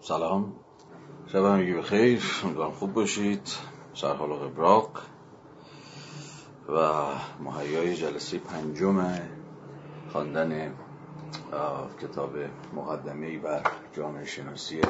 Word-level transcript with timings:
سلام. 0.00 0.52
شب 1.26 1.44
همگی 1.44 1.74
بخیر. 1.74 2.22
امیدوارم 2.44 2.72
خوب 2.72 2.92
باشید. 2.92 3.56
سرحال 3.94 4.30
و 4.30 4.34
قبراق 4.34 4.90
و 6.68 7.04
مهیای 7.40 7.96
جلسه 7.96 8.38
پنجم 8.38 9.18
خواندن 10.12 10.74
کتاب 12.02 12.30
مقدمه 12.74 13.38
بر 13.38 13.62
جامعه 13.92 14.24
شناسی 14.24 14.80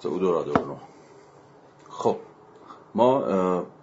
تئودور 0.00 0.36
آدورنو 0.36 0.76
خب 1.90 2.16
ما 2.94 3.24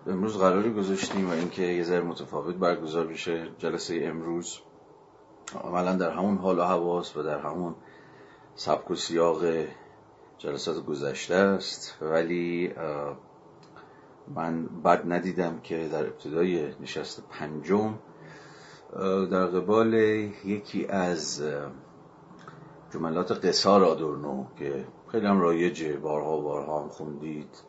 امروز 0.07 0.37
قراری 0.37 0.73
گذاشتیم 0.73 1.29
و 1.29 1.33
اینکه 1.33 1.61
یه 1.61 1.83
ذره 1.83 2.01
متفاوت 2.01 2.55
برگزار 2.55 3.07
بشه 3.07 3.47
جلسه 3.57 3.99
امروز. 4.03 4.59
عملا 5.63 5.93
در 5.93 6.11
همون 6.11 6.37
حال 6.37 6.59
و 6.59 6.63
حواس 6.63 7.17
و 7.17 7.23
در 7.23 7.39
همون 7.39 7.75
سبک 8.55 8.91
و 8.91 8.95
سیاق 8.95 9.45
جلسات 10.37 10.85
گذشته 10.85 11.35
است. 11.35 11.97
ولی 12.01 12.73
من 14.35 14.65
بد 14.65 15.01
ندیدم 15.05 15.59
که 15.59 15.87
در 15.87 16.05
ابتدای 16.05 16.73
نشست 16.81 17.23
پنجم 17.29 17.99
در 19.31 19.45
قبال 19.45 19.93
یکی 19.93 20.87
از 20.87 21.43
جملات 22.93 23.45
قصار 23.45 23.83
آدورنو 23.83 24.45
که 24.59 24.85
خیلی 25.11 25.27
هم 25.27 25.39
رایجه 25.39 25.97
بارها 25.97 26.37
بارها 26.41 26.81
هم 26.83 26.89
خوندید 26.89 27.63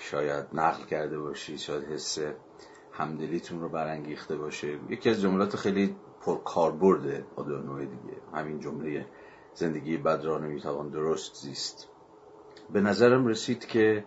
شاید 0.00 0.44
نقل 0.52 0.84
کرده 0.84 1.18
باشید 1.18 1.58
شاید 1.58 1.84
حس 1.84 2.18
همدلیتون 2.92 3.60
رو 3.60 3.68
برانگیخته 3.68 4.36
باشه. 4.36 4.78
یکی 4.88 5.10
از 5.10 5.20
جملات 5.20 5.56
خیلی 5.56 5.96
پرکاربرد 6.22 7.24
آدورنو 7.36 7.78
دیگه. 7.78 8.16
همین 8.34 8.60
جمله 8.60 9.06
زندگی 9.54 9.96
بد 9.96 10.24
را 10.24 10.38
نمی‌توان 10.38 10.88
درست 10.88 11.34
زیست. 11.34 11.88
به 12.72 12.80
نظرم 12.80 13.26
رسید 13.26 13.66
که 13.66 14.04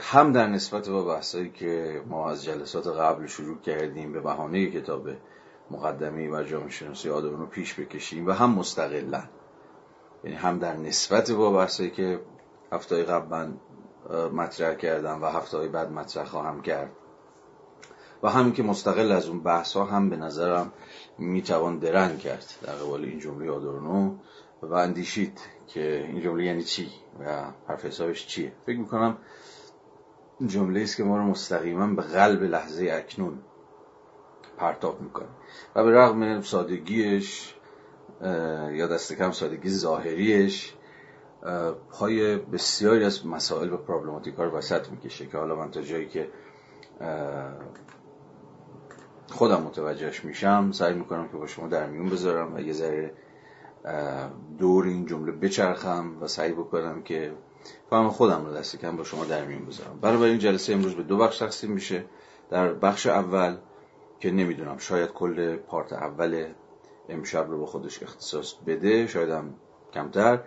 هم 0.00 0.32
در 0.32 0.46
نسبت 0.46 0.88
با 0.88 1.04
بحثایی 1.04 1.50
که 1.50 2.02
ما 2.06 2.30
از 2.30 2.44
جلسات 2.44 2.86
قبل 2.86 3.26
شروع 3.26 3.60
کردیم 3.60 4.12
به 4.12 4.20
بهانه 4.20 4.70
کتاب 4.70 5.08
مقدمه 5.70 6.30
و 6.30 6.42
جامعه 6.42 6.70
شناسی 6.70 7.10
آدورنو 7.10 7.46
پیش 7.46 7.80
بکشیم 7.80 8.26
و 8.26 8.30
هم 8.30 8.54
مستقلا. 8.54 9.22
یعنی 10.24 10.36
هم 10.36 10.58
در 10.58 10.76
نسبت 10.76 11.30
با 11.30 11.52
بحثایی 11.52 11.90
که 11.90 12.20
هفته 12.72 13.02
قبل 13.02 13.28
من 13.28 13.56
مطرح 14.32 14.74
کردم 14.74 15.22
و 15.22 15.26
هفته 15.26 15.68
بعد 15.68 15.92
مطرح 15.92 16.24
خواهم 16.24 16.62
کرد. 16.62 16.90
و 18.22 18.28
همین 18.28 18.52
که 18.52 18.62
مستقل 18.62 19.12
از 19.12 19.28
اون 19.28 19.42
بحث 19.42 19.76
ها 19.76 19.84
هم 19.84 20.10
به 20.10 20.16
نظرم 20.16 20.72
می‌توان 21.18 21.78
درنگ 21.78 22.18
کرد 22.18 22.44
در 22.62 22.72
قبال 22.72 23.04
این 23.04 23.18
جمله 23.18 23.50
آدورنو 23.50 24.14
و 24.62 24.74
اندیشید 24.74 25.40
که 25.66 26.06
این 26.08 26.20
جمله 26.20 26.44
یعنی 26.44 26.62
چی 26.62 26.90
و 27.20 27.44
حرف 27.68 27.84
حسابش 27.84 28.26
چیه. 28.26 28.52
فکر 28.66 28.78
می‌کنم 28.78 29.18
جمله 30.46 30.80
است 30.80 30.96
که 30.96 31.04
ما 31.04 31.16
رو 31.16 31.22
مستقیما 31.22 31.86
به 31.86 32.02
قلب 32.02 32.42
لحظه 32.42 32.88
اکنون 32.92 33.38
پرتاب 34.58 35.00
می‌کنه 35.00 35.28
و 35.74 35.84
به 35.84 35.90
رغم 35.90 36.40
سادگیش 36.40 37.54
یا 38.72 38.86
دست 38.86 39.12
کم 39.12 39.30
سادگی 39.30 39.70
ظاهریش 39.70 40.74
پای 41.90 42.36
بسیاری 42.36 43.04
از 43.04 43.26
مسائل 43.26 43.72
و 43.72 43.76
پرابلماتیک 43.76 44.34
ها 44.34 44.44
رو 44.44 44.50
وسط 44.50 44.88
می‌کشه 44.88 45.26
که 45.26 45.38
حالا 45.38 45.56
من 45.56 45.70
تا 45.70 45.82
جایی 45.82 46.08
که 46.08 46.28
خودم 49.32 49.62
متوجهش 49.62 50.24
میشم. 50.24 50.72
سعی 50.72 50.94
می‌کنم 50.94 51.28
که 51.28 51.36
با 51.36 51.46
شما 51.46 51.68
در 51.68 51.86
میون 51.86 52.10
بذارم 52.10 52.54
و 52.54 52.60
یه 52.60 52.72
ذره 52.72 53.14
دور 54.58 54.86
این 54.86 55.06
جمله 55.06 55.32
بچرخم 55.32 56.16
و 56.20 56.26
سعی 56.26 56.52
بکنم 56.52 57.02
که 57.02 57.32
فهم 57.90 58.08
خودم 58.08 58.44
رو 58.46 58.54
دست 58.54 58.76
کم 58.76 58.96
با 58.96 59.04
شما 59.04 59.24
در 59.24 59.44
میون 59.44 59.64
بذارم. 59.64 59.98
برای 60.00 60.30
این 60.30 60.38
جلسه 60.38 60.72
امروز 60.72 60.94
به 60.94 61.02
دو 61.02 61.16
بخش 61.18 61.38
تقسیم 61.38 61.70
میشه. 61.70 62.04
در 62.50 62.72
بخش 62.72 63.06
اول 63.06 63.56
که 64.20 64.30
نمی‌دونم 64.30 64.78
شاید 64.78 65.10
کل 65.10 65.56
پارت 65.56 65.92
اول 65.92 66.46
امشب 67.08 67.50
رو 67.50 67.60
به 67.60 67.66
خودش 67.66 68.02
اختصاص 68.02 68.54
بده 68.66 69.06
شاید 69.06 69.30
هم 69.30 69.54
کمتر. 69.92 70.40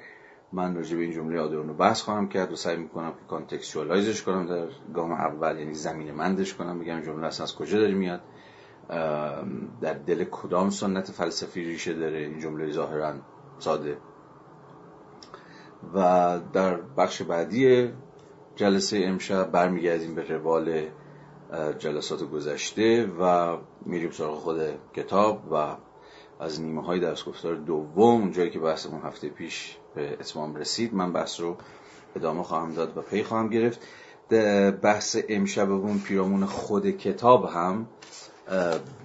من 0.53 0.75
راجع 0.75 0.97
به 0.97 1.03
این 1.03 1.11
جمله 1.11 1.39
آدورنو 1.39 1.73
بحث 1.73 2.01
خواهم 2.01 2.29
کرد 2.29 2.51
و 2.51 2.55
سعی 2.55 2.77
می‌کنم 2.77 3.11
که 3.11 3.25
کانتکستوالایزش 3.27 4.23
کنم. 4.23 4.47
در 4.47 4.67
گام 4.93 5.11
اول 5.11 5.59
یعنی 5.59 5.73
زمین 5.73 6.11
مندش 6.11 6.53
کنم 6.53 6.79
بگم 6.79 7.01
جمله 7.01 7.27
اصلا 7.27 7.43
از 7.43 7.55
کجا 7.55 7.79
داری 7.79 7.93
میاد. 7.93 8.21
در 9.81 9.93
دل 10.07 10.23
کدام 10.23 10.69
سنت 10.69 11.11
فلسفی 11.11 11.65
ریشه 11.65 11.93
داره 11.93 12.17
این 12.17 12.39
جمله 12.39 12.71
ظاهرا 12.71 13.13
ساده؟ 13.59 13.97
و 15.93 16.39
در 16.53 16.75
بخش 16.75 17.21
بعدی 17.21 17.89
جلسه 18.55 19.01
امشب 19.03 19.51
برمیگردیم 19.51 20.15
به 20.15 20.23
روال 20.35 20.81
جلسات 21.79 22.23
گذشته 22.23 23.05
و 23.19 23.57
میریم 23.85 24.11
سراغ 24.11 24.37
خود 24.37 24.61
کتاب 24.93 25.51
و 25.51 25.75
از 26.39 26.61
نیمه 26.61 26.83
های 26.83 26.99
درس 26.99 27.25
گفتار 27.25 27.55
دوم 27.55 28.31
جایی 28.31 28.49
که 28.49 28.59
بحثمون 28.59 29.01
هفته 29.01 29.29
پیش 29.29 29.77
به 29.95 30.13
اتمام 30.13 30.55
رسید 30.55 30.93
من 30.93 31.13
بحث 31.13 31.39
رو 31.39 31.57
ادامه 32.15 32.43
خواهم 32.43 32.73
داد 32.73 32.97
و 32.97 33.01
پی 33.01 33.23
خواهم 33.23 33.49
گرفت. 33.49 33.79
بحث 34.81 35.17
امشبمون 35.29 35.99
پیرامون 35.99 36.45
خود 36.45 36.89
کتاب 36.89 37.45
هم 37.45 37.87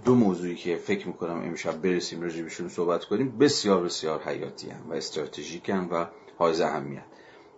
دو 0.05 0.15
موضوعی 0.15 0.55
که 0.55 0.77
فکر 0.77 1.07
می‌کنم 1.07 1.43
امشب 1.45 1.83
برسیم 1.83 2.21
راجع 2.21 2.43
بهشون 2.43 2.69
صحبت 2.69 3.05
کنیم. 3.05 3.39
بسیار 3.39 3.83
بسیار 3.83 4.23
حیاتی 4.23 4.71
هم 4.71 4.91
و 4.91 4.93
استراتژیک 4.93 5.71
هم 5.71 5.89
و 5.93 6.07
حائز 6.39 6.61
اهمیت. 6.61 7.05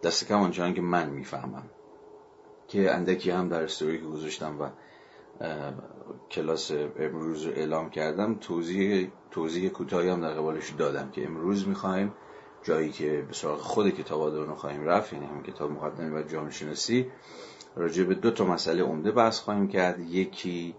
دست 0.02 0.28
کم 0.28 0.40
آنچنان 0.40 0.74
که 0.74 0.82
من 0.82 1.10
می‌فهمم. 1.10 1.70
که 2.68 2.94
اندکی 2.94 3.30
هم 3.30 3.48
در 3.48 3.62
استوری 3.62 3.98
که 3.98 4.04
گذاشتم 4.04 4.60
و 4.60 4.68
کلاس 6.30 6.72
امروز 6.98 7.42
رو 7.42 7.52
اعلام 7.52 7.90
کردم 7.90 8.34
توضیح 8.34 9.10
توضیح 9.30 9.68
کوتاهی 9.70 10.08
هم 10.08 10.20
در 10.20 10.34
قبالش 10.34 10.70
دادم 10.70 11.10
که 11.10 11.24
امروز 11.24 11.68
می‌خوایم 11.68 12.12
جایی 12.62 12.90
که 12.90 13.24
به 13.28 13.34
سراغ 13.34 13.58
خود 13.58 13.90
کتاب 13.90 14.20
آدورنو 14.20 14.54
خواهیم 14.54 14.84
رفت 14.84 15.12
یعنی 15.12 15.26
هم 15.26 15.42
کتاب 15.42 15.70
مقدمه 15.70 16.20
و 16.20 16.22
جامعه 16.22 16.50
شناسی 16.50 17.10
راجع 17.76 18.04
به 18.04 18.14
دو 18.14 18.30
تا 18.30 18.44
مسئله 18.44 18.82
عمده 18.82 19.10
بحث 19.10 19.38
خواهیم 19.38 19.68
کرد. 19.68 20.00
یکی 20.00 20.74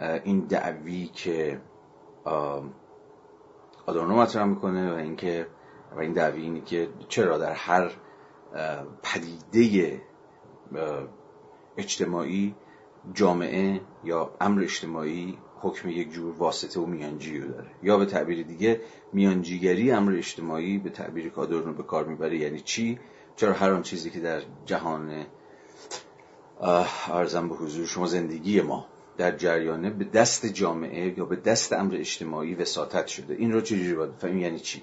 این 0.00 0.40
دعوی 0.40 1.06
که 1.06 1.60
آدورنو 3.86 4.16
مطرح 4.16 4.44
می‌کنه 4.44 4.92
و 4.92 4.96
اینکه 4.96 5.46
و 5.96 6.00
این 6.00 6.12
دعوی 6.12 6.42
اینه 6.42 6.60
که 6.60 6.88
چرا 7.08 7.38
در 7.38 7.52
هر 7.52 7.90
پدیده 9.02 10.00
اجتماعی 11.76 12.54
جامعه 13.14 13.80
یا 14.04 14.30
امر 14.40 14.62
اجتماعی 14.62 15.38
حکم 15.60 15.88
یک 15.88 16.10
جور 16.10 16.34
واسطه 16.38 16.80
و 16.80 16.86
میانجی 16.86 17.38
رو 17.38 17.48
داره. 17.48 17.70
یا 17.82 17.98
به 17.98 18.06
تعبیر 18.06 18.42
دیگه 18.42 18.80
میانجیگری 19.12 19.92
امر 19.92 20.12
اجتماعی 20.12 20.78
به 20.78 20.90
تعبیر 20.90 21.28
کادر 21.28 21.56
رو 21.56 21.72
به 21.72 21.82
کار 21.82 22.04
می‌بره 22.04 22.38
یعنی 22.38 22.60
چی؟ 22.60 22.98
چرا 23.36 23.52
هر 23.52 23.70
آن 23.70 23.82
چیزی 23.82 24.10
که 24.10 24.20
در 24.20 24.42
جهان 24.66 25.26
ارزم 27.10 27.48
به 27.48 27.54
حضور 27.54 27.86
شما 27.86 28.06
زندگی 28.06 28.60
ما 28.60 28.86
در 29.20 29.36
جریانه 29.36 29.90
به 29.90 30.04
دست 30.04 30.46
جامعه 30.46 31.18
یا 31.18 31.24
به 31.24 31.36
دست 31.36 31.72
امر 31.72 31.94
اجتماعی 31.94 32.54
وساطت 32.54 33.06
شده. 33.06 33.34
این 33.34 33.52
رو 33.52 33.60
چجوری 33.60 33.94
باید 33.94 34.16
بفهمیم؟ 34.16 34.38
یعنی 34.38 34.58
چی؟ 34.58 34.82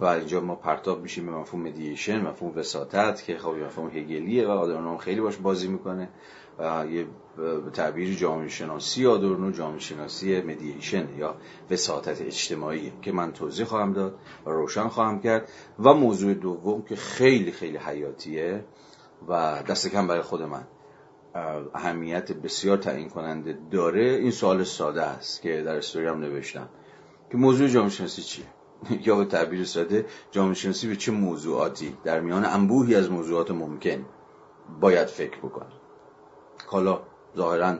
و 0.00 0.04
اینجا 0.04 0.40
ما 0.40 0.54
پرتاب 0.54 1.02
میشیم 1.02 1.26
به 1.26 1.32
مفهوم 1.32 1.62
مدییشن 1.62 2.20
مفهوم 2.20 2.58
وساطت 2.58 3.24
که 3.24 3.38
خب 3.38 3.50
مفهوم 3.50 3.88
هگلیه 3.88 4.46
و 4.46 4.50
آدورنو 4.50 4.96
خیلی 4.96 5.20
باش 5.20 5.36
بازی 5.36 5.68
می‌کنه. 5.68 6.08
و 6.58 6.86
یه 6.90 7.06
تعبیر 7.72 8.14
جامعه 8.14 8.48
شناسی 8.48 9.06
آدورنو 9.06 9.50
جامعه 9.50 9.78
شناسی 9.78 10.40
مدییشن 10.40 11.08
یا 11.18 11.34
وساطت 11.70 12.22
اجتماعی 12.22 12.92
که 13.02 13.12
من 13.12 13.32
توضیح 13.32 13.64
خواهم 13.64 13.92
داد 13.92 14.18
و 14.46 14.50
روشن 14.50 14.88
خواهم 14.88 15.20
کرد. 15.20 15.48
و 15.78 15.94
موضوع 15.94 16.34
دوم 16.34 16.82
که 16.82 16.96
خیلی 16.96 17.52
خیلی 17.52 17.76
حیاتیه 17.76 18.64
و 19.28 19.62
دست 19.68 19.88
کم 19.88 20.06
برای 20.06 20.22
خود 20.22 20.42
من. 20.42 20.64
اهمیت 21.74 22.32
بسیار 22.32 22.76
تعیین 22.76 23.08
کننده 23.08 23.58
داره 23.70 24.02
این 24.02 24.30
سوال 24.30 24.64
ساده 24.64 25.02
است 25.02 25.42
که 25.42 25.62
در 25.62 25.76
استوری 25.76 26.06
هم 26.06 26.20
نوشتم. 26.20 26.68
که 27.30 27.36
موضوع 27.36 27.68
جامعه 27.68 27.90
شناسی 27.90 28.22
چیه؟ 28.22 28.44
یا 29.06 29.16
به 29.16 29.24
تعبیر 29.24 29.64
ساده 29.64 30.06
جامعه 30.30 30.54
شناسی 30.54 30.88
به 30.88 30.96
چه 30.96 31.12
موضوعاتی؟ 31.12 31.96
در 32.04 32.20
میان 32.20 32.44
انبوهی 32.44 32.94
از 32.94 33.10
موضوعات 33.10 33.50
ممکن 33.50 34.04
باید 34.80 35.06
فکر 35.06 35.38
بکنه. 35.38 35.72
حالا 36.66 37.00
ظاهرا 37.36 37.78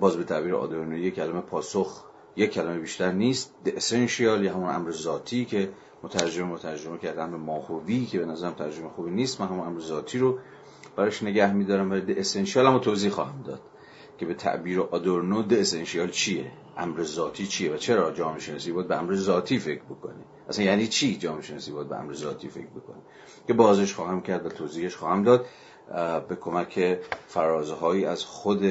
باز 0.00 0.16
به 0.16 0.24
تعبیر 0.24 0.54
آدورنو 0.54 0.96
یک 0.96 1.14
کلمه 1.14 1.40
پاسخ 1.40 2.04
یک 2.36 2.50
کلمه 2.50 2.78
بیشتر 2.78 3.12
نیست. 3.12 3.54
اسنشیال 3.66 4.44
یا 4.44 4.54
همون 4.54 4.74
امر 4.74 4.90
ذاتی 4.90 5.44
که 5.44 5.72
مترجم 6.02 6.46
مترجمه 6.46 6.98
کردن 6.98 7.30
به 7.30 7.36
ماهوی 7.36 8.06
که 8.06 8.18
به 8.18 8.26
نظرم 8.26 8.52
ترجمه 8.52 8.88
خوبی 8.88 9.10
نیست 9.10 9.40
من 9.40 9.46
همون 9.46 9.66
امر 9.66 9.80
ذاتی 9.80 10.18
رو 10.18 10.38
براش 10.96 11.22
نگه 11.22 11.52
میدارم 11.52 11.90
ولی 11.90 12.00
د 12.00 12.18
اسنشیال 12.18 12.66
هم 12.66 12.78
توضیح 12.78 13.10
خواهم 13.10 13.42
داد 13.42 13.60
که 14.18 14.26
به 14.26 14.34
تعبیر 14.34 14.80
آدورنو 14.80 15.42
د 15.42 15.52
اسنشیال 15.52 16.10
چیه؟ 16.10 16.50
امر 16.76 17.02
ذاتی 17.02 17.46
چیه 17.46 17.72
و 17.72 17.76
چرا 17.76 18.10
جامعه 18.10 18.40
شناسی 18.40 18.72
باید 18.72 18.88
به 18.88 18.96
امر 18.96 19.14
ذاتی 19.14 19.58
فکر 19.58 19.82
بکنه؟ 19.82 20.24
اصلا 20.48 20.64
یعنی 20.64 20.86
چی 20.86 21.16
جامعه 21.16 21.42
شناسی 21.42 21.72
باید 21.72 21.88
به 21.88 21.96
امر 21.96 22.12
ذاتی 22.12 22.48
فکر 22.48 22.66
بکنه؟ 22.66 23.02
که 23.46 23.52
بازش 23.52 23.94
خواهم 23.94 24.20
کرد 24.20 24.46
و 24.46 24.48
توضیحش 24.48 24.96
خواهم 24.96 25.22
داد 25.22 25.46
به 26.28 26.36
کمک 26.36 26.98
فرازه 27.28 28.06
از 28.06 28.24
خود 28.24 28.62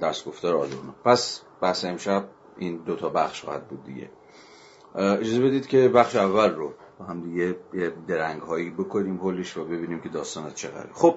درس 0.00 0.24
گفتار 0.24 0.56
آدورنو 0.56 0.92
پس 1.04 1.40
بحث 1.60 1.84
امشب 1.84 2.24
این 2.58 2.76
دوتا 2.76 3.08
بخش 3.08 3.44
خواهد 3.44 3.68
بود 3.68 3.84
دیگه. 3.84 4.10
اجازه 4.94 5.40
بدید 5.40 5.66
که 5.66 5.88
بخش 5.88 6.16
اول 6.16 6.50
رو 6.50 6.72
هم 7.02 7.22
دیگه 7.22 7.56
درنگ 8.08 8.42
هایی 8.42 8.70
بکنیم 8.70 9.16
هولش 9.16 9.56
و 9.56 9.64
ببینیم 9.64 10.00
که 10.00 10.08
داستانات 10.08 10.54
چقدر 10.54 10.92
خب 10.92 11.14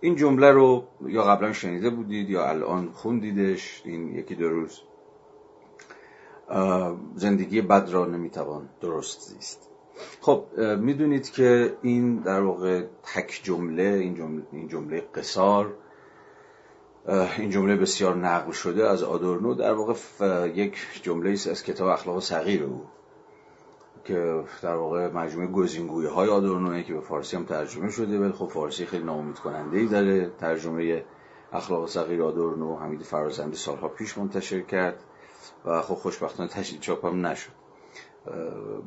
این 0.00 0.16
جمله 0.16 0.50
رو 0.50 0.84
یا 1.06 1.22
قبلا 1.22 1.52
شنیده 1.52 1.90
بودید 1.90 2.30
یا 2.30 2.48
الان 2.48 2.90
خوندیدش 2.92 3.82
این 3.84 4.14
یکی 4.14 4.34
دو 4.34 4.48
روز. 4.48 4.80
زندگی 7.16 7.60
بد 7.60 7.88
را 7.90 8.06
نمی‌توان 8.06 8.68
درست 8.80 9.20
زیست. 9.20 9.70
خب 10.20 10.44
می‌دونید 10.78 11.30
که 11.30 11.76
این 11.82 12.16
در 12.16 12.40
واقع 12.40 12.82
تک 13.14 13.40
جمله 13.42 13.82
این 13.82 14.14
جمله, 14.14 14.42
این 14.52 14.68
جمله 14.68 15.00
قصار 15.14 15.74
این 17.38 17.50
جمله 17.50 17.76
بسیار 17.76 18.16
نقل 18.16 18.52
شده 18.52 18.88
از 18.88 19.02
آدورنو 19.02 19.54
در 19.54 19.72
واقع 19.72 19.94
یک 20.54 20.76
جمله 21.02 21.30
است 21.30 21.48
از 21.48 21.62
کتاب 21.62 21.88
اخلاق 21.88 22.20
صغیر 22.20 22.62
او. 22.64 22.84
که 24.04 24.44
در 24.62 24.74
واقع 24.74 25.12
مجموعه 25.12 25.48
گزینگویی 25.48 26.08
های 26.08 26.28
آدورنوه 26.28 26.82
که 26.82 26.94
به 26.94 27.00
فارسی 27.00 27.36
هم 27.36 27.44
ترجمه 27.44 27.90
شده 27.90 28.18
ولی 28.18 28.32
خب 28.32 28.46
فارسی 28.46 28.86
خیلی 28.86 29.04
ناامید 29.04 29.38
کننده 29.38 29.78
ای 29.78 29.86
داره. 29.86 30.30
ترجمه 30.38 31.04
اخلاق 31.52 31.88
صغیر 31.88 32.22
آدورنو 32.22 32.76
حمید 32.76 33.02
فرازنده 33.02 33.56
سالها 33.56 33.88
پیش 33.88 34.18
منتشر 34.18 34.60
کرد 34.60 35.04
و 35.64 35.82
خب 35.82 35.94
خوشبختانه 35.94 36.48
تشدید 36.48 36.80
چاپ 36.80 37.04
هم 37.04 37.26
نشد. 37.26 37.50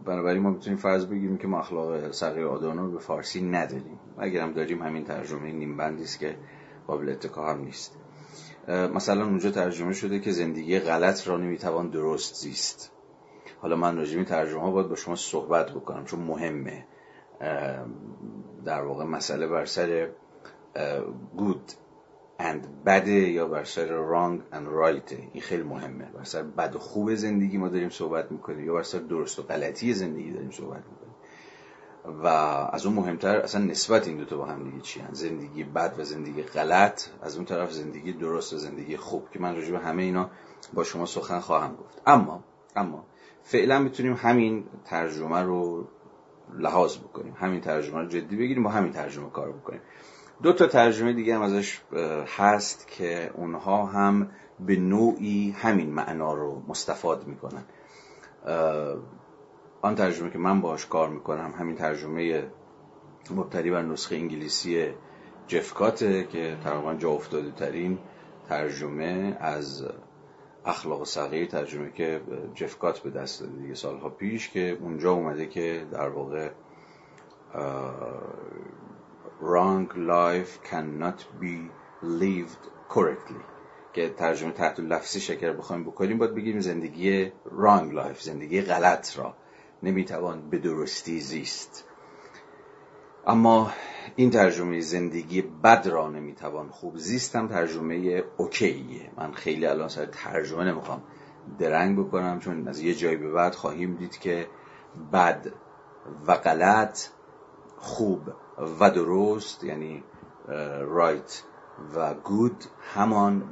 بنابراین 0.05 0.41
ما 0.41 0.49
می‌تونیم 0.49 0.79
فرض 0.79 1.05
بگیریم 1.05 1.37
که 1.37 1.47
ما 1.47 1.59
اخلاق 1.59 2.11
صغیر 2.11 2.45
آدورنو 2.45 2.91
به 2.91 2.99
فارسی 2.99 3.41
نداریم. 3.41 3.99
اگر 4.17 4.41
هم 4.41 4.51
داریم 4.51 4.81
همین 4.81 5.03
ترجمه 5.03 5.51
نیم 5.51 5.79
است 5.79 6.19
که 6.19 6.37
قابل 6.87 7.09
اتکا 7.09 7.53
هم 7.53 7.59
نیست. 7.59 7.97
مثلا 8.67 9.25
اونجا 9.25 9.51
ترجمه 9.51 9.93
شده 9.93 10.19
که 10.19 10.31
زندگی 10.31 10.79
غلط 10.79 11.27
را 11.27 11.37
نمی‌توان 11.37 11.89
درست 11.89 12.35
زیست. 12.35 12.96
حالا 13.61 13.75
من 13.75 13.97
راجع 13.97 14.23
ترجمه 14.23 14.61
ها 14.61 14.71
باید 14.71 14.89
با 14.89 14.95
شما 14.95 15.15
صحبت 15.15 15.71
بکنم 15.71 16.05
چون 16.05 16.19
مهمه. 16.19 16.85
در 18.65 18.81
واقع 18.83 19.05
مسئله 19.05 19.47
بر 19.47 19.65
سر 19.65 20.09
good 21.37 21.71
and 22.39 22.87
bad 22.87 23.07
یا 23.07 23.47
بر 23.47 23.63
سر 23.63 23.87
wrong 23.87 24.53
and 24.53 24.67
right 24.83 25.13
این 25.33 25.41
خیلی 25.41 25.63
مهمه. 25.63 26.05
بر 26.05 26.23
سر 26.23 26.43
بد 26.43 26.75
و 26.75 26.79
خوب 26.79 27.15
زندگی 27.15 27.57
ما 27.57 27.69
داریم 27.69 27.89
صحبت 27.89 28.31
می‌کنیم 28.31 28.65
یا 28.65 28.73
بر 28.73 28.83
سر 28.83 28.99
درست 28.99 29.39
و 29.39 29.43
غلطی 29.43 29.93
زندگی 29.93 30.31
داریم 30.31 30.51
صحبت 30.51 30.83
می‌کنیم. 30.91 31.15
و 32.23 32.27
از 32.73 32.85
اون 32.85 32.95
مهمتر 32.95 33.37
اصلا 33.37 33.65
نسبت 33.65 34.07
این 34.07 34.17
دوتا 34.17 34.37
با 34.37 34.45
هم 34.45 34.63
دیگه 34.63 34.81
چی 34.81 35.01
زندگی 35.11 35.63
بد 35.63 35.95
و 35.97 36.03
زندگی 36.03 36.43
غلط 36.43 37.03
از 37.21 37.35
اون 37.35 37.45
طرف 37.45 37.71
زندگی 37.71 38.13
درست 38.13 38.53
و 38.53 38.57
زندگی 38.57 38.97
خوب 38.97 39.29
که 39.29 39.39
من 39.39 39.55
راجع 39.55 39.71
به 39.71 39.79
همه 39.79 40.03
اینا 40.03 40.29
با 40.73 40.83
شما 40.83 41.05
سخن 41.05 41.39
خواهم 41.39 41.75
گفت. 41.75 42.01
اما 42.05 42.43
اما 42.75 43.05
فعلا 43.43 43.79
می‌تونیم 43.79 44.13
همین 44.13 44.63
ترجمه 44.85 45.41
رو 45.41 45.87
لحاظ 46.53 46.97
بکنیم 46.97 47.33
همین 47.39 47.61
ترجمه 47.61 48.01
رو 48.01 48.07
جدی 48.07 48.35
بگیریم 48.35 48.63
با 48.63 48.69
همین 48.69 48.91
ترجمه 48.91 49.29
کار 49.29 49.51
بکنیم. 49.51 49.81
دو 50.43 50.53
تا 50.53 50.67
ترجمه 50.67 51.13
دیگه 51.13 51.35
هم 51.35 51.41
ازش 51.41 51.81
هست 52.37 52.87
که 52.87 53.31
اونها 53.33 53.85
هم 53.85 54.29
به 54.59 54.75
نوعی 54.75 55.55
همین 55.57 55.89
معنا 55.89 56.33
رو 56.33 56.61
مستفاد 56.67 57.27
می‌کنن. 57.27 57.63
آن 59.81 59.95
ترجمه 59.95 60.29
که 60.29 60.37
من 60.37 60.61
باش 60.61 60.85
کار 60.85 61.09
می‌کنم 61.09 61.53
همین 61.59 61.75
ترجمه 61.75 62.47
مبتنی 63.35 63.71
بر 63.71 63.81
نسخه 63.81 64.15
انگلیسی 64.15 64.87
جفکاته 65.47 66.23
که 66.23 66.57
تقریبا 66.63 66.93
جا 66.93 67.09
افتاده 67.09 67.51
ترین 67.51 67.99
ترجمه 68.49 69.37
از 69.39 69.85
اخلاق 70.65 71.03
صغیر 71.03 71.47
ترجمه 71.47 71.91
که 71.91 72.21
جفکات 72.55 72.99
به 72.99 73.09
دست 73.09 73.41
داده 73.41 73.61
دیگه 73.61 73.75
سالها 73.75 74.09
پیش 74.09 74.49
که 74.49 74.77
اونجا 74.81 75.11
اومده 75.11 75.45
که 75.45 75.85
در 75.91 76.09
واقع 76.09 76.49
wrong 79.41 79.87
life 79.95 80.69
cannot 80.71 81.19
be 81.41 81.69
lived 82.03 82.93
correctly. 82.93 83.43
که 83.93 84.09
ترجمه 84.09 84.51
تحت 84.51 84.79
لفظی 84.79 85.19
شکر 85.19 85.53
بخوایم 85.53 85.83
بکنیم 85.83 86.17
باید 86.17 86.35
بگیم 86.35 86.59
زندگی 86.59 87.29
wrong 87.29 87.93
life 87.93 88.21
زندگی 88.21 88.61
غلط 88.61 89.17
را 89.17 89.35
نمی‌توان 89.83 90.49
به 90.49 90.57
درستی 90.57 91.19
زیست. 91.19 91.85
اما 93.27 93.71
این 94.15 94.29
ترجمه 94.29 94.79
زندگی 94.79 95.41
بد 95.41 95.87
را 95.87 96.09
نمی‌توان 96.09 96.69
خوب 96.69 96.97
زیستم 96.97 97.47
ترجمه 97.47 98.23
اوکیه. 98.37 99.11
من 99.17 99.31
خیلی 99.31 99.65
الان 99.65 99.87
سر 99.87 100.05
ترجمه 100.05 100.63
نمی‌خوام 100.63 101.03
درنگ 101.59 101.99
بکنم 101.99 102.39
چون 102.39 102.67
از 102.67 102.79
یه 102.79 102.93
جایی 102.93 103.17
به 103.17 103.31
بعد 103.31 103.55
خواهیم 103.55 103.95
دید 103.95 104.17
که 104.17 104.47
بد 105.13 105.47
و 106.27 106.35
غلط 106.35 106.99
خوب 107.77 108.21
و 108.79 108.91
درست 108.91 109.63
یعنی 109.63 110.03
رایت 110.81 111.43
و 111.95 112.13
گود 112.13 112.63
همان 112.93 113.43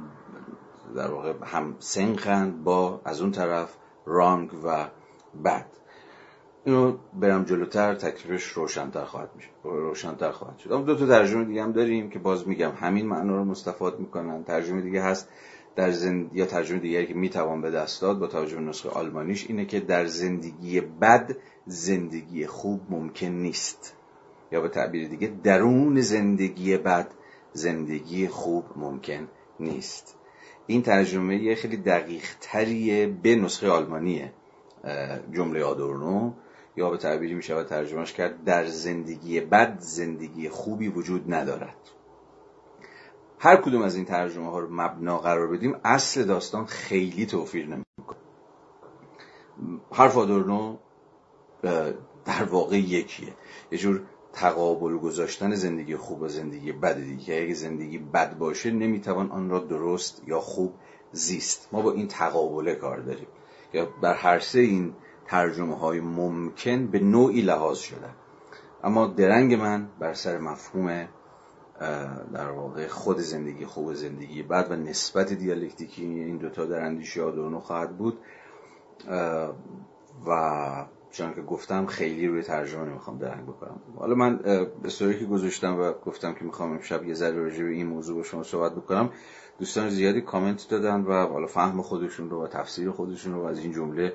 در 0.96 1.10
واقع 1.10 1.34
هم 1.44 1.76
سنخند 1.78 2.64
با 2.64 3.00
از 3.04 3.20
اون 3.20 3.32
طرف 3.32 3.76
رانگ 4.06 4.50
و 4.64 4.86
بد. 5.44 5.66
اینو 6.66 6.96
برم 7.14 7.44
جلوتر 7.44 7.94
تکلیفش 7.94 8.44
روشنتر 8.44 9.04
خواهد 9.04 9.30
میشه. 9.36 9.48
روشنتر 9.64 10.30
خواهد 10.30 10.58
شد. 10.58 10.68
دو 10.86 10.94
تا 10.96 11.06
ترجمه 11.06 11.44
دیگه 11.44 11.62
هم 11.62 11.72
داریم 11.72 12.10
که 12.10 12.18
باز 12.18 12.48
میگم. 12.48 12.70
همین 12.70 13.06
معنا 13.06 13.36
رو 13.36 13.44
مستفاد 13.44 14.00
می‌کنن. 14.00 14.44
ترجمه 14.44 14.80
دیگه 14.80 15.02
هست 15.02 15.28
در 15.76 15.90
زند... 15.90 16.30
یا 16.34 16.46
ترجمه 16.46 16.78
دیگری 16.78 17.06
که 17.06 17.14
می‌توان 17.14 17.60
به 17.60 17.70
دست 17.70 18.02
داد 18.02 18.18
با 18.18 18.26
توجه 18.26 18.56
به 18.56 18.62
نسخه 18.62 18.88
آلمانیش 18.88 19.46
اینه 19.48 19.64
که 19.64 19.80
در 19.80 20.06
زندگی 20.06 20.80
بد 20.80 21.36
زندگی 21.66 22.46
خوب 22.46 22.80
ممکن 22.90 23.26
نیست. 23.26 23.94
یا 24.52 24.60
به 24.60 24.68
تعبیر 24.68 25.08
دیگه 25.08 25.32
درون 25.42 26.00
زندگی 26.00 26.76
بد 26.76 27.08
زندگی 27.52 28.28
خوب 28.28 28.64
ممکن 28.76 29.28
نیست. 29.60 30.16
این 30.66 30.82
ترجمه 30.82 31.54
خیلی 31.54 31.76
دقیق 31.76 32.24
تریه 32.40 33.06
به 33.22 33.36
نسخه 33.36 33.68
آلمانیه. 33.68 34.32
جمله 35.32 35.64
آدورنو. 35.64 36.32
یا 36.76 36.90
به 36.90 36.96
تعبیری 36.96 37.34
می 37.34 37.42
شود 37.42 37.66
ترجمهش 37.66 38.12
کرد 38.12 38.44
در 38.44 38.66
زندگی 38.66 39.40
بد 39.40 39.76
زندگی 39.80 40.48
خوبی 40.48 40.88
وجود 40.88 41.34
ندارد. 41.34 41.76
هر 43.38 43.56
کدوم 43.56 43.82
از 43.82 43.96
این 43.96 44.04
ترجمه 44.04 44.50
ها 44.50 44.58
رو 44.58 44.68
مبنا 44.70 45.18
قرار 45.18 45.46
بدیم 45.46 45.76
اصل 45.84 46.24
داستان 46.24 46.64
خیلی 46.64 47.26
توفیر 47.26 47.66
نمی‌کنه. 47.66 48.18
حرف 49.92 50.16
آدورنو 50.16 50.76
در 52.24 52.44
واقع 52.50 52.76
یکیه. 52.76 53.32
یه 53.72 53.78
جور 53.78 54.02
تقابل 54.32 54.96
گذاشتن 54.96 55.54
زندگی 55.54 55.96
خوب 55.96 56.22
و 56.22 56.28
زندگی 56.28 56.72
بد 56.72 56.96
دیگه. 56.96 57.42
اگه 57.42 57.54
زندگی 57.54 57.98
بد 57.98 58.38
باشه 58.38 58.70
نمی‌توان 58.70 59.30
آن 59.30 59.50
را 59.50 59.58
درست 59.58 60.22
یا 60.26 60.40
خوب 60.40 60.74
زیست. 61.12 61.68
ما 61.72 61.82
با 61.82 61.92
این 61.92 62.08
تقابله 62.08 62.74
کار 62.74 63.00
داریم. 63.00 63.28
یا 63.72 63.88
بر 64.02 64.14
هر 64.14 64.38
سه 64.38 64.60
این 64.60 64.94
ترجمه 65.26 65.78
های 65.78 66.00
ممکن 66.00 66.86
به 66.86 67.00
نوعی 67.00 67.40
لحاظ 67.40 67.78
شدن 67.78 68.14
اما 68.84 69.06
درنگ 69.06 69.54
من 69.54 69.88
بر 69.98 70.14
سر 70.14 70.38
مفهوم 70.38 71.08
در 72.32 72.50
واقع 72.50 72.86
خود 72.86 73.18
زندگی 73.18 73.66
خوب 73.66 73.94
زندگی 73.94 74.42
بعد 74.42 74.70
و 74.70 74.76
نسبت 74.76 75.32
دیالکتیکی 75.32 76.04
این 76.04 76.36
دوتا 76.36 76.64
در 76.64 76.80
اندیشه 76.80 77.22
آدورنو 77.22 77.60
خواهد 77.60 77.96
بود. 77.96 78.18
و 80.26 80.86
چون 81.10 81.34
که 81.34 81.42
گفتم 81.42 81.86
خیلی 81.86 82.26
روی 82.26 82.42
ترجمه 82.42 82.84
نمی‌خوام 82.84 83.18
درنگ 83.18 83.46
بکنم. 83.46 83.80
حالا 83.98 84.14
من 84.14 84.40
استوری 84.84 85.18
که 85.18 85.24
گذاشتم 85.24 85.80
و 85.80 85.92
گفتم 85.92 86.32
که 86.32 86.44
می‌خوام 86.44 86.72
امشب 86.72 87.04
یه 87.04 87.14
ذره 87.14 87.36
راجع 87.36 87.64
به 87.64 87.70
این 87.70 87.86
موضوع 87.86 88.16
با 88.16 88.22
شما 88.22 88.42
صحبت 88.42 88.74
بکنم 88.74 89.10
دوستان 89.58 89.88
زیادی 89.88 90.20
کامنت 90.20 90.66
دادن 90.70 91.00
و 91.00 91.26
حالا 91.26 91.46
فهم 91.46 91.82
خودشون 91.82 92.30
رو 92.30 92.44
و 92.44 92.46
تفسیر 92.46 92.90
خودشون 92.90 93.34
رو 93.34 93.44
از 93.44 93.58
این 93.58 93.72
جمله 93.72 94.12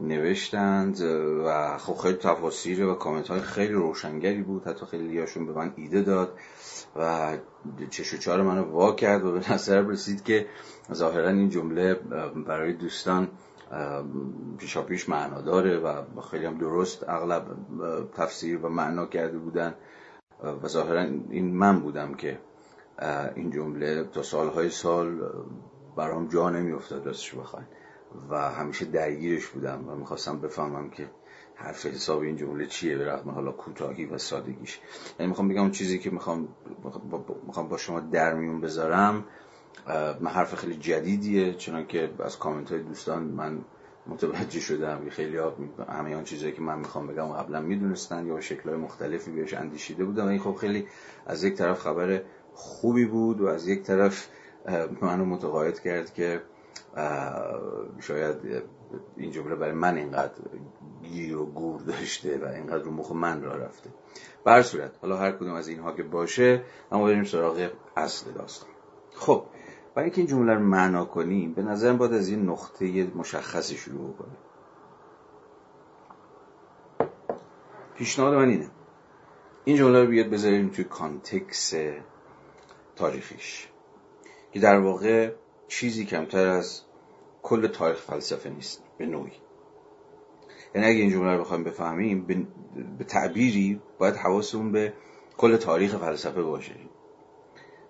نوشتند 0.00 1.00
و 1.46 1.78
خب 1.78 1.94
خیلی 1.94 2.16
تفاصیل 2.16 2.82
و 2.82 2.94
کامنت 2.94 3.28
های 3.28 3.40
خیلی 3.40 3.72
روشنگری 3.72 4.42
بود. 4.42 4.66
حتی 4.66 4.86
خیلی 4.86 5.18
هاشون 5.18 5.46
به 5.46 5.52
من 5.52 5.72
ایده 5.76 6.02
داد 6.02 6.38
و 6.96 7.36
چش 7.90 8.14
و 8.14 8.16
چار 8.16 8.42
منو 8.42 8.64
وا 8.64 8.92
کرد 8.92 9.24
و 9.24 9.32
به 9.32 9.52
نظر 9.52 9.80
رسید 9.80 10.24
که 10.24 10.46
ظاهرا 10.92 11.28
این 11.28 11.50
جمله 11.50 11.94
برای 12.46 12.72
دوستان 12.72 13.28
پیشا 14.58 14.82
پیش 14.82 15.08
معنا 15.08 15.40
داره 15.40 15.78
و 15.78 16.20
خیلی 16.30 16.46
هم 16.46 16.58
درست 16.58 17.08
اغلب 17.08 17.46
تفسیر 18.16 18.58
و 18.58 18.68
معنا 18.68 19.06
کرده 19.06 19.38
بودن. 19.38 19.74
و 20.62 20.68
ظاهرا 20.68 21.00
این 21.30 21.54
من 21.56 21.80
بودم 21.80 22.14
که 22.14 22.38
این 23.36 23.50
جمله 23.50 24.04
تا 24.04 24.22
سالهای 24.22 24.70
سال 24.70 25.20
برام 25.96 26.28
جا 26.28 26.50
نمیافتاد 26.50 27.06
راستش 27.06 27.34
بخواین. 27.34 27.66
و 28.30 28.50
همیشه 28.50 28.84
درگیرش 28.84 29.46
بودم 29.46 29.88
و 29.88 29.94
می‌خواستم 29.94 30.40
بفهمم 30.40 30.90
که 30.90 31.10
حرف 31.54 31.86
حساب 31.86 32.20
این 32.20 32.36
جمله 32.36 32.66
چیه 32.66 32.96
به 32.96 33.06
رغم 33.06 33.30
حالا 33.30 33.52
کوتاهی 33.52 34.04
و 34.04 34.18
سادگیش. 34.18 34.80
یعنی 35.18 35.28
می‌خوام 35.28 35.48
بگم 35.48 35.60
اون 35.60 35.70
چیزی 35.70 35.98
که 35.98 36.10
می‌خوام 36.10 36.48
می‌خوام 37.46 37.68
با 37.68 37.76
شما 37.76 38.00
در 38.00 38.34
میون 38.34 38.60
بذارم 38.60 39.24
من 40.20 40.30
حرف 40.30 40.54
خیلی 40.54 40.74
جدیدیه 40.74 41.54
چون 41.54 41.86
که 41.86 42.10
از 42.18 42.38
کامنت 42.38 42.72
های 42.72 42.82
دوستان 42.82 43.22
من 43.22 43.58
متوجه 44.06 44.60
شدم 44.60 45.04
که 45.04 45.10
خیلی 45.10 45.38
همه 45.88 46.16
آن 46.16 46.24
چیزایی 46.24 46.52
که 46.52 46.62
من 46.62 46.78
می‌خوام 46.78 47.06
بگم 47.06 47.26
قبلا 47.26 47.60
می‌دونستن 47.60 48.26
یا 48.26 48.40
شکل 48.40 48.68
های 48.68 48.78
مختلفی 48.78 49.30
بهش 49.30 49.54
اندیشیده 49.54 50.04
بودم. 50.04 50.26
این 50.26 50.38
خب 50.38 50.54
خیلی 50.54 50.86
از 51.26 51.44
یک 51.44 51.54
طرف 51.54 51.78
خبر 51.78 52.22
خوبی 52.54 53.04
بود 53.04 53.40
و 53.40 53.46
از 53.46 53.68
یک 53.68 53.82
طرف 53.82 54.28
منو 55.02 55.24
متقاعد 55.24 55.80
کرد 55.80 56.14
که 56.14 56.42
شاید 58.00 58.36
این 59.16 59.30
جمله 59.30 59.54
برای 59.54 59.72
من 59.74 59.96
اینقدر 59.96 60.34
گیر 61.02 61.36
و 61.36 61.46
گور 61.46 61.80
داشته 61.80 62.38
و 62.38 62.44
اینقدر 62.44 62.82
رو 62.82 62.90
مخ 62.90 63.12
من 63.12 63.42
را 63.42 63.56
رفته. 63.56 63.90
بر 64.44 64.62
صورت 64.62 64.92
حالا 65.02 65.16
هر 65.16 65.32
کدوم 65.32 65.54
از 65.54 65.68
اینها 65.68 65.92
که 65.92 66.02
باشه 66.02 66.62
اما 66.92 67.04
بریم 67.04 67.24
سراغ 67.24 67.70
اصل 67.96 68.30
داستان. 68.30 68.70
خب 69.14 69.44
برای 69.94 70.04
اینکه 70.04 70.20
این 70.20 70.30
جمله 70.30 70.54
رو 70.54 70.60
معنا 70.60 71.04
کنیم 71.04 71.54
به 71.54 71.62
نظرم 71.62 71.98
باید 71.98 72.12
از 72.12 72.28
این 72.28 72.48
نقطه 72.48 73.06
مشخصی 73.14 73.76
شروع 73.76 74.16
کنیم 74.16 74.36
پیشنهاد 77.94 78.34
من 78.34 78.48
اینه. 78.48 78.70
این 79.64 79.76
جمله 79.76 80.00
رو 80.00 80.06
بیاد 80.06 80.30
بذاریم 80.30 80.68
توی 80.68 80.84
کانتکس 80.84 81.74
تاریخیش 82.96 83.68
که 84.52 84.60
در 84.60 84.78
واقع 84.78 85.32
چیزی 85.70 86.04
کمتر 86.04 86.48
از 86.48 86.80
کل 87.42 87.66
تاریخ 87.66 88.00
فلسفه 88.00 88.50
نیست 88.50 88.82
به 88.98 89.06
نوعی. 89.06 89.32
یعنی 90.74 90.86
اگه 90.86 90.98
این 90.98 91.10
جمله 91.10 91.34
رو 91.34 91.40
بخوایم 91.40 91.64
بفهمیم 91.64 92.46
به 92.98 93.04
تعبیری 93.04 93.80
باید 93.98 94.16
حواسمون 94.16 94.72
به 94.72 94.92
کل 95.36 95.56
تاریخ 95.56 95.96
فلسفه 95.96 96.42
باشه. 96.42 96.74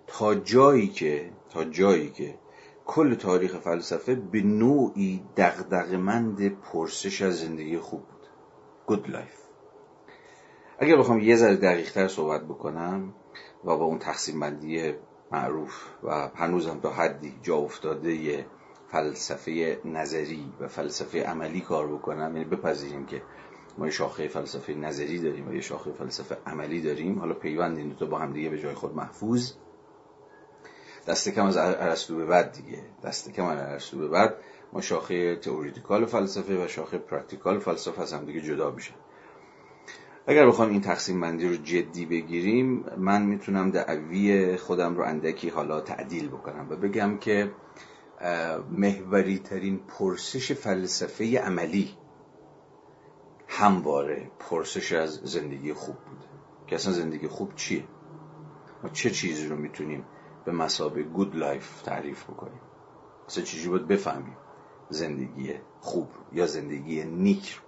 تا 0.07 0.35
جایی 0.35 0.87
که 0.87 1.31
تا 1.49 1.63
جایی 1.63 2.09
که 2.09 2.35
کل 2.85 3.15
تاریخ 3.15 3.57
فلسفه 3.57 4.15
به 4.15 4.41
نوعی 4.41 5.23
دغدغه‌مند 5.37 6.61
پرسش 6.61 7.21
از 7.21 7.39
زندگی 7.39 7.77
خوب 7.77 8.03
بود. 8.07 8.27
Good 8.87 9.07
life. 9.07 9.41
اگر 10.79 10.97
بخوام 10.97 11.19
یه 11.19 11.35
ذره 11.35 11.55
دقیقتر 11.55 12.07
صحبت 12.07 12.43
بکنم 12.43 13.13
و 13.63 13.77
با 13.77 13.85
اون 13.85 13.99
تقسیم 13.99 14.39
بندی 14.39 14.93
معروف 15.31 15.87
و 16.03 16.29
هنوز 16.35 16.67
هم 16.67 16.79
تا 16.79 16.89
حدی 16.89 17.33
جا 17.43 17.55
افتاده 17.55 18.45
فلسفه 18.91 19.79
نظری 19.85 20.53
و 20.59 20.67
فلسفه 20.67 21.23
عملی 21.23 21.61
کار 21.61 21.87
بکنم. 21.87 22.37
یعنی 22.37 22.45
بپذیریم 22.45 23.05
که 23.05 23.21
ما 23.77 23.85
یه 23.85 23.91
شاخه 23.91 24.27
فلسفه 24.27 24.73
نظری 24.73 25.19
داریم 25.19 25.49
و 25.49 25.53
یه 25.53 25.61
شاخه 25.61 25.91
فلسفه 25.91 26.37
عملی 26.45 26.81
داریم. 26.81 27.19
حالا 27.19 27.33
پیوند 27.33 27.77
این 27.77 27.89
دو 27.89 28.07
با 28.07 28.19
هم 28.19 28.33
دیگه 28.33 28.49
به 28.49 28.59
جای 28.59 28.73
خود 28.73 28.95
محفوظ. 28.95 29.51
دست 31.07 31.29
کم 31.29 31.45
از 31.45 31.57
ارسطو 31.57 32.15
به 32.15 32.25
بعد 32.25 32.51
دیگه. 32.51 32.83
دست 33.03 33.31
کم 33.31 33.45
از 33.45 33.59
ارسطو 33.59 33.97
به 33.97 34.07
بعد 34.07 34.35
ما 34.73 34.81
شاخه 34.81 35.35
theoretical 35.35 36.05
فلسفه 36.05 36.65
و 36.65 36.67
شاخه 36.67 36.97
practical 36.97 37.59
فلسفه 37.59 38.01
از 38.01 38.13
هم 38.13 38.25
دیگه 38.25 38.41
جدا 38.41 38.71
میشن. 38.71 38.95
اگر 40.27 40.47
بخوام 40.47 40.69
این 40.69 40.81
تقسیم 40.81 41.21
بندی 41.21 41.47
رو 41.47 41.55
جدی 41.55 42.05
بگیریم 42.05 42.85
من 42.97 43.21
می‌تونم 43.21 43.71
دعوی 43.71 44.57
خودم 44.57 44.95
رو 44.95 45.03
اندکی 45.03 45.49
حالا 45.49 45.81
تعدیل 45.81 46.27
بکنم 46.27 46.67
و 46.69 46.75
بگم 46.75 47.17
که 47.17 47.51
محوری 48.71 49.39
ترین 49.39 49.79
پرسش 49.79 50.51
فلسفه 50.51 51.39
عملی 51.39 51.97
همواره 53.47 54.31
پرسش 54.39 54.93
از 54.93 55.13
زندگی 55.23 55.73
خوب 55.73 55.95
بود 55.95 56.25
که 56.67 56.75
اصلا 56.75 56.93
زندگی 56.93 57.27
خوب 57.27 57.55
چیه؟ 57.55 57.83
ما 58.83 58.89
چه 58.89 59.09
چیزی 59.09 59.47
رو 59.47 59.55
می‌تونیم 59.55 60.05
به 60.45 60.51
مثابه 60.51 61.03
good 61.03 61.35
life 61.35 61.81
تعریف 61.81 62.23
بکنیم؟ 62.23 62.61
اصلا 63.27 63.43
چیزی 63.43 63.69
باید 63.69 63.87
بفهمیم 63.87 64.37
زندگی 64.89 65.53
خوب 65.79 66.07
یا 66.33 66.47
زندگی 66.47 67.03
نیک 67.03 67.61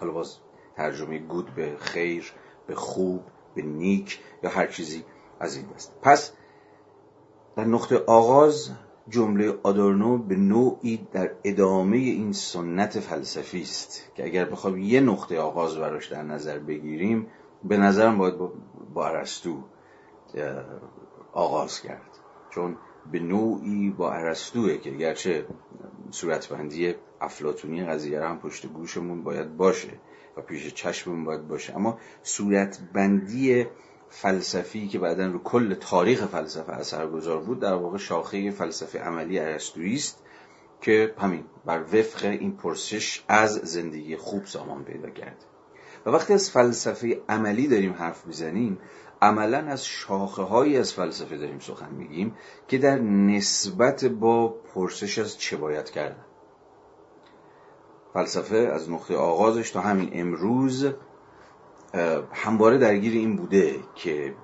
حالا 0.00 0.12
باز 0.12 0.38
ترجمه 0.78 1.18
good 1.18 1.54
به 1.54 1.76
خیر 1.78 2.32
به 2.66 2.74
خوب 2.74 3.20
به 3.54 3.62
نیک 3.62 4.20
یا 4.42 4.50
هر 4.50 4.66
چیزی 4.66 5.04
از 5.40 5.56
این 5.56 5.66
دست 5.74 5.92
پس 6.02 6.32
در 7.56 7.64
نقطه 7.64 7.98
آغاز 8.06 8.70
جمله 9.08 9.58
آدورنو 9.62 10.18
به 10.18 10.36
نوعی 10.36 11.06
در 11.12 11.30
ادامه 11.44 11.96
این 11.96 12.32
سنت 12.32 13.00
فلسفی 13.00 13.60
است 13.60 14.10
که 14.14 14.24
اگر 14.24 14.44
بخوام 14.44 14.78
یه 14.78 15.00
نقطه 15.00 15.38
آغاز 15.40 15.76
براش 15.76 16.12
در 16.12 16.22
نظر 16.22 16.58
بگیریم 16.58 17.26
به 17.64 17.76
نظرم 17.76 18.18
باید 18.18 18.34
با 18.94 19.08
ارسطو 19.08 19.62
آغاز 21.32 21.80
کرد. 21.80 22.10
چون 22.50 22.76
به 23.12 23.18
نوعی 23.18 23.90
با 23.90 24.12
ارسطوه 24.12 24.76
که 24.76 24.90
گرچه 24.90 25.46
صورتبندی 26.10 26.94
افلاتونی 27.20 27.84
قضیه 27.84 28.22
هم 28.22 28.38
پشت 28.38 28.66
گوشمون 28.66 29.22
باید 29.22 29.56
باشه 29.56 29.88
و 30.38 30.40
پیش 30.40 30.74
چشممون 30.74 31.24
باید 31.24 31.48
باشه. 31.48 31.76
اما 31.76 31.98
صورتبندی 32.22 33.66
فلسفی 34.10 34.88
که 34.88 34.98
بعدا 34.98 35.26
رو 35.26 35.38
کل 35.38 35.74
تاریخ 35.74 36.26
فلسفه 36.26 36.72
اثرگذار 36.72 37.40
بود 37.40 37.60
در 37.60 37.74
واقع 37.74 37.98
شاخه 37.98 38.50
فلسفه 38.50 38.98
عملی 38.98 39.38
ارسطویی 39.38 39.94
است 39.94 40.22
که 40.80 41.14
همین 41.18 41.44
بر 41.66 41.82
وفق 41.82 42.24
این 42.24 42.56
پرسش 42.56 43.24
از 43.28 43.54
زندگی 43.54 44.16
خوب 44.16 44.44
سامان 44.44 44.84
پیدا 44.84 45.10
کرد. 45.10 45.44
و 46.06 46.10
وقتی 46.10 46.32
از 46.32 46.50
فلسفه 46.50 47.20
عملی 47.28 47.68
داریم 47.68 47.92
حرف 47.92 48.26
می‌زنیم 48.26 48.78
عملا 49.22 49.58
از 49.58 49.86
شاخه 49.86 50.42
هایی 50.42 50.76
از 50.76 50.92
فلسفه 50.92 51.36
داریم 51.36 51.58
سخن 51.58 51.94
میگیم 51.94 52.34
که 52.68 52.78
در 52.78 52.98
نسبت 52.98 54.04
با 54.04 54.48
پرسش 54.48 55.18
از 55.18 55.38
چه 55.38 55.56
باید 55.56 55.90
کردن 55.90 56.24
فلسفه 58.18 58.56
از 58.56 58.90
نقطه 58.90 59.16
آغازش 59.16 59.70
تا 59.70 59.80
همین 59.80 60.10
امروز 60.12 60.86
همواره 62.32 62.78
درگیر 62.78 63.12
این 63.12 63.36
بوده 63.36 63.76
که 63.94 64.34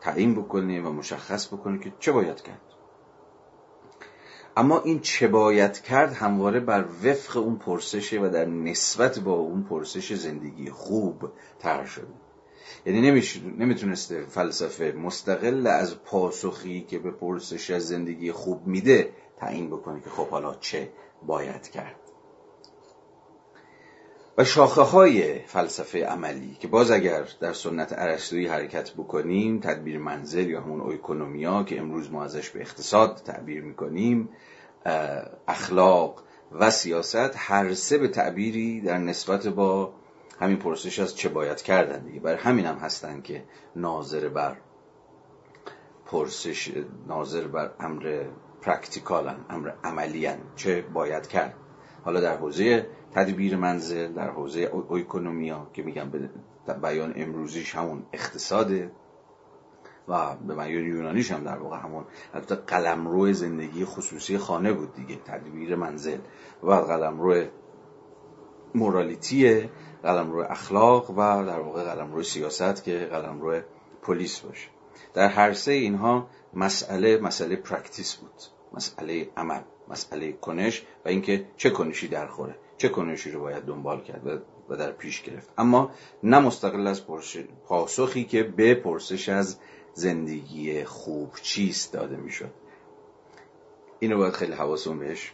تعیین 0.00 0.34
بکنه 0.34 0.82
و 0.82 0.92
مشخص 0.92 1.46
بکنه 1.54 1.78
که 1.78 1.92
چه 1.98 2.12
باید 2.12 2.42
کرد. 2.42 2.60
اما 4.56 4.80
این 4.80 5.00
چه 5.00 5.28
باید 5.28 5.80
کرد 5.80 6.12
همواره 6.12 6.60
بر 6.60 6.84
وفق 7.04 7.36
اون 7.36 7.56
پرسشه 7.56 8.20
و 8.20 8.28
در 8.28 8.44
نسبت 8.44 9.18
با 9.18 9.32
اون 9.32 9.62
پرسش 9.62 10.12
زندگی 10.12 10.70
خوب 10.70 11.32
طرح 11.58 11.86
شده. 11.86 12.14
یعنی 12.86 13.22
نمی‌تونسته 13.58 14.26
فلسفه 14.26 14.94
مستقل 14.98 15.66
از 15.66 16.02
پاسخی 16.02 16.80
که 16.80 16.98
به 16.98 17.10
پرسش 17.10 17.70
از 17.70 17.86
زندگی 17.86 18.32
خوب 18.32 18.66
میده 18.66 19.10
تعیین 19.36 19.70
بکنه 19.70 20.00
که 20.00 20.10
خب 20.10 20.28
حالا 20.28 20.54
چه 20.54 20.92
باید 21.26 21.68
کرد. 21.68 22.03
و 24.38 24.44
شاخه 24.44 24.82
های 24.82 25.38
فلسفه 25.38 26.06
عملی 26.06 26.56
که 26.60 26.68
باز 26.68 26.90
اگر 26.90 27.28
در 27.40 27.52
سنت 27.52 27.94
ارسطویی 27.98 28.46
حرکت 28.46 28.92
بکنیم 28.92 29.60
تدبیر 29.60 29.98
منزل 29.98 30.50
یا 30.50 30.60
همون 30.60 30.80
اویکونومیا 30.80 31.62
که 31.62 31.78
امروز 31.78 32.12
ما 32.12 32.24
ازش 32.24 32.50
به 32.50 32.60
اقتصاد 32.60 33.22
تعبیر 33.24 33.62
می‌کنیم 33.62 34.28
اخلاق 35.48 36.22
و 36.52 36.70
سیاست 36.70 37.32
هر 37.36 37.74
سه 37.74 37.98
به 37.98 38.08
تعبیری 38.08 38.80
در 38.80 38.98
نسبت 38.98 39.46
با 39.46 39.92
همین 40.40 40.56
پرسش 40.56 40.98
از 40.98 41.16
چه 41.16 41.28
باید 41.28 41.62
کردن 41.62 42.04
دیگه. 42.04 42.20
برای 42.20 42.38
همین 42.38 42.66
هم 42.66 42.76
هستن 42.76 43.20
که 43.20 43.44
ناظر 43.76 44.28
بر 44.28 44.56
پرسش 46.06 46.72
ناظر 47.08 47.46
بر 47.46 47.70
امر 47.80 48.24
پرکتیکالن 48.62 49.36
امر 49.50 49.72
عملیان 49.84 50.38
چه 50.56 50.82
باید 50.82 51.26
کرد. 51.26 51.54
حالا 52.04 52.20
در 52.20 52.36
حوزه 52.36 52.86
تدبیر 53.14 53.56
منزل 53.56 54.12
در 54.12 54.30
حوزه 54.30 54.60
اویکونومیا 54.60 55.70
که 55.72 55.82
میگم 55.82 56.10
بیان 56.82 57.12
امروزیش 57.16 57.74
همون 57.74 58.02
اقتصاده 58.12 58.90
و 60.08 60.36
به 60.36 60.54
بیان 60.54 60.84
یونانیش 60.84 61.32
هم 61.32 61.44
در 61.44 61.58
واقع 61.58 61.76
همون 61.76 62.04
البته 62.34 62.54
قلمرو 62.54 63.32
زندگی 63.32 63.84
خصوصی 63.84 64.38
خانه 64.38 64.72
بود 64.72 64.94
دیگه 64.94 65.16
تدبیر 65.24 65.76
منزل 65.76 66.18
و 66.62 66.66
بعد 66.66 66.84
قلمرو 66.84 67.44
morality 68.74 69.59
ه 69.59 69.70
قلمرو 70.02 70.40
اخلاق 70.50 71.10
و 71.10 71.44
در 71.46 71.60
واقع 71.60 71.94
قلمرو 71.94 72.22
سیاست 72.22 72.84
که 72.84 72.98
قلمرو 72.98 73.60
polis 74.02 74.40
باشه. 74.40 74.68
در 75.14 75.28
هر 75.28 75.52
سه 75.52 75.72
اینها 75.72 76.26
مسئله 76.54 77.18
مسئله 77.18 77.56
practice 77.56 78.14
بود 78.14 78.42
مسئله 78.72 79.28
عمل. 79.36 79.60
مسئله 79.88 80.32
کنش 80.32 80.82
و 81.04 81.08
اینکه 81.08 81.46
چه 81.56 81.70
کنشی 81.70 82.08
در 82.08 82.26
خوره 82.26 82.54
چه 82.76 82.88
کنشی 82.88 83.30
رو 83.30 83.40
باید 83.40 83.64
دنبال 83.64 84.00
کرد 84.00 84.42
و 84.68 84.76
در 84.76 84.92
پیش 84.92 85.22
گرفت. 85.22 85.50
اما 85.58 85.90
نه 86.22 86.38
مستقل 86.38 86.86
از 86.86 87.06
پاسخی 87.68 88.24
که 88.24 88.42
به 88.42 88.74
پرسش 88.74 89.28
از 89.28 89.56
زندگی 89.94 90.84
خوب 90.84 91.34
چیست 91.42 91.92
داده 91.92 92.16
می‌شد. 92.16 92.50
اینو 93.98 94.18
باید 94.18 94.32
خیلی 94.34 94.52
حواسون 94.52 94.98
بهش 94.98 95.32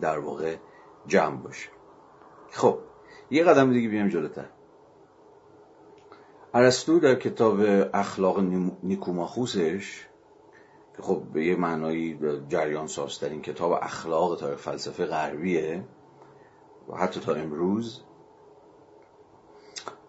در 0.00 0.18
واقع 0.18 0.56
جمع 1.06 1.36
باشه. 1.36 1.68
خب 2.50 2.78
یه 3.30 3.44
قدم 3.44 3.72
دیگه 3.72 3.88
بیایم 3.88 4.08
جلوتر. 4.08 4.46
ارسطو 6.54 7.00
در 7.00 7.14
کتاب 7.14 7.60
اخلاق 7.94 8.40
نیکوماخوسش 8.82 10.05
خب 11.00 11.22
به 11.32 11.46
یه 11.46 11.56
معنایی 11.56 12.18
جریان 12.48 12.86
ساز 12.86 13.24
این 13.24 13.42
کتاب 13.42 13.72
اخلاق 13.72 14.38
تاریخ 14.40 14.58
فلسفه 14.58 15.06
غربیه. 15.06 15.84
و 16.88 16.96
حتی 16.96 17.20
تا 17.20 17.34
امروز. 17.34 18.00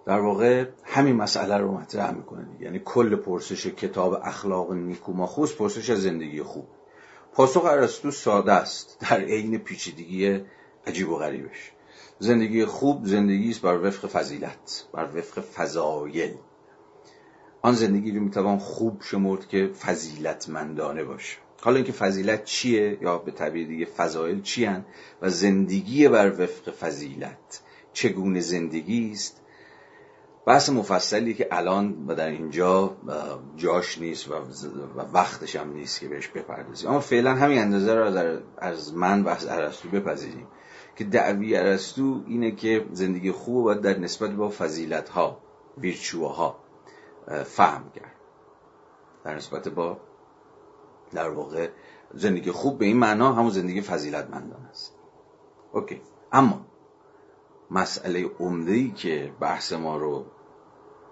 در 0.05 0.19
واقع 0.19 0.65
همین 0.83 1.15
مسئله 1.15 1.57
رو 1.57 1.71
مطرح 1.71 2.11
می‌کنه. 2.11 2.47
یعنی 2.59 2.81
کل 2.85 3.15
پرسش 3.15 3.67
کتاب 3.67 4.13
اخلاق 4.23 4.73
نیکوماخوس 4.73 5.55
پرسش 5.55 5.89
از 5.89 6.01
زندگی 6.01 6.43
خوب. 6.43 6.67
پاسخ 7.33 7.65
ارسطو 7.65 8.11
ساده 8.11 8.51
است. 8.51 8.97
در 8.99 9.19
عین 9.19 9.57
پیچیدگی 9.57 10.41
عجیب 10.87 11.09
و 11.09 11.15
غریبش. 11.15 11.71
زندگی 12.19 12.65
خوب 12.65 13.05
زندگی 13.05 13.49
است 13.49 13.61
بر 13.61 13.87
وفق 13.87 14.07
فضیلت 14.07 14.87
بر 14.93 15.07
وفق 15.15 15.41
فضایل. 15.41 16.33
آن 17.61 17.73
زندگی 17.73 18.11
رو 18.11 18.23
می‌توان 18.23 18.57
خوب 18.57 19.01
شمرد 19.01 19.47
که 19.47 19.67
فضیلتمندانه 19.67 21.03
باشه. 21.03 21.37
حالا 21.61 21.75
اینکه 21.75 21.91
فضیلت 21.91 22.43
چیه 22.43 22.97
یا 23.01 23.17
به 23.17 23.31
تعبیر 23.31 23.67
دیگه 23.67 23.85
فضایل 23.85 24.41
چی 24.41 24.69
و 25.21 25.29
زندگی 25.29 26.07
بر 26.07 26.41
وفق 26.41 26.71
فضیلت 26.71 27.61
چگونه 27.93 28.39
زندگی 28.39 29.11
است؟ 29.11 29.41
بحث 30.45 30.69
مفصلی 30.69 31.33
که 31.33 31.47
الان 31.51 32.05
و 32.07 32.15
در 32.15 32.27
اینجا 32.27 32.97
جاش 33.55 33.97
نیست 33.97 34.27
و 34.27 34.33
وقتش 35.13 35.55
هم 35.55 35.73
نیست 35.73 35.99
که 35.99 36.07
بهش 36.07 36.27
بپردازیم. 36.27 36.89
اما 36.89 36.99
فعلا 36.99 37.35
همین 37.35 37.59
اندازه 37.59 37.95
رو 37.95 38.39
از 38.57 38.93
من 38.93 39.23
و 39.23 39.27
از 39.27 39.47
ارسطو 39.47 39.89
بپذیریم 39.89 40.47
که 40.95 41.03
دعوی 41.03 41.55
ارسطو 41.55 42.23
اینه 42.27 42.51
که 42.51 42.85
زندگی 42.91 43.31
خوب 43.31 43.63
باید 43.63 43.81
در 43.81 43.99
نسبت 43.99 44.31
با 44.31 44.49
فضیلت 44.49 45.09
ها 45.09 45.37
ویرچوها 45.77 46.59
فهم 47.27 47.91
کرد. 47.95 48.15
در 49.23 49.35
نسبت 49.35 49.67
با 49.67 49.97
در 51.11 51.29
واقع 51.29 51.69
زندگی 52.13 52.51
خوب 52.51 52.77
به 52.77 52.85
این 52.85 52.97
معنا 52.97 53.33
همون 53.33 53.49
زندگی 53.49 53.81
فضیلتمندان 53.81 54.65
است. 54.69 54.95
اوکی. 55.71 56.01
اما 56.31 56.65
مسئله 57.71 58.25
عمده 58.39 58.71
ای 58.71 58.91
که 58.91 59.33
بحث 59.39 59.73
ما 59.73 59.97
رو 59.97 60.25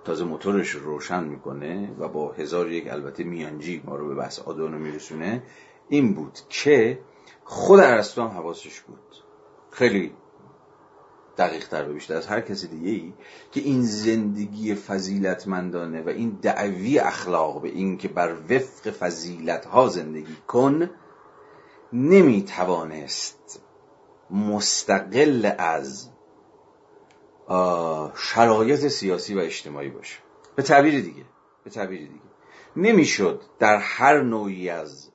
تازه 0.04 0.24
موتورش 0.26 0.70
روشن 0.70 1.24
می‌کنه 1.24 1.96
و 2.00 2.08
با 2.08 2.32
هزار 2.32 2.72
یک 2.72 2.88
البته 2.88 3.24
میانجی 3.24 3.84
ما 3.86 3.96
رو 3.96 4.08
به 4.08 4.16
بحث 4.16 4.40
آدونو 4.40 4.78
میرسونه 4.78 5.44
این 5.90 6.14
بود 6.14 6.40
که 6.50 7.00
خود 7.44 7.80
ارسطو 7.80 8.22
هم 8.22 8.28
حواسش 8.28 8.82
بود. 8.82 9.16
خیلی 9.72 10.14
دقیق 11.38 11.68
تر 11.68 11.90
و 11.90 11.94
بیشتر 11.94 12.16
از 12.16 12.28
هر 12.28 12.42
کسی 12.42 12.68
دیگه 12.68 12.90
ای 12.90 13.14
که 13.52 13.62
این 13.62 13.84
زندگی 13.84 14.76
فضیلتمندانه 14.76 16.02
و 16.02 16.10
این 16.10 16.40
دعوی 16.42 17.00
اخلاق 17.00 17.62
به 17.62 17.70
این 17.70 17.98
که 17.98 18.08
بر 18.08 18.36
وفق 18.50 18.92
فضیلت 18.92 19.66
ها 19.66 19.88
زندگی 19.88 20.36
کن 20.48 20.90
نمی‌توانست 21.94 23.62
مستقل 24.32 25.52
از 25.58 26.10
شرایط 28.16 28.88
سیاسی 28.88 29.36
و 29.36 29.40
اجتماعی 29.40 29.90
باشه. 29.90 30.20
به 30.56 30.64
تعبیر 30.64 31.02
دیگه 31.02 31.26
به 31.64 31.70
تعبیر 31.70 32.00
دیگه. 32.00 32.22
نمی‌شد 32.76 33.42
در 33.60 33.78
هر 33.78 34.22
نوعی 34.22 34.70
از 34.70 35.12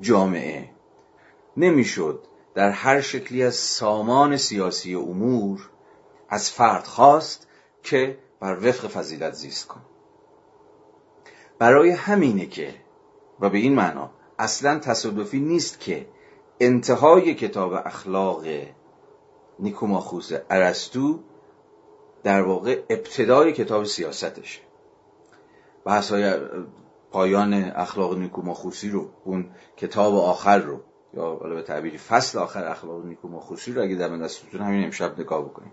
جامعه 0.00 0.70
نمی‌شد 1.56 2.26
در 2.54 2.70
هر 2.70 3.00
شکلی 3.00 3.42
از 3.42 3.54
سامان 3.54 4.36
سیاسی 4.36 4.94
امور 4.94 5.70
از 6.28 6.50
فرد 6.50 6.84
خواست 6.84 7.46
که 7.82 8.18
بر 8.40 8.68
وفق 8.68 8.88
فضیلت 8.88 9.32
زیست 9.32 9.68
کن. 9.68 9.80
برای 11.58 11.90
همینه 11.90 12.46
که 12.46 12.74
و 13.40 13.48
به 13.48 13.58
این 13.58 13.74
معنا 13.74 14.10
اصلا 14.38 14.78
تصادفی 14.78 15.40
نیست 15.40 15.80
که 15.80 16.06
انتهای 16.60 17.34
کتاب 17.34 17.72
اخلاق 17.72 18.44
نیکوماخوس 19.58 20.30
ارسطو 20.50 21.20
در 22.22 22.42
واقع 22.42 22.82
ابتدای 22.90 23.52
کتاب 23.52 23.84
سیاستشه. 23.84 24.60
بحث 25.84 26.10
های 26.10 26.34
پایان 27.10 27.54
اخلاق 27.54 28.18
نیکوماخوسی 28.18 28.90
رو 28.90 29.10
اون 29.24 29.50
کتاب 29.76 30.14
آخر 30.14 30.58
رو 30.58 30.80
یا 31.14 31.22
حالا 31.22 31.54
به 31.54 31.62
تعبیری 31.62 31.98
فصل 31.98 32.38
آخر 32.38 32.64
اخلاق 32.64 33.04
نیکوماخوسی 33.04 33.72
رو 33.72 33.82
اگه 33.82 33.94
در 33.94 34.08
دستتون 34.08 34.60
همین 34.60 34.84
امشب 34.84 35.20
نگاه 35.20 35.44
بکنید. 35.44 35.72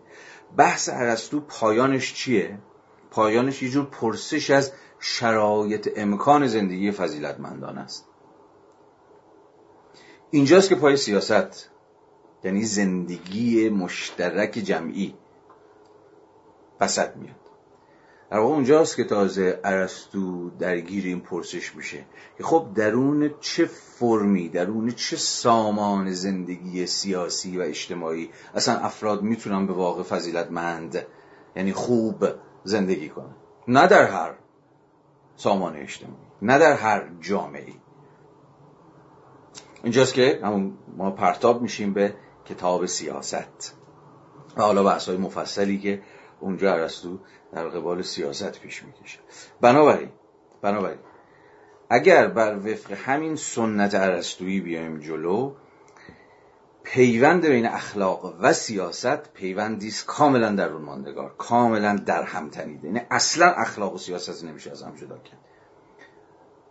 بحث 0.57 0.89
ارسطو 0.93 1.39
پایانش 1.39 2.13
چیه؟ 2.13 2.57
پایانش 3.11 3.63
یه 3.63 3.69
جور 3.69 3.85
پرسش 3.85 4.49
از 4.49 4.71
شرایط 4.99 5.89
امکان 5.95 6.47
زندگی 6.47 6.91
فضیلتمندان 6.91 7.77
است. 7.77 8.05
اینجاست 10.31 10.69
که 10.69 10.75
پای 10.75 10.97
سیاست 10.97 11.69
یعنی 12.43 12.63
زندگی 12.63 13.69
مشترک 13.69 14.51
جمعی 14.51 15.15
وسط 16.81 17.15
میاد. 17.15 17.48
در 18.31 18.37
واقع 18.37 18.53
اونجاست 18.53 18.95
که 18.95 19.03
تازه 19.03 19.59
ارسطو 19.63 20.49
درگیر 20.49 21.05
این 21.05 21.19
پرسش 21.19 21.75
میشه 21.75 22.05
که 22.37 22.43
خب 22.43 22.67
درون 22.75 23.31
چه 23.39 23.65
فرمی 23.65 24.49
درون 24.49 24.91
چه 24.91 25.17
سامان 25.17 26.11
زندگی 26.11 26.85
سیاسی 26.85 27.57
و 27.57 27.61
اجتماعی 27.61 28.29
اصلا 28.55 28.75
افراد 28.75 29.21
می‌تونن 29.21 29.67
به 29.67 29.73
واقع 29.73 30.03
فضیلتمند 30.03 31.05
یعنی 31.55 31.73
خوب 31.73 32.25
زندگی 32.63 33.09
کنن؟ 33.09 33.35
نه 33.67 33.87
در 33.87 34.03
هر 34.03 34.35
سامان 35.35 35.75
اجتماعی 35.75 36.29
نه 36.41 36.59
در 36.59 36.73
هر 36.73 37.09
جامعه 37.21 37.73
اینجاست 39.83 40.13
که 40.13 40.39
همون 40.43 40.77
ما 40.97 41.11
پرتاب 41.11 41.61
میشیم 41.61 41.93
به 41.93 42.13
کتاب 42.45 42.85
سیاست. 42.85 43.75
و 44.57 44.61
حالا 44.61 44.83
بحث 44.83 45.09
های 45.09 45.17
مفصلی 45.17 45.79
که 45.79 46.01
اونجا 46.39 46.73
ارسطو 46.73 47.19
در 47.53 47.67
قبال 47.67 48.01
سیاست 48.01 48.59
پیش 48.59 48.83
می‌کشه. 48.83 49.19
بنابراین 49.61 50.09
بنابراین 50.61 50.99
اگر 51.89 52.27
بر 52.27 52.57
وفق 52.57 52.91
همین 52.91 53.35
سنت 53.35 53.95
ارسطویی 53.95 54.59
بیایم 54.59 54.99
جلو 54.99 55.53
پیوند 56.83 57.45
بین 57.45 57.65
اخلاق 57.65 58.35
و 58.41 58.53
سیاست 58.53 59.33
پیوندی 59.33 59.93
کاملا 60.07 60.51
در 60.51 60.69
اون 60.69 60.81
ماندگار 60.81 61.35
کاملا 61.37 61.95
در 61.95 62.23
هم 62.23 62.49
تنیده 62.49 62.87
یعنی 62.87 63.01
اصلا 63.11 63.45
اخلاق 63.45 63.93
و 63.93 63.97
سیاست 63.97 64.43
نمیشه 64.43 64.71
از 64.71 64.83
هم 64.83 64.95
جدا 64.95 65.17
کرد. 65.17 65.39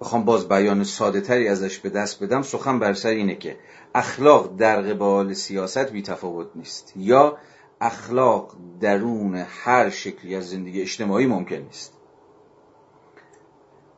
بخوام 0.00 0.24
باز 0.24 0.48
بیان 0.48 0.84
ساده 0.84 1.20
تری 1.20 1.48
ازش 1.48 1.78
به 1.78 1.88
دست 1.88 2.22
بدم. 2.22 2.42
سخن 2.42 2.78
بر 2.78 2.92
سر 2.92 3.08
اینه 3.08 3.34
که 3.34 3.58
اخلاق 3.94 4.56
در 4.56 4.82
قبال 4.82 5.32
سیاست 5.32 5.90
بی 5.92 6.02
تفاوت 6.02 6.48
نیست. 6.54 6.92
یا 6.96 7.38
اخلاق 7.80 8.56
درون 8.80 9.34
هر 9.34 9.90
شکلی 9.90 10.34
از 10.34 10.50
زندگی 10.50 10.82
اجتماعی 10.82 11.26
ممکن 11.26 11.56
نیست. 11.56 11.92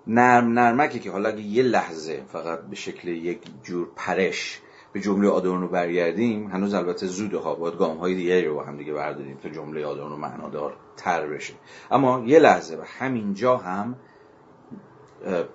نرم 0.06 0.58
نرمکی 0.58 0.98
که 0.98 1.10
حالا 1.10 1.28
اگه 1.28 1.40
یه 1.40 1.62
لحظه 1.62 2.22
فقط 2.28 2.60
به 2.60 2.76
شکل 2.76 3.08
یک 3.08 3.42
جور 3.62 3.88
پرش 3.96 4.60
به 4.92 5.00
جمله 5.00 5.28
آدورنو 5.28 5.68
برگردیم 5.68 6.46
هنوز 6.46 6.74
البته 6.74 7.06
زوده 7.06 7.38
ها 7.38 7.54
باید 7.54 7.78
گام 7.78 7.96
های 7.96 8.14
دیگری 8.14 8.44
رو 8.44 8.54
با 8.54 8.64
هم 8.64 8.76
دیگه 8.76 8.92
برداریم 8.92 9.36
تا 9.36 9.48
جمله 9.48 9.86
آدورنو 9.86 10.16
معنادار 10.16 10.76
تر 10.96 11.26
بشه. 11.26 11.54
اما 11.90 12.22
یه 12.26 12.38
لحظه 12.38 12.76
و 12.76 12.82
همینجا 12.98 13.56
هم 13.56 13.96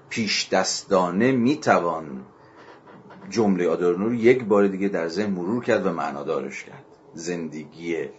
پیش 0.10 0.50
دستانه 0.50 1.32
می‌توان 1.32 2.26
جمله 3.30 3.68
آدورنو 3.68 4.06
رو 4.06 4.14
یک 4.14 4.44
بار 4.44 4.68
دیگه 4.68 4.88
در 4.88 5.08
ذهن 5.08 5.32
مرور 5.32 5.64
کرد 5.64 5.86
و 5.86 5.92
معنادارش 5.92 6.64
کرد. 6.64 6.95
زندگی 7.16 8.10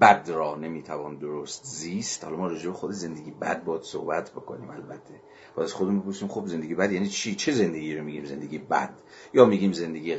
بد 0.00 0.30
را 0.34 0.56
نمی‌توان 0.56 1.16
درست 1.16 1.64
زیست. 1.64 2.24
حالا 2.24 2.36
ما 2.36 2.46
راجع 2.46 2.66
به 2.66 2.72
خود 2.72 2.90
زندگی 2.90 3.30
بد 3.30 3.64
باید 3.64 3.82
صحبت 3.82 4.30
بکنیم 4.30 4.70
البته. 4.70 5.14
باید 5.56 5.68
از 5.68 5.72
خودمون 5.72 6.00
بپرسیم 6.00 6.28
خب 6.28 6.46
زندگی 6.46 6.74
بد 6.74 6.92
یعنی 6.92 7.08
چی؟ 7.08 7.34
چه 7.34 7.52
زندگی 7.52 7.96
رو 7.96 8.04
میگیم؟ 8.04 8.24
زندگی 8.24 8.58
بد. 8.58 8.94
یا 9.34 9.44
میگیم 9.44 9.72
زندگی 9.72 10.16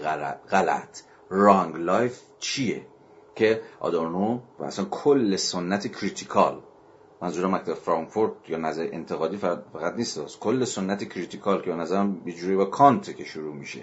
غلط. 0.52 1.02
wrong 1.30 1.76
life 1.76 2.22
چیه؟ 2.40 2.86
که 3.36 3.62
آدورنو 3.80 4.40
و 4.60 4.64
اصلا 4.64 4.86
کل 4.86 5.36
سنت 5.36 5.88
critical 5.88 6.62
منظورم 7.22 7.56
مکتب 7.56 7.74
فرانکفورت 7.74 8.32
یا 8.48 8.58
نظر 8.58 8.90
انتقادی 8.92 9.38
فقط 9.38 9.94
نیست. 9.96 10.40
کل 10.40 10.66
سنت 10.66 11.04
critical 11.04 11.62
که 11.62 11.68
به 11.68 11.72
نظرم 11.72 12.56
با 12.56 12.66
کانت 12.66 13.18
که 13.18 13.24
شروع 13.24 13.56
میشه. 13.56 13.82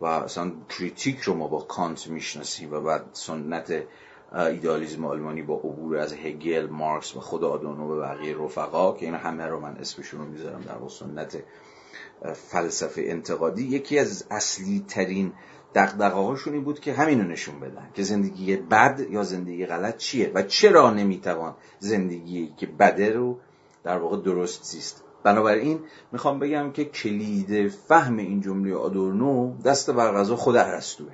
و 0.00 0.06
اصلا 0.06 0.52
critique 0.68 1.20
رو 1.20 1.34
ما 1.34 1.48
با 1.48 1.60
کانت 1.60 2.08
می‌شناسیم 2.08 2.72
و 2.72 2.80
بعد 2.80 3.04
سنت 3.12 3.82
ایدالیزم 4.32 5.04
آلمانی 5.04 5.42
با 5.42 5.54
عبور 5.54 5.96
از 5.96 6.12
هگل 6.12 6.66
مارکس 6.66 7.16
و 7.16 7.20
خود 7.20 7.44
آدورنو 7.44 7.92
و 7.92 8.00
بقیه 8.00 8.36
رفقا 8.38 8.92
که 8.92 9.06
این 9.06 9.14
همه 9.14 9.46
رو 9.46 9.60
من 9.60 9.76
اسمشون 9.76 10.20
رو 10.20 10.26
می‌ذارم 10.26 10.60
در 10.60 10.88
سنت 10.88 11.42
فلسفه 12.34 13.02
انتقادی. 13.06 13.62
یکی 13.62 13.98
از 13.98 14.24
اصلی 14.30 14.84
ترین 14.88 15.32
دقدقه 15.74 16.16
این 16.46 16.64
بود 16.64 16.80
که 16.80 16.92
همین 16.92 17.20
رو 17.20 17.26
نشون 17.26 17.60
بدن 17.60 17.90
که 17.94 18.02
زندگی 18.02 18.56
بد 18.56 19.06
یا 19.10 19.22
زندگی 19.22 19.66
غلط 19.66 19.96
چیه 19.96 20.30
و 20.34 20.42
چرا 20.42 20.90
نمی‌توان 20.90 21.54
زندگی 21.78 22.54
که 22.56 22.66
بده 22.66 23.10
رو 23.10 23.38
در 23.84 23.98
واقع 23.98 24.16
درست 24.16 24.64
زیست. 24.64 25.03
بنابراین 25.24 25.80
می‌خوام 26.12 26.38
بگم 26.38 26.72
که 26.72 26.84
کلید 26.84 27.68
فهم 27.68 28.16
این 28.16 28.40
جمله 28.40 28.74
آدورنو 28.74 29.62
دست 29.62 29.90
بر 29.90 30.12
غذا 30.12 30.36
خود 30.36 30.56
ارسطوه. 30.56 31.12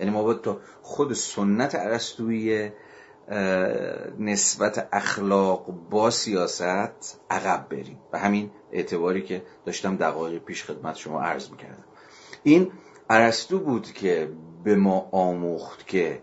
یعنی 0.00 0.12
ما 0.12 0.22
باید 0.22 0.40
تا 0.40 0.60
خود 0.82 1.12
سنت 1.12 1.74
ارسطویی 1.74 2.70
نسبت 4.18 4.88
اخلاق 4.92 5.74
با 5.90 6.10
سیاست 6.10 7.20
عقب 7.30 7.66
بریم. 7.70 7.98
و 8.12 8.18
همین 8.18 8.50
اعتباری 8.72 9.22
که 9.22 9.42
داشتم 9.66 9.96
دقایق 9.96 10.42
پیش 10.44 10.64
خدمت 10.64 10.96
شما 10.96 11.20
عرض 11.20 11.50
می‌کردم. 11.50 11.84
این 12.42 12.72
ارسطو 13.10 13.58
بود 13.58 13.92
که 13.92 14.32
به 14.64 14.76
ما 14.76 15.08
آموخت 15.12 15.86
که 15.86 16.22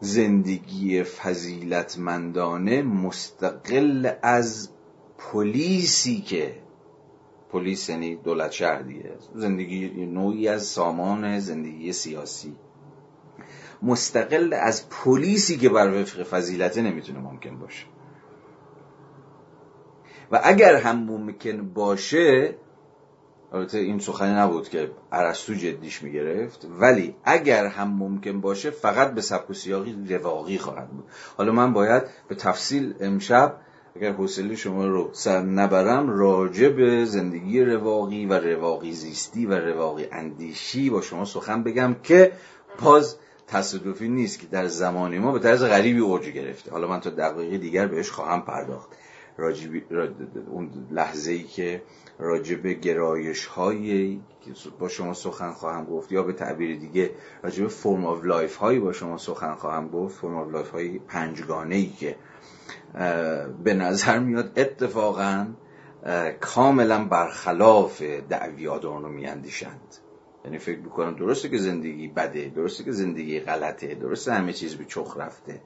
زندگی 0.00 1.02
فضیلتمندانه 1.02 2.82
مستقل 2.82 4.10
از 4.22 4.68
پلیسی 5.18 6.20
که 6.20 6.54
پلیس 7.52 7.88
یعنی 7.88 8.16
دولت 8.16 8.52
شهر 8.52 8.82
دیگه 8.82 9.12
زندگی 9.34 10.06
نوعی 10.06 10.48
از 10.48 10.62
سامان 10.62 11.38
زندگی 11.38 11.92
سیاسی. 11.92 12.56
مستقل 13.82 14.52
از 14.52 14.88
پلیسی 14.88 15.56
که 15.56 15.68
بر 15.68 16.00
وفق 16.00 16.22
فضیلته 16.22 16.82
نمی‌تونه 16.82 17.18
ممکن 17.18 17.58
باشه. 17.58 17.86
و 20.32 20.40
اگر 20.44 20.76
هم 20.76 21.04
ممکن 21.04 21.68
باشه 21.68 22.54
البته 23.52 23.78
این 23.78 23.98
سخنی 23.98 24.34
نبود 24.34 24.68
که 24.68 24.90
عرستو 25.12 25.54
جدیش 25.54 26.02
می‌گرفت 26.02 26.66
ولی 26.80 27.14
اگر 27.24 27.66
هم 27.66 27.88
ممکن 27.88 28.40
باشه 28.40 28.70
فقط 28.70 29.14
به 29.14 29.20
سبک 29.20 29.50
و 29.50 29.54
سیاقی 29.54 30.06
رواقی 30.08 30.58
خواهد 30.58 30.90
بود. 30.90 31.04
حالا 31.36 31.52
من 31.52 31.72
باید 31.72 32.02
به 32.28 32.34
تفصیل 32.34 32.94
امشب 33.00 33.56
اگر 33.98 34.12
حوصله 34.12 34.56
شما 34.56 34.86
رو 34.86 35.10
سر 35.12 35.42
نبرم 35.42 36.10
راجع 36.10 36.68
به 36.68 37.04
زندگی 37.04 37.60
رواقی 37.64 38.26
و 38.26 38.32
رواقی 38.32 38.92
زیستی 38.92 39.46
و 39.46 39.54
رواقی 39.54 40.06
اندیشی 40.12 40.90
با 40.90 41.00
شما 41.00 41.24
سخن 41.24 41.62
بگم 41.62 41.96
که 42.02 42.32
باز 42.82 43.16
تصادفی 43.46 44.08
نیست 44.08 44.40
که 44.40 44.46
در 44.46 44.66
زمان 44.66 45.18
ما 45.18 45.32
به 45.32 45.38
طرز 45.38 45.64
غریبی 45.64 46.00
اوج 46.00 46.28
گرفته. 46.28 46.70
حالا 46.70 46.88
من 46.88 47.00
تا 47.00 47.10
دقایق 47.10 47.60
دیگر 47.60 47.86
بهش 47.86 48.10
خواهم 48.10 48.42
پرداخت. 48.42 48.88
راجب 49.36 49.70
اون 50.50 50.70
لحظه 50.90 51.32
ای 51.32 51.42
که 51.42 51.82
راجب 52.18 52.66
گرایش 52.66 53.46
هایی 53.46 54.20
با 54.78 54.88
شما 54.88 55.14
سخن 55.14 55.52
خواهم 55.52 55.84
گفت 55.84 56.12
یا 56.12 56.22
به 56.22 56.32
تعبیر 56.32 56.78
دیگه 56.78 57.10
راجب 57.42 57.68
form 57.68 58.06
of 58.06 58.24
life 58.24 58.56
هایی 58.56 58.78
با 58.78 58.92
شما 58.92 59.18
سخن 59.18 59.54
خواهم 59.54 59.88
گفت 59.88 60.18
form 60.18 60.36
of 60.36 60.52
life 60.52 60.70
های 60.70 60.98
پنجگانه 60.98 61.74
ای 61.74 61.86
که 61.86 62.16
به 63.64 63.74
نظر 63.74 64.18
میاد 64.18 64.52
اتفاقا 64.56 65.46
کاملا 66.40 67.04
برخلاف 67.04 68.02
دعوی 68.02 68.68
آدورنو 68.68 69.08
میاندیشند. 69.08 69.96
یعنی 70.44 70.58
فکر 70.58 70.78
می‌کنم 70.78 71.14
درسته 71.16 71.48
که 71.48 71.58
زندگی 71.58 72.08
بده 72.08 72.52
درسته 72.56 72.84
که 72.84 72.92
زندگی 72.92 73.40
غلطه 73.40 73.94
درسته 73.94 74.32
همه 74.32 74.52
چیز 74.52 74.74
به 74.74 74.84
چخ 74.84 75.16
رفته 75.16 75.60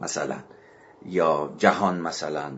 مثلا. 0.00 0.36
یا 1.06 1.54
جهان 1.56 2.00
مثلا 2.00 2.52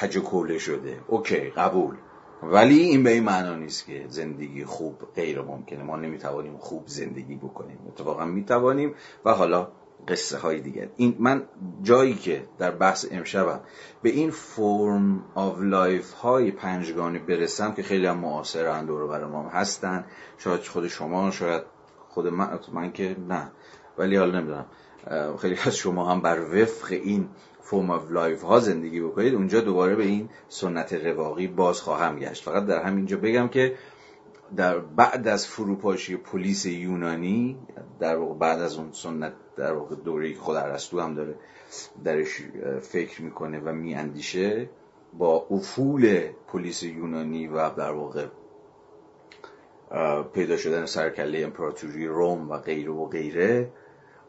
کج 0.00 0.16
و 0.16 0.58
شده. 0.58 1.00
okay 1.06 1.40
قبول. 1.40 1.94
ولی 2.42 2.78
این 2.78 3.02
به 3.02 3.10
این 3.10 3.24
معنا 3.24 3.54
نیست 3.54 3.86
که 3.86 4.04
زندگی 4.08 4.64
خوب 4.64 4.94
غیر 5.14 5.42
ممکنه. 5.42 5.82
ما 5.82 5.96
نمی‌توانیم 5.96 6.56
خوب 6.56 6.82
زندگی 6.86 7.36
بکنیم. 7.36 7.78
اتفاقا 7.88 8.24
می‌توانیم 8.24 8.94
و 9.24 9.32
حالا 9.32 9.68
قصه 10.08 10.38
های 10.38 10.60
دیگر 10.60 10.88
این 10.96 11.16
من 11.18 11.42
جایی 11.82 12.14
که 12.14 12.44
در 12.58 12.70
بحث 12.70 13.06
امشبم 13.10 13.60
به 14.02 14.10
این 14.10 14.30
form 14.30 15.24
of 15.34 15.60
life 15.60 16.12
های 16.12 16.50
پنجگانه 16.50 17.18
برسم 17.18 17.72
که 17.72 17.82
خیلی 17.82 18.06
هم 18.06 18.18
معاصرن 18.18 18.86
دور 18.86 19.06
بر 19.06 19.24
ما 19.24 19.48
هستن. 19.48 20.04
شاید 20.38 20.60
خود 20.60 20.88
شما 20.88 21.30
شاید 21.30 21.62
خود 22.08 22.26
من, 22.26 22.58
من 22.72 22.92
که 22.92 23.16
نه. 23.28 23.52
ولی 23.98 24.16
حالا 24.16 24.40
نمی‌دونم. 24.40 24.66
خیلی 25.38 25.56
از 25.66 25.76
شما 25.76 26.12
هم 26.12 26.20
بر 26.20 26.40
وفق 26.40 26.92
این 26.92 27.28
form 27.60 27.90
of 27.90 28.10
life 28.10 28.42
ها 28.42 28.60
زندگی 28.60 29.00
بکنید. 29.00 29.34
اونجا 29.34 29.60
دوباره 29.60 29.94
به 29.94 30.04
این 30.04 30.28
سنت 30.48 30.92
رواقی 30.92 31.46
باز 31.48 31.80
خواهم 31.80 32.18
گشت. 32.18 32.44
فقط 32.44 32.66
در 32.66 32.82
همینجا 32.82 33.16
بگم 33.16 33.48
که 33.48 33.74
در 34.56 34.78
بعد 34.78 35.28
از 35.28 35.46
فروپاشی 35.46 36.16
پلیس 36.16 36.66
یونانی 36.66 37.58
در 38.00 38.16
واقع 38.16 38.34
بعد 38.34 38.60
از 38.60 38.76
اون 38.76 38.92
سنت 38.92 39.32
در 39.56 39.72
واقع 39.72 39.94
دوره 39.96 40.34
خود 40.34 40.56
ارسطو 40.56 41.00
هم 41.00 41.14
داره 41.14 41.34
درش 42.04 42.42
فکر 42.80 43.22
می‌کنه 43.22 43.60
و 43.60 43.72
میاندیشه 43.72 44.70
با 45.18 45.46
افول 45.50 46.28
پلیس 46.52 46.82
یونانی 46.82 47.46
و 47.46 47.70
در 47.70 47.92
واقع 47.92 48.26
پیدا 50.34 50.56
شدن 50.56 50.86
سرکله 50.86 51.44
امپراتوری 51.44 52.06
روم 52.06 52.50
و 52.50 52.58
غیره 52.58 52.90
و 52.90 53.06
غیره 53.06 53.72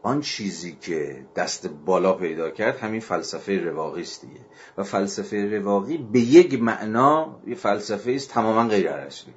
آن 0.04 0.22
چیزی 0.22 0.78
که 0.82 1.26
دست 1.36 1.68
بالا 1.86 2.14
پیدا 2.14 2.50
کرد 2.50 2.78
همین 2.78 3.00
فلسفه 3.00 3.60
رواقی 3.60 4.02
است 4.02 4.22
دیگه. 4.22 4.40
و 4.78 4.84
فلسفه 4.84 5.58
رواقی 5.58 5.98
به 5.98 6.20
یک 6.20 6.62
معنا 6.62 7.40
یه 7.48 7.56
فلسفه 7.56 8.12
است 8.12 8.30
تماما 8.30 8.70
غیر 8.70 8.90
ارسطویی 8.90 9.36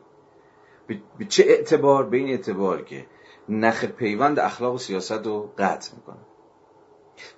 به 1.18 1.24
چه 1.28 1.44
اعتبار؟ 1.46 2.04
به 2.04 2.16
این 2.16 2.28
اعتبار 2.28 2.82
که 2.82 3.06
نخ 3.48 3.84
پیوند 3.84 4.38
اخلاق 4.38 4.74
و 4.74 4.78
سیاست 4.78 5.26
رو 5.26 5.52
قطع 5.58 5.94
می‌کنه. 5.96 6.16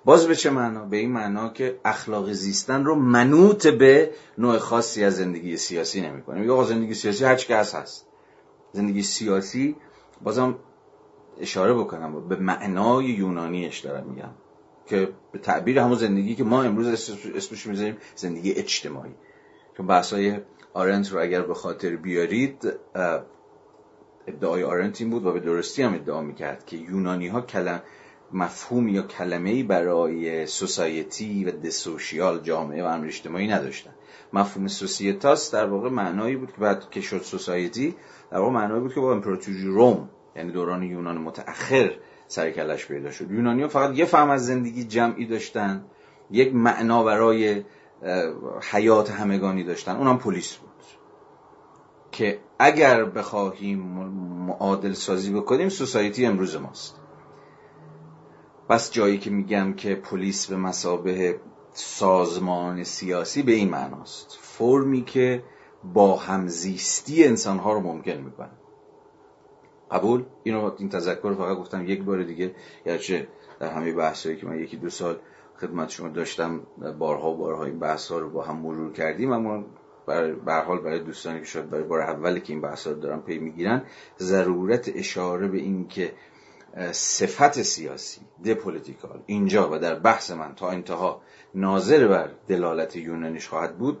باز 0.05 0.27
به 0.27 0.35
چه 0.35 0.49
معنا؟ 0.49 0.85
به 0.85 0.97
این 0.97 1.11
معنا 1.11 1.49
که 1.49 1.79
اخلاق 1.85 2.31
زیستن 2.31 2.85
رو 2.85 2.95
منوط 2.95 3.67
به 3.67 4.11
نوع 4.37 4.57
خاصی 4.57 5.03
از 5.03 5.15
زندگی 5.15 5.57
سیاسی 5.57 6.01
نمی‌کنه. 6.01 6.39
میگه 6.39 6.63
زندگی 6.63 6.93
سیاسی 6.93 7.25
هر 7.25 7.35
چی 7.35 7.53
هست 7.53 7.75
هست. 7.75 8.07
زندگی 8.71 9.01
سیاسی 9.01 9.75
بازم 10.21 10.55
اشاره 11.39 11.73
بکنم 11.73 12.27
به 12.27 12.35
معنای 12.35 13.05
یونانیش 13.05 13.79
دارم 13.79 14.07
میگم 14.07 14.29
که 14.85 15.09
به 15.31 15.39
تعبیر 15.39 15.79
همون 15.79 15.97
زندگی 15.97 16.35
که 16.35 16.43
ما 16.43 16.63
امروز 16.63 16.87
اسمش 17.35 17.67
می‌ذاریم 17.67 17.97
زندگی 18.15 18.51
اجتماعی. 18.51 19.15
چون 19.77 19.87
بحثای 19.87 20.39
آرنت 20.73 21.11
رو 21.11 21.21
اگر 21.21 21.41
به 21.41 21.53
خاطر 21.53 21.95
بیارید 21.95 22.73
ادعای 24.27 24.63
آرنت 24.63 25.01
این 25.01 25.09
بود 25.09 25.25
و 25.25 25.31
به 25.31 25.39
درستی 25.39 25.83
هم 25.83 25.93
ادعا 25.93 26.21
می‌کرد 26.21 26.65
که 26.65 26.77
یونانی 26.77 27.27
ها 27.27 27.41
کلم 27.41 27.81
مفهوم 28.33 28.87
یا 28.87 29.01
کلمه 29.01 29.49
ای 29.49 29.63
برای 29.63 30.45
سوسایتی 30.45 31.45
و 31.45 31.51
دسوشیال 31.51 32.39
جامعه 32.39 32.83
و 32.83 32.85
امر 32.85 33.05
اجتماعی 33.05 33.47
نداشتن. 33.47 33.91
مفهوم 34.33 34.67
سوسیتاس 34.67 35.53
در 35.53 35.65
واقع 35.65 35.89
معنایی 35.89 36.35
بود 36.35 36.51
که 36.51 36.61
بعد 36.61 36.89
که 36.89 37.01
شد 37.01 37.21
سوسایتی 37.21 37.95
در 38.31 38.37
واقع 38.37 38.51
معنایی 38.51 38.81
بود 38.81 38.93
که 38.93 38.99
با 38.99 39.11
امپراتوری 39.11 39.63
روم 39.63 40.09
یعنی 40.35 40.51
دوران 40.51 40.83
یونان 40.83 41.17
متأخر 41.17 41.91
سرکلش 42.27 42.85
پیدا 42.85 43.11
شد. 43.11 43.31
یونانی 43.31 43.61
ها 43.61 43.67
فقط 43.67 43.97
یه 43.97 44.05
فهم 44.05 44.29
از 44.29 44.45
زندگی 44.45 44.83
جمعی 44.83 45.25
داشتن 45.25 45.85
یک 46.31 46.55
معنا 46.55 47.03
برای 47.03 47.63
حیات 48.71 49.11
همگانی 49.11 49.63
داشتن. 49.63 49.95
اونم 49.95 50.17
پلیس 50.17 50.55
بود. 50.55 50.76
که 52.17 52.39
اگر 52.59 53.05
بخواهیم 53.05 53.79
معادل 54.47 54.93
سازی 54.93 55.33
بکنیم 55.33 55.69
سوسایتی 55.69 56.25
امروز 56.25 56.55
ماست. 56.55 56.99
بس 58.69 58.91
جایی 58.91 59.17
که 59.17 59.29
میگم 59.29 59.73
که 59.73 59.95
پلیس 59.95 60.47
به 60.47 60.55
مسابه 60.55 61.39
سازمان 61.73 62.83
سیاسی 62.83 63.43
به 63.43 63.51
این 63.51 63.69
معناست. 63.69 64.37
فرمی 64.41 65.03
که 65.03 65.43
با 65.93 66.15
همزیستی 66.15 67.23
انسانها 67.23 67.73
رو 67.73 67.79
ممکن 67.79 68.11
می‌کنه. 68.11 68.51
قبول؟ 69.91 70.23
اینو 70.43 70.71
این 70.77 70.89
تذکر 70.89 71.33
فقط 71.33 71.57
گفتم 71.57 71.85
یک 71.85 72.03
بار 72.03 72.23
دیگه. 72.23 72.55
گرچه 72.85 73.27
در 73.59 73.71
همه 73.71 73.91
بحثایی 73.91 74.37
که 74.37 74.45
من 74.45 74.59
یکی 74.59 74.77
دو 74.77 74.89
سال 74.89 75.17
خدمت 75.61 75.89
شما 75.89 76.07
داشتم 76.07 76.61
بارها 76.99 77.31
و 77.31 77.37
بارها 77.37 77.65
این 77.65 77.79
بحث 77.79 78.11
ها 78.11 78.17
رو 78.17 78.29
با 78.29 78.43
هم 78.43 78.57
مرور 78.57 78.93
کردیم 78.93 79.31
اما 79.31 79.63
برای 80.07 80.35
حال 80.65 80.79
برای 80.79 80.99
دوستانی 80.99 81.39
که 81.39 81.45
شاید 81.45 81.69
برای 81.69 81.83
بار 81.83 82.01
اولی 82.01 82.41
که 82.41 82.53
این 82.53 82.61
بحث 82.61 82.87
رو 82.87 82.93
دارن 82.93 83.19
پی 83.19 83.39
می‌گیرن 83.39 83.83
ضرورت 84.19 84.91
اشاره 84.95 85.47
به 85.47 85.57
این 85.57 85.87
که 85.87 86.13
صفت 86.91 87.61
سیاسی 87.61 88.21
دپولیتیکال 88.45 89.23
اینجا 89.25 89.69
و 89.71 89.79
در 89.79 89.95
بحث 89.95 90.31
من 90.31 90.55
تا 90.55 90.69
انتها 90.69 91.21
ناظر 91.55 92.07
بر 92.07 92.29
دلالت 92.47 92.95
یونانیش 92.95 93.47
خواهد 93.47 93.77
بود 93.77 93.97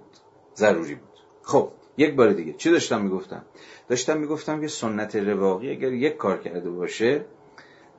ضروری 0.55 0.95
بود. 0.95 1.19
خب 1.41 1.71
یک 1.97 2.15
بار 2.15 2.33
دیگه 2.33 2.53
چی 2.53 2.71
داشتم 2.71 3.01
می‌گفتم؟ 3.01 3.45
داشتم 3.89 4.17
می‌گفتم 4.17 4.61
که 4.61 4.67
سنت 4.67 5.15
رواقی 5.15 5.71
اگر 5.71 5.93
یک 5.93 6.17
کار 6.17 6.37
کرده 6.37 6.69
باشه 6.69 7.25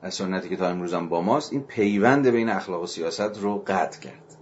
سنتی 0.09 0.49
که 0.49 0.55
تا 0.55 0.67
امروز 0.67 0.93
هم 0.93 1.09
با 1.09 1.21
ماست 1.21 1.53
این 1.53 1.63
پیوند 1.63 2.27
بین 2.27 2.49
اخلاق 2.49 2.83
و 2.83 2.87
سیاست 2.87 3.39
رو 3.39 3.63
قطع 3.67 3.99
کرد. 3.99 4.37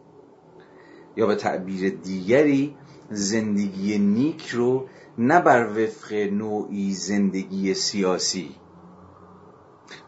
یا 1.16 1.28
به 1.28 1.36
تعبیر 1.36 1.90
دیگری 1.90 2.76
زندگی 3.12 3.98
نیک 3.98 4.48
رو 4.50 4.88
نه 5.18 5.40
بر 5.42 5.68
وفق 5.68 6.14
نوعی 6.14 6.94
زندگی 6.94 7.74
سیاسی 7.74 8.56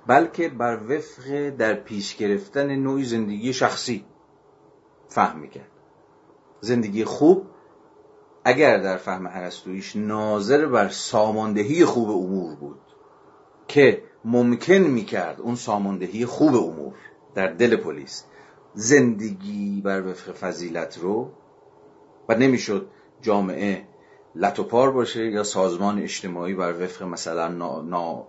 بلکه 0.08 0.50
بر 0.50 0.80
وفق 0.90 1.50
در 1.50 1.74
پیش 1.74 2.16
گرفتن 2.16 2.76
نوعی 2.76 3.06
زندگی 3.06 3.54
شخصی 3.54 4.06
فهم 5.08 5.40
می‌کرد. 5.40 5.72
زندگی 6.62 7.04
خوب 7.06 7.46
اگر 8.46 8.78
در 8.78 8.98
فهم 8.98 9.28
عرستویش 9.28 9.96
ناظر 9.96 10.66
بر 10.66 10.90
ساماندهی 10.90 11.86
خوب 11.86 12.10
امور 12.10 12.56
بود 12.56 12.80
که 13.68 14.04
ممکن 14.26 14.74
می‌کرد 14.74 15.42
اون 15.42 15.56
ساماندهی 15.56 16.26
خوب 16.26 16.56
امور 16.56 16.94
در 17.36 17.48
دل 17.48 17.76
پلیس 17.76 18.24
زندگی 18.74 19.82
بر 19.86 20.08
وفق 20.08 20.32
فضیلت 20.32 20.98
رو 20.98 21.32
و 22.30 22.36
نمی‌شد 22.36 22.88
جامعه 23.22 23.84
لطوپار 24.36 24.92
باشه 24.92 25.32
یا 25.32 25.44
سازمان 25.44 26.00
اجتماعی 26.00 26.54
بر 26.54 26.84
وفق 26.84 27.04
مثلا 27.04 27.48
نا, 27.48 27.82
نا... 27.82 28.28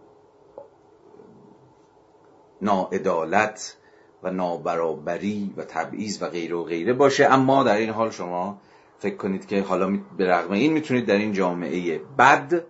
ناعدالت 2.62 3.76
و 4.22 4.30
نابرابری 4.30 5.54
و 5.56 5.64
تبعیض 5.64 6.22
و 6.22 6.26
غیره 6.26 6.56
و 6.56 6.64
غیره 6.64 6.92
باشه. 6.92 7.24
اما 7.24 7.64
در 7.64 7.76
این 7.76 7.90
حال 7.90 8.10
شما 8.10 8.58
فکر 8.98 9.16
کنید 9.16 9.46
که 9.46 9.62
حالا 9.62 9.98
به 10.16 10.30
رغم 10.30 10.52
این 10.52 10.72
می‌تونید 10.72 11.06
در 11.06 11.16
این 11.16 11.32
جامعه 11.32 11.98
بد 12.18 12.64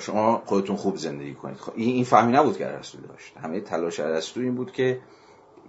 شما 0.00 0.42
خودتون 0.46 0.76
خوب 0.76 0.96
زندگی 0.96 1.34
کنید. 1.34 1.56
خب 1.56 1.72
این 1.76 2.04
فهمی 2.04 2.32
نبود 2.32 2.56
که 2.56 2.66
ارسطو 2.66 2.98
داشت. 2.98 3.36
همه 3.36 3.60
تلاش 3.60 4.00
ارسطو 4.00 4.40
این 4.40 4.54
بود 4.54 4.72
که 4.72 5.00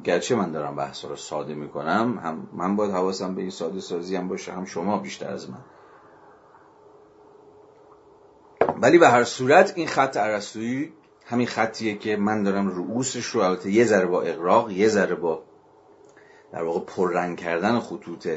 گرچه 0.04 0.36
من 0.36 0.52
دارم 0.52 0.76
بحث 0.76 1.06
رو 1.06 1.16
ساده 1.16 1.54
می‌کنم 1.54 2.20
هم 2.24 2.50
من 2.54 2.76
باید 2.76 2.92
حواسم 2.92 3.36
به 3.36 3.42
این 3.42 3.50
ساده 3.50 3.80
سازی 3.80 4.16
هم 4.16 4.28
باشه 4.28 4.52
هم 4.52 4.66
شما 4.66 4.98
بیشتر 4.98 5.30
از 5.30 5.50
من. 5.50 5.66
ولی 8.82 8.98
به 8.98 9.10
هر 9.10 9.24
صورت 9.24 9.74
این 9.76 9.88
خط 9.88 10.18
ارسطویی 10.18 10.94
همین 11.26 11.48
خطیه 11.48 11.98
که 11.98 12.18
من 12.18 12.44
دارم 12.44 12.68
رؤوسش 12.68 13.26
رو 13.26 13.42
البته 13.42 13.72
یه 13.72 13.86
ذره 13.86 14.06
با 14.06 14.22
اقراق 14.22 14.72
یه 14.72 14.88
ذره 14.88 15.16
با 15.16 15.44
در 16.52 16.64
واقع 16.64 16.80
پررنگ 16.80 17.38
کردن 17.38 17.80
خطوط 17.80 18.30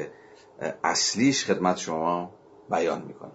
اصلیش 0.84 1.44
خدمت 1.44 1.76
شما 1.76 2.30
بیان 2.70 3.02
می‌کنم. 3.02 3.32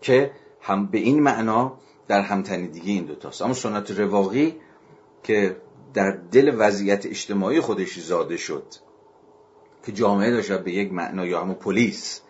که 0.00 0.32
هم 0.60 0.86
به 0.86 0.98
این 0.98 1.22
معنا 1.22 1.78
در 2.08 2.20
همتنی 2.20 2.66
دیگه 2.68 2.92
این 2.92 3.04
دوتاست. 3.04 3.42
اما 3.42 3.54
سنت 3.54 3.90
رواقی 3.90 4.56
که 5.22 5.56
در 5.94 6.10
دل 6.10 6.54
وضعیت 6.58 7.06
اجتماعی 7.06 7.60
خودش 7.60 7.98
زاده 7.98 8.36
شد 8.36 8.64
که 9.84 9.92
جامعه 9.92 10.30
داشت 10.30 10.52
به 10.52 10.72
یک 10.72 10.92
معنا 10.92 11.26
یا 11.26 11.40
همون 11.40 11.54
پلیس. 11.54 12.20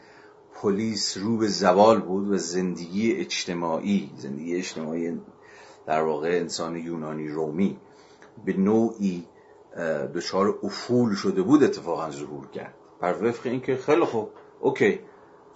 پلیس 0.54 1.16
رو 1.16 1.36
به 1.36 1.48
زوال 1.48 2.00
بود 2.00 2.30
و 2.30 2.36
زندگی 2.36 3.12
اجتماعی 3.12 4.10
زندگی 4.16 4.56
اجتماعی 4.56 5.20
در 5.86 6.02
واقع 6.02 6.28
انسان 6.28 6.76
یونانی 6.76 7.28
رومی 7.28 7.78
به 8.44 8.52
نوعی 8.52 9.26
دچار 10.14 10.58
افول 10.62 11.14
شده 11.14 11.42
بود 11.42 11.64
اتفاقا 11.64 12.10
ظهور 12.10 12.46
کرد. 12.46 12.74
بر 13.00 13.28
وفق 13.28 13.46
اینکه 13.46 13.76
خیلی 13.76 14.04
خوب 14.04 14.30
اوکی 14.60 15.00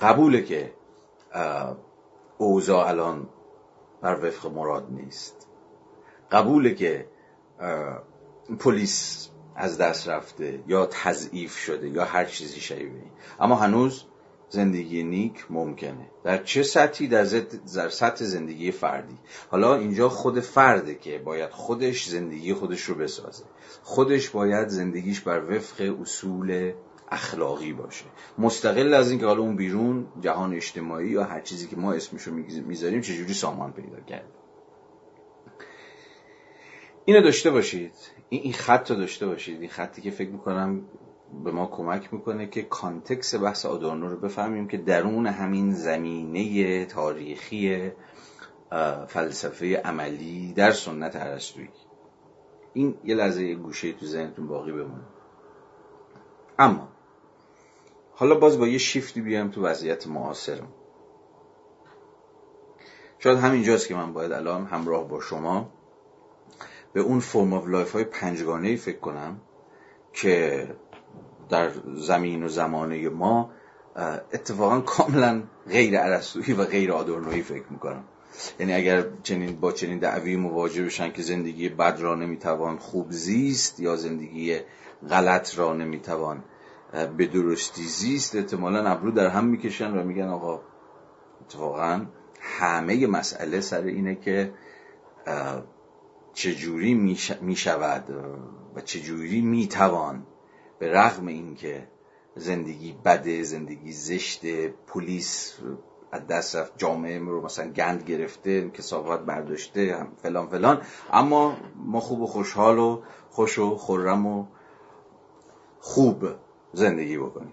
قبوله 0.01 0.43
که 0.43 0.73
اوضاع 2.39 2.89
الان 2.89 3.29
بر 4.01 4.27
وفق 4.27 4.53
مراد 4.53 4.87
نیست. 4.91 5.47
قبوله 6.31 6.75
که 6.75 7.07
پلیس 8.59 9.29
از 9.57 9.79
دست 9.79 10.09
رفته 10.09 10.61
یا 10.67 10.87
تضعیف 10.87 11.57
شده 11.59 11.89
یا 11.89 12.05
هر 12.05 12.25
چیزی 12.25 12.61
شبیه 12.61 12.91
اما 13.41 13.55
هنوز 13.55 14.05
زندگی 14.49 15.03
نیک 15.03 15.47
ممکنه. 15.51 16.11
در 16.25 16.43
چه 16.43 16.63
سطحی؟ 16.63 17.09
در, 17.09 17.25
در 17.75 17.89
سطح 17.89 18.25
زندگی 18.25 18.71
فردی. 18.71 19.19
حالا 19.51 19.77
اینجا 19.77 20.09
خود 20.09 20.41
فرده 20.41 20.95
که 20.95 21.19
باید 21.19 21.51
خودش 21.51 22.09
زندگی 22.09 22.55
خودش 22.55 22.83
رو 22.83 22.95
بسازه. 22.95 23.45
خودش 23.83 24.31
باید 24.31 24.69
زندگیش 24.69 25.21
بر 25.21 25.57
وفق 25.57 25.97
اصول 26.01 26.73
اخلاقی 27.11 27.73
باشه. 27.73 28.05
مستقل 28.39 28.95
از 28.95 29.11
اینکه 29.11 29.27
حالا 29.27 29.43
اون 29.43 29.57
بیرون 29.57 30.07
جهان 30.21 30.55
اجتماعی 30.55 31.09
یا 31.09 31.25
هر 31.25 31.41
چیزی 31.41 31.67
که 31.67 31.77
ما 31.77 31.93
اسمشو 31.93 32.33
می‌ذاریم 32.67 33.01
چجوری 33.01 33.35
سامان 33.35 33.73
پیدا 33.73 34.01
کرد 34.01 34.29
اینو 37.09 37.21
داشته 37.21 37.51
باشید. 37.51 37.93
این 38.29 38.53
خط 38.53 38.91
رو 38.91 38.97
داشته 38.97 39.27
باشید. 39.27 39.61
این 39.61 39.71
خطی 39.71 40.03
که 40.03 40.11
فکر 40.11 40.31
می‌کنم 40.31 40.83
به 41.45 41.51
ما 41.51 41.67
کمک 41.67 42.13
می‌کنه 42.13 42.47
که 42.47 42.63
کانتکس 42.63 43.35
بحث 43.35 43.67
آدورنو 43.67 44.09
رو 44.09 44.17
بفهمیم 44.17 44.69
که 44.69 44.77
درون 44.77 45.27
همین 45.27 45.73
زمینه 45.73 46.85
تاریخی 46.85 47.93
فلسفه 49.07 49.77
عملی 49.77 50.53
در 50.53 50.73
سنت 50.73 51.17
ارسطویی. 51.17 51.69
این 52.75 52.95
یه 53.05 53.15
لحظه 53.15 53.55
گوشه 53.55 53.93
تو 53.93 54.07
ذهنتون 54.07 54.47
باقی 54.47 54.73
بمونه. 54.73 55.05
اما 56.59 56.89
حالا 58.15 58.35
باز 58.35 58.59
با 58.59 58.69
یه 58.69 58.79
شیفتی 58.79 59.21
بیایم 59.21 59.51
تو 59.51 59.63
وضعیت 59.63 60.07
معاصرم 60.07 60.69
شاید 63.19 63.39
همینجاست 63.39 63.89
که 63.89 63.95
من 63.95 64.13
باید 64.13 64.33
الان 64.33 64.67
همراه 64.67 65.09
با 65.09 65.21
شما 65.21 65.76
به 66.97 67.03
اون 67.03 67.21
form 67.21 67.53
of 67.53 67.69
life 67.69 67.93
های 67.93 68.05
پنجگانه 68.05 68.77
فکر 68.77 68.99
کنم 68.99 69.41
که 70.13 70.67
در 71.49 71.71
زمین 71.95 72.43
و 72.43 72.49
زمانه 72.49 73.09
ما 73.09 73.51
اتفاقا 74.33 74.81
کاملا 74.81 75.43
غیر 75.69 75.99
ارسطویی 75.99 76.53
و 76.53 76.65
غیر 76.65 76.93
آدورنویی 76.93 77.43
فکر 77.43 77.65
می‌کنم. 77.71 78.05
یعنی 78.61 78.75
اگر 78.75 79.05
چنین 79.23 79.61
با 79.61 79.73
چنین 79.73 79.99
دعوی 79.99 80.37
مواجه 80.37 80.85
بشن 80.85 81.13
که 81.13 81.23
زندگی 81.23 81.69
بد 81.69 82.01
را 82.01 82.15
نمی‌توان 82.15 82.79
خوب 82.79 83.11
زیست 83.11 83.81
یا 83.81 83.97
زندگی 83.97 84.57
غلط 85.11 85.59
را 85.59 85.75
نمی‌توان 85.75 86.45
به 87.17 87.27
درستی 87.27 87.85
زیست 87.85 88.37
احتمالا 88.37 88.91
ابرو 88.91 89.11
در 89.11 89.29
هم 89.29 89.45
می‌کشن 89.45 89.99
و 89.99 90.03
میگن 90.03 90.29
آقا 90.29 90.61
اتفاقا 91.41 92.07
همه 92.41 93.07
مسئله 93.07 93.61
سر 93.61 93.83
اینه 93.83 94.15
که 94.15 94.53
چجوری 96.37 96.95
می‌شود 97.41 98.11
و 98.75 98.81
چجوری 98.81 99.41
می‌توان 99.41 100.27
به 100.79 100.93
رغم 100.93 101.27
اینکه 101.27 101.89
زندگی 102.35 102.93
بده 103.05 103.43
زندگی 103.43 103.93
زشت 103.93 104.47
پلیس 104.87 105.59
از 106.13 106.27
دست 106.27 106.57
رفت 106.57 106.79
جامعه 106.79 107.19
رو 107.19 107.45
مثلا 107.45 107.71
گند 107.73 108.03
گرفته 108.03 108.71
کسافت 108.71 109.25
برداشته 109.25 110.07
فلان 110.23 110.49
فلان. 110.49 110.83
اما 111.13 111.57
ما 111.77 112.01
خوب 112.01 112.21
و 112.21 112.27
خوشحال 112.27 112.79
و 112.79 113.03
خوش 113.31 113.59
و 113.59 113.77
خرم 113.77 114.27
و 114.27 114.47
خوب 115.81 116.25
زندگی 116.73 117.19
بکنیم. 117.19 117.53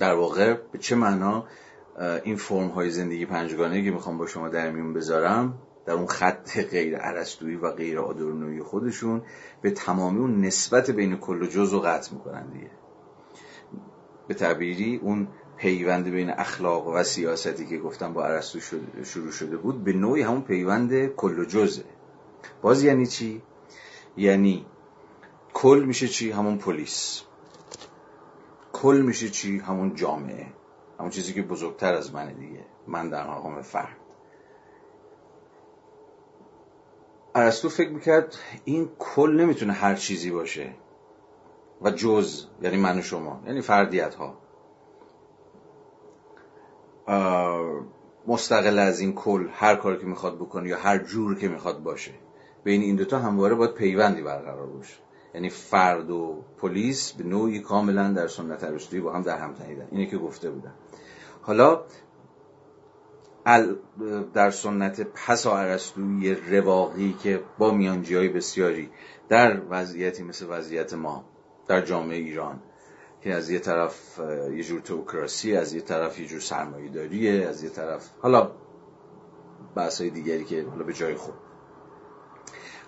در 0.00 0.14
واقع 0.14 0.54
به 0.72 0.78
چه 0.78 0.96
معنا 0.96 1.44
این 2.24 2.36
فرم 2.36 2.68
های 2.68 2.90
زندگی 2.90 3.26
پنجگانه 3.26 3.84
که 3.84 3.90
می‌خوام 3.90 4.18
با 4.18 4.26
شما 4.26 4.48
در 4.48 4.70
میون 4.70 4.92
بذارم 4.92 5.58
در 5.88 5.94
اون 5.94 6.06
خط 6.06 6.58
غیر 6.58 6.96
عرستویی 6.96 7.56
و 7.56 7.70
غیر 7.70 7.98
آدورنوی 7.98 8.62
خودشون 8.62 9.22
به 9.62 9.70
تمامی 9.70 10.18
اون 10.18 10.40
نسبت 10.40 10.90
بین 10.90 11.16
کل 11.16 11.42
و 11.42 11.46
جز 11.46 11.74
و 11.74 11.80
قطع 11.80 12.14
می‌کنن 12.14 12.46
دیگه 12.46 12.70
به 14.28 14.34
تعبیری 14.34 14.96
اون 15.02 15.28
پیوند 15.56 16.08
بین 16.08 16.30
اخلاق 16.30 16.86
و 16.86 17.02
سیاستی 17.02 17.66
که 17.66 17.78
گفتم 17.78 18.12
با 18.12 18.24
عرستو 18.24 18.60
شروع 19.04 19.30
شده 19.30 19.56
بود 19.56 19.84
به 19.84 19.92
نوعی 19.92 20.22
همون 20.22 20.42
پیوند 20.42 21.06
کل 21.06 21.38
و 21.38 21.44
جزه 21.44 21.84
باز 22.62 22.84
یعنی 22.84 23.06
چی؟ 23.06 23.42
یعنی 24.16 24.66
کل 25.54 25.84
میشه 25.86 26.08
چی؟ 26.08 26.30
همون 26.30 26.58
پلیس 26.58 27.22
کل 28.72 29.02
میشه 29.06 29.28
چی؟ 29.28 29.58
همون 29.58 29.94
جامعه 29.94 30.46
همون 30.98 31.10
چیزی 31.10 31.32
که 31.32 31.42
بزرگتر 31.42 31.94
از 31.94 32.14
منه 32.14 32.32
دیگه 32.32 32.64
من 32.86 33.08
در 33.08 33.30
مقام 33.30 33.62
فرد 33.62 34.07
ارسطو 37.34 37.68
فکر 37.68 37.90
می‌کرد 37.90 38.34
این 38.64 38.88
کل 38.98 39.40
نمی‌تونه 39.40 39.72
هر 39.72 39.94
چیزی 39.94 40.30
باشه. 40.30 40.74
و 41.82 41.90
جز 41.90 42.46
یعنی 42.62 42.76
من 42.76 42.98
و 42.98 43.02
شما 43.02 43.42
یعنی 43.46 43.60
فردیت 43.60 44.14
ها 44.14 44.34
مستقل 48.26 48.78
از 48.78 49.00
این 49.00 49.14
کل 49.14 49.48
هر 49.52 49.76
کاری 49.76 49.98
که 49.98 50.06
می‌خواد 50.06 50.36
بکنه 50.36 50.68
یا 50.68 50.78
هر 50.78 50.98
جور 50.98 51.38
که 51.38 51.48
می‌خواد 51.48 51.82
باشه. 51.82 52.12
بین 52.64 52.82
این 52.82 52.96
دوتا 52.96 53.18
همواره 53.18 53.54
باید 53.54 53.74
پیوندی 53.74 54.22
برقرار 54.22 54.66
باشه. 54.66 54.94
یعنی 55.34 55.50
فرد 55.50 56.10
و 56.10 56.44
پلیس 56.58 57.12
به 57.12 57.24
نوعی 57.24 57.60
کاملا 57.60 58.12
در 58.12 58.26
سنت 58.26 58.64
ارسطویی 58.64 59.02
با 59.02 59.12
هم 59.12 59.22
در 59.22 59.38
هم 59.38 59.54
تنیدن 59.54 59.88
اینه 59.90 60.06
که 60.06 60.18
گفته 60.18 60.50
بودن 60.50 60.72
حالا 61.42 61.80
در 64.34 64.50
سنت 64.50 65.00
پس 65.00 65.46
عرستوی 65.46 66.34
رواقی 66.34 67.16
که 67.22 67.42
با 67.58 67.70
میانجی 67.70 68.14
های 68.14 68.28
بسیاری 68.28 68.90
در 69.28 69.60
وضعیتی 69.70 70.22
مثل 70.22 70.46
وضعیت 70.48 70.94
ما 70.94 71.24
در 71.66 71.80
جامعه 71.80 72.16
ایران 72.16 72.62
که 73.20 73.34
از 73.34 73.50
یه 73.50 73.58
طرف 73.58 74.20
یه 74.52 74.62
جور 74.62 74.80
توکراسی 74.80 75.56
از 75.56 75.74
یه 75.74 75.80
طرف 75.80 76.20
یه 76.20 76.26
جور 76.26 76.40
سرمایه 76.40 76.90
داریه 76.90 77.48
از 77.48 77.64
یه 77.64 77.70
طرف 77.70 78.10
حالا 78.20 78.50
بحث 79.74 80.00
های 80.00 80.10
دیگری 80.10 80.44
که 80.44 80.62
حالا 80.62 80.84
به 80.84 80.92
جای 80.92 81.14
خود 81.14 81.34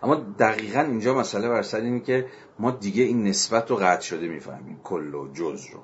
اما 0.03 0.15
دقیقا 0.15 0.81
اینجا 0.81 1.15
مسئله 1.15 1.49
بر 1.49 1.63
سر 1.63 1.81
اینه 1.81 2.01
که 2.01 2.27
ما 2.59 2.71
دیگه 2.71 3.03
این 3.03 3.23
نسبت 3.23 3.71
رو 3.71 3.77
قطع 3.77 4.01
شده 4.01 4.29
می‌فهمیم 4.29 4.81
کل 4.85 5.15
و 5.15 5.33
جز 5.33 5.67
رو. 5.73 5.81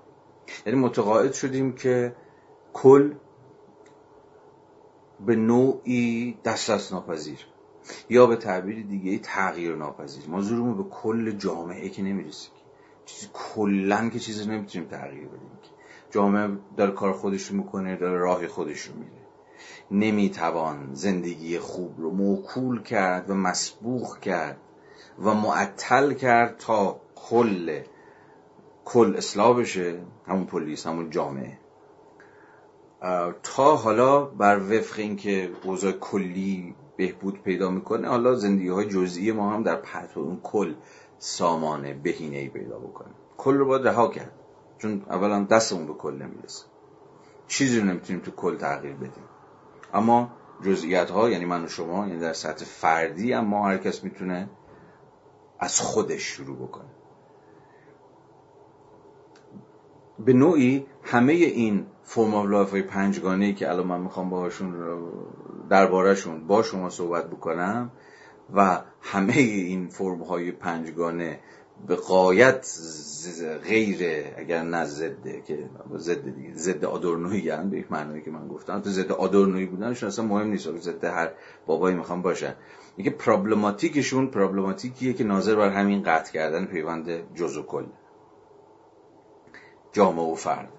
یعنی 0.66 0.78
متقاعد 0.78 1.32
شدیم 1.32 1.72
که 1.72 2.16
کل 2.72 3.12
به 5.26 5.36
نوعی 5.36 6.38
دست 6.44 6.92
ناپذیر. 6.92 7.46
یا 8.08 8.26
به 8.26 8.36
تعبیر 8.36 8.86
دیگه 8.86 9.18
تغییر 9.18 9.76
ناپذیر. 9.76 10.28
ما 10.28 10.40
زورمون 10.40 10.76
به 10.76 10.82
کل 10.82 11.30
جامعه 11.30 11.88
که 11.88 12.02
نمی‌رسیم 12.02 12.50
چیزی 13.04 13.28
کلا 13.32 14.08
که 14.08 14.18
چیزی 14.18 14.50
نمی‌تونیم 14.50 14.88
تغییر 14.88 15.28
بدیم 15.28 15.50
جامعه 16.10 16.58
داره 16.76 16.92
کار 16.92 17.12
خودش 17.12 17.42
رو 17.42 17.56
می‌کنه 17.56 17.96
داره 17.96 18.18
راه 18.18 18.46
خودش 18.46 18.80
رو 18.80 18.94
میره. 18.94 19.26
نمی‌توان 19.90 20.94
زندگی 20.94 21.58
خوب 21.58 22.00
رو 22.00 22.10
موکول 22.10 22.82
کرد 22.82 23.30
و 23.30 23.34
مسبوخ 23.34 24.20
کرد 24.20 24.60
و 25.18 25.34
معطل 25.34 26.12
کرد 26.12 26.56
تا 26.56 27.00
کل 27.14 27.80
کل 28.84 29.14
اصلاح 29.16 29.60
بشه. 29.60 30.00
همون 30.26 30.46
پلیس 30.46 30.86
همون 30.86 31.10
جامعه. 31.10 31.58
تا 33.42 33.76
حالا 33.76 34.24
بر 34.24 34.58
وفق 34.58 34.98
اینکه 34.98 35.50
اوضاع 35.64 35.92
کلی 35.92 36.74
بهبود 36.96 37.42
پیدا 37.42 37.70
می‌کنه 37.70 38.08
حالا 38.08 38.34
زندگی 38.34 38.68
های 38.68 38.88
جزئی 38.88 39.32
ما 39.32 39.50
هم 39.50 39.62
در 39.62 39.76
پرتو 39.76 40.20
اون 40.20 40.40
کل 40.42 40.74
سامانه 41.18 41.94
بهینه 41.94 42.36
ای 42.36 42.48
پیدا 42.48 42.78
بکنه. 42.78 43.10
کل 43.36 43.54
رو 43.54 43.66
باید 43.66 43.88
رها 43.88 44.08
کرد. 44.08 44.32
چون 44.78 45.02
اولا 45.10 45.44
دستمون 45.44 45.86
به 45.86 45.92
کل 45.92 46.14
نمی‌رسه. 46.14 46.64
چیزی 47.48 47.80
رو 47.80 47.86
نمی‌تونیم 47.86 48.22
تو 48.22 48.30
کل 48.30 48.56
تغییر 48.56 48.94
بدیم. 48.94 49.24
اما 49.94 50.30
جزئیات 50.62 51.10
ها 51.10 51.30
یعنی 51.30 51.44
من 51.44 51.64
و 51.64 51.68
شما 51.68 52.06
یعنی 52.06 52.20
در 52.20 52.32
سطح 52.32 52.64
فردی 52.64 53.34
اما 53.34 53.68
هر 53.68 53.78
کس 53.78 54.04
می‌تونه 54.04 54.50
از 55.58 55.80
خودش 55.80 56.22
شروع 56.22 56.56
بکنه. 56.56 56.90
به 60.18 60.32
نوعی 60.32 60.86
همه 61.02 61.32
این 61.32 61.86
form 62.08 62.34
of 62.34 62.46
life 62.46 62.70
های 62.70 62.82
پنجگانه 62.82 63.44
ای 63.44 63.54
که 63.54 63.70
الان 63.70 63.86
من 63.86 64.00
می‌خوام 64.00 64.30
باهاشون 64.30 64.74
دربارهشون 65.70 66.46
با 66.46 66.62
شما 66.62 66.90
صحبت 66.90 67.30
بکنم 67.30 67.90
و 68.54 68.80
همه 69.00 69.32
این 69.32 69.88
فرم 69.88 70.22
های 70.22 70.52
پنجگانه 70.52 71.40
به 71.86 71.96
قایت 71.96 72.78
غیر 73.64 74.24
اگر 74.36 74.62
نه 74.62 74.84
ضده 74.84 75.42
که 75.46 75.70
ضد 75.96 76.34
دیگه 76.34 76.54
ضد 76.54 76.84
آدورنویی 76.84 77.50
هم 77.50 77.70
به 77.70 77.84
معنی 77.90 78.22
که 78.22 78.30
من 78.30 78.48
گفتم 78.48 78.80
تو 78.80 78.90
ضد 78.90 79.12
آدورنویی 79.12 79.66
بودنشون 79.66 80.06
اصلا 80.06 80.24
مهم 80.24 80.46
نیست 80.46 80.76
ضد 80.76 81.04
هر 81.04 81.30
بابایی 81.66 81.96
می‌خوام 81.96 82.22
باشن. 82.22 82.54
اینکه 82.96 83.10
پرابلماتیکشون 83.10 84.26
پرابلماتیکیه 84.26 85.12
که 85.12 85.24
ناظر 85.24 85.56
بر 85.56 85.68
همین 85.68 86.02
قطع 86.02 86.32
کردن 86.32 86.64
پیوند 86.64 87.34
جز 87.34 87.56
و 87.56 87.62
کل. 87.62 87.84
جامعه 89.92 90.32
و 90.32 90.34
فرد. 90.34 90.75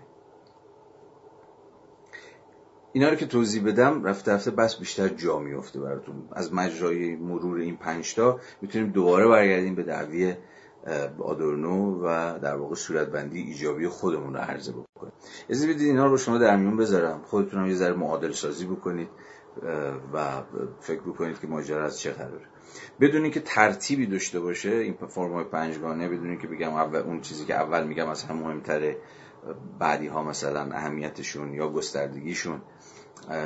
اینا 2.98 3.10
رو 3.10 3.16
که 3.16 3.26
توضیح 3.26 3.64
بدم 3.64 4.04
رفته 4.04 4.32
رفته 4.32 4.52
بس 4.52 4.76
بیشتر 4.76 5.08
جا 5.08 5.40
میفته 5.40 5.80
براتون. 5.80 6.16
از 6.32 6.54
مجرای 6.54 7.16
مرور 7.16 7.60
این 7.60 7.78
پنجتا 7.78 8.40
می‌تونیم 8.62 8.92
دوباره 8.92 9.28
برگردیم 9.28 9.76
به 9.76 9.84
دعوی 9.84 10.34
آدورنو 11.20 12.02
و 12.04 12.40
در 12.40 12.56
واقع 12.56 12.76
صورتبندی 12.76 13.42
ایجابی 13.42 13.88
خودمون 13.88 14.34
رو 14.34 14.40
عرضه 14.40 14.72
بکنیم. 14.72 15.14
از 15.50 15.68
بدید 15.68 15.82
اینا 15.82 16.06
رو 16.06 16.18
شما 16.18 16.38
در 16.38 16.56
میون 16.56 16.78
بذارم. 16.78 17.22
خودتون 17.24 17.60
هم 17.60 17.68
یه 17.68 17.76
ذره 17.76 17.94
معادل 17.94 18.32
سازی 18.32 18.66
بکنید 18.66 19.10
و 20.14 20.42
فکر 20.80 21.02
بکنید 21.02 21.40
که 21.40 21.48
ماجرا 21.48 21.86
از 21.86 22.00
چه 22.00 22.12
قراره 22.12 22.46
بدون 23.02 23.32
که 23.32 23.40
ترتیبی 23.40 24.06
داشته 24.06 24.40
باشه 24.40 24.70
این 24.70 24.94
فرمای 24.94 25.44
پنجگانه 25.44 26.10
بدون 26.10 26.38
که 26.38 26.48
بگم 26.48 26.74
اول 26.74 27.00
اون 27.00 27.22
چیزی 27.22 27.46
که 27.46 27.56
اول 27.56 27.88
میگم 27.88 28.10
از 28.10 28.24
هم 28.24 28.38
مهمتره 28.38 28.98
بعدی 29.80 30.08
ها 30.08 30.24
مثلا 30.24 30.62
اهمیتشون 30.62 31.54
یا 31.54 31.70
گستردگیشون 31.70 32.62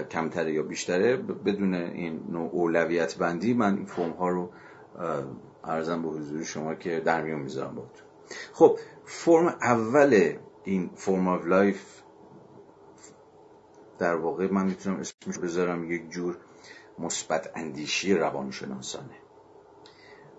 کمتره 0.09 0.53
یا 0.53 0.63
بیشتره 0.63 1.17
بدون 1.17 1.73
این 1.73 2.23
نوع 2.29 2.49
اولویت 2.51 3.17
بندی 3.17 3.53
من 3.53 3.75
این 3.75 3.85
فرم 3.85 4.11
ها 4.11 4.29
رو 4.29 4.49
عرضم 5.63 6.01
به 6.01 6.09
حضور 6.09 6.43
شما 6.43 6.75
که 6.75 6.99
در 6.99 7.21
میون 7.21 7.39
می‌ذارم 7.39 7.75
با 7.75 7.83
خب 8.53 8.79
فرم 9.05 9.47
اول 9.47 10.33
این 10.63 10.89
form 10.95 11.27
of 11.27 11.45
life 11.45 12.01
در 13.99 14.15
واقع 14.15 14.51
من 14.51 14.65
می‌تونم 14.65 14.99
اسمش 14.99 15.37
بذارم 15.37 15.91
یک 15.91 16.09
جور 16.09 16.37
مثبت 16.99 17.51
اندیشی 17.55 18.13
روانشناسانه. 18.13 19.15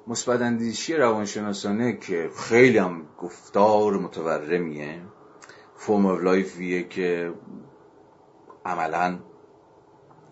مثبت 0.07 0.41
اندیشی 0.41 0.95
روانشناسانه 0.95 1.97
که 1.97 2.31
خیلی 2.37 2.79
هم 2.79 3.03
گفتار 3.19 3.93
متورمیه. 3.93 5.03
form 5.77 6.07
of 6.07 6.21
life 6.21 6.66
یه 6.66 6.89
که 6.89 7.33
عملا 8.65 9.19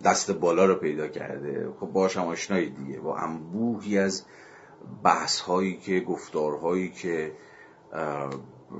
دست 0.04 0.30
بالا 0.30 0.64
رو 0.64 0.74
پیدا 0.74 1.08
کرده. 1.08 1.72
خب 1.80 1.86
باش 1.86 2.16
هم 2.16 2.26
آشنایی 2.26 2.70
دیگه. 2.70 3.00
با 3.00 3.16
انبوهی 3.16 3.98
از 3.98 4.24
بحث 5.04 5.40
هایی 5.40 5.76
که 5.76 6.00
گفتارهایی 6.00 6.88
که 6.88 7.32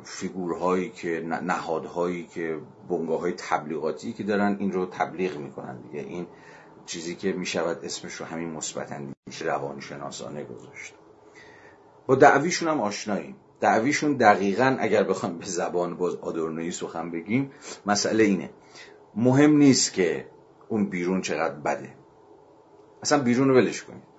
فیگورهایی 0.04 0.90
که 0.90 1.22
نهادهایی 1.42 2.26
که 2.26 2.59
بنگاه 2.88 3.20
های 3.20 3.33
تبلیغاتی 3.33 4.12
که 4.12 4.22
دارن 4.22 4.56
این 4.59 4.72
رو 4.72 4.87
تبلیغ 4.87 5.37
می‌کنن 5.37 5.80
دیگه. 5.80 6.00
این 6.00 6.26
چیزی 6.87 7.14
که 7.14 7.33
می‌شود 7.33 7.85
اسمش 7.85 8.14
رو 8.14 8.26
همین 8.26 8.50
مثبت 8.50 8.92
اندیشی 8.92 9.42
روانشناسانه 9.42 10.44
گذاشت. 10.44 10.94
با 12.06 12.14
دعویشون 12.14 12.68
هم 12.68 12.80
آشناییم. 12.80 13.37
دعویشون 13.61 14.12
دقیقا 14.12 14.76
اگر 14.80 15.02
بخوام 15.02 15.38
به 15.38 15.46
زبان 15.46 15.96
باز 15.96 16.14
آدورنویی 16.14 16.70
سخن 16.70 17.11
بگیم 17.11 17.50
مسئله 17.87 18.24
اینه. 18.24 18.50
مهم 19.14 19.56
نیست 19.56 19.92
که 19.92 20.26
اون 20.70 20.90
بیرون 20.90 21.20
چقدر 21.20 21.54
بده. 21.54 21.94
اصلا 23.02 23.22
بیرون 23.22 23.48
رو 23.48 23.54
ولش 23.54 23.83
کنید. 23.83 24.11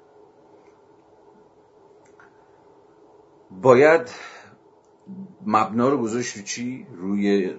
باید 3.62 4.10
مبنا 5.46 5.90
رو 5.90 5.98
گذاشت 5.98 6.38
رو 6.38 6.44
چی؟ 6.44 6.88
روی 6.96 7.54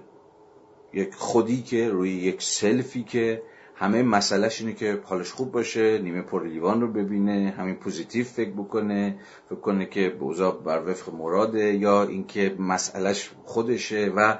یک 0.93 1.15
خودی 1.15 1.61
که 1.61 1.89
روی 1.89 2.11
یک 2.11 2.41
self 2.41 2.91
ی 2.91 3.03
که 3.03 3.43
همه 3.75 4.03
مسئلهش 4.03 4.61
اینه 4.61 4.73
که 4.73 4.99
حالش 5.03 5.31
خوب 5.31 5.51
باشه 5.51 5.97
نیمه 5.97 6.21
پر 6.21 6.47
لیوان 6.47 6.81
رو 6.81 6.87
ببینه 6.87 7.53
همین 7.57 7.75
positive 7.75 8.25
فکر 8.25 8.51
بکنه 8.51 9.19
فکر 9.49 9.59
کنه 9.59 9.85
که 9.85 10.17
اوضاع 10.19 10.61
بر 10.63 10.83
وفق 10.89 11.13
مراده 11.13 11.73
یا 11.73 12.03
اینکه 12.03 12.55
مسئلهش 12.59 13.31
خودشه 13.43 14.11
و 14.15 14.37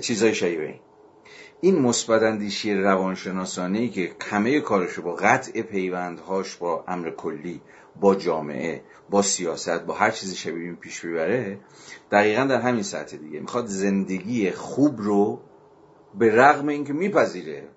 چیزای 0.00 0.34
شایبه 0.34 0.66
این. 0.66 0.80
مثبت 1.62 2.22
اندیشی 2.22 2.74
روانشناسانه 2.74 3.78
ای 3.78 3.88
که 3.88 4.10
همه 4.20 4.60
کارشو 4.60 5.02
با 5.02 5.14
قطع 5.14 5.62
پیوندهاش 5.62 6.56
با 6.56 6.84
امر 6.88 7.10
کلی 7.10 7.60
با 8.00 8.14
جامعه 8.14 8.82
با 9.10 9.22
سیاست 9.22 9.84
با 9.84 9.94
هر 9.94 10.10
چیزی 10.10 10.36
شبیه 10.36 10.72
پیش 10.72 11.00
ببره 11.00 11.58
دقیقا 12.10 12.44
در 12.44 12.60
همین 12.60 12.82
سطح 12.82 13.16
دیگه. 13.16 13.40
می‌خواد 13.40 13.66
زندگی 13.66 14.50
خوب 14.50 15.00
رو 15.00 15.40
به 16.18 16.34
رغم 16.34 16.68
اینکه 16.68 16.92
میپذیره 16.92 17.68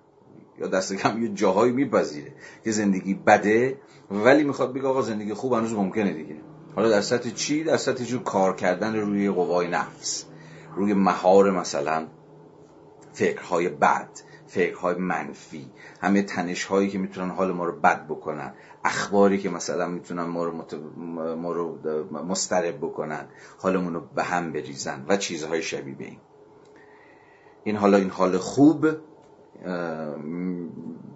یا 0.58 0.66
دست 0.66 0.94
کم 0.94 1.22
یه 1.22 1.28
جاهایی 1.28 1.72
میپذیره 1.72 2.32
که 2.64 2.70
زندگی 2.70 3.14
بده 3.14 3.76
ولی 4.10 4.44
می‌خواد 4.44 4.72
بگه 4.72 4.86
آقا 4.86 5.02
زندگی 5.02 5.34
خوب 5.34 5.52
هنوز 5.52 5.72
ممکنه 5.72 6.12
دیگه. 6.12 6.36
حالا 6.76 6.88
در 6.88 7.00
سطح 7.00 7.30
چی؟ 7.30 7.64
در 7.64 7.76
سطح 7.76 8.04
جور 8.04 8.22
کار 8.22 8.56
کردن 8.56 8.96
روی 8.96 9.30
قوای 9.30 9.68
نفس 9.68 10.24
روی 10.76 10.94
مهار 10.94 11.50
مثلا 11.50 12.06
فکرهای 13.12 13.68
بد 13.68 14.08
فکرهای 14.46 14.94
منفی 14.94 15.70
همه 16.00 16.22
تنش 16.22 16.64
هایی 16.64 16.90
که 16.90 16.98
می‌تونن 16.98 17.30
حال 17.30 17.52
ما 17.52 17.64
رو 17.64 17.80
بد 17.80 18.06
بکنن 18.06 18.54
اخباری 18.84 19.38
که 19.38 19.50
مثلا 19.50 19.88
می‌تونن 19.88 20.22
ما 20.22 20.44
رو, 20.44 20.56
مت... 20.56 20.74
ما 21.36 21.52
رو 21.52 21.78
مسترب 22.28 22.78
بکنن 22.78 23.28
حالمون 23.58 23.94
رو 23.94 24.00
به 24.14 24.22
هم 24.22 24.52
بریزن 24.52 25.04
و 25.08 25.16
چیزهای 25.16 25.62
شبیه 25.62 25.94
به 25.94 26.04
این. 26.04 26.18
این 27.64 27.76
حالا 27.76 27.96
این 27.96 28.10
حال 28.10 28.38
خوب 28.38 28.86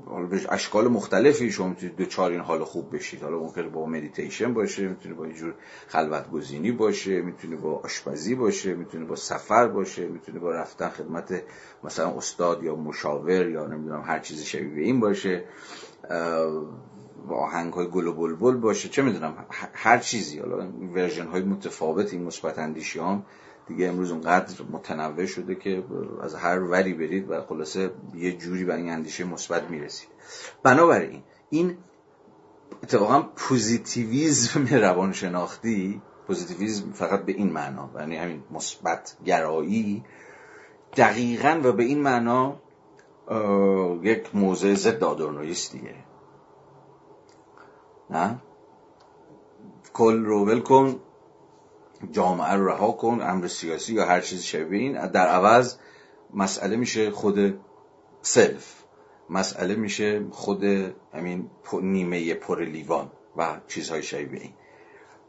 حالا 0.07 0.26
به 0.26 0.40
اشکال 0.48 0.88
مختلفی 0.88 1.50
شما 1.50 1.68
می‌تونید 1.68 1.96
دچار 1.97 2.30
این 2.30 2.40
حال 2.40 2.64
خوب 2.64 2.96
بشید. 2.96 3.22
حالا 3.22 3.38
ممکنه 3.38 3.68
با 3.68 3.86
مدیتیشن 3.86 4.55
باشه 4.55 4.88
می‌تونه 4.88 5.14
با 5.14 5.24
اینجور 5.24 5.55
خلوت 5.88 6.30
گزینی 6.30 6.72
باشه 6.72 7.22
می‌تونه 7.22 7.57
با 7.57 7.80
آشپزی 7.84 8.34
باشه 8.34 8.74
می‌تونه 8.74 9.05
با 9.05 9.16
سفر 9.16 9.68
باشه 9.68 10.09
می‌تونه 10.09 10.38
با 10.38 10.50
رفتن 10.50 10.88
خدمت 10.88 11.42
مثلا 11.84 12.11
استاد 12.16 12.62
یا 12.62 12.76
مشاور 12.76 13.50
یا 13.50 13.66
نمی‌دونم 13.66 14.02
هر 14.07 14.18
چیزی 14.18 14.44
شبیه 14.44 14.84
این 14.84 15.00
باشه. 15.00 15.44
با 17.28 17.36
آهنگ 17.36 17.72
های 17.72 17.86
گل 17.86 18.07
و 18.07 18.12
بلبل 18.12 18.57
باشه 18.57 18.88
چه 18.88 19.02
می‌دونم 19.02 19.46
هر 19.72 19.98
چیزی. 19.98 20.38
حالا 20.38 20.68
ورژن 20.94 21.26
های 21.26 21.42
متفاوت 21.42 22.14
مثبت 22.14 22.59
اندیشی 22.59 22.98
هم 22.98 23.22
دیگه 23.66 23.88
امروز 23.88 24.10
اونقدر 24.10 24.64
متنوع 24.72 25.26
شده 25.26 25.54
که 25.54 25.84
از 26.22 26.34
هر 26.34 26.60
وری 26.60 26.94
برید 26.94 27.30
و 27.30 27.40
خلاصه 27.40 27.90
یه 28.14 28.32
جوری 28.32 28.64
به 28.64 28.74
این 28.74 28.90
اندیشه 28.90 29.24
مثبت 29.24 29.70
می‌رسید. 29.70 30.08
بنابراین 30.62 31.22
این 31.50 31.76
اتفاقا 32.82 33.22
پوزیتیویزم 33.36 34.66
روانشناختی 34.66 36.02
پوزیتیویزم 36.26 36.92
فقط 36.92 37.24
به 37.24 37.32
این 37.32 37.52
معنا 37.52 37.90
یعنی 37.98 38.16
همین 38.16 38.42
مثبت 38.50 39.16
گرایی 39.24 40.04
دقیقا 40.96 41.60
و 41.64 41.72
به 41.72 41.84
این 41.84 42.02
معنا 42.02 42.56
یک 44.02 44.36
موضع 44.36 44.74
ضد 44.74 45.04
آدورنویست 45.04 45.72
دیگه. 45.72 45.94
نه؟ 48.10 48.38
کل 49.92 50.24
رو 50.24 50.46
ول 50.46 50.60
جامعه 52.12 52.52
رو 52.52 52.68
رها 52.68 52.92
کن 52.92 53.20
امر 53.22 53.46
سیاسی 53.46 53.94
یا 53.94 54.05
هر 54.05 54.20
چیزی 54.20 54.42
شبیه 54.42 54.80
این. 54.80 55.07
در 55.07 55.26
عوض 55.26 55.76
مسئله 56.34 56.76
میشه 56.76 57.11
خود 57.11 57.61
سلف. 58.22 58.74
مسئله 59.30 59.74
میشه 59.74 60.26
خود 60.30 60.64
همین 61.14 61.50
نیمه 61.82 62.34
پر 62.34 62.64
لیوان 62.64 63.11
و 63.36 63.61
چیزهای 63.68 64.02
شبیه 64.02 64.40
این. 64.40 64.52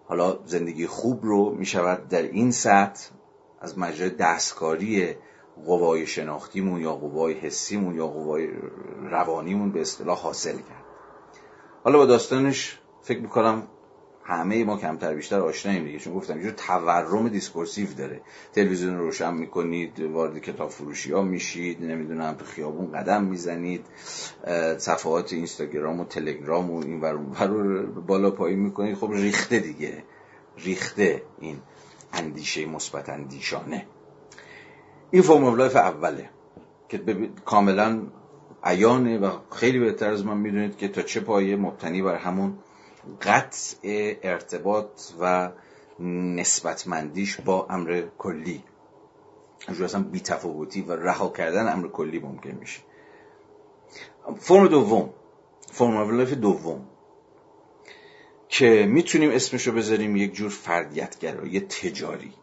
حالا 0.07 0.39
زندگی 0.45 0.87
خوب 0.87 1.25
رو 1.25 1.49
می‌شود 1.49 2.07
در 2.07 2.21
این 2.21 2.51
سطح 2.51 3.09
از 3.61 3.79
مجرد 3.79 4.17
دستکاری 4.17 5.15
قوای 5.65 6.07
شناختیمون 6.07 6.81
یا 6.81 6.95
قوای 6.95 7.33
حسیمون 7.33 7.95
یا 7.95 8.07
قوای 8.07 8.47
روانیمون 9.01 9.71
به 9.71 9.81
اصطلاح 9.81 10.19
حاصل 10.19 10.57
کرد. 10.57 10.85
حالا 11.83 11.97
با 11.97 12.05
داستانش 12.05 12.79
فکر 13.01 13.19
می‌کنم 13.19 13.67
همه 14.27 14.63
ما 14.63 14.77
کمتر 14.77 15.13
بیشتر 15.13 15.39
آشناییم 15.39 15.83
دیگه. 15.83 15.99
چون 15.99 16.13
گفتم 16.13 16.41
یه 16.45 16.51
تورم 16.51 17.29
discursive 17.29 17.93
داره. 17.93 18.21
تلویزیون 18.53 18.97
رو 18.97 19.03
روشن 19.05 19.33
می‌کنید 19.33 19.99
وارد 19.99 20.39
کتاب 20.39 20.69
فروشی 20.69 21.11
ها 21.11 21.21
میشید 21.21 21.83
نمی‌دونم 21.83 22.33
تو 22.33 22.45
خیابون 22.45 22.91
قدم 22.91 23.23
می‌زنید. 23.23 23.85
صفحات 24.77 25.33
اینستاگرام 25.33 25.99
و 25.99 26.05
تلگرام 26.05 26.71
و 26.71 26.79
این 26.85 27.01
ور 27.01 27.11
رو 27.47 28.01
بالا 28.01 28.31
پایین 28.31 28.59
می‌کنید. 28.59 28.95
خب 28.95 29.11
ریخته 29.11 29.59
دیگه. 29.59 30.03
ریخته 30.57 31.21
این 31.39 31.57
اندیشه 32.13 32.65
مثبت 32.65 33.09
اندیشانه. 33.09 33.85
این 35.11 35.21
form 35.21 35.55
life 35.55 35.75
اوله 35.75 36.29
که 36.89 37.01
کاملا 37.45 38.01
عیانه 38.63 39.17
و 39.17 39.29
خیلی 39.51 39.79
بهتر 39.79 40.11
از 40.11 40.25
من 40.25 40.37
می‌دونید 40.37 40.77
که 40.77 40.87
تا 40.87 41.01
چه 41.01 41.19
پایه 41.19 41.55
مبتنی 41.55 42.01
بر 42.01 42.15
همون 42.15 42.57
قطع 43.21 43.77
ارتباط 44.23 45.01
و 45.21 45.51
نسبتمندیش 45.99 47.41
با 47.41 47.67
امر 47.69 48.03
کلی. 48.17 48.63
اصلا 49.67 50.03
بی 50.03 50.19
تفاوتی 50.19 50.81
و 50.81 50.91
رها 50.91 51.29
کردن 51.29 51.73
امر 51.73 51.87
کلی 51.87 52.19
ممکن 52.19 52.51
میشه. 52.51 52.81
فرم 54.39 54.67
دوم. 54.67 55.13
form 55.71 56.17
life 56.17 56.33
دوم. 56.33 56.87
که 58.49 58.85
می‌تونیم 58.89 59.31
اسمشو 59.31 59.71
بذاریم 59.71 60.15
یک 60.15 60.33
جور 60.33 60.49
فردیت 60.49 61.19
گرایی 61.19 61.59
تجاری. 61.59 62.33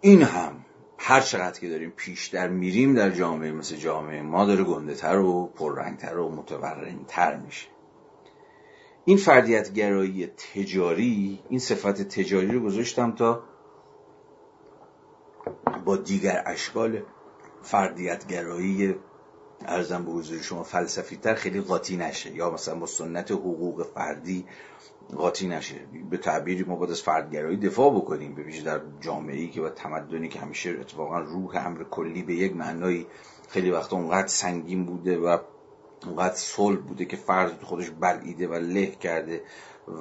این 0.00 0.22
هم 0.22 0.64
هر 0.98 1.20
چقدر 1.20 1.60
که 1.60 1.68
داریم 1.68 1.90
پیشتر 1.96 2.48
میریم 2.48 2.94
در 2.94 3.10
جامعه 3.10 3.52
مثل 3.52 3.76
جامعه 3.76 4.22
ما 4.22 4.44
داره 4.44 4.64
گنده 4.64 4.94
تر 4.94 5.18
و 5.18 5.46
پررنگتر 5.46 6.18
و 6.18 6.30
متورنتر 6.30 7.36
میشه. 7.36 7.66
این 9.08 9.16
فردیت 9.16 9.72
گرایی 9.72 10.26
تجاری 10.26 11.40
این 11.48 11.60
صفت 11.60 12.02
تجاری 12.02 12.46
رو 12.46 12.60
گذاشتم 12.60 13.12
تا 13.12 13.42
با 15.84 15.96
دیگر 15.96 16.42
اشکال 16.46 17.02
فردیت 17.62 18.26
گرایی 18.26 18.94
ارزم 19.60 20.04
به 20.04 20.10
حضور 20.10 20.38
شما 20.38 20.62
فلسفی 20.62 21.16
تر 21.16 21.34
خیلی 21.34 21.60
قاطی 21.60 21.96
نشه. 21.96 22.34
یا 22.34 22.50
مثلا 22.50 22.74
با 22.74 22.86
سنت 22.86 23.30
حقوق 23.30 23.86
فردی 23.94 24.46
قاطی 25.16 25.48
نشه. 25.48 25.76
به 26.10 26.16
تعبیری 26.16 26.64
ما 26.64 26.76
باید 26.76 26.90
از 26.90 27.02
فردگرایی 27.02 27.56
دفاع 27.56 27.94
بکنیم. 27.94 28.34
به 28.34 28.42
ویژه 28.42 28.62
در 28.62 28.80
جامعه 29.00 29.36
ای 29.36 29.48
که 29.48 29.60
و 29.60 29.68
تمدنی 29.68 30.28
که 30.28 30.40
همیشه 30.40 30.70
اتفاقا 30.70 31.18
روح 31.18 31.66
امر 31.66 31.84
کلی 31.84 32.22
به 32.22 32.34
یک 32.34 32.56
معنایی 32.56 33.06
خیلی 33.48 33.70
وقتا 33.70 33.96
اونقدر 33.96 34.26
سنگین 34.26 34.86
بوده 34.86 35.18
و 35.18 35.38
اونقدر 36.06 36.34
صلح 36.34 36.80
بوده 36.80 37.04
که 37.04 37.16
فرد 37.16 37.62
خودش 37.62 37.90
بلعیده 37.90 38.48
و 38.48 38.54
له 38.54 38.86
کرده 38.86 39.42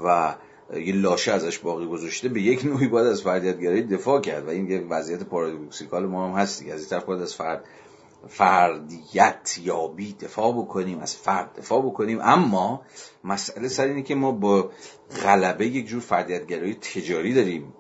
و 0.04 0.36
یه 0.74 0.96
لاشه 0.96 1.32
ازش 1.32 1.60
باقی 1.60 1.88
گذاشته 1.88 2.30
به 2.30 2.42
یک 2.42 2.66
نوعی 2.66 2.88
باید 2.88 3.08
از 3.08 3.22
فردیتگرایی 3.22 3.82
دفاع 3.82 4.22
کرد 4.22 4.48
و 4.48 4.50
این 4.50 4.72
یه 4.72 4.80
وضعیت 4.80 5.24
پارادوکسیکال 5.24 6.06
ما 6.06 6.28
هم 6.28 6.42
هست 6.42 6.62
از 6.62 6.80
این 6.80 6.90
طرف 6.90 7.04
باید 7.04 7.22
از 7.22 7.36
فرد 7.36 7.66
فردیت 8.28 9.60
یابی 9.64 10.14
دفاع 10.14 10.54
بکنیم 10.54 11.00
از 11.00 11.16
فرد 11.16 11.54
دفاع 11.58 11.82
بکنیم. 11.82 12.20
اما 12.22 12.82
مسئله 13.24 13.68
سر 13.68 13.86
اینه 13.86 14.02
که 14.02 14.16
ما 14.16 14.32
با 14.32 14.72
غلبه 15.24 15.68
یک 15.68 15.88
جور 15.88 16.02
فردیتگرایی 16.02 16.74
تجاری 16.74 17.34
داریم 17.34 17.74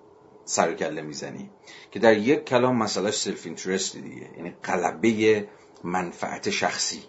سر 0.45 0.73
کله 0.73 1.01
می‌زنیم 1.01 1.49
که 1.91 1.99
در 1.99 2.17
یک 2.17 2.45
کلام 2.45 2.75
مسئله 2.75 3.11
سلف 3.11 3.45
اینترست 3.45 3.97
دیگه 3.97 4.29
یعنی 4.37 4.53
غلبه 4.63 5.47
منفعت 5.83 6.49
شخصی. 6.49 7.03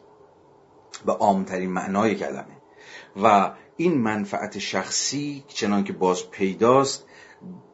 به 1.06 1.12
عامترین 1.12 1.70
معنای 1.70 2.14
کلمه. 2.14 2.56
و 3.22 3.52
این 3.76 3.98
منفعت 3.98 4.58
شخصی 4.58 5.44
چنان 5.48 5.84
که 5.84 5.92
باز 5.92 6.30
پیداست 6.30 7.04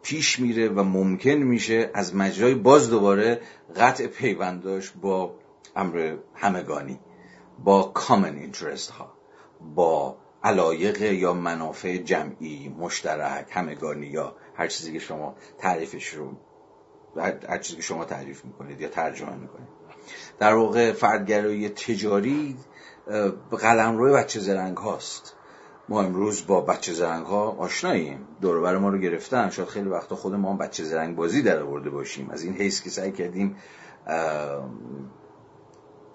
پیش 0.02 0.38
میره 0.38 0.68
و 0.68 0.82
ممکن 0.82 1.30
میشه 1.30 1.90
از 1.94 2.14
مجرای 2.14 2.54
باز 2.54 2.90
دوباره 2.90 3.40
قطع 3.76 4.06
پیونداش 4.06 4.90
با 4.90 5.34
امر 5.76 6.16
همگانی 6.34 7.00
با 7.64 7.82
کامن 7.82 8.36
اینترست 8.36 8.90
ها 8.90 9.12
با 9.74 10.16
علایق 10.44 11.02
یا 11.02 11.34
منافع 11.34 11.96
جمعی 11.96 12.74
مشترک 12.78 13.46
همگانی 13.50 14.06
یا 14.06 14.36
هر 14.54 14.66
چیزی 14.66 14.92
که 14.92 14.98
شما 14.98 15.36
تعریفش 15.58 16.08
رو 16.08 16.32
هر 17.48 17.58
چیزی 17.58 17.76
که 17.76 17.82
شما 17.82 18.04
تعریف 18.04 18.44
می‌کنید 18.44 18.80
یا 18.80 18.88
ترجمه 18.88 19.36
می‌کنید. 19.36 19.68
در 20.38 20.54
واقع 20.54 20.92
فردگرایی 20.92 21.68
تجاری 21.68 22.56
قلم 23.50 23.96
روی 23.96 24.12
بچه 24.12 24.40
زرنگ 24.40 24.76
هاست. 24.76 25.34
ما 25.88 26.02
امروز 26.02 26.46
با 26.46 26.60
بچه 26.60 26.92
زرنگ 26.92 27.26
ها 27.26 27.50
آشناییم. 27.50 28.28
دور 28.40 28.78
ما 28.78 28.88
رو 28.88 28.98
گرفتن. 28.98 29.50
شاید 29.50 29.68
خیلی 29.68 29.88
وقتا 29.88 30.16
خود 30.16 30.34
ما 30.34 30.56
بچه 30.56 30.84
زرنگ 30.84 31.16
بازی 31.16 31.42
در 31.42 31.62
آورده 31.62 31.90
باشیم. 31.90 32.30
از 32.30 32.42
این 32.42 32.54
حیث 32.54 32.82
که 32.82 32.90
سعی 32.90 33.12
کردیم 33.12 33.56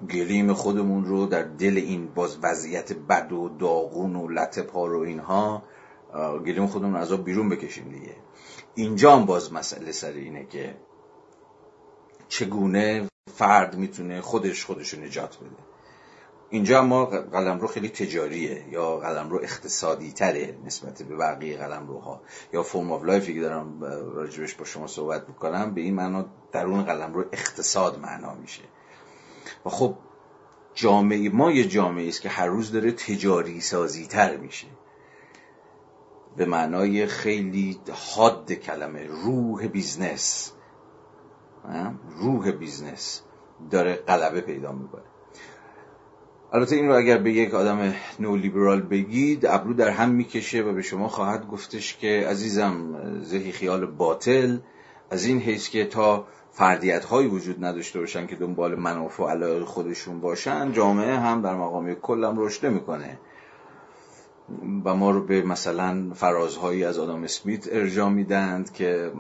گلیم 0.10 0.54
خودمون 0.54 1.06
رو 1.06 1.26
در 1.26 1.44
دل 1.44 1.78
این 1.78 2.08
باز 2.08 2.38
وضعیت 2.42 2.94
بد 2.94 3.32
و 3.32 3.50
داغون 3.50 4.16
و 4.16 4.28
لت 4.28 4.51
و 4.51 4.62
پار 4.62 4.94
و 4.94 5.00
اینها 5.00 5.64
گلیم 6.46 6.68
خودمون 6.68 6.94
رو 6.94 7.00
از 7.00 7.12
بیرون 7.12 7.50
بکشیم 7.50 7.90
دیگه. 7.90 8.16
اینجا 8.76 9.16
هم 9.16 9.26
باز 9.26 9.54
مسئله 9.54 9.92
سر 9.92 10.12
اینه 10.12 10.46
که 10.46 10.76
چگونه 12.28 13.08
فرد 13.34 13.78
می‌تونه 13.78 14.22
خودش 14.22 14.66
خودش 14.66 14.94
رو 14.94 15.04
نجات 15.04 15.38
بده. 15.38 15.69
اینجا 16.50 16.82
ما 16.82 17.06
قلمرو 17.06 17.68
خیلی 17.68 17.90
تجاریه 17.90 18.66
یا 18.72 18.98
قلمرو 18.98 19.40
اقتصادی 19.44 20.12
تره 20.12 20.58
نسبت 20.66 21.04
به 21.04 21.16
بقیه 21.16 21.58
قلمروها 21.58 22.22
یا 22.54 22.64
form 22.64 22.92
of 22.92 23.04
life 23.04 23.28
ی 23.28 23.34
که 23.34 23.42
دارم 23.42 23.84
راجبش 24.14 24.56
با 24.56 24.66
شما 24.66 24.88
صحبت 24.88 25.30
می‌کنم 25.30 25.74
به 25.74 25.82
این 25.82 25.96
معنا 25.96 26.26
درون 26.52 26.84
قلمرو 26.84 27.26
اقتصاد 27.32 28.00
معنا 28.00 28.34
میشه. 28.34 28.64
و 29.66 29.70
خب 29.70 29.96
جامعه 30.74 31.30
ما 31.30 31.52
یه 31.52 31.68
جامعه 31.68 32.08
است 32.08 32.22
که 32.22 32.30
هر 32.30 32.48
روز 32.48 32.72
داره 32.72 32.92
تجاری 32.92 33.62
سازی 33.62 34.08
تر 34.08 34.38
میشه. 34.38 34.68
به 36.38 36.46
معنای 36.46 37.06
خیلی 37.06 37.80
حاد 37.92 38.54
کلمه 38.54 39.08
روح 39.08 39.68
business. 39.68 40.52
روح 42.20 42.52
business 42.52 43.22
داره 43.72 43.96
غلبه 43.96 44.42
پیدا 44.42 44.72
می‌کنه. 44.72 45.09
البته 46.54 46.76
این 46.76 46.88
رو 46.88 46.98
اگر 46.98 47.18
به 47.18 47.32
یک 47.32 47.54
آدم 47.54 47.94
نئولیبرال 48.20 48.82
بگید 48.82 49.46
ابرو 49.46 49.74
در 49.74 49.90
هم 49.90 50.10
می‌کشه 50.10 50.62
و 50.62 50.74
به 50.74 50.82
شما 50.82 51.08
خواهد 51.08 51.48
گفتش 51.48 51.98
که 51.98 52.26
عزیزم 52.30 52.96
زهی 53.22 53.52
خیال 53.52 53.86
باطل. 53.86 54.58
از 55.12 55.26
این 55.26 55.40
حیث 55.40 55.70
که 55.70 55.86
تا 55.86 56.28
فردیت 56.52 57.06
هایی 57.06 57.28
وجود 57.28 57.66
نداشته 57.66 58.00
باشن 58.00 58.28
که 58.28 58.36
دنبال 58.36 58.76
منافع 58.76 59.24
و 59.24 59.28
علاقه 59.28 59.66
خودشون 59.66 60.20
باشن 60.20 60.72
جامعه 60.72 61.16
هم 61.16 61.42
در 61.42 61.56
مقام 61.56 61.94
کلم 61.94 62.40
رشد 62.40 62.66
نمی‌کنه. 62.66 63.20
و 64.86 64.96
ما 64.96 65.12
رو 65.12 65.26
به 65.26 65.42
مثلا 65.42 66.12
فرازهایی 66.14 66.84
از 66.84 67.00
آدم 67.00 67.24
اسمیت 67.24 67.68
ارجا 67.72 68.10
میدند 68.10 68.74
که 68.74 69.12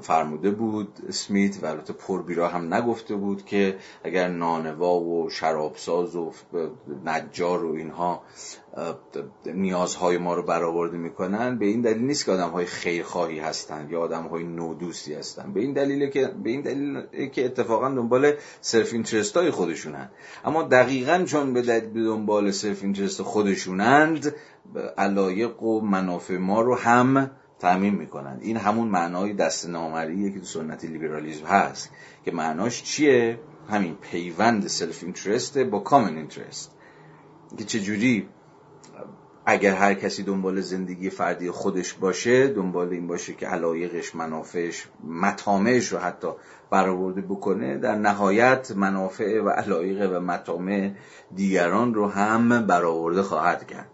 فرموده 0.00 0.50
بود 0.50 0.88
اسمیت 1.08 1.62
و 1.62 1.66
البته 1.66 1.92
پربیرا 1.92 2.48
هم 2.48 2.74
نگفته 2.74 3.14
بود 3.14 3.44
که 3.44 3.76
اگر 4.04 4.28
نانوا 4.28 5.00
و 5.00 5.30
شرابساز 5.30 6.16
و 6.16 6.32
نجار 7.04 7.64
و 7.64 7.74
اینها 7.74 8.22
نیازهای 9.46 10.18
ما 10.18 10.34
رو 10.34 10.42
برآورده 10.42 10.96
می‌کنن 10.96 11.58
به 11.58 11.66
این 11.66 11.80
دلیل 11.80 12.02
نیست 12.02 12.24
که 12.24 12.32
آدم 12.32 12.48
های 12.50 12.66
خیرخواهی 12.66 13.38
هستند 13.38 13.90
یا 13.90 14.00
آدم 14.00 14.26
های 14.26 14.44
نوع‌دوستی 14.44 15.14
هستند 15.14 15.54
به 15.54 15.60
این 15.60 15.72
دلیل 15.72 16.10
که 16.10 16.26
به 16.42 16.50
این 16.50 16.60
دلیل 16.60 17.06
که 17.28 17.44
اتفاقا 17.44 17.88
دنبال 17.88 18.32
self-interest 18.60 19.36
های 19.36 19.50
خودشونن. 19.50 20.10
اما 20.44 20.62
دقیقا 20.62 21.24
چون 21.26 21.52
به 21.52 21.80
دنبال 21.80 22.50
self-interest 22.50 23.22
خودشونند 23.22 24.34
علایق 24.98 25.62
و 25.62 25.80
منافع 25.80 26.36
ما 26.36 26.60
رو 26.60 26.74
هم 26.74 27.30
تأمین 27.58 27.94
می‌کنن. 27.94 28.38
این 28.40 28.56
همون 28.56 28.88
معنای 28.88 29.32
دست 29.32 29.68
نامریه 29.68 30.32
که 30.32 30.40
تو 30.40 30.46
سنت 30.46 30.84
لیبرالیزم 30.84 31.46
هست 31.46 31.90
که 32.24 32.30
معناش 32.32 32.82
چیه؟ 32.82 33.38
همین 33.70 33.94
پیوند 33.94 34.66
self-interest 34.66 35.58
با 35.58 35.78
common 35.78 36.16
interest 36.16 36.76
که 37.58 37.64
چجوری 37.64 38.28
اگر 39.50 39.74
هر 39.74 39.94
کسی 39.94 40.22
دنبال 40.22 40.60
زندگی 40.60 41.10
فردی 41.10 41.50
خودش 41.50 41.94
باشه 41.94 42.48
دنبال 42.48 42.88
این 42.88 43.06
باشه 43.06 43.32
که 43.32 43.46
علایقش 43.46 44.14
منافعش 44.14 44.88
مطامعش 45.04 45.92
رو 45.92 45.98
حتی 45.98 46.28
برآورده 46.70 47.20
بکنه 47.20 47.78
در 47.78 47.94
نهایت 47.94 48.72
منافع 48.76 49.40
و 49.40 49.48
علایق 49.48 50.16
و 50.16 50.20
مطامع 50.20 50.92
دیگران 51.34 51.94
رو 51.94 52.08
هم 52.08 52.66
برآورده 52.66 53.22
خواهد 53.22 53.66
کرد. 53.66 53.90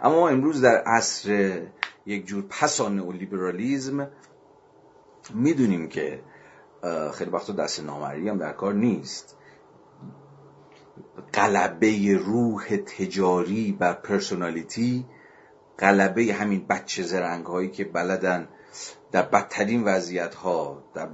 اما 0.00 0.28
امروز 0.28 0.60
در 0.60 0.76
عصر 0.76 1.60
یک 2.06 2.26
جور 2.26 2.44
پسان 2.48 2.96
نئولیبرالیزم 2.96 4.08
می‌دونیم 5.34 5.88
که 5.88 6.20
خیلی 7.14 7.30
وقتا 7.30 7.52
دست 7.52 7.84
نامری 7.84 8.28
هم 8.28 8.38
در 8.38 8.52
کار 8.52 8.74
نیست. 8.74 9.36
قلبه 11.32 12.16
روح 12.16 12.76
تجاری 12.76 13.72
بر 13.72 13.92
پرسونالیتی 13.92 15.06
قلبه 15.78 16.34
همین 16.34 16.66
بچه 16.66 17.02
زرنگ 17.02 17.46
هایی 17.46 17.70
که 17.70 17.84
بلدن 17.84 18.48
در 19.12 19.22
بدترین 19.22 19.84
وضعیت 19.84 20.34
ها 20.34 20.82
در 20.94 21.08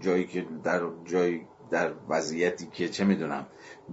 جایی 0.00 0.26
که 0.26 0.46
در 0.64 0.80
جایی 1.04 1.46
در 1.70 1.92
وضعیتی 2.08 2.66
که 2.66 2.88
چه 2.88 3.04
می‌دونم 3.04 3.46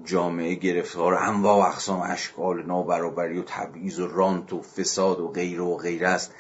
جامعه 0.04 0.56
گرفتار 0.56 1.14
انواع 1.14 1.58
و 1.58 1.68
اقسام 1.68 2.02
اشکال 2.02 2.66
نابرابری 2.66 3.40
و 3.40 3.44
تبعیض 3.44 4.00
و 4.00 4.08
رانت 4.08 4.54
و 4.54 4.62
فساد 4.62 5.20
و 5.20 5.28
غیر 5.28 5.62
و 5.62 5.78
غیر 5.78 6.06
است. 6.06 6.34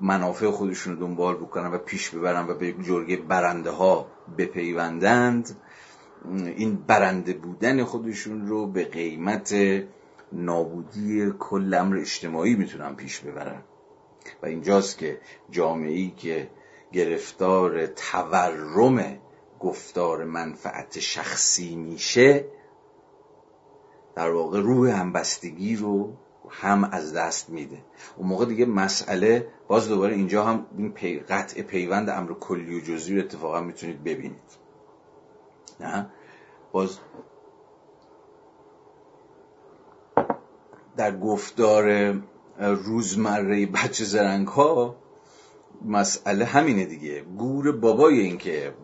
منافع 0.00 0.50
خودشون 0.50 0.96
رو 0.96 1.06
دنبال 1.06 1.34
بکنن 1.36 1.70
و 1.70 1.78
پیش 1.78 2.10
ببرن 2.10 2.46
و 2.48 2.54
به 2.54 2.72
جرگه 2.72 3.16
برنده 3.16 3.70
ها 3.70 4.06
بپیوندند. 4.38 5.56
این 6.56 6.76
برنده 6.76 7.32
بودن 7.32 7.84
خودشون 7.84 8.46
رو 8.46 8.66
به 8.66 8.84
قیمت 8.84 9.54
نابودی 10.32 11.32
کل 11.38 11.74
امر 11.74 11.98
اجتماعی 11.98 12.54
می‌تونن 12.54 12.94
پیش 12.94 13.20
ببرن. 13.20 13.62
و 14.42 14.46
اینجاست 14.46 14.98
که 14.98 15.20
جامعه 15.50 15.92
ای 15.92 16.10
که 16.16 16.50
گرفتار 16.92 17.86
تورم 17.86 19.18
گفتار 19.60 20.24
منفعت 20.24 20.98
شخصی 20.98 21.76
میشه 21.76 22.44
در 24.14 24.30
واقع 24.30 24.60
روح 24.60 24.90
همبستگی 24.90 25.76
رو 25.76 26.16
هم 26.50 26.84
از 26.84 27.14
دست 27.14 27.50
میده. 27.50 27.84
اون 28.16 28.28
موقع 28.28 28.44
دیگه 28.44 28.66
مسئله 28.66 29.46
باز 29.68 29.88
دوباره 29.88 30.14
اینجا 30.14 30.44
هم 30.44 30.66
این 30.78 30.92
پی 30.92 31.18
قطع 31.18 31.62
پیوند 31.62 32.10
امر 32.10 32.32
کلی 32.32 32.78
و 32.78 32.80
جزئی 32.80 33.16
رو 33.16 33.24
اتفاقا 33.24 33.60
می‌تونید 33.60 34.04
ببینید. 34.04 34.59
نه؟ 35.80 36.06
باز 36.72 36.98
در 40.96 41.18
گفتار 41.18 42.14
روزمره 42.58 43.66
بچه 43.66 44.04
زرنگ 44.04 44.48
ها 44.48 44.96
مسئله 45.84 46.44
همینه 46.44 46.84
دیگه. 46.84 47.20
گور 47.20 47.72
بابای 47.72 48.20
این 48.20 48.38
که 48.38 48.74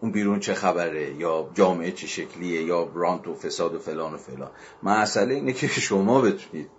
اون 0.00 0.12
بیرون 0.12 0.40
چه 0.40 0.54
خبره 0.54 1.14
یا 1.14 1.50
جامعه 1.54 1.92
چه 1.92 2.06
شکلیه 2.06 2.62
یا 2.62 2.90
رانت 2.94 3.28
و 3.28 3.34
فساد 3.34 3.74
و 3.74 3.78
فلان 3.78 4.14
و 4.14 4.16
فلان. 4.16 4.50
مسئله 4.82 5.34
اینه 5.34 5.52
که 5.52 5.66
شما 5.66 6.20
بتونید 6.20 6.70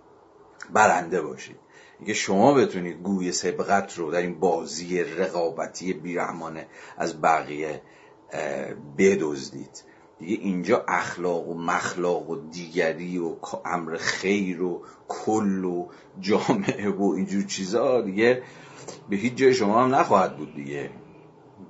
برنده 0.72 1.22
باشید. 1.22 1.56
اینکه 1.98 2.14
شما 2.14 2.54
بتونید 2.54 3.02
گوی 3.02 3.32
سبقت 3.32 3.98
رو 3.98 4.10
در 4.10 4.22
این 4.22 4.40
بازی 4.40 5.04
رقابتی 5.04 5.92
بیرحمانه 5.92 6.66
از 6.96 7.22
بقیه 7.22 7.82
بدزدید. 8.98 9.84
دیگه 10.18 10.42
اینجا 10.42 10.84
اخلاق 10.88 11.48
و 11.48 11.54
مخلاق 11.54 12.30
و 12.30 12.36
دیگری 12.36 13.18
و 13.18 13.36
امر 13.64 13.96
خیر 13.96 14.62
و 14.62 14.82
کل 15.08 15.64
و 15.64 15.86
جامعه 16.20 16.90
و 16.90 17.02
اینجور 17.16 17.44
چیزا 17.44 18.00
دیگه 18.00 18.42
به 19.10 19.16
هیچ 19.16 19.34
جای 19.34 19.54
شما 19.54 19.82
هم 19.84 19.94
نخواهد 19.94 20.36
بود 20.36 20.54
دیگه. 20.54 20.90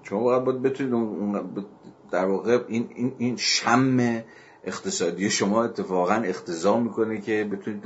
شما 0.02 0.38
باید 0.38 0.62
بتونید 0.62 1.66
در 2.10 2.24
واقع 2.24 2.64
این, 2.68 2.88
این, 2.94 3.12
این 3.18 3.36
شم 3.36 4.22
اقتصادی 4.64 5.30
شما 5.30 5.64
اتفاقا 5.64 6.14
اختزام 6.14 6.82
می‌کنه 6.82 7.20
که 7.20 7.44
بتونید 7.52 7.82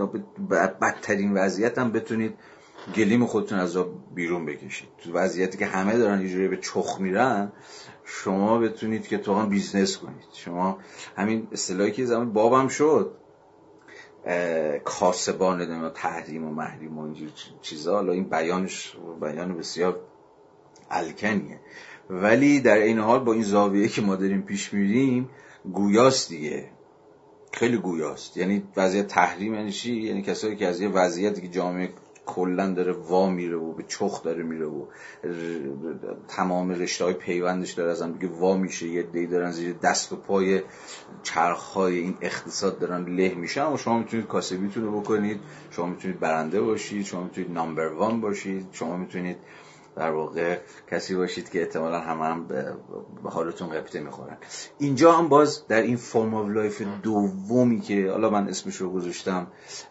بدترین 0.81 1.33
وضعیت 1.35 1.79
هم 1.79 1.93
بتونید 1.93 2.35
گلیم 2.97 3.27
خودتون 3.27 3.59
از 3.59 3.77
بیرون 4.15 4.47
بکشید. 4.47 4.89
تو 4.99 5.13
وضعیتی 5.13 5.59
که 5.59 5.67
همه 5.67 5.99
دارن 5.99 6.49
به 6.49 6.57
چخ 6.57 7.01
میرن 7.01 7.53
شما 8.05 8.59
بتونید 8.59 9.09
که 9.09 9.19
تو 9.19 9.35
هم 9.35 9.49
business 9.49 9.97
کنید. 9.97 10.29
شما 10.33 10.79
همین 11.17 11.49
اصطلاحی 11.53 11.93
که 11.93 12.05
زمان 12.05 12.33
بابم 12.33 12.69
شد 12.69 13.17
کاسبان 14.85 15.91
تحریم 15.91 16.45
و 16.45 16.51
محریم 16.51 16.99
و 16.99 17.03
اینجور 17.03 17.29
چیزا. 17.63 17.95
حالا 17.95 18.13
این 18.13 18.25
بیانش 18.25 18.97
بیان 19.21 19.57
بسیار 19.59 20.01
الکنیه. 20.91 21.61
ولی 22.11 22.61
در 22.61 22.79
عین 22.79 22.99
حال 22.99 23.19
با 23.25 23.33
این 23.33 23.43
زاویه 23.43 23.89
که 23.89 24.03
ما 24.03 24.17
داریم 24.17 24.43
پیش 24.43 24.73
میریم 24.73 25.29
گویاست 25.73 26.29
دیگه. 26.29 26.71
خیلی 27.53 27.77
گویاست. 27.77 28.37
یعنی 28.37 28.63
وضعیت 28.77 29.07
تحریم 29.07 29.55
یعنی 29.55 29.73
چی؟ 29.73 29.93
یعنی 29.93 30.23
کسایی 30.23 30.57
که 30.57 30.67
از 30.67 30.81
یه 30.81 30.89
وضعیتی 30.89 31.41
که 31.41 31.49
جامعه 31.49 31.89
کلا 32.35 32.73
داره 32.73 32.93
وا 32.93 33.31
میره 33.31 33.57
و 33.57 33.73
به 33.73 33.85
چخ 33.89 34.23
داره 34.23 34.43
میره 34.43 34.67
و 34.67 34.87
تمام 36.29 36.71
رشته 36.71 37.05
های 37.05 37.15
پیوندش 37.15 37.73
داره 37.73 37.91
از 37.91 38.03
هم 38.03 38.13
دیگه 38.13 38.29
وا 38.35 38.57
میشه 38.57 38.87
یه 38.87 39.03
عده‌ای 39.03 39.27
دارن 39.27 39.51
زیر 39.51 39.75
دست 39.83 40.13
و 40.13 40.17
پای 40.17 40.63
چرخهای 41.23 41.99
این 41.99 42.15
اقتصاد 42.21 42.79
دارن 42.79 43.05
له 43.05 43.35
میشن. 43.35 43.73
و 43.73 43.77
شما 43.77 43.99
می‌تونید 43.99 44.27
کاسبیتون 44.27 44.85
رو 44.85 45.01
بکنید 45.01 45.41
شما 45.71 45.87
می‌تونید 45.87 46.21
برنده 46.21 46.61
باشید 46.61 47.05
شما 47.05 47.23
می‌تونید 47.25 47.51
number 47.51 47.87
one 47.87 48.21
باشید 48.21 48.67
شما 48.73 48.97
می‌تونید 48.97 49.37
در 50.01 50.11
واقع 50.11 50.59
کسی 50.91 51.15
باشید 51.15 51.51
که 51.51 51.61
احتمالا 51.61 52.01
همه 52.01 52.25
هم 52.25 52.47
به 52.47 52.75
حالتون 53.31 53.69
غبطه 53.69 54.01
می‌خورن 54.01 54.37
اینجا 54.79 55.13
هم 55.13 55.29
باز 55.29 55.67
در 55.67 55.83
این 55.83 55.97
form 55.97 56.35
of 56.35 56.49
life 56.49 56.83
دومی 57.03 57.81
که 57.81 58.11
حالا 58.11 58.31
من 58.31 58.49
اسمش 58.49 58.77
رو 58.77 58.91
گذاشتم 58.91 59.47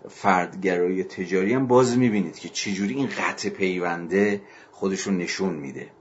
فردگرایی 0.10 1.04
تجاری 1.04 1.54
هم 1.54 1.68
باز 1.68 1.98
می‌بینید 1.98 2.40
که 2.40 2.50
چجوری 2.50 2.94
این 2.94 3.08
قطع 3.08 3.50
پیونده 3.50 4.42
خودشو 4.72 5.18
نشون 5.18 5.54
میده. 5.54 5.92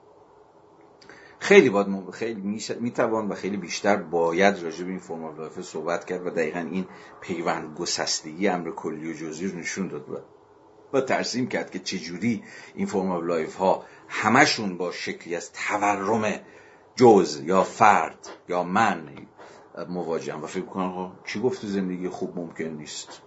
خیلی 1.38 1.70
باید 1.70 2.10
خیلی 2.10 2.60
می‌توان 2.80 3.28
و 3.28 3.34
خیلی 3.34 3.56
بیشتر 3.56 3.96
باید 3.96 4.62
راجع 4.62 4.84
به 4.84 4.90
این 4.90 4.98
form 4.98 5.36
of 5.36 5.44
life 5.44 5.60
صحبت 5.60 6.04
کرد 6.04 6.26
و 6.26 6.30
دقیقا 6.30 6.60
این 6.60 6.86
پیوند 7.20 7.76
گسستگی 7.78 8.48
امر 8.48 8.70
کلی 8.70 9.10
و 9.10 9.14
جزئی 9.14 9.48
رو 9.48 9.58
نشون 9.58 9.88
داد. 9.88 10.24
و 10.92 11.00
ترسیم 11.00 11.46
کرد 11.46 11.70
که 11.70 11.78
چجوری 11.78 12.42
این 12.74 12.86
form 12.86 13.10
of 13.10 13.22
life 13.22 13.54
ها 13.54 13.84
همشون 14.08 14.78
با 14.78 14.92
شکلی 14.92 15.36
از 15.36 15.52
تورم 15.52 16.40
جزء 16.96 17.42
یا 17.44 17.62
فرد 17.64 18.28
یا 18.48 18.62
من 18.62 19.08
مواجهم 19.88 20.42
و 20.44 20.46
فکر 20.46 20.64
کنم 20.64 21.12
کی 21.26 21.40
گفته 21.40 21.66
زندگی 21.66 22.08
خوب 22.08 22.38
ممکن 22.38 22.64
نیست؟ 22.64 23.22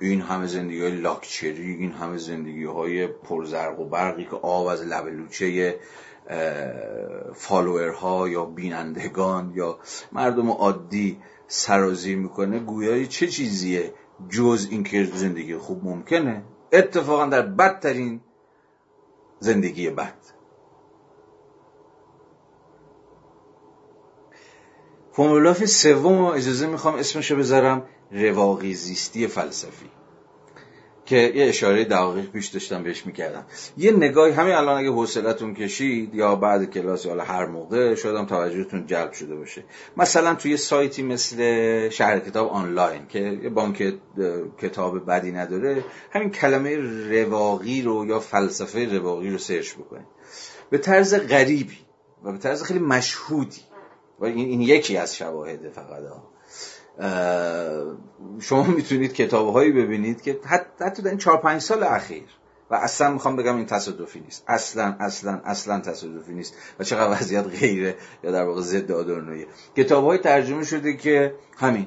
این 0.00 0.20
همه 0.20 0.46
زندگی 0.46 0.80
های 0.80 0.90
لاکچری 0.90 1.74
این 1.74 1.92
همه 1.92 2.16
زندگی 2.16 2.64
های 2.64 3.06
پرزرق 3.06 3.80
و 3.80 3.88
برقی 3.88 4.24
که 4.24 4.36
آب 4.36 4.66
از 4.66 4.82
لبلوچه 4.82 5.78
فالوورها 7.34 8.28
یا 8.28 8.44
بینندگان 8.44 9.52
یا 9.54 9.78
مردم 10.12 10.50
عادی 10.50 11.22
سرازیر 11.46 12.16
می‌کنه 12.16 12.58
گویای 12.58 13.06
چه 13.06 13.26
چیزیه 13.26 13.94
جز 14.28 14.68
اینکه 14.70 15.04
زندگی 15.04 15.56
خوب 15.56 15.84
ممکنه 15.84 16.42
اتفاقا 16.72 17.26
در 17.26 17.42
بدترین 17.42 18.20
زندگی 19.38 19.90
بد. 19.90 20.14
فرمولاف 25.12 25.64
سوم 25.64 26.24
اجازه 26.24 26.66
می‌خوام 26.66 26.94
اسمشو 26.94 27.36
بذارم 27.36 27.82
رواقی 28.10 28.74
زیستی 28.74 29.26
فلسفی. 29.26 29.90
که 31.10 31.32
یه 31.34 31.44
اشاره 31.44 31.84
دقیق 31.84 32.30
پیش 32.30 32.46
داشتم 32.48 32.82
بهش 32.82 33.06
می‌کردم. 33.06 33.44
یه 33.76 33.92
نگاهی 33.92 34.32
همین 34.32 34.54
الان 34.54 34.78
اگه 34.78 34.90
حوصلتون 34.90 35.54
کشید 35.54 36.14
یا 36.14 36.36
بعد 36.36 36.70
کلاس 36.70 37.06
یا 37.06 37.24
هر 37.24 37.46
موقع 37.46 37.94
شاید 37.94 38.16
هم 38.16 38.26
توجهتون 38.26 38.86
جلب 38.86 39.12
شده 39.12 39.34
باشه. 39.36 39.64
مثلا 39.96 40.34
توی 40.34 40.56
سایتی 40.56 41.02
مثل 41.02 41.88
شهر 41.88 42.18
کتاب 42.18 42.48
آنلاین 42.48 43.06
که 43.08 43.18
یه 43.18 43.48
بانک 43.48 43.94
کتاب 44.62 45.06
بدی 45.06 45.32
نداره 45.32 45.84
همین 46.10 46.30
کلمه 46.30 46.76
رواقی 47.10 47.82
رو 47.82 48.06
یا 48.06 48.20
فلسفه 48.20 48.98
رواقی 48.98 49.30
رو 49.30 49.38
سرچ 49.38 49.74
بکنید. 49.74 50.06
به 50.70 50.78
طرز 50.78 51.14
غریبی 51.14 51.78
و 52.24 52.32
به 52.32 52.38
طرز 52.38 52.62
خیلی 52.62 52.80
مشهودی. 52.80 53.60
و 54.20 54.24
این, 54.24 54.48
این 54.48 54.60
یکی 54.60 54.96
از 54.96 55.16
شواهد 55.16 55.68
فقط 55.68 56.02
ها. 56.02 56.39
شما 58.40 58.62
می‌تونید 58.62 59.12
کتاب 59.12 59.52
هایی 59.52 59.72
ببینید 59.72 60.22
که 60.22 60.40
حتی 60.80 61.02
در 61.02 61.08
این 61.08 61.18
چهار 61.18 61.36
پنج 61.36 61.60
سال 61.60 61.82
اخیر. 61.82 62.22
و 62.70 62.74
اصلا 62.74 63.10
می‌خوام 63.10 63.36
بگم 63.36 63.56
این 63.56 63.66
تصادفی 63.66 64.20
نیست. 64.20 64.44
اصلا 64.48 64.96
اصلا 65.00 65.40
اصلا 65.44 65.80
تصادفی 65.80 66.32
نیست. 66.32 66.54
و 66.78 66.84
چقدر 66.84 67.20
وضعیت 67.20 67.46
غیره 67.46 67.94
یا 68.24 68.30
در 68.30 68.44
واقع 68.44 68.60
ضد 68.60 68.92
آدورنویه 68.92 69.46
کتاب 69.76 70.04
های 70.04 70.18
ترجمه 70.18 70.64
شده 70.64 70.96
که 70.96 71.34
همین 71.56 71.86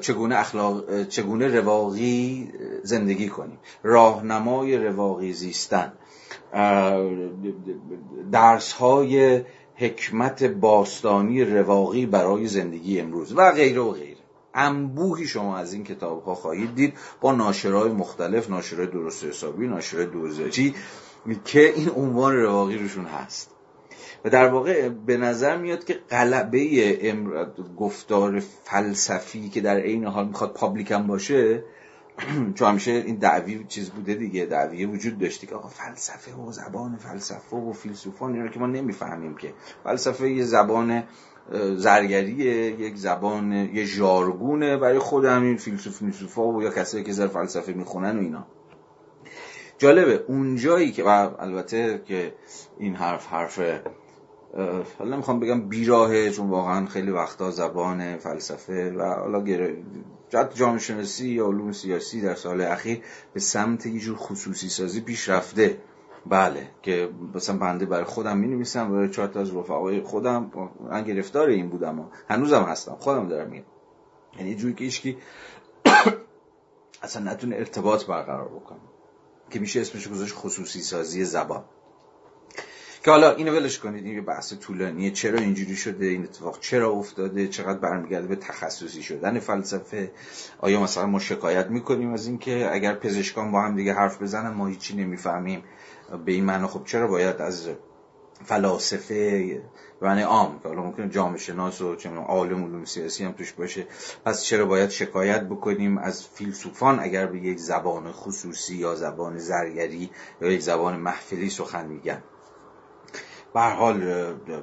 چگونه 0.00 0.36
اخلاق 0.36 1.08
چگونه 1.08 1.48
رواقی 1.48 2.52
زندگی 2.82 3.28
کنیم. 3.28 3.58
راهنمای 3.82 4.76
رواقی 4.76 5.32
زیستن. 5.32 5.92
درس 8.32 8.72
های 8.72 9.44
حکمت 9.74 10.44
باستانی 10.44 11.44
رواقی 11.44 12.06
برای 12.06 12.46
زندگی 12.46 13.00
امروز. 13.00 13.32
و 13.36 13.52
غیره 13.52 13.80
و 13.80 13.90
غیره. 13.90 14.07
انبوهی 14.58 15.26
شما 15.26 15.56
از 15.56 15.72
این 15.72 15.84
کتاب 15.84 16.24
ها 16.24 16.34
خواهید 16.34 16.74
دید 16.74 16.94
با 17.20 17.32
ناشرهای 17.32 17.90
مختلف 17.90 18.50
ناشرهای 18.50 18.86
درست 18.86 19.24
حسابی 19.24 19.66
ناشرهای 19.66 20.06
دوزاجی 20.06 20.74
که 21.44 21.74
این 21.74 21.90
عنوان 21.90 22.36
رواقی 22.36 22.78
روشون 22.78 23.04
هست. 23.04 23.50
و 24.24 24.30
در 24.30 24.48
واقع 24.48 24.88
به 24.88 25.16
نظر 25.16 25.56
میاد 25.56 25.84
که 25.84 25.94
قلبه 26.08 27.14
گفتار 27.78 28.42
فلسفی 28.64 29.48
که 29.48 29.60
در 29.60 29.76
عین 29.76 30.04
حال 30.04 30.28
می‌خواد 30.28 30.52
پابلیک 30.52 30.90
هم 30.90 31.06
باشه 31.06 31.64
چون 32.54 32.68
همیشه 32.68 32.90
این 32.90 33.16
دعوی 33.16 33.64
چیز 33.68 33.90
بوده 33.90 34.14
دیگه 34.14 34.44
دعویه 34.44 34.86
وجود 34.86 35.18
داشتی 35.18 35.46
که 35.46 35.54
آقا 35.54 35.68
فلسفه 35.68 36.34
و 36.34 36.52
زبان 36.52 36.96
فلسفه 36.96 37.56
و 37.56 37.72
فیلسوفان 37.72 38.34
اینا 38.34 38.48
که 38.48 38.60
ما 38.60 38.66
نمی‌فهمیم 38.66 39.36
که. 39.36 39.52
فلسفه 39.84 40.30
یه 40.30 40.44
زبان 40.44 41.02
زرگریه 41.76 42.80
یک 42.80 42.96
زبان 42.96 43.52
یه 43.52 43.84
ژارگونه 43.84 44.76
برای 44.76 44.98
خود 44.98 45.24
همین 45.24 45.56
فیلسوف 45.56 46.02
میسوفا 46.02 46.46
و 46.46 46.62
یا 46.62 46.70
کسایی 46.70 47.04
که 47.04 47.12
زر 47.12 47.26
فلسفه 47.26 47.72
می‌خونن 47.72 48.18
و 48.18 48.20
اینا. 48.20 48.46
جالبه 49.78 50.24
اونجایی 50.28 50.92
که 50.92 51.04
و 51.04 51.30
البته 51.38 52.02
که 52.06 52.34
این 52.78 52.94
حرف 52.94 53.26
حرف 53.26 53.60
حالا 54.98 55.16
می‌خوام 55.16 55.40
بگم 55.40 55.68
بیراهه 55.68 56.30
چون 56.30 56.48
واقعا 56.48 56.86
خیلی 56.86 57.10
وقتا 57.10 57.50
زبان 57.50 58.16
فلسفه 58.16 58.90
و 58.90 59.02
حالا 59.02 59.44
جد 60.28 60.54
جامعه 60.54 60.78
شناسی 60.78 61.28
یا 61.28 61.46
علوم 61.46 61.72
سیاسی 61.72 62.20
در 62.20 62.34
سال 62.34 62.60
اخیر 62.60 63.00
به 63.34 63.40
سمت 63.40 63.86
یه 63.86 64.00
جور 64.00 64.16
خصوصی 64.16 64.68
سازی 64.68 65.00
پیش 65.00 65.28
رفته 65.28 65.78
بله 66.26 66.70
که 66.82 67.10
مثلا 67.34 67.58
بنده 67.58 67.86
برای 67.86 68.04
خودم 68.04 68.38
می 68.38 68.48
نویسم 68.48 68.92
برای 68.92 69.08
چهار 69.08 69.28
تا 69.28 69.40
از 69.40 69.56
رفقای 69.56 70.00
خودم 70.00 70.50
من 70.90 71.04
گرفتار 71.04 71.48
این 71.48 71.68
بودم 71.68 72.00
و 72.00 72.04
هنوزم 72.28 72.62
هستم 72.62 72.96
خودم 72.98 73.28
دارم 73.28 73.50
میگم. 73.50 73.64
یعنی 74.38 74.54
جوری 74.54 74.74
که 74.74 74.84
ایشکی 74.84 75.18
اصلا 77.02 77.32
نتونه 77.32 77.56
ارتباط 77.56 78.04
برقرار 78.06 78.48
بکنه 78.48 78.78
که 79.50 79.58
میشه 79.58 79.80
اسمش 79.80 80.08
گذاشت 80.08 80.34
خصوصی 80.34 80.80
سازی 80.80 81.24
زبان. 81.24 81.64
که 83.04 83.10
حالا 83.10 83.34
اینو 83.34 83.52
ولش 83.52 83.78
کنید 83.78 84.04
این 84.04 84.24
بحث 84.24 84.52
طولانیه 84.52 85.10
چرا 85.10 85.38
اینجوری 85.38 85.76
شده 85.76 86.06
این 86.06 86.24
اتفاق 86.24 86.60
چرا 86.60 86.90
افتاده 86.90 87.48
چقدر 87.48 87.78
برمیگرده 87.78 88.26
به 88.26 88.36
تخصصی 88.36 89.02
شدن 89.02 89.38
فلسفه؟ 89.38 90.12
آیا 90.58 90.82
مثلا 90.82 91.06
ما 91.06 91.18
شکایت 91.18 91.66
می‌کنیم 91.66 92.12
از 92.12 92.26
اینکه 92.26 92.68
اگر 92.72 92.94
پزشکان 92.94 93.52
با 93.52 93.62
هم 93.62 93.76
دیگه 93.76 93.94
حرف 93.94 94.22
بزنن 94.22 94.50
ما 94.50 94.66
هیچی 94.66 94.96
نمی‌فهمیم؟ 94.96 95.62
به 96.24 96.32
این 96.32 96.44
معنی 96.44 96.66
خب 96.66 96.84
چرا 96.84 97.06
باید 97.06 97.36
از 97.36 97.68
فلاسفه 98.44 99.62
معنی 100.02 100.22
عام 100.22 100.60
که 100.62 100.68
حالا 100.68 100.82
ممکنه 100.82 101.08
جامعه 101.08 101.38
شناس 101.38 101.80
و 101.80 101.96
چه 101.96 102.10
عالم 102.10 102.64
علوم 102.64 102.84
سیاسی 102.84 103.24
هم 103.24 103.32
توش 103.32 103.52
باشه 103.52 103.86
پس 104.24 104.44
چرا 104.44 104.66
باید 104.66 104.90
شکایت 104.90 105.44
بکنیم 105.44 105.98
از 105.98 106.26
فیلسوفان 106.26 107.00
اگر 107.00 107.26
به 107.26 107.38
یک 107.38 107.58
زبان 107.58 108.12
خصوصی 108.12 108.76
یا 108.76 108.94
زبان 108.94 109.38
زرگری 109.38 110.10
یا 110.40 110.50
یک 110.50 110.60
زبان 110.60 110.96
محفلی 110.96 111.50
سخن 111.50 111.86
میگن؟ 111.86 112.22
به 113.54 113.60
حال 113.60 113.98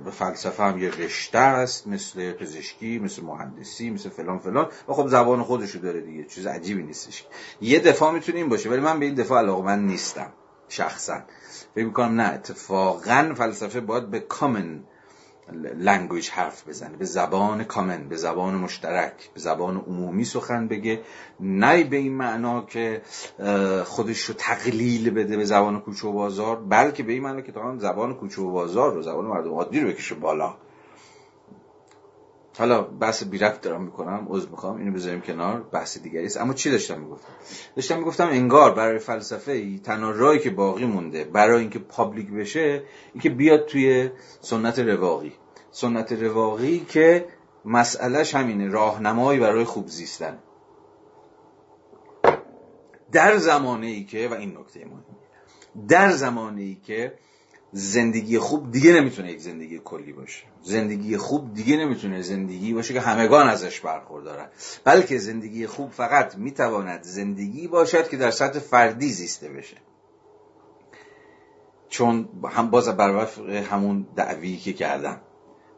به 0.06 0.12
فلسفه 0.12 0.64
هم 0.64 0.84
یه 0.84 0.90
رشته 0.90 1.38
است 1.38 1.88
مثل 1.88 2.32
پزشکی 2.32 3.00
مثل 3.00 3.24
مهندسی 3.24 3.90
مثل 3.90 4.10
فلان 4.10 4.40
فلان 4.40 4.68
و 4.88 4.94
خب 4.94 5.08
زبان 5.08 5.44
خودشو 5.44 5.80
داره 5.80 6.02
دیگه 6.02 6.24
چیز 6.24 6.48
عجیبی 6.48 6.84
نیستش. 6.84 7.26
یه 7.62 7.80
دفاع 7.80 8.14
می‌تونه 8.14 8.38
این 8.38 8.50
باشه 8.50 8.70
ولی 8.70 8.82
من 8.82 9.00
به 9.00 9.06
این 9.06 9.16
دفاع 9.16 9.42
علاقه 9.42 9.76
نیستم. 9.76 10.34
شخصا. 10.70 11.20
فکر 11.76 11.86
می‌کنم 11.86 12.22
نه 12.22 12.34
اتفاقا 12.34 13.34
فلسفه 13.38 13.82
باید 13.82 14.10
به 14.10 14.20
کامن 14.20 14.84
لنگویج 15.78 16.30
حرف 16.30 16.68
بزنه 16.68 16.98
به 16.98 17.06
زبان 17.06 17.64
کامن 17.64 18.10
به 18.10 18.16
زبان 18.16 18.56
مشترک 18.56 19.30
به 19.34 19.40
زبان 19.40 19.78
عمومی 19.78 20.26
سخن 20.26 20.68
بگه. 20.68 21.02
نه 21.40 21.84
به 21.84 21.98
این 21.98 22.14
معنا 22.14 22.62
که 22.62 23.02
خودش 23.86 24.22
رو 24.22 24.34
تقلیل 24.38 25.10
بده 25.10 25.38
به 25.38 25.46
زبان 25.46 25.82
کوچه 25.82 26.08
و 26.08 26.12
بازار 26.12 26.56
بلکه 26.56 27.04
به 27.04 27.14
این 27.14 27.24
معنا 27.24 27.42
که 27.42 27.52
تا 27.52 27.78
زبان 27.78 28.14
کوچه 28.14 28.42
و 28.42 28.52
بازار 28.52 28.94
رو 28.94 29.02
زبان 29.02 29.26
مردم 29.26 29.54
عادی 29.54 29.80
رو 29.80 29.88
بکشه 29.88 30.16
بالا. 30.16 30.56
حالا 32.58 32.82
بحث 32.82 33.24
بیرفت 33.24 33.62
دارم 33.62 33.82
می‌کنم 33.84 34.28
عذر 34.30 34.50
می‌خوام 34.50 34.78
اینو 34.78 34.92
بذاریم 34.92 35.22
کنار 35.22 35.62
بحث 35.62 35.98
دیگری 35.98 36.26
است. 36.26 36.38
اما 36.38 36.54
چی 36.54 36.72
داشتم 36.72 37.00
می‌گفتم؟ 37.00 37.34
داشتم 37.76 37.98
می‌گفتم 37.98 38.28
انگار 38.28 38.74
برای 38.74 39.00
فلسفه 39.00 39.78
تنها 39.78 40.12
راهی 40.12 40.40
که 40.40 40.50
باقی 40.50 40.86
مونده 40.86 41.24
برای 41.24 41.62
اینکه 41.62 41.80
پابلیک 41.80 42.32
بشه 42.32 42.84
اینکه 43.14 43.30
بیاد 43.30 43.66
توی 43.66 44.10
سنت 44.42 44.80
رواقی. 44.80 45.34
سنت 45.72 46.12
رواقی 46.12 46.80
که 46.90 47.28
مسئلهش 47.66 48.36
همینه 48.36 48.68
راهنمایی 48.68 49.40
برای 49.40 49.64
خوب 49.64 49.88
زیستن. 49.88 50.40
در 53.12 53.38
زمانه 53.38 53.88
ای 53.88 54.04
که 54.04 54.28
و 54.28 54.34
این 54.34 54.58
نکته 54.58 54.86
مهمه 54.86 55.04
در 55.88 56.12
زمانه 56.12 56.62
ای 56.62 56.76
که 56.76 57.14
زندگی 57.78 58.40
خوب 58.40 58.72
دیگه 58.72 58.94
نمی‌تونه 58.94 59.32
یک 59.32 59.40
زندگی 59.40 59.82
کلی 59.86 60.14
باشه. 60.14 60.44
زندگی 60.62 61.18
خوب 61.18 61.54
دیگه 61.54 61.78
نمی‌تونه 61.78 62.22
زندگی 62.22 62.74
باشه 62.74 62.94
که 62.94 63.02
همگان 63.02 63.48
ازش 63.48 63.80
برخوردارن. 63.80 64.48
بلکه 64.84 65.18
زندگی 65.18 65.68
خوب 65.68 65.92
فقط 65.92 66.38
می‌تواند 66.38 67.04
زندگی 67.04 67.68
باشد 67.68 68.10
که 68.10 68.18
در 68.18 68.32
سطح 68.32 68.60
فردی 68.60 69.10
زیسته 69.10 69.50
بشه. 69.50 69.78
چون 71.90 72.30
هم 72.50 72.70
باز 72.70 72.90
بر 72.90 73.28
همون 73.72 74.08
دعوی 74.16 74.58
که 74.58 74.74
کردم. 74.74 75.22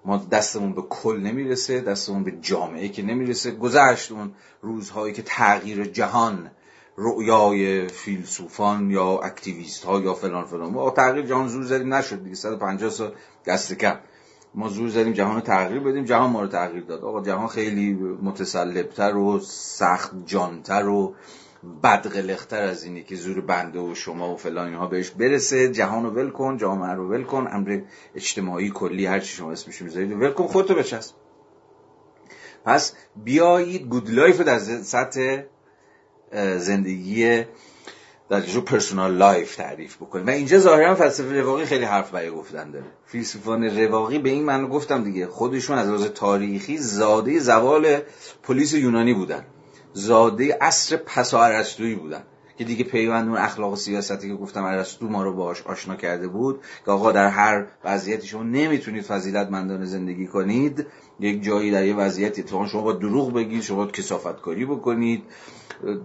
ما 0.06 0.18
دستمون 0.18 0.74
به 0.74 0.82
کل 0.82 1.20
نمی‌رسه 1.24 1.82
دستمون 1.82 2.24
به 2.24 2.32
جامعه 2.32 2.90
که 2.90 3.04
نمی‌رسه. 3.04 3.52
گذشت 3.52 4.12
اون 4.12 4.34
روزهایی 4.62 5.14
که 5.14 5.22
تغییر 5.22 5.86
جهان 5.86 6.52
رؤیای 6.98 7.88
فیلسوفان 7.88 8.92
یا 8.92 9.20
اکتیویست 9.20 9.84
ها 9.84 10.00
یا 10.02 10.14
فلان 10.14 10.46
فلان. 10.46 10.72
ما 10.72 10.90
تغییر 10.90 11.26
جهان 11.26 11.48
زور 11.48 11.64
زدیم 11.64 11.94
نشد 11.94 12.24
دیگه. 12.24 12.36
150 12.36 12.90
سال 12.90 13.14
دست 13.46 13.74
کم. 13.74 13.96
ما 14.56 14.70
زور 14.70 14.90
زدیم 14.90 15.14
جهان 15.14 15.36
رو 15.36 15.42
تغییر 15.42 15.80
بدیم 15.80 16.06
جهان 16.06 16.30
ما 16.30 16.42
رو 16.42 16.48
تغییر 16.48 16.84
داد. 16.84 17.04
آقا 17.04 17.24
جهان 17.24 17.48
خیلی 17.48 17.94
متصلب‌تر 18.22 19.16
و 19.16 19.40
سخت 19.40 20.12
جانتر 20.26 20.88
و 20.88 21.16
بدقلق‌تر 21.84 22.62
از 22.62 22.84
اینی 22.84 23.04
که 23.04 23.16
زور 23.16 23.42
بنده 23.42 23.80
و 23.80 23.96
شما 23.96 24.34
و 24.34 24.38
فلان 24.38 24.68
اینها 24.68 24.88
بهش 24.88 25.10
برسه. 25.10 25.72
جهان 25.72 26.04
رو 26.04 26.10
ول 26.10 26.30
کن 26.30 26.58
جامعه 26.58 26.92
رو 26.92 27.10
ول 27.10 27.24
کن. 27.24 27.48
امر 27.52 27.82
اجتماعی 28.16 28.70
کلی 28.70 29.06
هر 29.06 29.20
چی 29.20 29.36
شما 29.36 29.52
اسمش 29.52 29.82
می‌ذارید 29.82 30.12
ول 30.12 30.32
کن 30.32 30.48
خودتو 30.48 30.76
بچسب. 30.76 31.16
پس 32.66 32.94
بیایید 33.16 33.88
good 33.88 34.10
life 34.10 34.38
رو 34.38 34.44
در 34.44 34.60
سطح 34.60 35.44
زندگی 36.58 37.44
در 38.30 38.42
جو 38.42 38.62
personal 38.62 39.14
life 39.14 39.56
تعریف 39.56 39.96
بکنیم. 39.96 40.28
و 40.28 40.30
اینجا 40.30 40.60
ظاهرا 40.60 40.96
فلسفه 40.96 41.42
رواقی 41.42 41.66
خیلی 41.66 41.86
حرف 41.86 42.12
برای 42.12 42.32
گفتن 42.32 42.72
داره. 42.72 42.86
فیلسوفان 43.06 43.64
رواقی 43.64 44.20
به 44.20 44.30
این 44.30 44.44
معنی 44.44 44.68
گفتم 44.68 45.04
دیگه 45.04 45.28
خودشون 45.28 45.78
از 45.78 45.88
لحاظ 45.88 46.06
تاریخی 46.06 46.78
زاده 46.78 47.40
زوال 47.40 48.02
پلیس 48.44 48.74
یونانی 48.74 49.14
بودن. 49.14 49.46
زاده 49.94 50.58
عصر 50.62 50.98
پسا 50.98 51.64
بودن. 52.02 52.24
که 52.58 52.64
دیگه 52.64 52.84
پیوند 52.84 53.28
اون 53.28 53.38
اخلاق 53.38 53.74
و 53.74 53.76
سیاستی 53.76 54.28
که 54.28 54.36
گفتم 54.36 54.64
ارسطو 54.64 55.10
ما 55.10 55.24
رو 55.24 55.34
باش 55.34 55.62
آشنا 55.62 55.96
کرده 55.96 56.28
بود 56.28 56.62
که 56.86 56.92
آقا 56.92 57.12
در 57.12 57.28
هر 57.28 57.68
وضعیتی 57.84 58.28
شما 58.28 58.44
نمی‌تونید 58.44 59.04
فضیلت 59.04 59.50
مندانه 59.50 59.86
زندگی 59.86 60.28
کنید 60.28 60.88
یک 61.20 61.44
جایی 61.44 61.72
در 61.72 61.86
یه 61.86 61.96
وضعیتی 61.96 62.44
تو 62.44 62.68
شما 62.68 62.82
با 62.82 62.94
دروغ 62.94 63.34
بگید 63.34 63.62
شما 63.62 63.86
با 63.86 63.92
کسافت 63.92 64.42
کاری 64.42 64.66
بکنید 64.66 65.24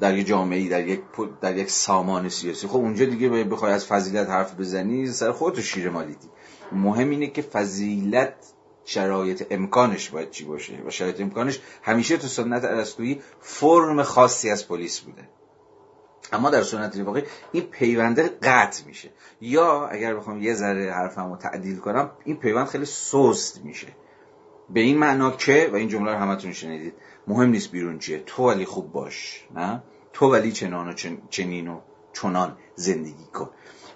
در 0.00 0.18
یک 0.18 0.26
جامعه 0.26 0.68
در 0.68 0.88
یک 0.88 1.00
در 1.40 1.56
یک 1.56 1.70
سامان 1.70 2.28
سیاسی. 2.28 2.66
خب 2.66 2.76
اونجا 2.76 3.04
دیگه 3.04 3.28
بخوای 3.28 3.72
از 3.72 3.86
فضیلت 3.86 4.28
حرف 4.28 4.60
بزنی 4.60 5.06
سر 5.06 5.32
خودت 5.32 5.60
شیر 5.60 5.90
مالیدی 5.90 6.28
مهم 6.72 7.10
اینه 7.10 7.26
که 7.26 7.42
فضیلت 7.42 8.34
شرایط 8.84 9.46
امکانش 9.50 10.10
باید 10.10 10.30
چی 10.30 10.44
باشه؟ 10.44 10.82
و 10.86 10.90
شرایط 10.90 11.20
امکانش 11.20 11.60
همیشه 11.82 12.16
تو 12.16 12.26
سنت 12.26 12.64
ارسطویی 12.64 13.20
فرم 13.40 14.02
خاصی 14.02 14.50
از 14.50 14.68
پلیس 14.68 15.00
بوده. 15.00 15.28
اما 16.32 16.50
در 16.50 16.62
سنت 16.62 16.96
واقعی 16.96 17.22
این 17.52 17.62
پیونده 17.62 18.28
قطع 18.42 18.86
میشه. 18.86 19.10
یا 19.40 19.86
اگر 19.86 20.14
بخوام 20.14 20.42
یه 20.42 20.54
ذره 20.54 20.92
حرفم 20.92 21.30
رو 21.30 21.36
تعدیل 21.36 21.78
کنم 21.78 22.10
این 22.24 22.36
پیوند 22.36 22.66
خیلی 22.66 22.84
سست 22.84 23.60
میشه. 23.64 23.88
به 24.72 24.80
این 24.80 24.98
معنا 24.98 25.30
که 25.30 25.70
و 25.72 25.76
این 25.76 25.88
جمله 25.88 26.12
رو 26.12 26.18
همتون 26.18 26.52
شنیدید 26.52 26.94
مهم 27.26 27.50
نیست 27.50 27.70
بیرون 27.70 27.98
چیه. 27.98 28.22
تو 28.26 28.42
ولی 28.42 28.64
خوب 28.64 28.92
باش 28.92 29.46
نه؟ 29.54 29.82
تو 30.12 30.32
ولی 30.32 30.52
چنان 30.52 30.88
و 30.88 30.92
چنین 31.30 31.68
و 31.68 31.80
چنان 32.12 32.56
زندگی 32.74 33.26
کن. 33.34 33.50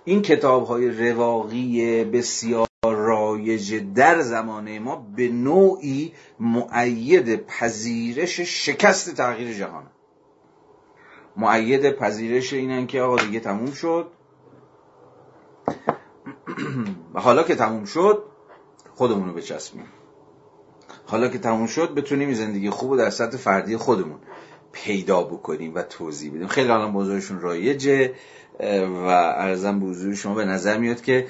این 0.04 0.22
کتاب 0.22 0.66
های 0.66 1.10
رواقی 1.10 2.04
بسیار 2.04 2.66
رایج 2.84 3.74
در 3.94 4.20
زمانه 4.20 4.78
ما 4.78 5.06
به 5.16 5.28
نوعی 5.28 6.12
معید 6.40 7.46
پذیرش 7.46 8.40
شکست 8.40 9.16
تغییر 9.16 9.58
جهان. 9.58 9.86
معید 11.36 11.90
پذیرش 11.90 12.52
اینن 12.52 12.86
که 12.86 13.00
آقا 13.00 13.16
دیگه 13.16 13.40
تموم 13.40 13.70
شد. 13.70 14.10
و 17.14 17.20
حالا 17.26 17.42
که 17.42 17.54
تموم 17.54 17.84
شد 17.84 18.22
خودمونو 18.94 19.32
بچسبیم. 19.32 19.84
حالا 21.06 21.28
که 21.28 21.38
تموم 21.38 21.66
شد 21.66 21.94
بتونیم 21.94 22.34
زندگی 22.34 22.70
خوب 22.70 22.96
در 22.98 23.10
سطح 23.10 23.36
فردی 23.36 23.76
خودمون 23.76 24.18
پیدا 24.72 25.22
بکنیم 25.22 25.74
و 25.74 25.82
توضیح 25.82 26.30
بدیم. 26.30 26.46
خیلی 26.46 26.70
الان 26.70 26.92
بزرگشون 26.92 27.40
رایجه 27.40 28.12
و 28.60 29.06
ارزم 29.36 29.80
به 29.80 29.86
حضور 29.86 30.14
شما 30.14 30.34
به 30.34 30.44
نظر 30.44 30.78
میاد 30.78 31.00
که 31.00 31.26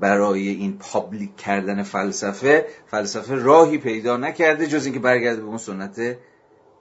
برای 0.00 0.48
این 0.48 0.78
پابلیک 0.78 1.36
کردن 1.36 1.82
فلسفه 1.82 2.66
فلسفه 2.86 3.34
راهی 3.34 3.78
پیدا 3.78 4.16
نکرده 4.16 4.66
جز 4.66 4.84
اینکه 4.84 5.00
برگرده 5.00 5.40
به 5.40 5.46
اون 5.46 5.58
سنت 5.58 6.16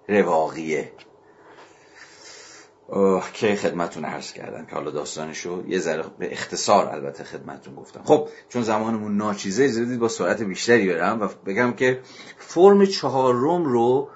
رواقیه. 0.09 0.91
که 3.33 3.55
خدمتون 3.55 4.05
عرض 4.05 4.33
کردم 4.33 4.65
که 4.65 4.75
حالا 4.75 4.91
داستانشو 4.91 5.63
یه 5.67 5.79
ذره 5.79 6.03
به 6.19 6.31
اختصار 6.31 6.89
البته 6.89 7.23
خدمتون 7.23 7.75
گفتم. 7.75 8.01
خب 8.03 8.29
چون 8.49 8.61
زمانمون 8.61 9.17
ناچیزه 9.17 9.67
زدید 9.67 9.99
با 9.99 10.07
سرعت 10.07 10.41
بیشتری 10.41 10.93
برم 10.93 11.21
و 11.21 11.27
بگم 11.45 11.73
که 11.73 11.99
فرم 12.38 12.85
چهارم 12.85 13.65
رو 13.65 14.09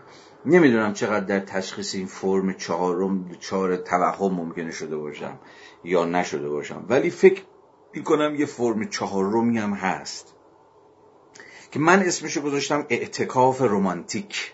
نمی‌دونم 0.46 0.94
چقدر 0.94 1.26
در 1.26 1.40
تشخیص 1.40 1.96
این 1.96 2.08
فرم 2.08 2.54
چهارم 2.54 3.32
چهار 3.40 3.76
توهم 3.76 4.34
ممکنه 4.34 4.72
شده 4.72 4.98
باشم 4.98 5.40
یا 5.84 6.06
نشده 6.06 6.50
باشم. 6.50 6.86
ولی 6.90 7.10
فکر 7.10 7.42
می‌کنم 7.94 8.36
یه 8.36 8.46
فرم 8.46 8.90
چهارمی 8.90 9.58
هم 9.58 9.74
هست 9.74 10.36
که 11.72 11.80
من 11.80 12.00
اسمشو 12.00 12.42
گذاشتم 12.42 12.86
اعتکاف 12.90 13.62
رومانتیک 13.62 14.54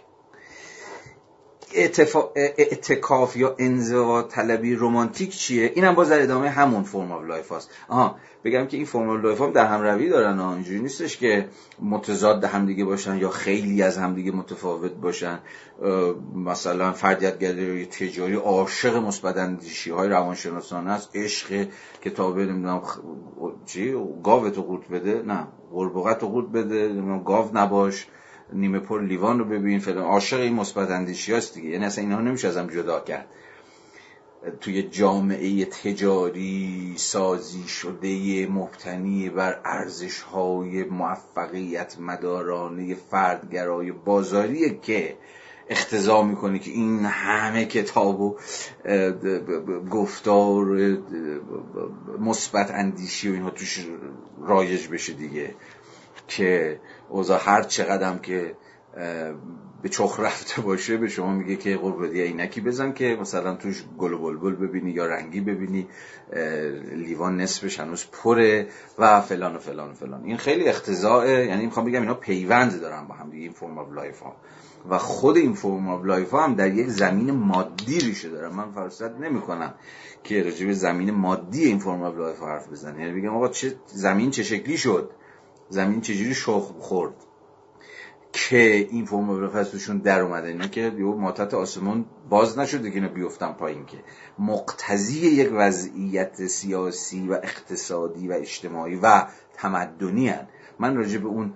اعتکاف 1.74 3.38
یا 3.38 3.56
انزوا 3.60 4.22
طلبی 4.22 4.76
رومانتیک 4.76 5.38
چیه؟ 5.38 5.72
اینم 5.76 5.96
باز 5.96 6.10
در 6.10 6.22
ادامه 6.22 6.50
همون 6.50 6.84
form 6.84 7.12
of 7.12 7.24
life 7.24 7.52
هست 7.52 7.70
آها 7.88 8.16
بگم 8.44 8.68
که 8.68 8.78
این 8.78 8.86
form 8.86 9.10
of 9.10 9.24
life 9.24 9.42
هم 9.42 9.52
در 9.52 9.66
هم 9.66 9.82
روی 9.82 10.10
دارن 10.10 10.40
اینجوری 10.40 10.80
نیستش 10.80 11.18
که 11.18 11.50
متضاد 11.82 12.44
همدیگه 12.44 12.86
باشن 12.86 13.18
یا 13.18 13.30
خیلی 13.30 13.82
از 13.82 13.98
همدیگه 13.98 14.32
متفاوت 14.32 14.92
باشن. 14.92 15.40
مثلا 16.36 16.92
فردیتگری 16.92 17.86
تجاری 17.86 18.36
عاشق 18.36 18.96
مثبت 18.96 19.38
اندیشی 19.38 19.92
های 19.92 20.10
روانشناسانه 20.10 20.92
است 20.92 21.10
عشق 21.16 21.68
کتاب 22.02 22.40
نمی‌دونم 22.40 22.82
چی؟ 23.66 23.96
گاو 24.24 24.50
تو 24.50 24.62
قورت 24.62 24.88
بده؟ 24.88 25.22
نه 25.22 25.48
قربغت 25.72 26.20
تو 26.20 26.28
قورت 26.28 26.48
بده 26.48 26.88
نمی‌دونم 26.88 27.24
گاو 27.24 27.50
نباش. 27.54 28.08
نیمه 28.54 28.80
پر 28.80 29.02
لیوان 29.02 29.40
رو 29.40 29.46
ببین 29.46 29.80
فلان. 29.80 30.04
عاشق 30.04 30.40
این 30.40 30.54
مثبت 30.54 30.92
اندیشی 30.92 31.34
هست 31.34 31.54
دیگه. 31.54 31.70
یعنی 31.70 31.86
اصلا 31.86 32.04
اینها 32.04 32.22
نمیشه 32.22 32.48
ازم 32.48 32.68
جدا 32.68 33.00
کرد. 33.00 33.28
توی 34.62 34.84
جامعه 34.84 35.66
تجاری 35.66 36.94
سازی 36.98 37.68
شده 37.68 38.48
مبتنی 38.48 39.30
بر 39.30 39.60
ارزش 39.66 40.22
های 40.22 40.84
موفقیت 40.84 42.00
مدارانه 42.00 42.96
فردگرای 42.96 43.92
بازاریه 43.92 44.80
که 44.82 45.18
اقتضا 45.70 46.24
می‌کنه 46.24 46.60
که 46.60 46.72
این 46.72 47.06
همه 47.06 47.66
کتاب 47.66 48.22
و 48.22 48.38
گفتار 49.92 50.98
مثبت 52.20 52.72
اندیشی 52.72 53.30
و 53.30 53.34
اینها 53.34 53.50
توش 53.50 53.88
رایج 54.42 54.88
بشه 54.88 55.14
دیگه. 55.14 55.56
که 56.28 56.80
اوضاع 57.10 57.40
هر 57.44 57.64
چقدر 57.64 58.18
که 58.18 58.56
به 59.82 59.90
چخ 59.90 60.20
رفته 60.20 60.62
باشه 60.62 60.98
به 60.98 61.08
شما 61.08 61.34
میگه 61.34 61.56
که 61.56 61.78
قربدی 61.78 62.22
عینکی 62.22 62.62
بزن 62.62 62.94
که 62.94 63.18
مثلا 63.22 63.56
توش 63.56 63.84
گل 63.98 64.14
و 64.14 64.18
بلبل 64.18 64.56
ببینی 64.56 64.92
یا 64.92 65.06
رنگی 65.06 65.42
ببینی 65.42 65.88
لیوان 66.92 67.42
نصفش 67.42 67.80
هنوز 67.80 68.06
پره 68.12 68.68
و 68.98 69.22
فلان 69.22 69.56
و 69.56 69.60
فلان 69.60 69.90
و 69.90 69.94
فلان. 69.94 70.24
این 70.24 70.38
خیلی 70.38 70.68
اقتضائه 70.68 71.46
یعنی 71.46 71.66
می‌خوام 71.66 71.86
بگم 71.86 72.02
اینا 72.02 72.14
پیوند 72.14 72.82
دارن 72.82 73.08
با 73.08 73.16
هم 73.16 73.30
دیگه 73.30 73.44
این 73.44 73.52
form 73.52 73.78
of 73.78 73.92
life 73.92 74.20
ها. 74.20 74.36
و 74.90 74.98
خود 74.98 75.38
این 75.38 75.54
form 75.54 75.90
of 75.90 76.06
life 76.06 76.32
ها 76.32 76.44
هم 76.44 76.56
در 76.56 76.74
یک 76.74 76.88
زمین 76.88 77.32
مادی 77.32 78.00
ریشه 78.00 78.30
دارن. 78.30 78.54
من 78.54 78.72
فرصت 78.72 79.20
نمی 79.20 79.42
کنم 79.42 79.74
که 80.24 80.44
راجع 80.44 80.72
زمین 80.72 81.12
مادی 81.12 81.66
این 81.66 81.80
form 81.80 82.04
of 82.04 82.18
life 82.18 82.40
حرف 82.40 82.72
بزنم. 82.72 83.00
یعنی 83.00 83.22
بگم 83.22 83.36
آقا 83.36 83.48
چه 83.48 83.76
زمین 83.86 84.32
چه 84.32 84.44
شکلی 84.44 84.78
شد؟ 84.78 85.12
زمین 85.70 86.02
چجوری 86.02 86.34
شخم 86.34 86.80
خورد 86.80 87.14
که 88.34 88.88
این 88.92 89.06
فرم 89.06 89.64
توشون 89.64 89.98
در 89.98 90.22
اومده 90.22 90.48
اینا 90.48 90.68
که 90.68 90.82
یه 90.82 91.06
مرتبه 91.06 91.54
آسمون 91.54 92.06
باز 92.30 92.60
نشده 92.60 92.90
که 92.90 92.96
اینا 92.96 93.08
بیفتن 93.08 93.52
پایین 93.52 93.86
که 93.86 93.98
مقتضی 94.40 95.28
یک 95.28 95.50
وضعیت 95.54 96.48
سیاسی 96.48 97.28
و 97.28 97.34
اقتصادی 97.34 98.28
و 98.28 98.34
اجتماعی 98.34 98.96
و 98.96 99.26
تمدنی 99.54 100.30
هن. 100.30 100.48
من 100.80 100.96
راجع 100.96 101.18
به 101.18 101.28
اون 101.28 101.54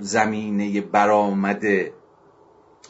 زمینه 0.00 0.80
برآمده 0.80 1.92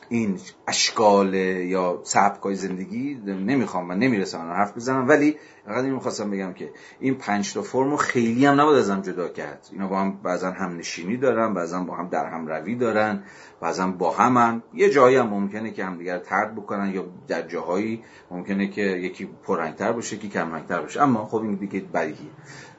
این 0.09 0.39
اشکال 0.69 1.35
یا 1.35 2.01
سبکای 2.05 2.55
زندگی 2.55 3.15
نمی‌خوام 3.27 3.91
و 3.91 3.93
نمی‌رسم 3.93 4.39
حرف 4.39 4.77
بزنم 4.77 5.09
ولی 5.09 5.37
اینو 5.67 5.95
می‌خواستم 5.95 6.31
بگم 6.31 6.53
که 6.53 6.71
این 7.01 7.15
پنج 7.15 7.55
تا 7.55 7.63
فرم 7.63 7.97
خیلی 7.97 8.47
هم 8.47 8.61
نباید 8.61 8.79
ازم 8.79 9.01
جدا 9.01 9.29
کرد. 9.29 9.69
اینا 9.73 9.89
با 9.89 9.99
هم 9.99 10.19
بعضا 10.23 10.51
هم 10.51 10.77
نشینی 10.77 11.17
دارن 11.17 11.55
بعضا 11.55 11.81
با 11.81 11.95
هم 11.95 12.09
در 12.09 12.27
هم 12.27 12.47
روی 12.47 12.75
دارن 12.75 13.23
بعضا 13.61 13.87
با 13.87 14.13
همن 14.13 14.63
یه 14.75 14.91
جایی 14.91 15.17
هم 15.17 15.29
ممکنه 15.29 15.71
که 15.71 15.85
همدیگر 15.85 16.19
ترد 16.19 16.55
بکنن 16.55 16.95
یا 16.95 17.05
در 17.29 17.43
جاهایی 17.43 18.03
ممکنه 18.31 18.69
که 18.69 18.83
یکی 18.83 19.29
پررنگتر 19.45 19.93
باشه 19.93 20.17
یکی 20.17 20.29
کمرنگتر 20.29 20.81
باشه. 20.81 21.03
اما 21.03 21.27
خب 21.27 21.37
این 21.43 21.55
دیگه 21.55 21.81
بدیهیه. 21.81 22.31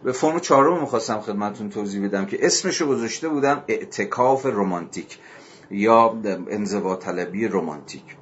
به 0.04 0.12
فرم 0.12 0.40
چهارم 0.40 0.82
می‌خواستم 0.82 1.20
خدمتتون 1.20 1.70
توضیح 1.70 2.06
بدم 2.06 2.26
که 2.26 2.46
اسمشو 2.46 2.88
گذاشته 2.88 3.30
بودم 3.30 3.64
اعتکاف 3.68 4.46
رومانتیک 4.46 5.18
یا 5.72 6.22
انزوا 6.50 6.96
طلبی 6.96 7.48
رومانتیک 7.48 8.18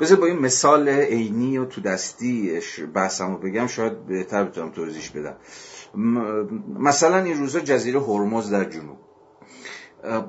بذار 0.00 0.20
با 0.20 0.26
این 0.26 0.38
مثال 0.38 0.88
عینی 0.88 1.58
و 1.58 1.64
تو 1.64 1.80
دستی 1.80 2.60
بحثم 2.94 3.32
رو 3.32 3.38
بگم 3.38 3.66
شاید 3.66 4.06
بهتر 4.06 4.44
بتونم 4.44 4.70
توضیح 4.70 5.10
بدم. 5.14 5.36
مثلا 6.78 7.18
این 7.18 7.38
روزا 7.38 7.60
جزیره 7.60 8.00
هرمز 8.00 8.50
در 8.50 8.64
جنوب. 8.64 8.98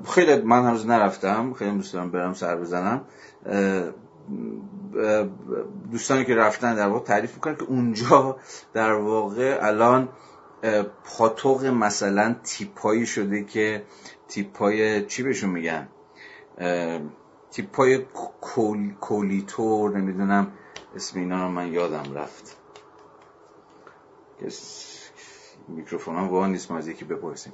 خیلی 0.04 0.42
من 0.42 0.64
هنوز 0.64 0.86
نرفتم 0.86 1.52
خیلی 1.52 1.70
دوست 1.70 1.92
دارم 1.92 2.10
برم 2.10 2.32
سر 2.32 2.56
بزنم. 2.56 3.04
دوستانی 5.90 6.24
که 6.24 6.34
رفتن 6.34 6.74
در 6.74 6.88
واقع 6.88 7.04
تعریف 7.04 7.34
می‌کنن 7.34 7.56
که 7.56 7.64
اونجا 7.64 8.36
در 8.72 8.92
واقع 8.92 9.58
الان 9.62 10.08
پاتوق 11.04 11.64
مثلا 11.64 12.36
تیپایی 12.44 13.06
شده 13.06 13.44
که 13.44 13.82
تیپای 14.28 15.06
چی 15.06 15.22
بهشون 15.22 15.50
میگن؟ 15.50 15.88
تیپای 17.50 17.98
کول، 18.40 18.94
کولیتور 18.94 19.98
نمی‌دونم 19.98 20.52
اسم 20.96 21.18
اینا 21.18 21.42
رو 21.42 21.48
من 21.48 21.72
یادم 21.72 22.14
رفت. 22.14 22.56
میکروفون 25.68 26.16
هم 26.16 26.28
واقعا 26.28 26.48
نیست 26.48 26.70
ما 26.70 26.78
از 26.78 26.88
یکی 26.88 27.04
بپرسیم. 27.04 27.52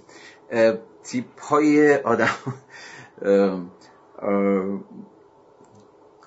تیپ 1.03 1.41
های 1.41 1.97
آدم 1.97 2.35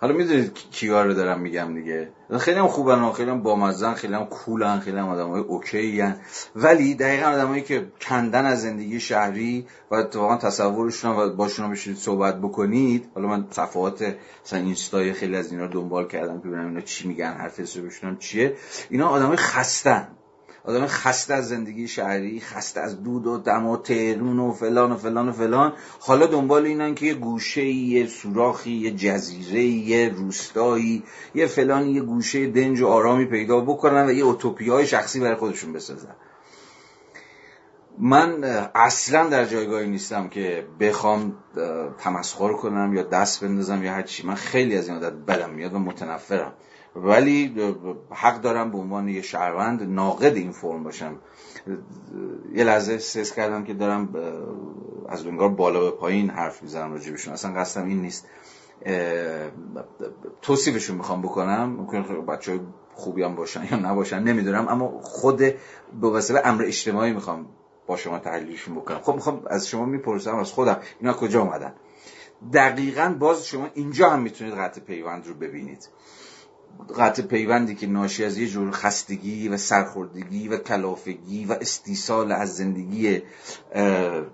حالا 0.02 0.14
می‌دونید 0.14 0.54
کیار 0.72 1.06
رو 1.06 1.14
دارم 1.14 1.40
میگم 1.40 1.74
دیگه. 1.74 2.10
خیلی 2.40 2.60
هم 2.60 2.68
خوبن 2.68 3.12
خیلی 3.12 3.32
هم 3.32 3.44
بامزن 3.44 3.94
خیلی 3.94 4.14
هم 4.14 4.26
کولن 4.26 4.80
خیلی 4.80 4.98
هم 4.98 5.10
آدم 5.10 5.30
های 5.30 5.42
اوکی 5.42 6.02
هن. 6.02 6.16
ولی 6.56 6.96
دقیقا 6.96 7.26
آدمایی 7.26 7.62
که 7.62 7.88
کندن 8.02 8.46
از 8.46 8.62
زندگی 8.62 9.00
شهری 9.00 9.68
و 9.92 9.96
اتفاقا 9.96 10.38
تصورشون 10.38 11.12
و 11.12 11.36
باشون 11.36 11.72
بشید 11.72 11.98
صحبت 11.98 12.42
بکنید. 12.42 13.10
حالا 13.16 13.28
من 13.28 13.48
صفحات 13.52 14.16
مثلا 14.46 14.60
اینستای 14.60 15.14
خیلی 15.14 15.36
از 15.36 15.52
اینا 15.52 15.66
رو 15.66 15.72
دنبال 15.72 16.08
کردم 16.08 16.42
که 16.42 16.48
ببینم 16.48 16.68
اینا 16.68 16.82
چی 16.82 17.08
میگن 17.08 17.34
حرف 17.34 17.60
حسابشون 17.60 18.18
چیه. 18.18 18.56
اینا 18.90 19.08
آدمای 19.08 19.38
خستن. 19.38 20.08
آدم 20.68 20.88
خسته 20.88 21.34
از 21.34 21.48
زندگی 21.48 21.88
شهری 21.88 22.40
خسته 22.40 22.82
از 22.82 23.04
دود 23.04 23.28
و 23.28 23.38
دم 23.38 23.66
و 23.66 23.78
تهرون 23.78 24.40
و 24.40 24.52
فلان 24.52 24.92
و 24.92 24.98
فلان 24.98 25.30
و 25.30 25.32
فلان. 25.32 25.74
حالا 26.00 26.28
دنبال 26.28 26.66
اینن 26.66 26.96
که 26.96 27.06
یه 27.06 27.14
گوشه 27.14 27.66
یه 27.66 28.08
سوراخی 28.08 28.72
یه 28.72 28.92
جزیره 28.92 29.64
یه 29.64 30.10
روستایی 30.10 31.04
یه 31.36 31.48
فلان 31.48 31.90
یه 31.90 32.02
گوشه 32.02 32.48
دنج 32.48 32.82
و 32.82 32.88
آرامی 32.88 33.26
پیدا 33.26 33.62
بکنن 33.62 34.06
و 34.06 34.12
یه 34.12 34.24
اوتوپی 34.24 34.70
های 34.70 34.88
شخصی 34.88 35.20
برای 35.20 35.36
خودشون 35.36 35.74
بسازن. 35.74 36.16
من 38.00 38.44
اصلا 38.76 39.30
در 39.30 39.46
جایگاهی 39.46 39.88
نیستم 39.88 40.28
که 40.28 40.68
بخوام 40.80 41.36
تمسخر 41.98 42.54
کنم 42.54 42.94
یا 42.94 43.04
دست 43.04 43.44
بندازم 43.44 43.84
یا 43.84 43.92
هرچی 43.92 44.28
من 44.28 44.36
خیلی 44.36 44.78
از 44.78 44.88
این 44.88 44.98
عادت 44.98 45.14
بدم 45.14 45.50
میاد 45.50 45.74
و 45.74 45.80
متنفرم. 45.80 46.54
ولی 47.04 47.56
حق 48.12 48.42
دارم 48.42 48.72
به 48.72 48.78
عنوان 48.78 49.08
یه 49.10 49.22
شهروند 49.22 49.84
ناقد 49.84 50.36
این 50.36 50.52
فرم 50.52 50.84
باشم. 50.84 51.16
یه 52.54 52.64
لحظه 52.64 52.98
سس 52.98 53.34
کردم 53.34 53.64
که 53.64 53.74
دارم 53.74 54.16
از 55.10 55.26
انگار 55.26 55.50
بالا 55.50 55.80
به 55.80 55.92
پایین 55.92 56.30
حرف 56.30 56.64
می‌زنم 56.64 56.92
راجبشون 56.92 57.34
اصلا 57.34 57.54
قصدم 57.54 57.86
این 57.86 58.02
نیست. 58.02 58.28
توصیفشون 60.42 60.98
می‌خوام 60.98 61.22
بکنم. 61.22 61.70
ممکن 61.70 62.26
بچه 62.26 62.60
خوبی 62.94 63.24
هم 63.24 63.36
باشن 63.36 63.68
یا 63.72 63.78
نباشن 63.78 64.24
نمی‌دونم. 64.24 64.68
اما 64.68 65.00
خود 65.02 65.38
به 66.02 66.08
وسیله 66.08 66.42
امر 66.46 66.64
اجتماعی 66.64 67.14
می‌خوام 67.14 67.46
با 67.88 67.98
شما 67.98 68.20
تحلیلشون 68.20 68.76
بکنم. 68.76 69.00
خب 69.00 69.14
می‌خوام 69.14 69.42
از 69.48 69.68
شما 69.68 69.86
می‌پرسم 69.86 70.36
از 70.36 70.52
خودم. 70.52 70.80
اینا 71.00 71.14
کجا 71.14 71.42
اومدن؟ 71.42 71.74
دقیقا 72.54 73.16
باز 73.20 73.46
شما 73.46 73.68
اینجا 73.74 74.10
هم 74.10 74.22
می‌تونید 74.22 74.54
قطع 74.54 74.82
پیوند 74.82 75.28
رو 75.28 75.34
ببینید. 75.34 75.90
قطع 76.98 77.22
پیوندی 77.22 77.76
که 77.76 77.88
ناشی 77.88 78.24
از 78.26 78.38
یه 78.38 78.48
جور 78.48 78.72
خستگی 78.72 79.50
و 79.50 79.58
سرخوردگی 79.58 80.48
و 80.48 80.58
کلافگی 80.58 81.46
و 81.46 81.54
استیصال 81.62 82.32
از 82.32 82.56
زندگی 82.56 83.22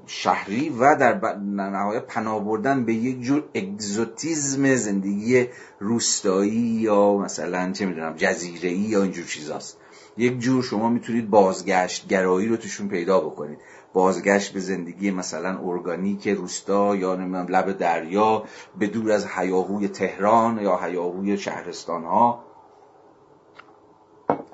شهری 0.07 0.69
و 0.69 0.95
در 0.95 1.35
نهایت 1.37 2.05
پناه 2.05 2.45
بردن 2.45 2.85
به 2.85 2.93
یک 2.93 3.21
جور 3.21 3.43
اگزوتیزم 3.55 4.75
زندگی 4.75 5.47
روستایی 5.79 6.51
یا 6.81 7.17
مثلا 7.17 7.71
چه 7.71 7.85
می‌دونم 7.85 8.13
جزیره 8.17 8.71
یا 8.71 9.03
اینجور 9.03 9.25
چیزاست. 9.25 9.77
یک 10.17 10.39
جور 10.39 10.63
شما 10.63 10.89
می‌تونید 10.89 11.29
بازگشت 11.29 12.07
گرایی 12.07 12.47
رو 12.47 12.57
توشون 12.57 12.87
پیدا 12.87 13.19
بکنید. 13.19 13.59
بازگشت 13.93 14.53
به 14.53 14.59
زندگی 14.59 15.11
مثلا 15.11 15.59
ارگانیک 15.63 16.27
روستا 16.27 16.95
یا 16.95 17.15
نمی‌دونم 17.15 17.47
لب 17.47 17.71
دریا 17.71 18.43
به 18.79 18.87
دور 18.87 19.11
از 19.11 19.27
حیاهوی 19.27 19.87
تهران 19.87 20.57
یا 20.57 20.77
حیاهوی 20.77 21.37
شهرستان 21.37 22.03
ها 22.03 22.43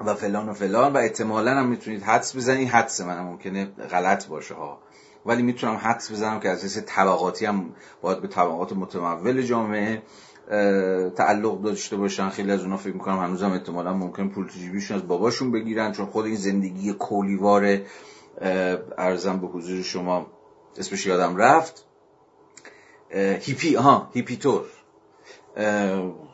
و 0.06 0.14
فلان 0.14 0.50
و 0.50 0.54
فلان. 0.54 0.94
و 0.94 0.98
احتمالا 0.98 1.52
هم 1.52 1.68
می‌تونید 1.68 2.04
حدس 2.04 2.36
بزنید. 2.36 2.68
حدس 2.70 3.02
من 3.02 3.22
ممکنه 3.22 3.66
غلط 3.66 4.28
باشه 4.28 4.54
ها. 4.54 4.80
ولی 5.26 5.44
می‌تونم 5.44 5.76
حدس 5.76 6.12
بزنم 6.12 6.40
که 6.40 6.50
از 6.50 6.64
حیث 6.64 6.78
طبقاتی 6.86 7.46
هم 7.46 7.66
باید 8.02 8.22
به 8.22 8.28
طبقات 8.28 8.74
متمول 8.74 9.42
جامعه 9.42 10.02
تعلق 11.16 11.62
داشته 11.62 11.98
باشن. 11.98 12.30
خیلی 12.30 12.52
از 12.52 12.62
اونا 12.62 12.78
فکر 12.78 12.94
می‌کنم 12.94 13.20
هنوزم 13.20 13.52
احتمالا 13.52 13.94
ممکن 13.94 14.30
پول 14.30 14.48
جیبیشون 14.48 14.98
از 14.98 15.08
باباشون 15.08 15.52
بگیرن 15.52 15.92
چون 15.92 16.06
خود 16.06 16.26
این 16.26 16.36
زندگی 16.36 16.94
کولیوار 16.94 17.78
ارزم 18.98 19.40
به 19.40 19.48
حضور 19.48 19.82
شما 19.82 20.28
اسمش 20.78 21.06
یادم 21.06 21.38
رفت. 21.38 21.86
هیپی 23.40 23.76
ها 23.76 24.10
هیپیتور. 24.14 24.66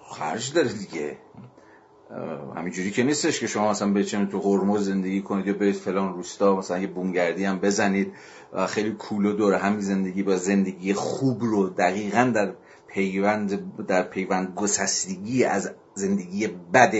خرج 0.09 0.53
داره 0.53 0.67
دیگه. 0.67 1.17
همینجوری 2.55 2.91
که 2.91 3.03
نیستش 3.03 3.39
که 3.39 3.47
شما 3.47 3.71
مثلا 3.71 3.93
بچنید 3.93 4.29
تو 4.29 4.39
هرمز 4.39 4.85
زندگی 4.85 5.21
کنید 5.21 5.47
یا 5.47 5.53
برید 5.53 5.75
فلان 5.75 6.13
روستا 6.13 6.55
مثلا 6.55 6.79
یه 6.79 6.87
بونگردی 6.87 7.45
هم 7.45 7.59
بزنید 7.59 8.13
و 8.53 8.67
خیلی 8.67 8.91
کول 8.91 9.25
و 9.25 9.33
دور 9.33 9.53
همین 9.53 9.79
زندگی 9.79 10.23
با 10.23 10.35
زندگی 10.35 10.93
خوب 10.93 11.43
رو 11.43 11.69
دقیقا 11.69 12.31
در 12.35 12.53
پیوند 12.87 13.85
در 13.87 14.03
پیوند 14.03 14.53
گسستگی 14.55 15.43
از 15.43 15.71
زندگی 15.93 16.47
بد 16.47 16.93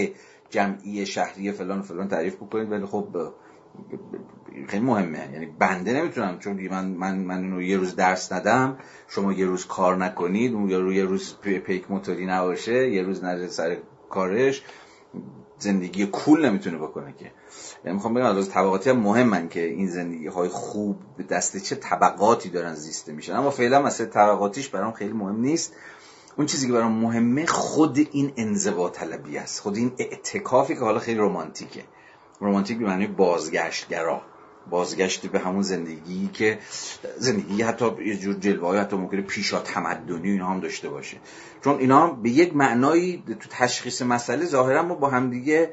جمعی 0.50 1.06
شهری 1.06 1.52
فلان 1.52 1.82
فلان 1.82 2.08
تعریف 2.08 2.36
بکنید. 2.36 2.72
ولی 2.72 2.86
خب 2.86 3.32
خیلی 4.68 4.84
مهمه. 4.84 5.28
یعنی 5.32 5.46
بنده 5.46 5.92
نمی‌تونم 5.92 6.38
چون 6.38 6.68
من 6.70 6.84
من 6.84 7.18
من 7.18 7.42
اینو 7.42 7.62
یه 7.62 7.76
روز 7.76 7.96
درس 7.96 8.32
ندم 8.32 8.78
شما 9.08 9.32
یه 9.32 9.46
روز 9.46 9.66
کار 9.66 9.96
نکنید 9.96 10.52
یا 10.70 10.92
یه 10.92 11.04
روز 11.04 11.34
پیک 11.40 11.90
موتوری 11.90 12.26
نباشه 12.26 12.90
یه 12.90 13.02
روز 13.02 13.24
نره 13.24 13.48
سر 13.48 13.76
کارش 14.10 14.62
زندگی 15.58 16.06
کول 16.06 16.46
نمی‌تونه 16.48 16.78
بکنه 16.78 17.14
که. 17.18 17.32
یعنی 17.84 17.94
می‌خوام 17.94 18.14
بگم 18.14 18.24
از 18.24 18.50
طبقاتی 18.50 18.90
هم 18.90 18.96
مهمن 18.96 19.48
که 19.48 19.60
این 19.60 19.88
زندگی 19.88 20.26
های 20.26 20.48
خوب 20.48 20.96
به 21.16 21.24
دست 21.24 21.56
چه 21.56 21.76
طبقاتی 21.76 22.48
دارن 22.48 22.74
زیسته 22.74 23.12
میشن. 23.12 23.36
اما 23.36 23.50
فعلا 23.50 23.82
مثلا 23.82 24.06
طبقاتیش 24.06 24.68
برام 24.68 24.92
خیلی 24.92 25.12
مهم 25.12 25.40
نیست. 25.40 25.74
اون 26.36 26.46
چیزی 26.46 26.66
که 26.66 26.72
برام 26.72 26.92
مهمه 26.92 27.46
خود 27.46 28.08
این 28.12 28.32
انزوا 28.36 28.88
طلبی 28.88 29.38
است. 29.38 29.60
خود 29.60 29.76
این 29.76 29.92
اعتکافی 29.98 30.74
که 30.74 30.80
حالا 30.80 30.98
خیلی 30.98 31.18
رمانتیکه. 31.20 31.84
رومانتیک 32.40 32.78
به 32.78 32.84
معنی 32.84 33.06
بازگشتگرا. 33.06 34.22
بازگشت 34.70 35.26
به 35.26 35.38
همون 35.38 35.62
زندگی 35.62 36.30
که 36.32 36.58
زندگی 37.18 37.62
حتی 37.62 37.86
یه 38.06 38.16
جور 38.16 38.34
جلوه 38.34 38.78
حتی 38.78 38.96
ممکنه 38.96 39.20
پیشا 39.22 39.58
تمدنی 39.60 40.30
اینا 40.30 40.46
هم 40.46 40.60
داشته 40.60 40.88
باشه. 40.88 41.16
چون 41.64 41.78
اینا 41.78 42.06
به 42.10 42.30
یک 42.30 42.56
معنایی 42.56 43.22
تو 43.40 43.48
تشخیص 43.50 44.02
مسئله 44.02 44.44
ظاهرا 44.44 44.82
ما 44.82 44.94
با 44.94 45.08
همدیگه 45.08 45.70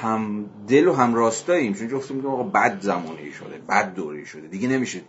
هم 0.00 0.50
دل 0.68 0.88
و 0.88 0.92
هم 0.92 1.14
راستاییم 1.14 1.72
چون 1.72 1.88
جفتم 1.88 2.14
میگم 2.14 2.30
آقا 2.30 2.42
بد 2.42 2.80
زمانی 2.80 3.32
شده 3.32 3.58
بد 3.68 3.94
دوری 3.94 4.26
شده. 4.26 4.48
دیگه 4.48 4.68
نمیشه 4.68 5.00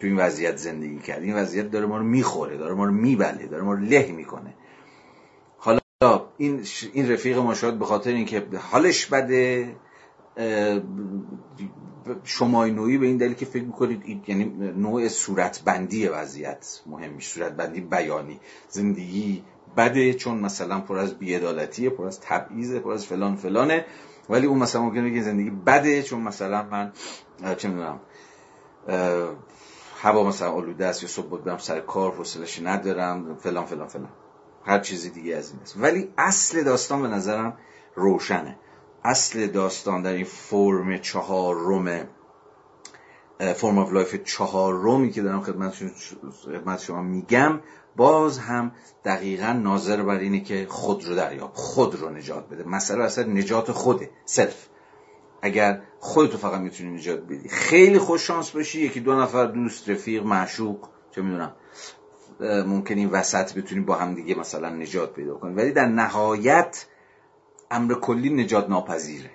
تو 0.00 0.06
این 0.06 0.16
وضعیت 0.16 0.56
زندگی 0.56 0.98
کرد. 0.98 1.22
این 1.22 1.34
وضعیت 1.34 1.70
داره 1.70 1.86
ما 1.86 1.98
رو 1.98 2.04
می‌خوره 2.04 2.56
داره 2.56 2.74
ما 2.74 2.84
رو 2.84 2.92
میبله 2.92 3.46
داره 3.46 3.62
ما 3.62 3.72
رو 3.72 3.80
له 3.80 4.12
می‌کنه. 4.12 4.54
حالا 5.58 5.80
این 6.36 6.62
این 6.92 7.12
رفیق 7.12 7.38
ما 7.38 7.54
شاید 7.54 7.78
به 7.78 7.84
خاطر 7.84 8.10
اینکه 8.10 8.46
حالش 8.70 9.06
بده 9.06 9.74
شما 12.24 12.66
نوعی 12.66 12.98
به 12.98 13.06
این 13.06 13.16
دلیل 13.16 13.34
که 13.34 13.46
فکر 13.46 13.64
می‌کنید 13.64 14.28
یعنی 14.28 14.44
نوع 14.76 15.08
صورتبندی 15.08 16.08
وضعیت 16.08 16.80
مهم 16.86 17.20
صورتبندی 17.20 17.80
بیانی 17.80 18.40
زندگی 18.68 19.44
بده 19.76 20.14
چون 20.14 20.38
مثلا 20.38 20.80
پر 20.80 20.98
از 20.98 21.18
بیعدالتیه 21.18 21.90
پر 21.90 22.06
از 22.06 22.20
تبعیضه 22.20 22.80
پر 22.80 22.92
از 22.92 23.06
فلان 23.06 23.36
فلانه. 23.36 23.84
ولی 24.30 24.46
اون 24.46 24.58
مثلا 24.58 24.82
ممکنه 24.82 25.10
بگه 25.10 25.22
زندگی 25.22 25.50
بده 25.50 26.02
چون 26.02 26.20
مثلا 26.20 26.62
من 26.62 26.92
چه 27.56 27.68
می‌دونم 27.68 28.00
هوا 30.00 30.24
مثلا 30.24 30.50
آلوده 30.50 30.86
است 30.86 31.02
یا 31.02 31.08
صبح 31.08 31.42
برم 31.42 31.58
سر 31.58 31.80
کار 31.80 32.12
حوصله‌اش 32.12 32.62
ندارم 32.62 33.36
فلان 33.36 33.64
فلان 33.64 33.88
فلان. 33.88 34.08
هر 34.64 34.78
چیزی 34.78 35.10
دیگه 35.10 35.36
از 35.36 35.50
این 35.50 35.60
است. 35.62 35.76
ولی 35.80 36.12
اصل 36.18 36.62
داستان 36.62 37.02
به 37.02 37.08
نظرم 37.08 37.56
روشنه. 37.94 38.58
اصل 39.04 39.46
داستان 39.46 40.02
در 40.02 40.12
این 40.12 40.24
فرم 40.24 40.98
چهارم 40.98 42.04
form 43.54 43.78
of 43.78 43.92
life 43.92 44.40
رومی 44.40 45.10
که 45.10 45.22
دارم 45.22 45.40
خدمت 45.40 46.80
شما 46.80 47.02
میگم 47.02 47.60
باز 47.96 48.38
هم 48.38 48.72
دقیقا 49.04 49.52
ناظر 49.52 50.02
بر 50.02 50.18
اینه 50.18 50.40
که 50.40 50.66
خود 50.68 51.04
رو 51.04 51.14
دریاب 51.14 51.50
خود 51.54 51.94
رو 51.94 52.10
نجات 52.10 52.48
بده. 52.48 52.64
مسئله 52.64 53.04
اصلا 53.04 53.24
نجات 53.24 53.72
خوده 53.72 54.10
سلف 54.24 54.68
اگر 55.42 55.82
خودتو 55.98 56.38
فقط 56.38 56.60
می‌تونی 56.60 56.90
نجات 56.90 57.20
بدی. 57.20 57.48
خیلی 57.48 57.98
خوش 57.98 58.26
شانس 58.26 58.50
باشی 58.50 58.80
یکی 58.80 59.00
دو 59.00 59.20
نفر 59.20 59.46
دوست 59.46 59.88
رفیق 59.88 60.22
معشوق 60.22 60.88
چه 61.10 61.22
می‌دونم 61.22 61.52
ممکن 62.40 62.94
این 62.94 63.10
وسط 63.10 63.54
بتونی 63.54 63.80
با 63.80 63.94
هم 63.94 64.14
دیگه 64.14 64.34
مثلا 64.34 64.68
نجات 64.68 65.12
پیدا 65.12 65.34
کنی. 65.34 65.54
ولی 65.54 65.72
در 65.72 65.86
نهایت 65.86 66.86
امر 67.70 67.94
کلی 67.94 68.30
نجات 68.30 68.68
ناپذیره. 68.68 69.30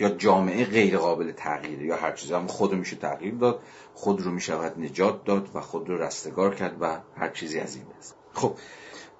یا 0.00 0.08
جامعه 0.08 0.64
غیر 0.64 0.98
قابل 0.98 1.32
تغییره 1.32 1.86
یا 1.86 1.96
هر 1.96 2.12
چیزی. 2.12 2.34
هم 2.34 2.46
خود 2.46 2.74
میشه 2.74 2.96
تغییر 2.96 3.34
داد 3.34 3.60
خود 3.94 4.22
رو 4.22 4.30
می‌شود 4.30 4.78
نجات 4.78 5.24
داد 5.24 5.48
و 5.54 5.60
خود 5.60 5.88
رو 5.88 6.02
رستگار 6.02 6.54
کرد 6.54 6.76
و 6.80 6.98
هر 7.16 7.28
چیزی 7.28 7.60
از 7.60 7.76
این 7.76 7.84
است 7.98 8.14
خب 8.34 8.54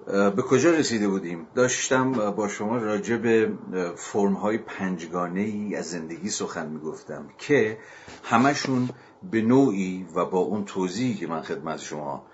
به 0.05 0.41
کجا 0.41 0.71
رسیده 0.71 1.07
بودیم؟ 1.07 1.47
داشتم 1.55 2.31
با 2.31 2.47
شما 2.47 2.77
راجع 2.77 3.17
به 3.17 3.51
فرم 3.95 4.33
های 4.33 4.57
پنجگانه 4.57 5.41
ای 5.41 5.75
از 5.75 5.89
زندگی 5.89 6.29
سخن 6.29 6.69
می‌گفتم 6.69 7.29
که 7.37 7.77
همشون 8.23 8.89
به 9.31 9.41
نوعی 9.41 10.07
و 10.15 10.25
با 10.25 10.39
اون 10.39 10.65
توضیحی 10.65 11.13
که 11.13 11.27
من 11.27 11.41
خدمت 11.41 11.79
شما 11.79 12.25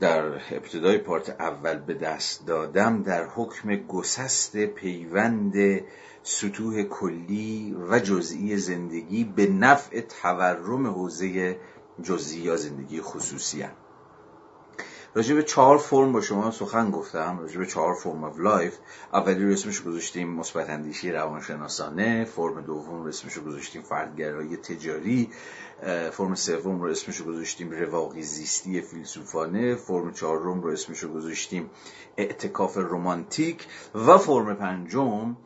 در 0.00 0.24
ابتدای 0.26 0.98
پارت 0.98 1.30
اول 1.40 1.78
به 1.78 1.94
دست 1.94 2.46
دادم 2.46 3.02
در 3.02 3.24
حکم 3.24 3.76
گسست 3.76 4.56
پیوند 4.56 5.54
سطوح 6.22 6.82
کلی 6.82 7.76
و 7.90 7.98
جزئی 7.98 8.56
زندگی 8.56 9.24
به 9.24 9.46
نفع 9.46 10.00
تورم 10.00 10.86
حوزه 10.86 11.56
جزئی 12.02 12.40
یا 12.40 12.56
زندگی 12.56 13.00
خصوصی 13.00 13.62
هم. 13.62 13.72
راجع 15.18 15.34
به 15.34 15.42
چهار 15.42 15.78
فرم 15.78 16.12
با 16.12 16.20
شما 16.20 16.50
سخن 16.50 16.90
گفتم 16.90 17.38
راجع 17.38 17.58
به 17.58 17.66
چهار 17.66 17.94
form 17.94 18.32
of 18.32 18.38
life 18.38 18.78
اولی 19.12 19.44
رو 19.44 19.52
اسمش 19.52 19.82
گذاشتیم 19.82 20.28
مثبت 20.28 20.70
اندیشی 20.70 21.12
روانشناسانه 21.12 22.24
فرم 22.24 22.60
دوم 22.60 23.02
رو 23.02 23.08
اسمش 23.08 23.38
گذاشتیم 23.38 23.82
فردگرایی 23.82 24.56
تجاری 24.56 25.30
فرم 26.12 26.34
سوم 26.34 26.80
رو 26.80 26.90
اسمش 26.90 27.22
گذاشتیم 27.22 27.70
رواقی 27.70 28.22
زیستی 28.22 28.80
فیلسوفانه 28.80 29.74
فرم 29.74 30.12
چهارم 30.12 30.60
رو 30.60 30.70
اسمش 30.70 31.04
گذاشتیم 31.04 31.70
اعتکاف 32.16 32.76
رومانتیک 32.76 33.66
و 33.94 34.18
فرم 34.18 34.54
پنجم 34.54 35.36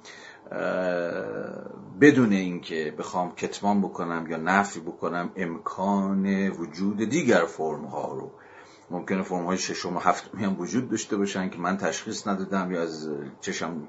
بدون 2.01 2.33
اینکه 2.33 2.95
بخوام 2.99 3.35
کتمان 3.35 3.81
بکنم 3.81 4.27
یا 4.31 4.37
نفی 4.37 4.81
بکنم 4.81 5.31
امکان 5.37 6.49
وجود 6.49 6.97
دیگر 6.97 7.45
فرم 7.45 7.85
ها 7.85 8.15
رو. 8.15 8.31
ممکنه 8.93 9.23
فرم 9.23 9.47
های 9.47 9.59
ششم 9.59 9.97
و 9.97 10.01
هفتمی 10.01 10.45
هم 10.45 10.61
وجود 10.61 10.91
داشته 10.91 11.17
باشن 11.17 11.51
که 11.51 11.59
من 11.59 11.77
تشخیص 11.77 12.27
ندادم 12.27 12.73
یا 12.73 12.83
از 12.83 13.09
چشم 13.41 13.89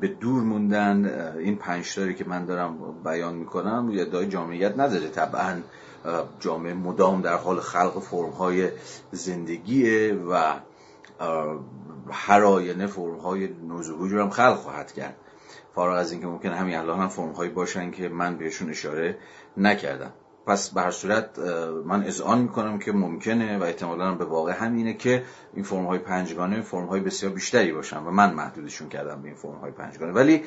به 0.00 0.08
دور 0.08 0.42
موندن 0.42 1.34
این 1.38 1.56
پنج 1.56 1.94
که 1.94 2.24
من 2.26 2.44
دارم 2.44 3.02
بیان 3.04 3.34
می‌کنم 3.34 3.90
یا 3.92 4.04
دای 4.04 4.26
جامعیت 4.26 4.78
نداره. 4.78 5.08
طبعا 5.08 5.56
جامعه 6.40 6.74
مدام 6.74 7.22
در 7.22 7.36
حال 7.36 7.60
خلق 7.60 7.98
فرم 7.98 8.30
های 8.30 8.70
زندگیه 9.12 10.14
و 10.14 10.54
هر 12.10 12.44
آینه 12.44 12.86
فرم 12.86 13.18
های 13.18 13.48
هم 14.00 14.30
خلق 14.30 14.56
خواهد 14.56 14.92
کرد. 14.92 15.16
فارغ 15.74 15.96
از 15.96 16.12
اینکه 16.12 16.26
ممکن 16.26 16.48
همین 16.48 16.76
الان 16.76 17.00
هم 17.00 17.08
فرم 17.08 17.32
هایی 17.32 17.50
باشن 17.50 17.90
که 17.90 18.08
من 18.08 18.36
بهشون 18.36 18.70
اشاره 18.70 19.18
نکردم. 19.56 20.12
پس 20.46 20.70
به 20.70 20.80
هر 20.80 20.90
صورت 20.90 21.38
من 21.84 22.04
اذعان 22.04 22.42
می‌کنم 22.42 22.78
که 22.78 22.92
ممکنه 22.92 23.58
و 23.58 23.62
احتمالا 23.62 24.14
به 24.14 24.24
واقع 24.24 24.52
همینه 24.52 24.94
که 24.94 25.22
این 25.54 25.64
فرم 25.64 25.86
های 25.86 25.98
پنجگانه 25.98 26.60
فرم 26.60 26.86
های 26.86 27.00
بسیار 27.00 27.32
بیشتری 27.32 27.72
باشن 27.72 27.98
و 27.98 28.10
من 28.10 28.34
محدودشون 28.34 28.88
کردم 28.88 29.22
به 29.22 29.28
این 29.28 29.36
فرم 29.36 29.58
های 29.58 29.70
پنجگانه. 29.70 30.12
ولی 30.12 30.42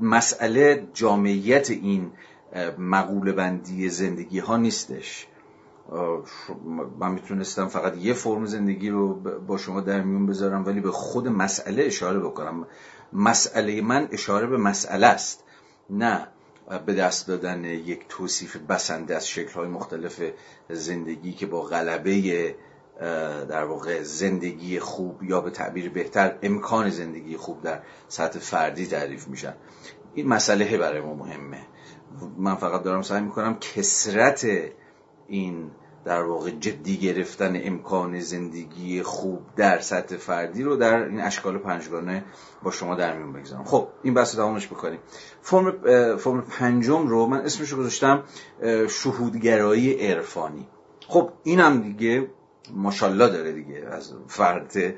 مسئله 0.00 0.88
جامعیت 0.92 1.70
این 1.70 2.12
مقوله 2.78 3.32
بندی 3.32 3.88
زندگی 3.88 4.38
ها 4.38 4.56
نیستش 4.56 5.26
من 6.98 7.12
می‌تونستم 7.12 7.66
فقط 7.66 7.96
یه 7.96 8.12
فرم 8.12 8.46
زندگی 8.46 8.90
رو 8.90 9.14
با 9.46 9.56
شما 9.56 9.80
در 9.80 10.00
میون 10.02 10.26
بذارم 10.26 10.66
ولی 10.66 10.80
به 10.80 10.90
خود 10.90 11.28
مسئله 11.28 11.82
اشاره 11.82 12.18
بکنم. 12.18 12.66
مسئله 13.12 13.80
من 13.80 14.08
اشاره 14.12 14.46
به 14.46 14.56
مسئله 14.56 15.06
است. 15.06 15.44
نه 15.90 16.28
به 16.86 16.94
دست 16.94 17.28
دادن 17.28 17.64
یک 17.64 18.04
توصیف 18.08 18.56
بسنده 18.56 19.16
از 19.16 19.28
شکلهای 19.28 19.68
مختلف 19.68 20.22
زندگی 20.70 21.32
که 21.32 21.46
با 21.46 21.62
غلبه 21.62 22.54
در 23.48 23.64
واقع 23.64 24.02
زندگی 24.02 24.80
خوب 24.80 25.22
یا 25.22 25.40
به 25.40 25.50
تعبیر 25.50 25.90
بهتر 25.90 26.38
امکان 26.42 26.90
زندگی 26.90 27.36
خوب 27.36 27.62
در 27.62 27.82
سطح 28.08 28.38
فردی 28.38 28.86
تعریف 28.86 29.28
میشن 29.28 29.54
این 30.14 30.28
مسئله 30.28 30.78
برای 30.78 31.00
ما 31.00 31.14
مهمه. 31.14 31.66
من 32.38 32.54
فقط 32.54 32.82
دارم 32.82 33.02
سعی 33.02 33.20
می‌کنم 33.20 33.58
کسرت 33.58 34.46
این 35.28 35.70
در 36.04 36.22
واقع 36.22 36.50
جدی 36.50 36.96
گرفتن 36.96 37.60
امکان 37.64 38.20
زندگی 38.20 39.02
خوب 39.02 39.40
در 39.56 39.78
سطح 39.78 40.16
فردی 40.16 40.62
رو 40.62 40.76
در 40.76 41.04
این 41.04 41.20
اشکال 41.20 41.58
پنجگانه 41.58 42.24
با 42.62 42.70
شما 42.70 42.94
در 42.94 43.16
میون 43.18 43.32
بگذارم. 43.32 43.64
خب 43.64 43.88
این 44.02 44.14
بحث 44.14 44.36
دوامش 44.36 44.66
بکنیم 44.66 44.98
فرم 45.42 46.16
فرم 46.16 46.42
پنجم 46.42 47.06
رو 47.06 47.26
من 47.26 47.38
اسمش 47.38 47.68
رو 47.68 47.78
گذاشتم 47.78 48.22
شهودگرایی 48.88 50.06
عرفانی. 50.06 50.66
خب 51.08 51.30
اینم 51.42 51.80
دیگه 51.82 52.30
ماشاءالله 52.74 53.28
داره 53.28 53.52
دیگه 53.52 53.86
از 53.90 54.12
فرد 54.28 54.94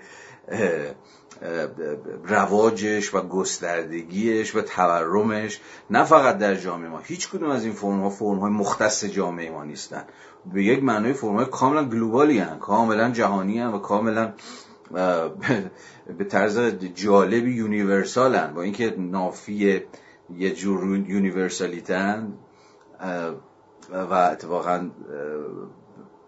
رواجش 2.25 3.15
و 3.15 3.21
گستردگیش 3.21 4.57
و 4.57 4.61
تورمش 4.61 5.61
نه 5.91 6.05
فقط 6.05 6.39
در 6.39 6.55
جامعه 6.55 6.89
ما 6.89 6.99
هیچ 6.99 7.31
کدوم 7.31 7.51
از 7.51 7.65
این 7.65 7.73
فرم 7.73 8.01
ها 8.01 8.11
فرم 8.11 8.39
های 8.39 8.51
مختص 8.51 9.05
جامعه 9.05 9.51
ما 9.51 9.65
نیستن. 9.65 10.05
به 10.53 10.65
یک 10.65 10.83
معنای 10.83 11.13
فرم 11.13 11.37
های 11.37 11.47
کاملا 11.47 11.85
global 11.85 12.31
ی 12.31 12.39
هن 12.39 12.59
کاملا 12.59 13.11
جهانی 13.11 13.61
هن 13.61 13.67
و 13.67 13.79
کاملا 13.79 14.33
به 16.19 16.25
طرز 16.29 16.59
جالبی 16.95 17.55
universal 17.55 18.35
هن. 18.35 18.55
با 18.55 18.63
اینکه 18.63 18.95
نافی 18.99 19.83
یه 20.37 20.55
جور 20.55 20.99
universality 21.09 22.23
ن 22.23 22.33
و 23.93 24.15
اتفاقا 24.15 24.91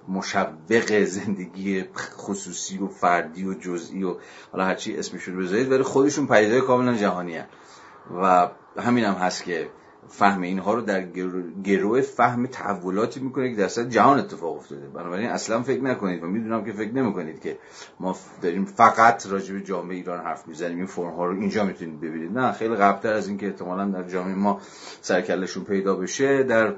مشوق 0.08 1.04
زندگی 1.04 1.84
خصوصی 2.16 2.78
و 2.78 2.88
فردی 2.88 3.44
و 3.44 3.54
جزئی 3.54 4.02
و 4.02 4.16
حالا 4.52 4.64
هرچی 4.64 4.96
اسمشون 4.96 5.36
رو 5.36 5.42
بذارید 5.42 5.72
ولی 5.72 5.82
خودشون 5.82 6.26
پدیده 6.26 6.60
کاملا 6.60 6.94
جهانی 6.94 7.36
هن. 7.36 7.46
و 8.22 8.48
همین 8.78 9.04
هم 9.04 9.14
هست 9.14 9.44
که 9.44 9.68
فهم 10.08 10.42
اینها 10.42 10.74
رو 10.74 10.80
در 10.80 11.02
گروه 11.64 12.00
فهم 12.00 12.46
تحولاتی 12.46 13.20
می‌کنه 13.20 13.50
که 13.50 13.56
در 13.56 13.68
سطح 13.68 13.88
جهان 13.88 14.18
اتفاق 14.18 14.56
افتاده 14.56 14.88
بنابراین 14.88 15.28
اصلا 15.28 15.62
فکر 15.62 15.82
نکنید 15.82 16.22
و 16.22 16.26
می‌دونم 16.26 16.64
که 16.64 16.72
فکر 16.72 16.92
نمی‌کنید 16.92 17.40
که 17.40 17.58
ما 18.00 18.16
داریم 18.42 18.64
فقط 18.64 19.26
راجع 19.26 19.54
به 19.54 19.60
جامعه 19.60 19.96
ایران 19.96 20.24
حرف 20.24 20.48
می‌زنیم 20.48 20.76
این 20.76 20.86
فرم 20.86 21.14
ها 21.14 21.26
رو 21.26 21.40
اینجا 21.40 21.64
می‌تونید 21.64 22.00
ببینید 22.00 22.38
نه 22.38 22.52
خیلی 22.52 22.76
قبلتر 22.76 23.12
از 23.12 23.28
اینکه 23.28 23.46
احتمالا 23.46 23.84
در 23.84 24.02
جامعه 24.02 24.34
ما 24.34 24.60
سرکلشون 25.00 25.64
پیدا 25.64 25.94
بشه 25.94 26.42
در 26.42 26.74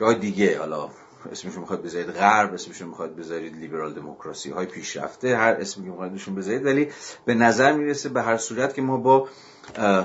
جای 0.00 0.14
دیگه 0.14 0.58
حالا 0.58 0.88
اسمشون 1.32 1.60
می‌خواد 1.60 1.82
بذارید 1.82 2.10
غرب 2.10 2.54
اسمشون 2.54 2.88
می‌خواد 2.88 3.16
بذارید 3.16 3.56
لیبرال 3.56 3.94
دموکراسی 3.94 4.50
های 4.50 4.66
پیشرفته 4.66 5.36
هر 5.36 5.52
اسمی 5.52 5.84
که 5.84 5.90
می‌خواد 5.90 6.34
بذارید. 6.36 6.66
ولی 6.66 6.88
به 7.24 7.34
نظر 7.34 7.72
می‌رسه 7.72 8.08
به 8.08 8.22
هر 8.22 8.36
صورت 8.36 8.74
که 8.74 8.82
ما 8.82 8.96
با 8.96 9.28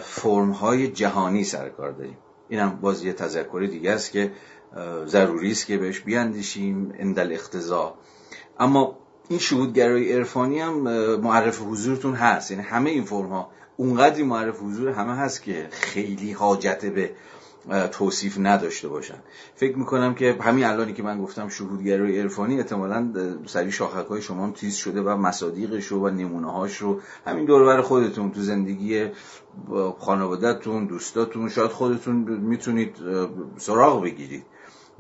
فرم 0.01 0.51
های 0.51 0.87
جهانی 0.87 1.43
سر 1.43 1.69
کار 1.69 1.91
داریم. 1.91 2.17
اینم 2.49 2.79
باز 2.81 3.03
یه 3.03 3.13
تذکر 3.13 3.67
دیگه 3.71 3.91
است 3.91 4.11
که 4.11 4.31
ضروری 5.05 5.51
است 5.51 5.65
که 5.65 5.77
بهش 5.77 5.99
بیاندیشیم 5.99 6.93
اندل 6.99 7.31
اختزا 7.33 7.93
اما 8.59 8.97
این 9.29 9.39
شهودگرای 9.39 10.13
عرفانی 10.13 10.59
هم 10.59 10.73
معرف 11.17 11.61
حضورتون 11.61 12.13
هست. 12.13 12.51
یعنی 12.51 12.63
همه 12.63 12.89
این 12.89 13.03
فرم 13.03 13.29
ها 13.29 13.51
اونقدری 13.77 14.23
معرف 14.23 14.59
حضور 14.61 14.89
همه 14.89 15.15
هست 15.15 15.43
که 15.43 15.67
خیلی 15.71 16.31
حاجت 16.31 16.85
به 16.85 17.11
توصیف 17.91 18.37
نداشته 18.39 18.87
باشن. 18.87 19.17
فکر 19.55 19.77
می‌کنم 19.77 20.15
که 20.15 20.37
همین 20.41 20.65
الانی 20.65 20.93
که 20.93 21.03
من 21.03 21.21
گفتم 21.21 21.49
شهودگرای 21.49 22.19
عرفانی 22.19 22.57
احتمالا 22.57 23.13
سری 23.45 23.71
شاخک 23.71 24.07
های 24.07 24.21
شما 24.21 24.51
تیز 24.51 24.75
شده 24.75 25.01
و 25.01 25.17
مصادیقش 25.17 25.85
رو 25.85 26.07
و 26.07 26.09
نمونه 26.09 26.51
هاش 26.51 26.77
رو 26.77 27.01
همین 27.25 27.45
دوربر 27.45 27.81
خودتون 27.81 28.31
تو 28.31 28.41
زندگی 28.41 29.07
خانوادهتون 29.99 30.85
دوستاتون 30.85 31.49
شاید 31.49 31.71
خودتون 31.71 32.15
می‌تونید 32.39 32.95
سراغ 33.57 34.03
بگیرید. 34.03 34.45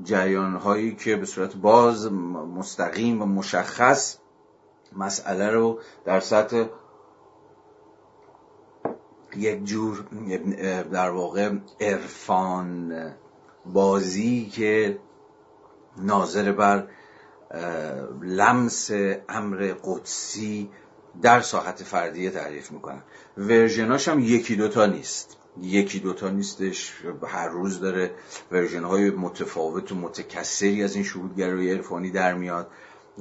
جریان 0.03 0.55
هایی 0.55 0.95
که 0.95 1.15
به 1.15 1.25
صورت 1.25 1.55
باز 1.55 2.11
مستقیم 2.57 3.21
و 3.21 3.25
مشخص 3.25 4.17
مسئله 4.97 5.49
رو 5.49 5.79
در 6.05 6.19
سطح 6.19 6.65
یک 9.39 9.63
جور 9.63 10.05
در 10.91 11.09
واقع 11.09 11.51
عرفان 11.81 12.93
بازی 13.65 14.45
که 14.45 14.99
ناظر 15.97 16.51
بر 16.51 16.87
لمس 18.21 18.91
امر 19.29 19.73
قدسی 19.83 20.69
در 21.21 21.41
ساحت 21.41 21.83
فردیه 21.83 22.29
تعریف 22.29 22.71
می‌کنن 22.71 23.03
ورژناش 23.37 24.07
هم 24.07 24.19
یکی 24.19 24.55
دوتا 24.55 24.85
نیست. 24.85 25.37
یکی 25.61 25.99
دوتا 25.99 26.29
نیستش. 26.29 26.93
هر 27.27 27.47
روز 27.47 27.79
داره 27.79 28.11
ورژن 28.51 28.83
های 28.83 29.09
متفاوت 29.09 29.91
و 29.91 29.95
متکثری 29.95 30.83
از 30.83 30.95
این 30.95 31.03
شهودگرای 31.03 31.71
عرفانی 31.71 32.11
در 32.11 32.33
میاد. 32.33 32.67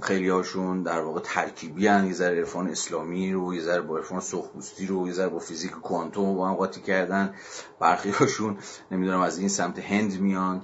خیلی 0.03 0.29
هاشون 0.29 0.83
در 0.83 1.01
واقع 1.01 1.21
ترکیبی 1.25 1.87
هن. 1.87 2.07
یه 2.07 2.13
ذره 2.13 2.37
عرفان 2.37 2.69
اسلامی 2.69 3.33
رو 3.33 3.55
یه 3.55 3.61
ذره 3.61 3.81
با 3.81 3.97
عرفان 3.97 4.21
سخبوستی 4.21 4.87
رو 4.87 5.07
یه 5.07 5.13
ذره 5.13 5.29
با 5.29 5.39
فیزیک 5.39 5.71
کوانتوم 5.71 6.37
با 6.37 6.49
هم 6.49 6.55
قاطی 6.55 6.81
کردن. 6.81 7.35
برخی 7.81 8.11
هاشون 8.11 8.59
نمی‌دونم 8.91 9.21
از 9.21 9.39
این 9.39 9.49
سمت 9.49 9.79
هند 9.79 10.21
میان. 10.21 10.63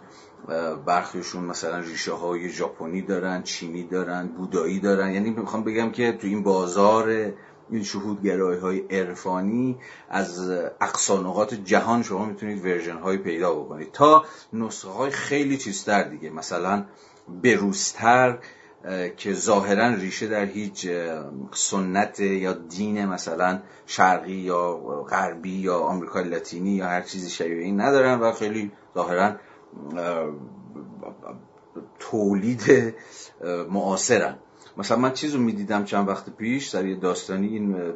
برخیشون 0.87 1.45
مثلا 1.45 1.79
ریشه 1.79 2.13
های 2.13 2.49
ژاپنی 2.49 3.03
دارن 3.03 3.43
چینی 3.43 3.85
دارن 3.85 4.27
بودایی 4.29 4.81
دارن. 4.81 5.13
یعنی 5.13 5.31
می‌خوام 5.31 5.65
بگم 5.65 5.91
که 5.91 6.13
تو 6.13 6.27
این 6.27 6.43
بازار 6.43 7.33
این 7.71 7.83
شهودگرایی 7.83 8.61
های 8.61 8.81
عرفانی 8.81 9.79
از 10.09 10.51
اقصانقات 10.81 11.55
جهان 11.55 12.03
شما 12.03 12.25
می‌تونید 12.25 12.65
ورژن 12.65 12.97
های 12.97 13.19
پیدا 13.19 13.55
بکنید. 13.55 13.93
تا 13.93 14.25
نسخه 14.53 14.91
های 14.91 15.11
خیلی 15.11 15.57
چیزتر 15.59 16.03
دیگه. 16.03 16.31
مثلا 16.31 16.85
بروستر 17.43 18.39
که 19.17 19.33
ظاهرا 19.33 19.89
ریشه 19.95 20.27
در 20.27 20.45
هیچ 20.45 20.89
سنت 21.53 22.21
یا 22.21 22.53
دین 22.53 23.07
مثلا 23.07 23.63
شرقی 23.87 24.33
یا 24.33 24.77
غربی 25.11 25.57
یا 25.57 25.79
آمریکای 25.79 26.25
لاتینی 26.25 26.71
یا 26.71 26.87
هر 26.87 27.03
چیزی 27.03 27.31
شبیه 27.31 27.63
این 27.63 27.81
ندارن 27.81 28.21
و 28.21 28.33
خیلی 28.33 28.73
ظاهرا 28.95 29.37
تولید 31.99 32.95
معاصرن. 33.71 34.37
مثلا 34.77 34.97
من 34.97 35.13
چیزو 35.13 35.39
می‌دیدم 35.39 35.85
چند 35.85 36.09
وقت 36.09 36.31
پیش 36.31 36.69
در 36.69 36.95
داستانی 36.95 37.47
این 37.47 37.93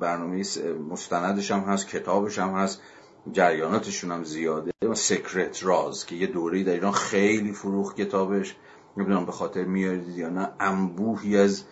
برنامه 0.00 0.42
مستندش 0.90 1.50
هم 1.50 1.60
هست 1.60 1.88
کتابش 1.88 2.38
هم 2.38 2.54
هست 2.54 2.82
جریاناتشون 3.32 4.12
هم 4.12 4.24
زیاده 4.24 4.72
سکرت 4.94 5.64
راز 5.64 6.06
که 6.06 6.14
یه 6.16 6.26
دوره 6.26 6.64
در 6.64 6.72
ایران 6.72 6.92
خیلی 6.92 7.52
فروخ 7.52 7.94
کتابش. 7.94 8.56
نمی‌دونم 8.96 9.26
به 9.26 9.32
خاطر 9.32 9.64
میارید 9.64 10.08
یا 10.08 10.28
نه 10.28 10.50
انبوهی 10.60 11.38
از 11.38 11.64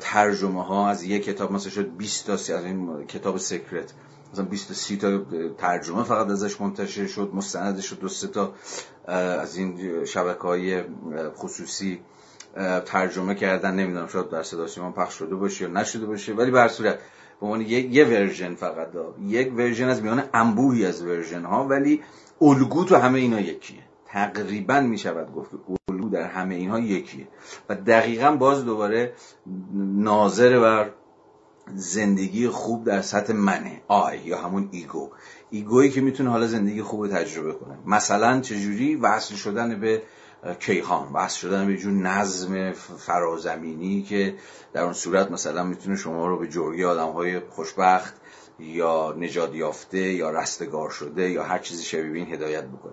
ترجمه 0.00 0.64
ها 0.64 0.88
از 0.88 1.02
یک 1.02 1.24
کتاب 1.24 1.52
مثلا 1.52 1.70
شد 1.70 1.96
20 1.96 2.26
تا 2.26 2.32
از 2.32 2.50
این 2.50 3.06
کتاب 3.06 3.38
Secret 3.38 3.92
مثلا 4.32 4.44
20 4.44 4.68
تا 4.68 4.74
30 4.74 4.96
تا 4.96 5.20
ترجمه 5.58 6.02
فقط 6.02 6.30
ازش 6.30 6.60
منتشر 6.60 7.06
شد 7.06 7.30
مستندش 7.34 7.86
شد 7.86 8.00
دو 8.00 8.08
سه 8.08 8.28
تا 8.28 8.54
از 9.42 9.56
این 9.56 10.04
شبکه 10.04 10.42
های 10.42 10.82
خصوصی 11.36 12.00
ترجمه 12.84 13.34
کردن. 13.34 13.74
نمی‌دونم 13.74 14.06
شاید 14.06 14.30
در 14.30 14.42
صدا 14.42 14.66
سیمان 14.66 14.92
پخش 14.92 15.14
شده 15.14 15.34
باشه 15.34 15.64
یا 15.64 15.70
نشده 15.70 16.06
باشه 16.06 16.34
ولی 16.34 16.50
به 16.50 16.60
هر 16.60 16.68
صورت 16.68 16.98
به 17.40 17.46
عنوان 17.46 17.60
یه, 17.60 17.80
یه 17.80 18.04
version 18.04 18.54
فقط 18.54 18.90
دا. 18.90 19.14
یک 19.20 19.52
version 19.52 19.88
از 19.88 20.02
میان 20.02 20.22
انبوهی 20.34 20.86
از 20.86 21.02
version 21.02 21.44
ها 21.44 21.66
ولی 21.66 22.02
الگو 22.40 22.84
تو 22.84 22.96
همه 22.96 23.18
اینا 23.18 23.40
یکیه. 23.40 23.82
تقریبا 24.06 24.80
می 24.80 24.98
شود 24.98 25.32
گفت. 25.34 25.50
در 26.10 26.22
همه 26.22 26.54
اینها 26.54 26.80
یکیه 26.80 27.28
و 27.68 27.74
دقیقا 27.74 28.30
باز 28.30 28.64
دوباره 28.64 29.12
ناظر 29.96 30.60
بر 30.60 30.90
زندگی 31.74 32.48
خوب 32.48 32.84
در 32.84 33.02
سطح 33.02 33.32
منه 33.32 33.82
آی 33.88 34.18
یا 34.18 34.38
همون 34.38 34.68
ایگو. 34.72 35.10
ایگویی 35.50 35.90
که 35.90 36.00
می‌تونه 36.00 36.30
حالا 36.30 36.46
زندگی 36.46 36.82
خوب 36.82 37.08
تجربه 37.08 37.52
کنه. 37.52 37.78
مثلا 37.86 38.40
چجوری 38.40 38.96
وصل 38.96 39.34
شدن 39.34 39.80
به 39.80 40.02
کیهان 40.60 41.12
وصل 41.12 41.38
شدن 41.38 41.66
به 41.66 41.76
جور 41.76 41.92
نظم 41.92 42.72
فرازمینی 42.72 44.02
که 44.02 44.34
در 44.72 44.82
اون 44.82 44.92
صورت 44.92 45.30
مثلا 45.30 45.64
می‌تونه 45.64 45.96
شما 45.96 46.26
رو 46.26 46.38
به 46.38 46.48
جوری 46.48 46.84
آدم 46.84 47.10
های 47.10 47.40
خوشبخت 47.40 48.14
یا 48.58 49.14
نجات 49.18 49.54
یافته 49.54 49.98
یا 49.98 50.30
رستگار 50.30 50.90
شده 50.90 51.30
یا 51.30 51.42
هر 51.42 51.58
چیزی 51.58 51.84
شبیه 51.84 52.12
این 52.12 52.34
هدایت 52.34 52.64
بکنه. 52.64 52.92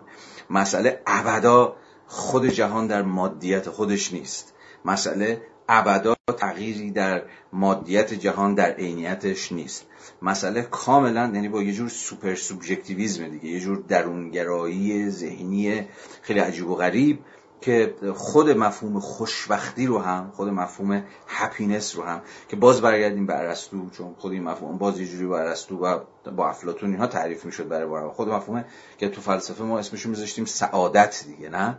مسئله 0.49 1.01
ابدا 1.07 1.76
خود 2.08 2.45
جهان 2.45 2.88
در 2.88 3.01
مادیت 3.01 3.70
خودش 3.70 4.14
نیست. 4.14 4.54
مسئله 4.86 5.41
ابدا 5.70 6.16
تغییری 6.38 6.91
در 6.91 7.24
مادیت 7.54 8.14
جهان 8.14 8.56
در 8.56 8.72
عینیتش 8.72 9.51
نیست. 9.51 9.86
مسئله 10.22 10.62
کاملا 10.62 11.32
یعنی 11.34 11.49
با 11.49 11.64
یه 11.64 11.74
جور 11.74 11.89
super 11.89 12.36
subjectivism 12.36 13.28
دیگه 13.28 13.49
یه 13.49 13.60
جور 13.60 13.84
درونگرایی 13.88 15.10
ذهنی 15.10 15.88
خیلی 16.22 16.39
عجیب 16.39 16.70
و 16.70 16.76
غریب 16.76 17.20
که 17.64 17.95
خود 18.16 18.49
مفهوم 18.49 18.99
خوشبختی 18.99 19.88
رو 19.88 19.99
هم 19.99 20.32
خود 20.36 20.49
مفهوم 20.49 21.03
happiness 21.28 21.95
رو 21.95 22.03
هم 22.03 22.22
که 22.49 22.55
باز 22.55 22.82
برگردیم 22.82 23.26
به 23.26 23.38
ارسطو 23.38 23.89
چون 23.89 24.16
خود 24.18 24.32
این 24.32 24.43
مفهوم 24.43 24.78
باز 24.78 24.99
یه 24.99 25.07
جوری 25.07 25.26
با 25.26 25.39
ارسطو 25.39 25.78
و 25.78 25.99
با 26.36 26.49
افلاطون 26.49 26.89
اینها 26.89 27.07
تعریف 27.07 27.45
می‌شد 27.45 27.68
برای 27.68 27.88
بار 27.88 28.09
خود 28.09 28.30
مفهوم 28.30 28.66
که 28.97 29.09
تو 29.09 29.22
فلسفه 29.22 29.64
ما 29.64 29.80
اسمش 29.80 30.05
میذاشتیم 30.05 30.45
سعادت 30.45 31.24
دیگه 31.28 31.49
نه؟ 31.49 31.78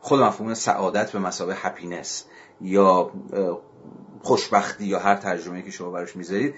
خود 0.00 0.20
مفهوم 0.20 0.54
سعادت 0.54 1.12
به 1.12 1.18
مسابه 1.18 1.54
هپینس 1.54 2.24
یا 2.60 3.10
خوشبختی 4.22 4.84
یا 4.84 4.98
هر 4.98 5.14
ترجمه 5.14 5.62
که 5.62 5.70
شما 5.70 5.90
براش 5.90 6.16
می‌ذارید. 6.16 6.54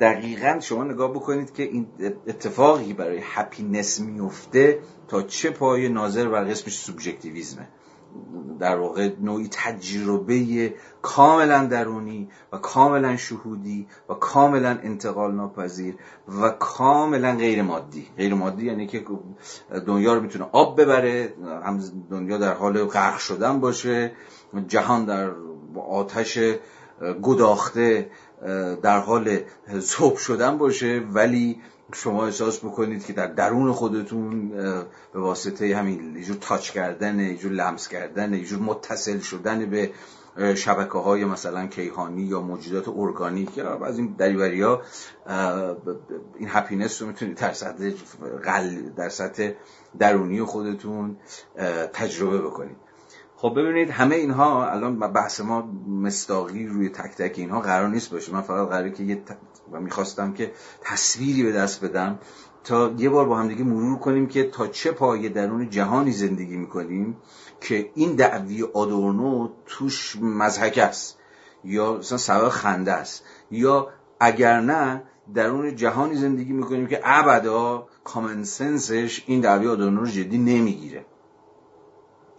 دقیقا 0.00 0.58
شما 0.60 0.84
نگاه 0.84 1.10
بکنید 1.10 1.52
که 1.52 1.62
این 1.62 1.86
اتفاقی 2.26 2.92
برای 2.92 3.20
هپینس 3.22 4.00
میفته 4.00 4.78
تا 5.08 5.22
چه 5.22 5.50
پای 5.50 5.88
ناظر 5.88 6.28
بر 6.28 6.44
قسمش 6.44 6.78
سوبژکتیویزمه 6.78 7.68
در 8.60 8.76
واقع 8.76 9.10
نوعی 9.20 9.48
تجربه 9.50 10.74
کاملا 11.02 11.64
درونی 11.64 12.28
و 12.52 12.56
کاملا 12.56 13.16
شهودی 13.16 13.86
و 14.08 14.14
کاملا 14.14 14.78
انتقال 14.82 15.34
ناپذیر 15.34 15.94
و 16.42 16.48
کاملا 16.50 17.36
غیر 17.36 17.62
مادی 17.62 18.06
غیر 18.16 18.34
مادی 18.34 18.66
یعنی 18.66 18.86
که 18.86 19.04
دنیا 19.86 20.14
رو 20.14 20.20
می‌تونه 20.20 20.48
آب 20.52 20.80
ببره 20.80 21.34
هم 21.64 21.80
دنیا 22.10 22.38
در 22.38 22.54
حال 22.54 22.84
غرق 22.84 23.18
شدن 23.18 23.60
باشه 23.60 24.12
جهان 24.68 25.04
در 25.04 25.30
آتش 25.90 26.38
گداخته 27.22 28.10
در 28.82 28.98
حال 28.98 29.38
زوب 29.78 30.16
شدن 30.16 30.58
باشه 30.58 31.02
ولی 31.12 31.60
شما 31.92 32.24
احساس 32.24 32.58
بکنید 32.58 33.04
که 33.04 33.12
در 33.12 33.26
درون 33.26 33.72
خودتون 33.72 34.48
به 35.12 35.20
واسطه 35.20 35.76
همین 35.76 36.16
یه 36.16 36.24
جور 36.24 36.36
تاچ 36.40 36.70
کردن 36.70 37.20
یه 37.20 37.36
جور 37.36 37.52
لمس 37.52 37.88
کردن 37.88 38.34
یه 38.34 38.44
جور 38.44 38.58
متصل 38.58 39.18
شدن 39.18 39.70
به 39.70 39.90
شبکه 40.54 40.98
های 40.98 41.24
مثلا 41.24 41.66
کیهانی 41.66 42.22
یا 42.22 42.40
موجودات 42.40 42.88
ارگانیک 42.88 43.58
یا 43.58 43.84
از 43.84 43.98
این 43.98 44.14
دریوری 44.18 44.62
ها 44.62 44.82
این 46.38 46.48
هپینس 46.48 47.02
رو 47.02 47.08
می‌تونید 47.08 47.36
در 47.36 47.52
سطح 47.52 47.90
در 48.96 49.08
سطح 49.08 49.50
درونی 49.98 50.42
خودتون 50.42 51.16
تجربه 51.92 52.38
بکنید. 52.38 52.76
خب 53.36 53.52
ببینید 53.56 53.90
همه 53.90 54.14
اینها 54.14 54.70
الان 54.70 54.98
بحث 54.98 55.40
ما 55.40 55.62
مستاقی 55.88 56.66
روی 56.66 56.88
تک 56.88 57.16
تک 57.16 57.38
اینها 57.38 57.60
قرار 57.60 57.88
نیست 57.88 58.10
باشه. 58.10 58.32
من 58.32 58.40
فقط 58.40 58.68
قراره 58.68 58.90
که 58.90 59.02
یه 59.02 59.22
و 59.72 59.80
می‌خواستم 59.80 60.32
که 60.32 60.52
تصویری 60.82 61.42
به 61.42 61.52
دست 61.52 61.84
بدم 61.84 62.18
تا 62.64 62.94
یه 62.98 63.10
بار 63.10 63.24
با 63.24 63.36
هم 63.36 63.48
دیگه 63.48 63.64
مرور 63.64 63.98
کنیم 63.98 64.26
که 64.26 64.44
تا 64.50 64.66
چه 64.66 64.92
پایه 64.92 65.28
درون 65.28 65.70
جهانی 65.70 66.12
زندگی 66.12 66.56
می‌کنیم 66.56 67.16
که 67.60 67.90
این 67.94 68.14
دعوی 68.14 68.62
آدورنو 68.62 69.48
توش 69.66 70.16
مزحک 70.20 70.78
است. 70.78 71.18
یا 71.64 71.92
مثلا 71.92 72.18
سبب 72.18 72.48
خنده 72.48 72.92
است. 72.92 73.24
یا 73.50 73.88
اگر 74.20 74.60
نه 74.60 75.02
درون 75.34 75.76
جهانی 75.76 76.14
زندگی 76.14 76.52
می‌کنیم 76.52 76.86
که 76.86 77.00
ابدا 77.04 77.86
کامن 78.04 78.44
سنسش 78.44 79.24
این 79.26 79.40
دعوی 79.40 79.68
آدورنو 79.68 80.00
رو 80.00 80.06
جدی 80.06 80.38
نمی‌گیره. 80.38 81.04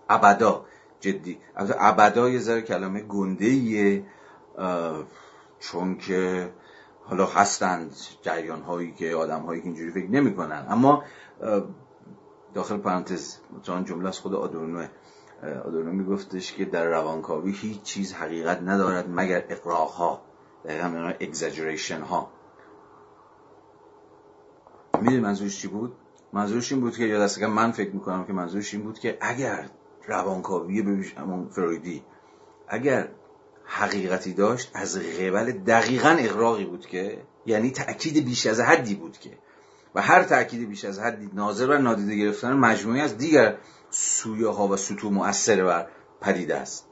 ابدا 0.09 0.65
جدی. 0.99 1.37
ابدا 1.79 2.29
یه 2.29 2.39
ذره 2.39 2.61
کلمه 2.61 3.01
گنده 3.01 4.03
چون 5.59 5.97
که 5.97 6.49
حالا 7.05 7.25
هستند 7.25 7.95
جریان 8.21 8.61
هایی 8.61 8.91
که 8.91 9.15
آدم 9.15 9.41
هایی 9.41 9.61
که 9.61 9.67
اینجوری 9.67 9.91
فکر 9.91 10.11
نمی 10.11 10.35
کنن. 10.35 10.65
اما 10.69 11.03
داخل 12.53 12.77
پرانتز 12.77 13.37
چون 13.61 13.85
جمله 13.85 14.07
از 14.07 14.19
خود 14.19 14.33
آدورنو 14.33 14.87
آدورنو 15.65 15.91
میگفتش 15.91 16.53
که 16.53 16.65
در 16.65 16.85
روانکاوی 16.85 17.51
هیچ 17.51 17.81
چیز 17.81 18.13
حقیقت 18.13 18.61
ندارد 18.61 19.05
مگر 19.09 19.43
اقراق 19.49 19.89
ها 19.89 20.21
دقیقا 20.65 21.13
اگزاجریشن 21.19 22.01
ها 22.01 22.29
می‌دونی 25.01 25.19
منظورش 25.19 25.61
چی 25.61 25.67
بود؟ 25.67 25.95
منظورش 26.33 26.71
این 26.71 26.81
بود 26.81 26.97
که 26.97 27.03
یا 27.03 27.19
دست 27.19 27.43
من 27.43 27.71
فکر 27.71 27.91
می‌کنم 27.91 28.25
که 28.25 28.33
منظورش 28.33 28.73
این 28.73 28.83
بود 28.83 28.99
که 28.99 29.17
اگر 29.21 29.69
روانکاوی 30.07 30.81
ببیش 30.81 31.13
همون 31.13 31.47
فرویدی 31.47 32.03
اگر 32.67 33.09
حقیقتی 33.65 34.33
داشت 34.33 34.71
از 34.73 34.99
قبل 34.99 35.51
دقیقا 35.51 36.09
اقراقی 36.09 36.65
بود 36.65 36.85
که 36.85 37.21
یعنی 37.45 37.71
تأکید 37.71 38.25
بیش 38.25 38.45
از 38.45 38.59
حدی 38.59 38.95
بود 38.95 39.17
که. 39.17 39.29
و 39.95 40.01
هر 40.01 40.23
تأکید 40.23 40.69
بیش 40.69 40.85
از 40.85 40.99
حدی 40.99 41.29
ناظر 41.33 41.69
و 41.69 41.77
نادیده 41.77 42.15
گرفتن 42.15 42.53
مجموعی 42.53 43.01
از 43.01 43.17
دیگر 43.17 43.57
سویه 43.89 44.47
ها 44.47 44.67
و 44.67 44.77
سطوح 44.77 45.11
مؤثر 45.11 45.63
بر 45.63 45.87
پدیده 46.21 46.55
است. 46.55 46.87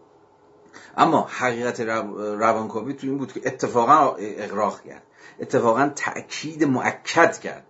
اما 0.98 1.28
حقیقت 1.30 1.80
روانکاوی 1.80 2.94
تو 2.94 3.08
این 3.08 3.18
بود 3.18 3.34
که 3.34 3.42
اتفاقا 3.46 4.16
اقراق 4.20 4.82
کرد. 4.82 5.04
اتفاقا 5.40 5.92
تأکید 5.96 6.64
مؤکد 6.64 7.40
کرد. 7.40 7.66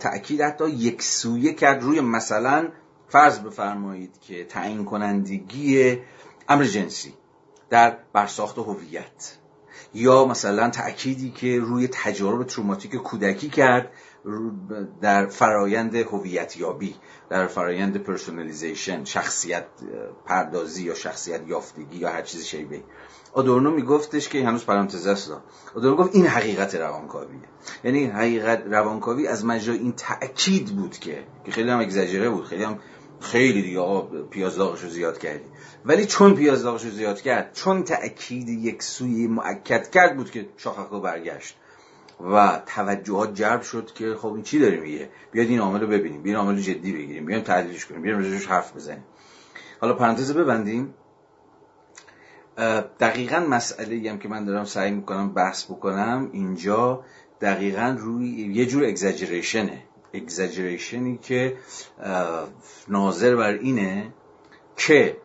تأکید 0.00 0.40
حتی 0.40 0.70
یک 0.70 1.02
سویه 1.02 1.52
کرد 1.52 1.82
روی 1.82 2.00
مثلا 2.00 2.68
فرض 3.08 3.38
بفرمایید 3.38 4.20
که 4.20 4.44
تعیین 4.44 4.84
کنندگی 4.84 5.98
امر 6.48 6.64
جنسی. 6.64 7.14
در 7.70 7.98
برساخت 8.12 8.58
هویت. 8.58 9.36
یا 9.94 10.24
مثلا 10.24 10.70
تأکیدی 10.70 11.30
که 11.30 11.60
روی 11.60 11.88
تجارب 11.92 12.44
تروماتیک 12.44 12.96
کودکی 12.96 13.48
کرد 13.48 13.90
در 15.00 15.26
فرایند 15.26 15.94
هویت 15.94 16.56
یابی 16.56 16.94
در 17.30 17.46
فرایند 17.46 17.96
personalization 17.96 19.04
شخصیت 19.04 19.66
پردازی 20.26 20.84
یا 20.84 20.94
شخصیت 20.94 21.40
یافتگی 21.46 21.96
یا 21.98 22.08
هر 22.08 22.22
چیزی 22.22 22.44
شبیه 22.44 22.82
آدورنو 23.32 23.70
میگفتش 23.70 24.28
که 24.28 24.46
هنوز 24.46 24.64
پرانتز 24.64 25.06
است. 25.06 25.32
آدورنو 25.76 25.96
گفت 25.96 26.14
این 26.14 26.26
حقیقت 26.26 26.74
روانکاویه. 26.74 27.40
یعنی 27.84 28.04
حقیقت 28.04 28.62
روانکاوی 28.66 29.26
از 29.26 29.44
مجرای 29.44 29.78
این 29.78 29.92
تأکید 29.92 30.76
بود 30.76 30.98
که 30.98 31.24
که 31.44 31.52
خیلی 31.52 31.70
هم 31.70 31.80
اگزاجره 31.80 32.30
بود 32.30 32.44
خیلی 32.44 32.64
هم 32.64 32.78
خیلی 33.20 33.62
دیگه 33.62 33.80
آقا 33.80 34.22
پیاز 34.22 34.58
رو 34.58 34.76
زیاد 34.76 35.18
کردی. 35.18 35.44
ولی 35.84 36.06
چون 36.06 36.34
پیاز 36.34 36.66
رو 36.66 36.78
زیاد 36.78 37.20
کرد 37.20 37.52
چون 37.52 37.82
تأکید 37.82 38.48
یک 38.48 38.82
سویه 38.82 39.26
موکد 39.26 39.90
کرد 39.90 40.16
بود 40.16 40.30
که 40.30 40.48
شاخکو 40.56 41.00
برگشت. 41.00 41.56
و 42.20 42.62
توجهات 42.66 43.34
جلب 43.34 43.62
شد 43.62 43.92
که 43.94 44.14
خب 44.14 44.32
این 44.32 44.42
چی 44.42 44.58
داره 44.58 44.80
میگه؟ 44.80 45.08
بیاد 45.32 45.46
این 45.46 45.58
عامل 45.58 45.80
رو 45.80 45.86
ببینیم 45.86 46.22
بیاین 46.22 46.38
عامل 46.38 46.60
جدی 46.60 46.92
بگیریم 46.92 47.26
بیایم 47.26 47.42
تحلیلش 47.42 47.86
کنیم 47.86 48.02
بیایم 48.02 48.18
روش 48.18 48.46
حرف 48.46 48.76
بزنیم. 48.76 49.04
حالا 49.80 49.94
پرانتز 49.94 50.32
ببندیم. 50.32 50.94
دقیقا 53.00 53.40
مسئله 53.40 54.10
هم 54.10 54.18
که 54.18 54.28
من 54.28 54.44
دارم 54.44 54.64
سعی 54.64 54.90
می‌کنم 54.90 55.32
بحث 55.32 55.64
بکنم 55.64 56.28
اینجا 56.32 57.04
دقیقا 57.40 57.96
روی 57.98 58.28
یه 58.28 58.66
جور 58.66 58.84
اگزاجریشنه 58.84 59.82
اگزاجریشنی 60.14 61.18
که 61.22 61.56
ناظر 62.88 63.36
بر 63.36 63.52
اینه 63.52 64.12
که 64.76 65.16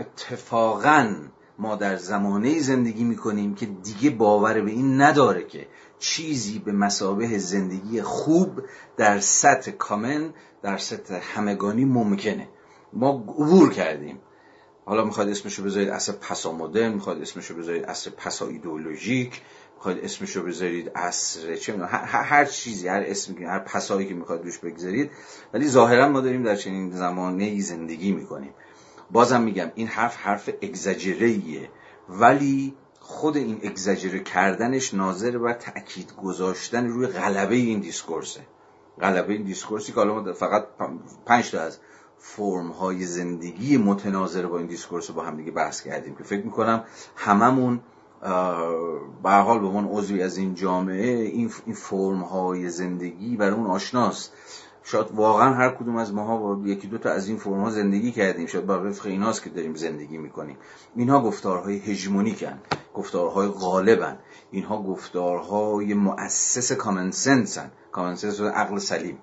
اتفاقا 0.00 1.14
ما 1.58 1.76
در 1.76 1.96
زمانه 1.96 2.60
زندگی 2.60 3.04
می‌کنیم 3.04 3.54
که 3.54 3.66
دیگه 3.66 4.10
باور 4.10 4.60
به 4.60 4.70
این 4.70 5.00
نداره 5.02 5.46
که 5.46 5.66
چیزی 5.98 6.58
به 6.58 6.72
مسابه 6.72 7.38
زندگی 7.38 8.02
خوب 8.02 8.62
در 8.96 9.20
سطح 9.20 9.70
کامن 9.70 10.34
در 10.62 10.76
سطح 10.76 11.20
همگانی 11.34 11.84
ممکنه. 11.84 12.48
ما 12.92 13.10
عبور 13.10 13.72
کردیم. 13.72 14.20
حالا 14.84 15.04
می‌خواد 15.04 15.28
اسمشو 15.28 15.64
بذارید 15.64 15.88
اصر 15.88 16.12
پسا 16.12 16.52
مدرن 16.52 16.92
می‌خواد 16.92 17.22
اسمشو 17.22 17.54
بذارید 17.54 17.84
اصر 17.84 18.10
پسا 18.10 18.46
ایدئولوژیک 18.46 19.42
می‌خواد 19.78 19.98
اسمشو 19.98 20.42
بذارید 20.42 20.90
اصر 20.94 21.56
چه 21.56 21.86
هر, 21.86 22.22
هر 22.22 22.44
چیزی 22.44 22.88
هر 22.88 23.02
اسمی 23.06 23.44
هر 23.44 23.58
پسایی 23.58 24.08
که 24.08 24.14
می‌خواد 24.14 24.44
روش 24.44 24.58
بگذارید. 24.58 25.10
ولی 25.54 25.68
ظاهرا 25.68 26.08
ما 26.08 26.20
داریم 26.20 26.42
در 26.42 26.56
چنین 26.56 26.90
زمانه 26.90 27.60
زندگی 27.60 28.12
می‌کنیم. 28.12 28.54
بازم 29.10 29.40
میگم 29.40 29.72
این 29.74 29.86
حرف 29.86 30.16
حرف 30.16 30.50
exagéré 30.62 31.46
ایه 31.46 31.70
ولی 32.08 32.74
خود 33.00 33.36
این 33.36 33.60
اگزاجره 33.62 34.20
کردنش 34.20 34.94
ناظر 34.94 35.38
بر 35.38 35.52
تاکید 35.52 36.12
گذاشتن 36.16 36.86
روی 36.86 37.06
غلبه 37.06 37.54
این 37.54 37.80
discourse 37.80 38.29
ه. 38.29 38.40
غلبه 39.00 39.32
این 39.32 39.42
discourse 39.42 39.87
ی 39.87 39.92
که 39.92 40.00
حالا 40.00 40.32
فقط 40.32 40.66
پنج 41.26 41.50
تا 41.50 41.60
از 41.60 41.78
فرم 42.18 42.68
های 42.68 43.04
زندگی 43.04 43.76
متناظر 43.76 44.46
با 44.46 44.58
این 44.58 44.66
discourse 44.66 45.10
رو 45.10 45.16
با 45.16 45.22
هم 45.22 45.36
دیگه 45.36 45.50
بحث 45.50 45.82
کردیم 45.82 46.14
که 46.14 46.24
فکر 46.24 46.44
می‌کنم 46.44 46.84
هممون 47.16 47.80
به 49.22 49.30
حال 49.30 49.58
به 49.58 49.68
من 49.68 49.88
عضوی 49.88 50.22
از 50.22 50.36
این 50.36 50.54
جامعه 50.54 51.06
این, 51.06 51.48
فرم 51.74 52.20
های 52.20 52.68
زندگی 52.68 53.36
برامون 53.36 53.66
آشناست. 53.66 54.32
شاید 54.82 55.06
واقعا 55.14 55.54
هر 55.54 55.70
کدوم 55.70 55.96
از 55.96 56.14
ماها 56.14 56.36
با 56.36 56.68
یکی 56.68 56.86
دو 56.86 56.98
تا 56.98 57.10
از 57.10 57.28
این 57.28 57.36
فرم 57.36 57.60
ها 57.60 57.70
زندگی 57.70 58.12
کردیم. 58.12 58.46
شاید 58.46 58.66
با 58.66 58.84
وفق 58.84 59.06
ایناست 59.06 59.42
که 59.42 59.50
داریم 59.50 59.74
زندگی 59.74 60.18
می‌کنیم. 60.18 60.56
اینها 60.96 61.22
گفتارهای 61.22 61.78
هژمونیکن 61.78 62.58
گفتارهای 62.94 63.48
غالبن. 63.48 64.18
اینها 64.50 64.82
گفتارهای 64.82 65.94
مؤسس 65.94 66.72
کامن 66.72 67.10
سنسن 67.10 67.70
کامن 67.92 68.14
سنس 68.14 68.40
عقل 68.40 68.78
سلیم. 68.78 69.18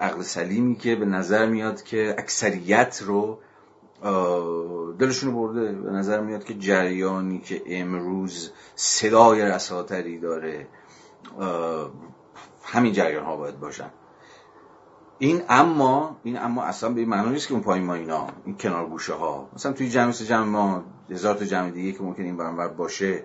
عقل 0.00 0.22
سلیمی 0.22 0.76
که 0.76 0.96
به 0.96 1.04
نظر 1.04 1.46
میاد 1.46 1.82
که 1.82 2.14
اکثریت 2.18 3.02
رو 3.02 3.38
دلشون 4.98 5.34
برده. 5.34 5.72
به 5.72 5.90
نظر 5.90 6.20
میاد 6.20 6.44
که 6.44 6.54
جریانی 6.54 7.38
که 7.38 7.62
امروز 7.66 8.52
صدای 8.74 9.42
رساتری 9.42 10.18
داره 10.18 10.68
همین 12.62 12.92
جریان 12.92 13.24
ها 13.24 13.36
باید 13.36 13.60
باشن. 13.60 13.90
این 15.18 15.42
اما 15.48 16.16
این 16.22 16.38
اما 16.38 16.62
اصلا 16.62 16.90
به 16.90 17.04
معنی 17.04 17.30
نیست 17.30 17.48
که 17.48 17.54
اون 17.54 17.62
پایین 17.62 17.86
ما 17.86 17.94
اینا 17.94 18.26
این 18.44 18.56
کنار 18.56 18.86
گوشه 18.86 19.14
ها 19.14 19.48
مثلا 19.54 19.72
توی 19.72 19.88
جمع 19.88 20.12
جمع 20.12 20.44
ما 20.44 20.84
هزار 21.10 21.34
تا 21.34 21.44
جمع 21.44 21.70
دیگه 21.70 21.92
که 21.92 22.02
ممکن 22.02 22.22
این 22.22 22.36
برانور 22.36 22.68
باشه 22.68 23.24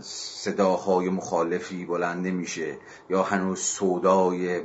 صداهای 0.00 1.08
مخالفی 1.08 1.84
بلند 1.84 2.26
نمیشه 2.26 2.78
یا 3.10 3.22
هنوز 3.22 3.60
سودای 3.60 4.60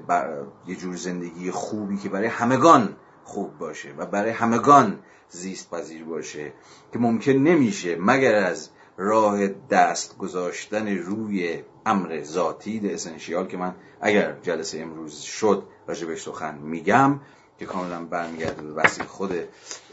یه 0.67 0.75
جور 0.75 0.95
زندگی 0.95 1.51
خوبی 1.51 1.97
که 1.97 2.09
برای 2.09 2.27
همگان 2.27 2.95
خوب 3.27 3.57
باشه 3.57 3.93
و 3.97 4.05
برای 4.05 4.31
همگان 4.31 4.99
زیست 5.29 5.71
پذیر 5.71 6.03
باشه 6.03 6.53
که 6.93 6.99
ممکن 6.99 7.31
نمیشه 7.31 7.97
مگر 7.99 8.35
از 8.35 8.69
راه 8.97 9.47
دست 9.47 10.17
گذاشتن 10.17 10.97
روی 10.97 11.63
امر 11.85 12.23
ذاتی 12.23 12.79
ده 12.79 12.93
اسنشیال 12.93 13.47
که 13.47 13.57
من 13.57 13.75
اگر 14.01 14.37
جلسه 14.41 14.79
امروز 14.79 15.19
شد 15.19 15.63
راجبش 15.87 16.21
سخن 16.21 16.57
میگم 16.57 17.19
که 17.59 17.65
کاملا 17.65 18.05
برمیگرده 18.05 18.61
به 18.61 18.73
بحثی 18.73 19.03
خود 19.03 19.31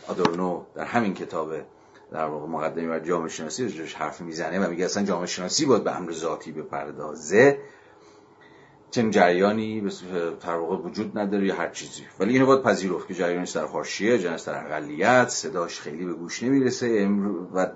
آدورنو 0.09 0.65
در 0.75 0.85
همین 0.85 1.15
کتاب 1.15 1.55
در 2.13 2.25
واقع 2.27 2.47
مقدمه 2.47 2.89
بر 2.89 3.01
جامعه 3.01 3.29
شناسی 3.29 3.85
حرف 3.97 4.21
می‌زنه 4.21 4.67
و 4.67 4.71
میگه 4.71 4.85
اصلا 4.85 5.03
جامعه 5.03 5.27
شناسی 5.27 5.67
باید 5.67 5.85
به 5.85 5.97
امر 5.97 6.13
ذاتی 6.13 6.53
بپردازه. 6.53 7.59
چنین 8.95 9.11
جریانی 9.11 9.91
در 10.47 10.55
واقع 10.55 10.77
وجود 10.77 11.19
نداره 11.19 11.47
یا 11.47 11.55
هر 11.55 11.69
چیزی. 11.69 12.03
ولی 12.21 12.33
اینو 12.33 12.47
باید 12.47 12.63
پذیرفت 12.63 13.09
که 13.09 13.15
جریانی 13.15 13.47
در 13.55 13.65
حاشیه 13.65 14.19
جریانی 14.19 14.43
در 14.47 14.65
اقلیت 14.65 15.29
صداش 15.29 15.81
خیلی 15.81 16.05
به 16.05 16.13
گوش 16.13 16.43
نمی‌رسه. 16.43 17.09
و 17.55 17.67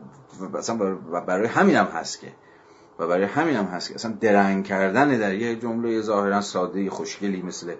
و 1.13 1.21
برای 1.21 1.47
همین 1.47 1.77
هم 1.77 1.87
هست 1.87 2.21
که 2.21 2.33
و 2.99 3.07
برای 3.07 3.25
همین 3.25 3.57
هم 3.57 3.65
هست 3.65 3.89
که 3.89 3.95
اصلا 3.95 4.13
درنگ 4.21 4.65
کردن 4.65 5.19
در 5.19 5.35
یه 5.35 5.57
جمله 5.57 6.01
ظاهرا 6.01 6.41
ساده 6.41 6.91
خوشگلی 6.91 7.43
مثل 7.43 7.75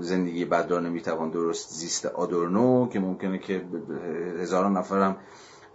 زندگی 0.00 0.44
بد 0.44 0.70
را 0.70 0.80
نمی‌توان 0.80 1.30
درست 1.30 1.70
زیست 1.70 2.06
آدورنو 2.06 2.88
که 2.88 3.00
ممکنه 3.00 3.38
که 3.38 3.64
هزاران 4.40 4.76
نفرم 4.76 5.16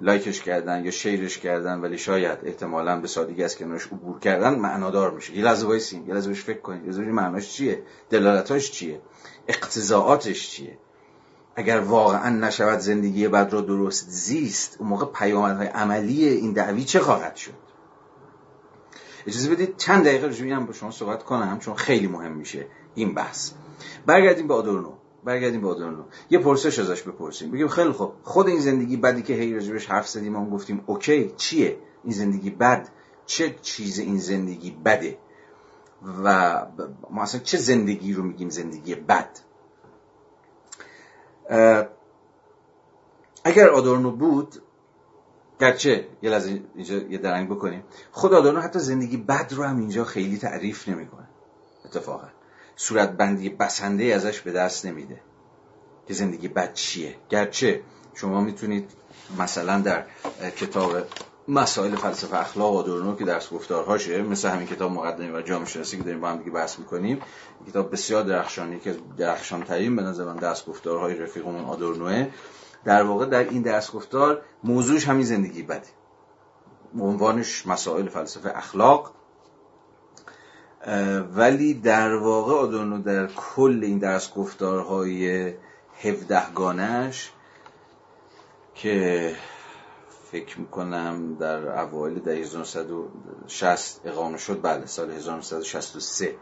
like 0.01 0.28
ش 0.28 0.41
کردن 0.41 0.85
یا 0.85 0.91
share 0.91 1.24
ش 1.24 1.37
کردن 1.37 1.79
ولی 1.79 1.97
شاید 1.97 2.39
احتمالا 2.43 3.01
به 3.01 3.07
سادگی 3.07 3.43
از 3.43 3.57
کنارش 3.57 3.87
عبور 3.87 4.19
کردن 4.19 4.59
معنادار 4.59 5.11
میشه. 5.11 5.35
یه 5.35 5.43
لحظه 5.43 5.67
وایسین 5.67 6.07
یه 6.07 6.13
لحظه 6.13 6.33
فکر 6.33 6.59
کنید 6.59 6.81
یه 6.81 6.89
لحظه 6.89 7.01
معناش 7.01 7.51
چیه 7.51 7.83
دلالتاش 8.09 8.71
چیه 8.71 9.01
اقتضائاتش 9.47 10.49
چیه. 10.49 10.77
اگر 11.55 11.79
واقعا 11.79 12.29
نشود 12.29 12.79
زندگی 12.79 13.27
بد 13.27 13.53
را 13.53 13.61
درست 13.61 14.09
زیست 14.09 14.75
اون 14.79 14.89
موقع 14.89 15.05
پیامدهای 15.05 15.67
عملی 15.67 16.25
این 16.25 16.53
دعوی 16.53 16.83
چه 16.83 16.99
خواهد 16.99 17.35
شد؟ 17.35 17.53
اجازه 19.27 19.49
بدید 19.49 19.77
چند 19.77 20.05
دقیقه 20.05 20.27
رجوعی 20.27 20.51
هم 20.51 20.65
با 20.65 20.73
شما 20.73 20.91
صحبت 20.91 21.23
کنم 21.23 21.59
چون 21.59 21.75
خیلی 21.75 22.07
مهم 22.07 22.31
میشه 22.31 22.65
این 22.95 23.13
بحث. 23.13 23.51
برگردیم 24.05 24.47
به 24.47 24.53
آدورنو. 24.53 24.93
برگردیم 25.23 25.61
به 25.61 25.67
آدورنو 25.67 26.03
یه 26.29 26.39
پرسش 26.39 26.79
ازش 26.79 27.01
بپرسیم. 27.01 27.51
بگیم 27.51 27.67
خیلی 27.67 27.91
خوب. 27.91 28.13
خود 28.23 28.47
این 28.47 28.59
زندگی 28.59 28.97
بدی 28.97 29.21
که 29.21 29.33
هی 29.33 29.53
راجبش 29.53 29.85
حرف 29.85 30.07
زدیم 30.07 30.33
ما 30.33 30.49
گفتیم 30.49 30.83
اوکی 30.85 31.33
چیه؟ 31.37 31.77
این 32.03 32.13
زندگی 32.13 32.49
بد؟ 32.49 32.89
چه 33.25 33.55
چیز 33.61 33.99
این 33.99 34.19
زندگی 34.19 34.71
بده؟ 34.85 35.17
و 36.23 36.65
ما 37.09 37.21
اصلا 37.21 37.41
چه 37.41 37.57
زندگی 37.57 38.13
رو 38.13 38.23
میگیم 38.23 38.49
زندگی 38.49 38.95
بد؟ 38.95 39.39
اگر 43.43 43.69
آدورنو 43.69 44.11
بود 44.11 44.61
گرچه 45.59 46.07
یه 46.21 46.29
لحظه 46.29 46.61
اینجا 46.75 46.95
یه 46.95 47.17
درنگ 47.17 47.49
بکنیم 47.49 47.83
خود 48.11 48.33
آدورنو 48.33 48.59
حتی 48.59 48.79
زندگی 48.79 49.17
بد 49.17 49.53
رو 49.53 49.63
هم 49.63 49.77
اینجا 49.79 50.03
خیلی 50.03 50.37
تعریف 50.37 50.87
نمی‌کنه. 50.87 51.27
اتفاقا. 51.85 52.27
صورت 52.81 53.11
بندی 53.11 53.49
بسنده 53.49 54.03
ازش 54.03 54.41
به 54.41 54.51
دست 54.51 54.85
نمیده. 54.85 55.21
که 56.07 56.13
زندگی 56.13 56.47
بد 56.47 56.73
چیه؟ 56.73 57.15
گرچه 57.29 57.81
شما 58.13 58.41
می‌تونید 58.41 58.91
مثلا 59.39 59.81
در 59.81 60.05
کتاب 60.57 60.91
مسائل 61.47 61.95
فلسفه 61.95 62.37
اخلاق 62.37 62.75
آدورنو 62.75 63.15
که 63.15 63.25
درس 63.25 63.49
گفتارهاشه 63.49 64.21
مثل 64.21 64.49
همین 64.49 64.67
کتاب 64.67 64.91
مقدمه 64.91 65.37
و 65.37 65.41
جامعه 65.41 65.67
شناسی 65.67 65.97
که 65.97 66.03
داریم 66.03 66.21
با 66.21 66.29
هم 66.29 66.37
دیگه 66.37 66.51
بحث 66.51 66.79
می‌کنیم 66.79 67.21
کتاب 67.67 67.91
بسیار 67.91 68.23
درخشانی 68.23 68.79
که 68.79 68.95
درخشان 69.17 69.63
ترین 69.63 69.95
به 69.95 70.01
نظر 70.01 70.25
من 70.25 70.35
درس 70.35 70.65
گفتارهای 70.65 71.15
رفیقمون 71.15 71.65
آدورنوه. 71.65 72.27
در 72.85 73.03
واقع 73.03 73.25
در 73.25 73.49
این 73.49 73.61
درس 73.61 73.91
گفتار 73.91 74.41
موضوعش 74.63 75.07
همین 75.07 75.25
زندگی 75.25 75.63
بده. 75.63 75.87
عنوانش 76.99 77.67
مسائل 77.67 78.09
فلسفه 78.09 78.51
اخلاق 78.55 79.18
ولی 81.35 81.73
در 81.73 82.15
واقع 82.15 82.53
آدورنو 82.53 83.01
در 83.01 83.27
کل 83.27 83.79
این 83.83 83.97
درس 83.97 84.33
گفتارهای 84.33 85.53
هفدهگانش 86.03 87.31
که 88.75 89.35
فکر 90.31 90.59
می‌کنم 90.59 91.35
در 91.35 91.79
اوایل 91.79 92.19
در 92.19 92.31
1960 92.31 94.01
اقامه 94.05 94.37
شد 94.37 94.61
بله 94.61 94.85
سال 94.85 95.11
1963 95.11 96.35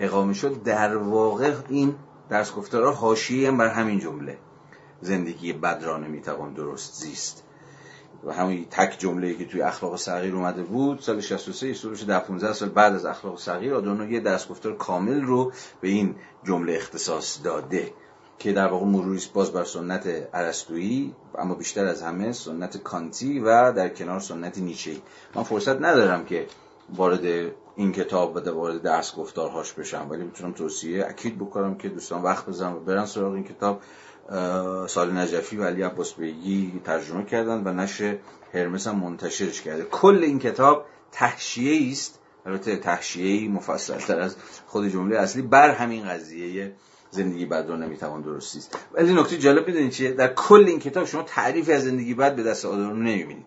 اقامه 0.00 0.34
شد. 0.34 0.62
در 0.62 0.96
واقع 0.96 1.54
این 1.68 1.94
درس 2.28 2.54
گفتارها 2.54 2.92
حاشیه 2.92 3.50
بر 3.50 3.68
همین 3.68 3.98
جمله 3.98 4.38
زندگی 5.00 5.52
بد 5.52 5.82
را 5.84 5.98
نمی‌توان 5.98 6.54
درست 6.54 6.94
زیست. 6.94 7.45
و 8.26 8.32
همین 8.32 8.66
تک 8.70 8.96
جمله 8.98 9.34
که 9.34 9.44
توی 9.44 9.62
اخلاق 9.62 9.96
صغیر 9.96 10.34
اومده 10.34 10.62
بود 10.62 11.00
سال 11.00 11.20
63 11.20 11.74
سروش 11.74 12.02
در 12.02 12.20
15 12.20 12.52
سال 12.52 12.68
بعد 12.68 12.94
از 12.94 13.04
اخلاق 13.04 13.38
صغیر 13.38 13.74
آدورنو 13.74 14.10
یه 14.10 14.20
دستگفتار 14.20 14.76
کامل 14.76 15.22
رو 15.22 15.52
به 15.80 15.88
این 15.88 16.14
جمله 16.44 16.72
اختصاص 16.72 17.44
داده 17.44 17.92
که 18.38 18.52
در 18.52 18.66
واقع 18.66 18.86
مروریست 18.86 19.32
باز 19.32 19.52
بر 19.52 19.64
سنت 19.64 20.28
ارسطویی 20.34 21.14
اما 21.38 21.54
بیشتر 21.54 21.86
از 21.86 22.02
همه 22.02 22.32
سنت 22.32 22.76
کانتی 22.76 23.40
و 23.40 23.72
در 23.72 23.88
کنار 23.88 24.20
سنت 24.20 24.58
نیچه‌ای 24.58 25.02
من 25.34 25.42
فرصت 25.42 25.82
ندارم 25.82 26.24
که 26.24 26.46
وارد 26.94 27.52
این 27.76 27.92
کتاب 27.92 28.36
و 28.36 28.50
وارد 28.50 28.82
درس 28.82 29.16
گفتارهاش 29.16 29.72
بشم 29.72 30.06
ولی 30.10 30.24
می‌تونم 30.24 30.52
توصیه 30.52 31.06
اکید 31.06 31.38
بکنم 31.38 31.74
که 31.74 31.88
دوستان 31.88 32.22
وقت 32.22 32.46
بزنم 32.46 32.76
و 32.76 32.80
برن 32.80 33.06
سراغ 33.06 33.32
این 33.32 33.44
کتاب. 33.44 33.80
سال 34.86 35.12
نجفی 35.12 35.56
و 35.56 35.64
علی 35.64 35.82
عباس 35.82 36.14
بیگی 36.14 36.80
ترجمه 36.84 37.24
کردن 37.24 37.62
و 37.64 37.72
نشر 37.72 38.18
هرمس 38.54 38.86
هم 38.86 38.96
منتشرش 38.96 39.62
کرده. 39.62 39.84
کل 39.84 40.20
این 40.22 40.38
کتاب 40.38 40.86
تحشیه 41.12 41.92
است. 41.92 42.20
البته 42.46 42.76
تحشیه 42.76 43.48
مفصل 43.48 43.98
تر 43.98 44.20
از 44.20 44.36
خود 44.66 44.88
جمله 44.88 45.18
اصلی 45.18 45.42
بر 45.42 45.70
همین 45.70 46.08
قضیه 46.08 46.72
زندگی 47.10 47.46
بد 47.46 47.68
رو 47.68 47.76
نمی‌توان 47.76 48.22
درستی 48.22 48.58
است. 48.58 48.78
ولی 48.92 49.14
نکته 49.14 49.38
جالب 49.38 49.70
بدونید 49.70 49.90
چیه؟ 49.90 50.12
در 50.12 50.34
کل 50.34 50.64
این 50.66 50.78
کتاب 50.78 51.04
شما 51.04 51.22
تعریفی 51.22 51.72
از 51.72 51.84
زندگی 51.84 52.14
بد 52.14 52.36
به 52.36 52.42
دست 52.42 52.64
آدم 52.64 52.96
نمی‌بینید. 52.96 53.46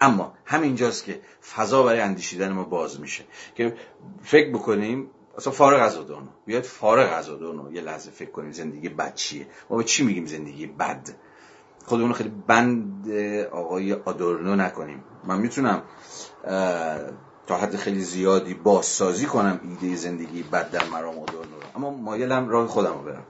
اما 0.00 0.34
همینجاست 0.44 1.04
که 1.04 1.20
فضا 1.54 1.82
برای 1.82 2.00
اندیشیدن 2.00 2.52
ما 2.52 2.64
باز 2.64 3.00
میشه. 3.00 3.24
که 3.54 3.76
فکر 4.22 4.50
بکنیم 4.50 5.10
اصلا 5.36 5.52
فارغ 5.52 5.82
از 5.82 5.96
آدورنو 5.96 6.28
بیاد 6.46 6.62
فارغ 6.62 7.12
از 7.12 7.30
آدورنو 7.30 7.72
یه 7.72 7.80
لحظه 7.80 8.10
فکر 8.10 8.30
کنیم 8.30 8.52
زندگی 8.52 8.88
بد 8.88 9.14
چیه. 9.14 9.46
ما 9.70 9.76
به 9.76 9.84
چی 9.84 10.04
میگیم 10.04 10.26
زندگی 10.26 10.66
بد؟ 10.66 11.08
خودمون 11.84 12.12
خیلی 12.12 12.32
بند 12.46 13.10
آقای 13.52 13.92
آدورنو 13.92 14.56
نکنیم. 14.56 15.04
من 15.24 15.38
می‌تونم 15.38 15.82
تا 17.46 17.56
حد 17.56 17.76
خیلی 17.76 18.00
زیادی 18.00 18.54
بازسازی 18.54 19.26
کنم 19.26 19.60
ایده 19.62 19.96
زندگی 19.96 20.42
بد 20.42 20.70
در 20.70 20.84
مرام 20.84 21.18
آدورنو 21.18 21.56
اما 21.76 21.90
مایلم 21.90 22.48
راه 22.48 22.66
خودم 22.66 22.92
رو 22.92 23.02
برم. 23.02 23.26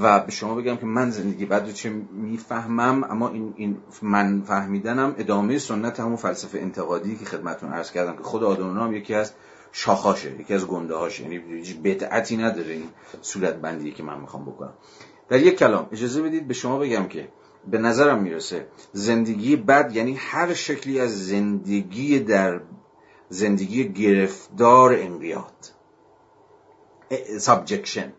و 0.00 0.20
به 0.20 0.30
شما 0.30 0.54
بگم 0.54 0.76
که 0.76 0.86
من 0.86 1.10
زندگی 1.10 1.46
بد 1.46 1.66
رو 1.66 1.72
چه 1.72 1.90
می‌فهمم 2.12 3.04
اما 3.04 3.28
این, 3.28 3.54
این 3.56 3.76
من 4.02 4.42
فهم 4.42 4.69
خودم 4.69 5.14
ادامه 5.18 5.58
سنت 5.58 6.00
همون 6.00 6.16
فلسفه 6.16 6.58
انتقادی 6.58 7.16
که 7.16 7.24
خدمتتون 7.24 7.72
عرض 7.72 7.90
کردم 7.92 8.16
که 8.16 8.22
خود 8.22 8.44
آدورنو 8.44 8.80
هم 8.80 8.94
یکی 8.94 9.14
از 9.14 9.32
شاخاشه 9.72 10.40
یکی 10.40 10.54
از 10.54 10.66
گنده 10.66 10.94
هاشه 10.94 11.22
یعنی 11.22 11.38
بدعتی 11.84 12.36
نداره 12.36 12.72
این 12.72 12.88
صورت 13.22 13.54
بندی 13.54 13.92
که 13.92 14.02
من 14.02 14.20
می‌خوام 14.20 14.44
بکنم. 14.44 14.74
در 15.28 15.40
یک 15.40 15.58
کلام 15.58 15.88
اجازه 15.92 16.22
بدید 16.22 16.48
به 16.48 16.54
شما 16.54 16.78
بگم 16.78 17.08
که 17.08 17.28
به 17.66 17.78
نظرم 17.78 18.22
می‌رسه 18.22 18.68
زندگی 18.92 19.56
بد 19.56 19.96
یعنی 19.96 20.14
هر 20.14 20.54
شکلی 20.54 21.00
از 21.00 21.26
زندگی 21.26 22.18
در 22.18 22.60
زندگی 23.28 23.88
گرفتار 23.92 24.94
انقیاد. 24.94 25.72
subjection 27.38 28.12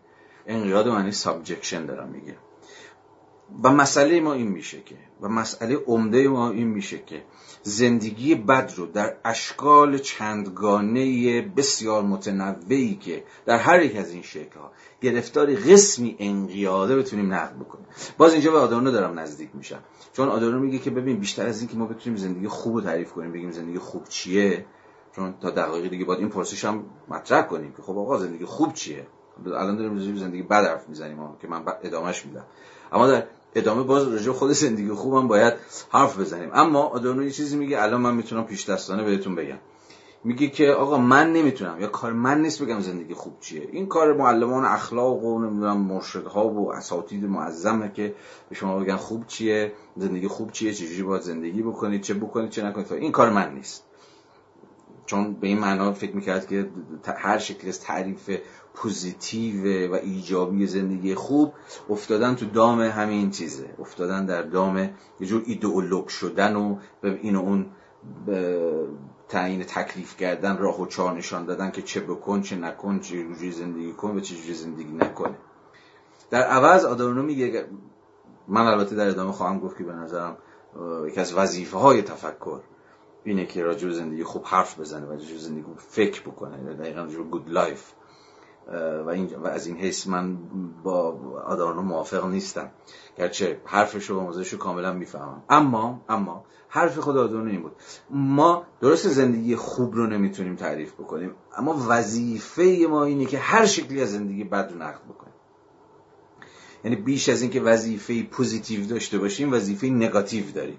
انقیاد 0.46 0.88
معنی 0.88 1.12
subjection 1.12 1.86
دارم 1.86 2.08
میگه. 2.08 2.36
و 3.62 3.70
مسئله 3.70 4.20
ما 4.20 4.32
این 4.32 4.48
میشه 4.48 4.80
که 4.80 4.96
و 5.20 5.28
مسئله 5.28 5.76
عمده 5.76 6.28
ما 6.28 6.50
این 6.50 6.68
میشه 6.68 6.98
که 6.98 7.22
زندگی 7.62 8.34
بد 8.34 8.72
رو 8.76 8.86
در 8.86 9.16
اشکال 9.24 9.98
چندگانه 9.98 11.42
بسیار 11.42 12.02
متنوعی 12.02 12.94
که 12.94 13.24
در 13.46 13.58
هر 13.58 13.82
یک 13.82 13.96
از 13.96 14.10
این 14.10 14.22
شکل 14.22 14.60
ها 14.60 14.72
گرفتاری 15.00 15.56
قسمی 15.56 16.16
انقیاده 16.18 16.96
بتونیم 16.96 17.34
نقد 17.34 17.56
بکنیم. 17.56 17.86
باز 18.18 18.32
اینجا 18.32 18.50
به 18.50 18.58
آدورنو 18.58 18.90
دارم 18.90 19.18
نزدیک 19.18 19.50
میشم. 19.54 19.78
چون 20.12 20.28
آدورنو 20.28 20.58
میگه 20.58 20.78
که 20.78 20.90
ببین 20.90 21.20
بیشتر 21.20 21.46
از 21.46 21.60
این 21.60 21.68
که 21.68 21.76
ما 21.76 21.86
بتونیم 21.86 22.18
زندگی 22.18 22.48
خوب 22.48 22.74
رو 22.74 22.80
تعریف 22.80 23.12
کنیم 23.12 23.32
بگیم 23.32 23.50
زندگی 23.50 23.78
خوب 23.78 24.04
چیه 24.08 24.64
چون 25.16 25.34
تا 25.40 25.50
دقایق 25.50 25.90
دیگه 25.90 26.04
باید 26.04 26.20
این 26.20 26.28
پرسش 26.28 26.64
هم 26.64 26.84
مطرح 27.08 27.42
کنیم 27.42 27.72
که 27.72 27.82
خب 27.82 27.98
آقا 27.98 28.18
زندگی 28.18 28.44
خوب 28.44 28.72
چیه؟ 28.72 29.06
الان 29.46 29.76
داریم 29.76 30.16
زندگی 30.16 30.42
بد 30.42 30.64
حرف 30.64 30.88
می‌زنیم 30.88 31.18
که 31.40 31.48
من 31.48 31.64
ادامهش 31.82 32.26
میدم. 32.26 32.44
اما 32.92 33.06
در 33.06 33.24
ادامه 33.54 33.82
باز 33.82 34.08
راجع 34.08 34.32
خود 34.32 34.50
زندگی 34.52 34.88
خوبم 34.88 35.28
باید 35.28 35.54
حرف 35.90 36.18
بزنیم. 36.18 36.50
اما 36.52 36.82
آدورنو 36.82 37.24
یه 37.24 37.30
چیزی 37.30 37.56
میگه 37.56 37.82
الان 37.82 38.00
من 38.00 38.14
می‌تونم 38.14 38.44
پیش 38.44 38.70
دستانه 38.70 39.04
بهتون 39.04 39.34
بگم. 39.34 39.58
میگه 40.24 40.48
که 40.48 40.70
آقا 40.70 40.98
من 40.98 41.32
نمی‌تونم 41.32 41.80
یا 41.80 41.86
کار 41.86 42.12
من 42.12 42.42
نیست 42.42 42.62
بگم 42.62 42.80
زندگی 42.80 43.14
خوب 43.14 43.40
چیه. 43.40 43.68
این 43.72 43.86
کار 43.86 44.12
معلمان 44.12 44.64
اخلاق 44.64 45.24
و 45.24 45.38
نمی‌دونم 45.38 45.80
مرشدها 45.80 46.48
و 46.48 46.72
اساتید 46.72 47.24
معظمه 47.24 47.92
که 47.92 48.14
به 48.48 48.54
شما 48.54 48.78
بگن 48.78 48.96
خوب 48.96 49.26
چیه 49.26 49.72
زندگی 49.96 50.28
خوب 50.28 50.52
چیه 50.52 50.74
چجوری 50.74 51.02
باید 51.02 51.22
زندگی 51.22 51.62
بکنید 51.62 52.00
چه 52.00 52.14
بکنید 52.14 52.50
چه 52.50 52.62
نکنید 52.62 52.92
این 52.92 53.12
کار 53.12 53.30
من 53.30 53.54
نیست. 53.54 53.84
چون 55.06 55.34
به 55.34 55.46
این 55.46 55.58
معنا 55.58 55.92
فکر 55.92 56.16
می‌کرد 56.16 56.48
که 56.48 56.70
هر 57.16 57.38
شکل 57.38 57.68
از 57.68 57.80
تعریف 57.80 58.30
positive 58.80 59.92
و 59.92 59.94
ایجابی 59.94 60.66
زندگی 60.66 61.14
خوب 61.14 61.52
افتادن 61.90 62.34
تو 62.34 62.46
دام 62.46 62.80
همین 62.80 63.30
چیزه. 63.30 63.74
افتادن 63.78 64.26
در 64.26 64.42
دام 64.42 64.78
یه 65.20 65.26
جور 65.26 65.42
ایدئولوگ 65.46 66.08
شدن 66.08 66.56
و 66.56 66.76
به 67.00 67.18
این 67.22 67.36
و 67.36 67.40
اون 67.40 67.66
تعیین 69.28 69.64
تکلیف 69.64 70.16
کردن 70.16 70.58
راه 70.58 70.80
و 70.80 70.86
چاه 70.86 71.12
نشان 71.12 71.44
دادن 71.44 71.70
که 71.70 71.82
چه 71.82 72.00
بکن 72.00 72.42
چه 72.42 72.56
نکن 72.56 73.00
چه 73.00 73.22
جوری 73.22 73.52
زندگی 73.52 73.92
کن 73.92 74.16
و 74.16 74.20
چه 74.20 74.34
جوری 74.34 74.54
زندگی 74.54 74.92
نکنه. 74.92 75.36
در 76.30 76.42
عوض 76.42 76.84
آدورنو 76.84 77.22
میگه 77.22 77.66
من 78.48 78.66
البته 78.66 78.96
در 78.96 79.08
ادامه 79.08 79.32
خواهم 79.32 79.60
گفت 79.60 79.78
که 79.78 79.84
به 79.84 79.92
نظرم 79.92 80.36
یکی 81.06 81.20
از 81.20 81.34
وظیفه 81.34 81.78
های 81.78 82.02
تفکر 82.02 82.60
اینه 83.24 83.46
که 83.46 83.62
راجع 83.62 83.90
زندگی 83.90 84.24
خوب 84.24 84.42
حرف 84.46 84.80
بزنه 84.80 85.06
و 85.06 85.10
راجع 85.10 85.36
زندگی 85.36 85.62
خوب 85.62 85.78
فکر 85.78 86.22
بکنه. 86.22 86.74
دقیقا 86.74 87.00
راجع 87.00 87.18
good 87.18 87.50
life 87.50 87.92
و, 89.06 89.08
این 89.08 89.34
و 89.36 89.46
از 89.46 89.66
این 89.66 89.76
حیث 89.76 90.06
من 90.06 90.36
با 90.82 91.18
آدورنو 91.46 91.82
موافق 91.82 92.26
نیستم. 92.26 92.70
گرچه 93.18 93.60
حرفش 93.64 94.10
و 94.10 94.30
رو 94.30 94.58
کاملا 94.58 94.92
می‌فهمم. 94.92 95.42
اما 95.48 96.00
اما 96.08 96.44
حرف 96.68 96.98
خود 96.98 97.16
آدورنو 97.16 97.50
این 97.50 97.62
بود. 97.62 97.72
ما 98.10 98.66
درست 98.80 99.08
زندگی 99.08 99.56
خوب 99.56 99.94
رو 99.94 100.06
نمی‌تونیم 100.06 100.56
تعریف 100.56 100.92
بکنیم 100.92 101.30
اما 101.56 101.86
وظیفه 101.88 102.86
ما 102.90 103.04
اینه 103.04 103.26
که 103.26 103.38
هر 103.38 103.66
شکلی 103.66 104.02
از 104.02 104.12
زندگی 104.12 104.44
بد 104.44 104.70
رو 104.72 104.78
نقد 104.78 105.00
بکنیم. 105.04 105.34
یعنی 106.84 106.96
بیش 106.96 107.28
از 107.28 107.42
اینکه 107.42 107.60
وظیفه 107.60 108.22
positive 108.22 108.86
داشته 108.86 109.18
باشیم 109.18 109.52
وظیفه 109.52 109.86
نگاتیو 109.86 110.50
داریم. 110.50 110.78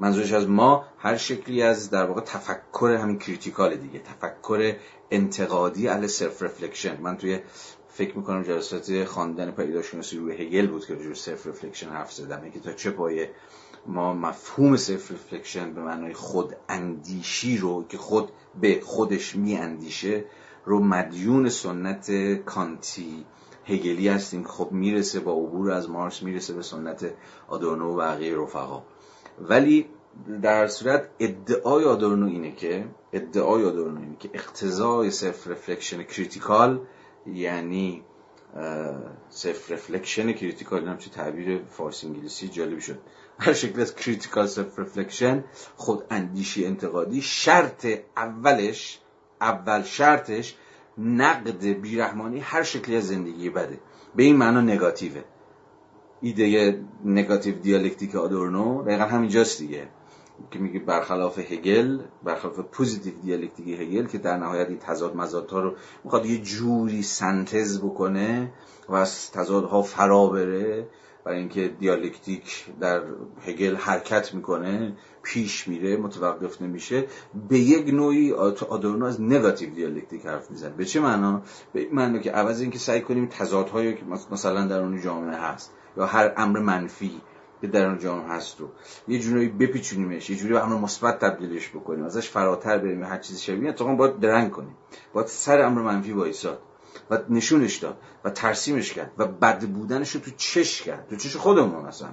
منظورش 0.00 0.32
از 0.32 0.48
ما 0.48 0.84
هر 0.98 1.16
شکلی 1.16 1.62
از 1.62 1.90
در 1.90 2.04
واقع 2.04 2.20
تفکر 2.20 2.98
همین 3.02 3.18
critical 3.18 3.76
دیگه 3.76 3.98
تفکر 3.98 4.76
انتقادی 5.10 5.86
الی 5.86 6.08
self-reflection 6.08 7.00
من 7.00 7.16
توی 7.16 7.40
فکر 7.88 8.16
می‌کنم 8.16 8.42
جلسات 8.42 9.04
خواندن 9.04 9.50
پدیدارشناسی 9.50 10.18
روح 10.18 10.34
هگل 10.34 10.66
بود 10.66 10.86
که 10.86 10.94
روی 10.94 11.14
self-reflection 11.14 11.88
حرف 11.88 12.12
زدم. 12.12 12.50
که 12.50 12.60
تا 12.60 12.72
چه 12.72 12.90
پایه 12.90 13.30
ما 13.86 14.14
مفهوم 14.14 14.76
self-reflection 14.76 15.74
به 15.74 15.80
معنای 15.80 16.14
خود 16.14 16.56
اندیشی 16.68 17.58
رو 17.58 17.84
که 17.88 17.98
خود 17.98 18.32
به 18.60 18.80
خودش 18.84 19.36
می 19.36 19.56
اندیشه 19.56 20.24
رو 20.64 20.80
مدیون 20.80 21.48
سنت 21.48 22.10
کانتی 22.44 23.26
هگلی 23.64 24.08
هستیم 24.08 24.44
خب 24.44 24.72
می‌رسه 24.72 25.20
با 25.20 25.32
عبور 25.32 25.70
از 25.70 25.90
مارکس 25.90 26.22
می‌رسه 26.22 26.54
به 26.54 26.62
سنت 26.62 27.14
آدورنو 27.48 27.94
و 27.94 27.96
بقیه 27.96 28.36
رفقا. 28.38 28.82
ولی 29.40 29.88
در 30.42 30.66
صورت 30.66 31.08
ادعای 31.18 31.84
آدورنو 31.84 32.26
اینه 32.26 32.52
که 32.52 32.84
ادعای 33.12 33.64
آدورنو 33.64 34.00
اینه 34.00 34.16
که 34.18 34.30
اقتضای 34.34 35.10
self-reflection 35.10 36.02
critical 36.02 36.80
یعنی 37.26 38.04
self-reflection 39.28 40.32
critical 40.32 40.88
هم 40.88 40.98
چه 40.98 41.10
تعبیر 41.10 41.62
فارسی 41.70 42.06
انگلیسی 42.06 42.48
جالبی 42.48 42.80
شد. 42.80 42.98
هر 43.38 43.52
شکل 43.52 43.80
از 43.80 43.94
critical 43.94 44.46
self-reflection 44.46 45.44
خود 45.76 46.04
اندیشی 46.10 46.66
انتقادی 46.66 47.22
شرط 47.22 47.86
اولش 48.16 49.00
اول 49.40 49.82
شرطش 49.82 50.56
نقد 50.98 51.64
بیرحمانه‌ی 51.64 52.40
هر 52.40 52.62
شکلی 52.62 52.96
از 52.96 53.06
زندگی 53.06 53.50
بده. 53.50 53.80
به 54.14 54.22
این 54.22 54.36
معنا 54.36 54.60
نگاتیوه. 54.60 55.22
ایده 56.20 56.80
negative 57.04 57.54
dialectic 57.54 58.16
آدورنو 58.16 58.82
دقیقا 58.82 59.04
همینجاست 59.04 59.58
دیگه 59.58 59.88
که 60.50 60.58
میگه 60.58 60.78
برخلاف 60.78 61.38
هگل 61.38 61.98
برخلاف 62.24 62.60
positive 62.60 63.14
dialectic 63.22 63.80
هگل 63.80 64.06
که 64.06 64.18
در 64.18 64.36
نهایت 64.36 64.68
این 64.68 64.78
تضاد 64.78 65.16
مضادها 65.16 65.60
رو 65.60 65.74
می‌خواد 66.04 66.26
یه 66.26 66.38
جوری 66.38 67.02
synthesis 67.02 67.80
بکنه 67.80 68.52
و 68.88 68.94
از 68.94 69.30
تضادها 69.30 69.82
فرا 69.82 70.26
بره 70.26 70.88
برای 71.24 71.38
اینکه 71.38 71.68
دیالکتیک 71.68 72.66
در 72.80 73.02
هگل 73.46 73.76
حرکت 73.76 74.34
می‌کنه 74.34 74.96
پیش 75.22 75.68
میره 75.68 75.96
متوقف 75.96 76.62
نمیشه. 76.62 77.06
به 77.48 77.58
یک 77.58 77.94
نوعی 77.94 78.32
آدورنو 78.68 79.04
از 79.04 79.20
نگاتیو 79.20 79.74
دیالکتیک 79.74 80.26
حرف 80.26 80.50
می‌زنه. 80.50 80.74
به 80.74 80.84
چه 80.84 81.00
معنا؟ 81.00 81.42
به 81.72 81.88
معنا 81.92 82.18
که 82.18 82.30
عوض 82.30 82.60
اینکه 82.60 82.78
سعی 82.78 83.00
کنیم 83.00 83.26
تضادهایی 83.26 83.94
که 83.94 84.02
مثلا 84.30 84.66
در 84.66 84.80
اون 84.80 85.00
جامعه 85.00 85.36
هست 85.36 85.72
یا 85.98 86.06
هر 86.06 86.32
امر 86.36 86.58
منفی 86.58 87.20
که 87.60 87.66
در 87.66 87.86
اون 87.86 88.30
هست 88.30 88.60
رو 88.60 88.68
یه 89.08 89.18
جوری 89.18 89.48
بپیچونیمش 89.48 90.30
یه 90.30 90.36
جوری 90.36 90.52
به 90.52 90.64
امر 90.64 90.76
مثبت 90.76 91.18
تبدیلش 91.18 91.68
بکنیم 91.68 92.04
ازش 92.04 92.28
فراتر 92.28 92.78
بریم 92.78 93.02
هر 93.02 93.18
چیزی 93.18 93.40
شبیه. 93.40 93.68
اتفاقا 93.68 93.94
باید 93.94 94.20
درنگ 94.20 94.50
کنیم 94.50 94.76
باید 95.12 95.26
سر 95.26 95.60
امر 95.60 95.82
منفی 95.82 96.12
وایساد 96.12 96.58
و 97.10 97.18
نشونش 97.28 97.76
داد 97.76 97.98
و 98.24 98.30
ترسیمش 98.30 98.92
کرد 98.92 99.12
و 99.18 99.26
بد 99.26 99.66
بودنش 99.66 100.10
رو 100.10 100.20
تو 100.20 100.30
چش 100.36 100.82
کرد. 100.82 101.06
تو 101.10 101.16
چش 101.16 101.36
خودمون 101.36 101.86
اصلا 101.86 102.08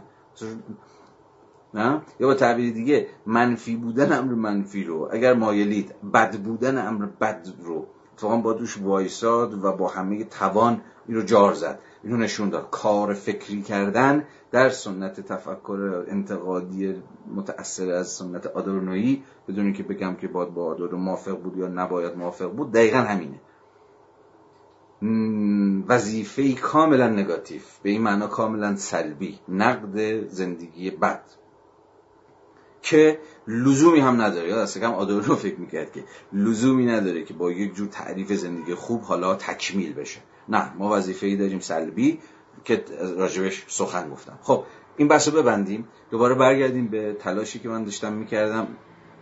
نه؟ 1.74 2.02
یا 2.20 2.28
با 2.28 2.34
تعبیر 2.34 2.74
دیگه 2.74 3.08
منفی 3.26 3.76
بودن 3.76 4.18
امر 4.18 4.34
منفی 4.34 4.84
رو. 4.84 5.10
اگر 5.12 5.34
مایلید 5.34 5.96
بد 6.14 6.38
بودن 6.38 6.88
امر 6.88 7.06
بد 7.06 7.48
رو 7.64 7.88
اتفاقا 8.14 8.38
با 8.38 8.54
دوش 8.54 8.78
وایساد 8.78 9.64
و 9.64 9.72
با 9.72 9.88
همه 9.88 10.24
توان 10.24 10.82
این 11.08 11.18
رو 11.18 11.24
جار 11.24 11.54
زد. 11.54 11.80
اینو 12.06 12.18
نشون 12.18 12.50
داد. 12.50 12.70
کار 12.70 13.14
فکری 13.14 13.62
کردن 13.62 14.24
در 14.52 14.70
سنت 14.70 15.22
تفکر 15.22 16.06
انتقادی 16.08 16.96
متأثر 17.36 17.92
از 17.92 18.08
سنت 18.08 18.48
آدورنویی 18.48 19.24
بدون 19.48 19.74
که 19.74 19.84
بگم 19.84 20.16
که 20.16 20.28
باید 20.28 20.54
با 20.54 20.66
آدورنو 20.66 20.98
موافق 20.98 21.42
بود 21.42 21.58
یا 21.58 21.68
نباید 21.68 22.18
موافق 22.18 22.52
بود 22.52 22.72
دقیقا 22.72 22.98
همینه. 22.98 23.40
وظیفه 25.88 26.54
کاملا 26.54 27.10
نگاتیو 27.10 27.62
به 27.84 27.90
این 27.90 28.02
معنا 28.02 28.28
کاملا 28.28 28.76
سلبی 28.76 29.40
نقد 29.50 30.28
زندگی 30.28 30.92
بد. 30.92 31.24
که 32.82 33.20
لزومی 33.48 34.00
هم 34.00 34.22
نداره. 34.22 34.50
یا 34.50 34.62
دست 34.62 34.78
کم 34.78 34.94
آدورنو 34.94 35.36
فکر 35.36 35.60
می‌کرد 35.60 35.92
که 35.92 36.04
لزومی 36.34 36.86
نداره 36.86 37.24
که 37.24 37.34
با 37.34 37.52
یک 37.52 37.76
جور 37.76 37.88
تعریف 37.88 38.34
زندگی 38.34 38.76
خوب 38.76 39.02
حالا 39.02 39.36
تکمیل 39.36 39.94
بشه. 39.94 40.20
نه 40.50 40.74
ما 40.74 40.98
وظیفه 40.98 41.28
ای 41.28 41.36
داریم 41.36 41.60
سلبی 41.60 42.20
که 42.64 42.86
راجبش 43.18 43.66
سخن 43.68 44.10
گفتم. 44.10 44.40
خب 44.42 44.64
این 44.98 45.08
بحث 45.08 45.28
رو 45.28 45.42
ببندیم. 45.42 45.88
دوباره 46.12 46.36
برگردیم 46.36 46.88
به 46.88 47.14
تلاشی 47.14 47.60
که 47.60 47.70
من 47.70 47.84
داشتم 47.84 48.14
می‌کردم 48.14 48.68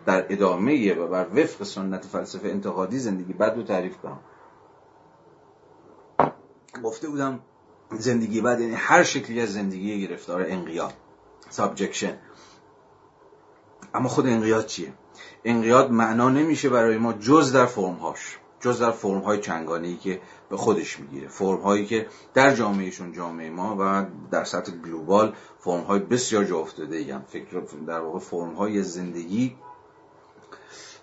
در 0.06 0.26
ادامه 0.30 0.94
و 0.94 1.08
بر 1.08 1.28
وفق 1.36 1.64
سنت 1.64 2.06
فلسفه 2.06 2.50
انتقادی 2.50 3.00
زندگی. 3.00 3.34
بد 3.34 3.54
رو 3.56 3.64
تعریف 3.64 3.98
کنم. 3.98 4.20
گفته 6.84 7.10
بودم 7.10 7.40
زندگی 7.92 8.42
بد 8.42 8.60
یعنی 8.62 8.74
هر 8.76 9.04
شکلی 9.04 9.42
از 9.42 9.54
زندگی 9.54 10.08
گرفتار 10.08 10.46
انقیاد 10.48 10.94
subjection. 11.50 12.18
اما 13.94 14.10
خود 14.10 14.28
انقیاد 14.28 14.66
چیه؟ 14.66 14.94
انقیاد 15.46 15.92
معنا 15.92 16.30
نمیشه 16.30 16.70
برای 16.70 16.98
ما 16.98 17.14
جز 17.14 17.52
در 17.54 17.66
فرمهاش. 17.66 18.40
جز 18.64 18.80
در 18.80 18.92
فرم 18.92 19.20
های 19.20 19.40
چندگانه 19.40 19.98
که 19.98 20.22
به 20.50 20.58
خودش 20.58 21.00
می‌گیره. 21.00 21.28
فرم 21.28 21.62
هایی 21.62 21.86
که 21.86 22.08
در 22.34 22.56
جامعهشون 22.56 23.14
جامعه 23.14 23.50
ما 23.50 23.78
و 23.80 24.06
در 24.32 24.44
سطح 24.44 24.72
global 24.72 25.34
فرم 25.60 25.82
های 25.82 26.00
بسیار 26.00 26.44
جا 26.44 26.58
افتاده 26.60 26.98
ای 26.98 27.16
فکر 27.28 27.64
در 27.88 28.00
واقع 28.00 28.20
فرم 28.20 28.54
های 28.54 28.84
زندگی 28.84 29.56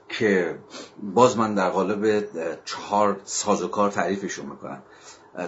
که 0.09 0.59
باز 1.03 1.39
من 1.39 1.55
در 1.55 1.70
قالب 1.70 2.28
چهار 2.65 3.20
سازوکار 3.24 3.91
تعریفشون 3.91 4.47
می‌کنم. 4.47 4.82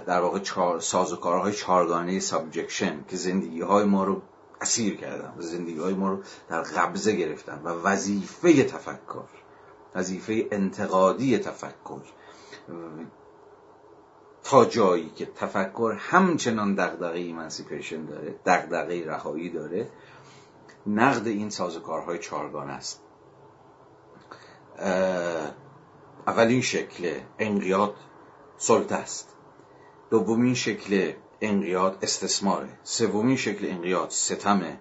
در 0.06 0.20
واقع 0.20 0.38
چهار 0.38 0.80
سازوکارهای 0.80 1.52
چهارگانه 1.52 2.20
subjection 2.20 3.04
که 3.08 3.16
زندگی 3.16 3.60
های 3.60 3.84
ما 3.84 4.04
رو 4.04 4.22
اسیر 4.60 4.96
کردن 4.96 5.34
و 5.38 5.42
زندگی 5.42 5.78
های 5.78 5.94
ما 5.94 6.10
رو 6.10 6.18
در 6.48 6.62
قبضه 6.62 7.12
گرفتن 7.12 7.60
و 7.64 7.68
وظیفه 7.68 8.64
تفکر. 8.64 9.41
وظیفه 9.94 10.48
انتقادی 10.50 11.38
تفکر. 11.38 12.02
تا 14.44 14.64
جایی 14.64 15.10
که 15.16 15.26
تفکر 15.26 15.94
همچنان 15.98 16.74
دغدغه 16.74 17.18
emancipation 17.18 18.04
داره 18.04 18.34
دغدغه 18.46 19.06
رهایی 19.06 19.50
داره 19.50 19.90
نقد 20.86 21.26
این 21.26 21.50
سازوکارهای 21.50 22.18
چارگانه 22.18 22.72
است. 22.72 23.00
اولین 26.26 26.60
شکل 26.60 27.20
انقیاد 27.38 27.94
سلطه 28.56 28.94
است. 28.94 29.28
دومین 30.10 30.54
شکل 30.54 31.12
انقیاد 31.40 31.98
استثماره. 32.02 32.68
سومین 32.82 33.36
شکل 33.36 33.66
انقیاد 33.70 34.10
ستمه 34.10 34.78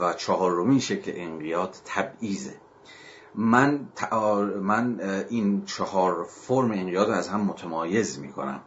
و 0.00 0.12
چهارمین 0.12 0.78
شکل 0.78 1.12
انقیاد 1.14 1.76
تبعیزه 1.84 2.60
من, 3.36 3.88
من 4.60 5.00
این 5.28 5.64
چهار 5.64 6.24
فرم 6.24 6.70
انقیاد 6.70 7.08
رو 7.08 7.14
از 7.14 7.28
هم 7.28 7.40
متمایز 7.40 8.18
می‌کنم. 8.18 8.60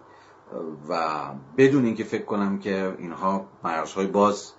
و 0.89 1.09
بدون 1.57 1.85
اینکه 1.85 2.03
فکر 2.03 2.25
کنم 2.25 2.59
که 2.59 2.95
اینها 2.97 3.45
مرزهای 3.63 4.07
باز 4.07 4.53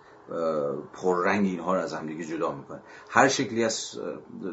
پررنگ 0.93 1.47
اینها 1.47 1.75
رو 1.75 1.81
از 1.81 1.95
هم 1.95 2.07
دیگه 2.07 2.25
جدا 2.25 2.53
می‌کنه 2.53 2.81
هر 3.09 3.29
شکلی 3.29 3.65
از 3.65 4.01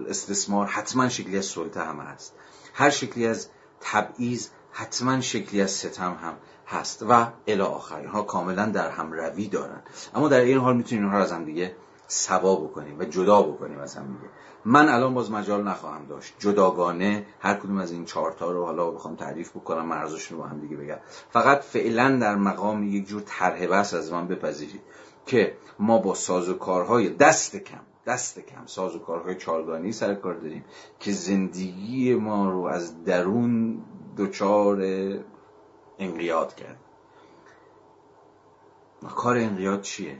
استثمار 0.07 0.67
حتما 0.67 1.09
شکلی 1.09 1.37
از 1.37 1.45
سلطه 1.45 1.81
هم 1.81 1.99
هست. 1.99 2.35
هر 2.73 2.89
شکلی 2.89 3.27
از 3.27 3.49
تبعیض 3.81 4.47
حتما 4.71 5.21
شکلی 5.21 5.61
از 5.61 5.71
ستم 5.71 6.17
هم 6.21 6.33
هست. 6.67 7.05
و 7.09 7.27
الی 7.47 7.61
آخر 7.61 7.95
اینها 7.95 8.21
کاملا 8.21 8.65
در 8.65 8.89
هم 8.89 9.11
روی 9.11 9.47
دارن. 9.47 9.81
اما 10.15 10.27
در 10.27 10.39
این 10.39 10.57
حال 10.57 10.77
می‌تونیم 10.77 11.03
اینها 11.03 11.17
رو 11.17 11.23
از 11.23 11.31
هم 11.31 11.45
دیگه 11.45 11.75
سوا 12.07 12.55
بکنیم 12.55 12.99
و 12.99 13.03
جدا 13.03 13.41
بکنیم 13.41 13.79
از 13.79 13.95
هم 13.95 14.05
دیگه. 14.05 14.29
من 14.65 14.89
الان 14.89 15.13
باز 15.13 15.31
مجال 15.31 15.63
نخواهم 15.63 16.05
داشت. 16.05 16.35
جداگانه 16.39 17.25
هر 17.39 17.53
کدوم 17.53 17.77
از 17.77 17.91
این 17.91 18.05
چهارتا 18.05 18.51
رو 18.51 18.65
حالا 18.65 18.91
بخوام 18.91 19.15
تعریف 19.15 19.51
بکنم 19.51 19.85
مرزشون 19.85 20.37
رو 20.37 20.43
با 20.43 20.49
هم 20.49 20.59
دیگه 20.59 20.75
بگم. 20.75 20.97
فقط 21.29 21.61
فعلا 21.61 22.17
در 22.21 22.35
مقام 22.35 22.83
یک 22.83 23.07
جور 23.07 23.21
طرح 23.25 23.67
بس 23.67 23.93
از 23.93 24.11
من 24.11 24.27
بپذیرید 24.27 24.81
که 25.25 25.57
ما 25.79 25.97
با 25.97 26.13
سازوکارهای 26.13 27.09
دست 27.09 27.55
کم 27.55 27.79
دست 28.05 28.39
کم 28.39 28.65
سازوکارهای 28.65 29.35
چارگانه‌ای 29.35 29.91
سر 29.91 30.13
کار 30.15 30.33
داریم 30.33 30.65
که 30.99 31.11
زندگی 31.11 32.15
ما 32.15 32.49
رو 32.49 32.65
از 32.65 33.03
درون 33.03 33.81
دچار 34.17 34.81
انقیاد 35.99 36.55
کرد. 36.55 36.79
کار 39.15 39.37
انقیاد 39.37 39.81
چیه؟ 39.81 40.17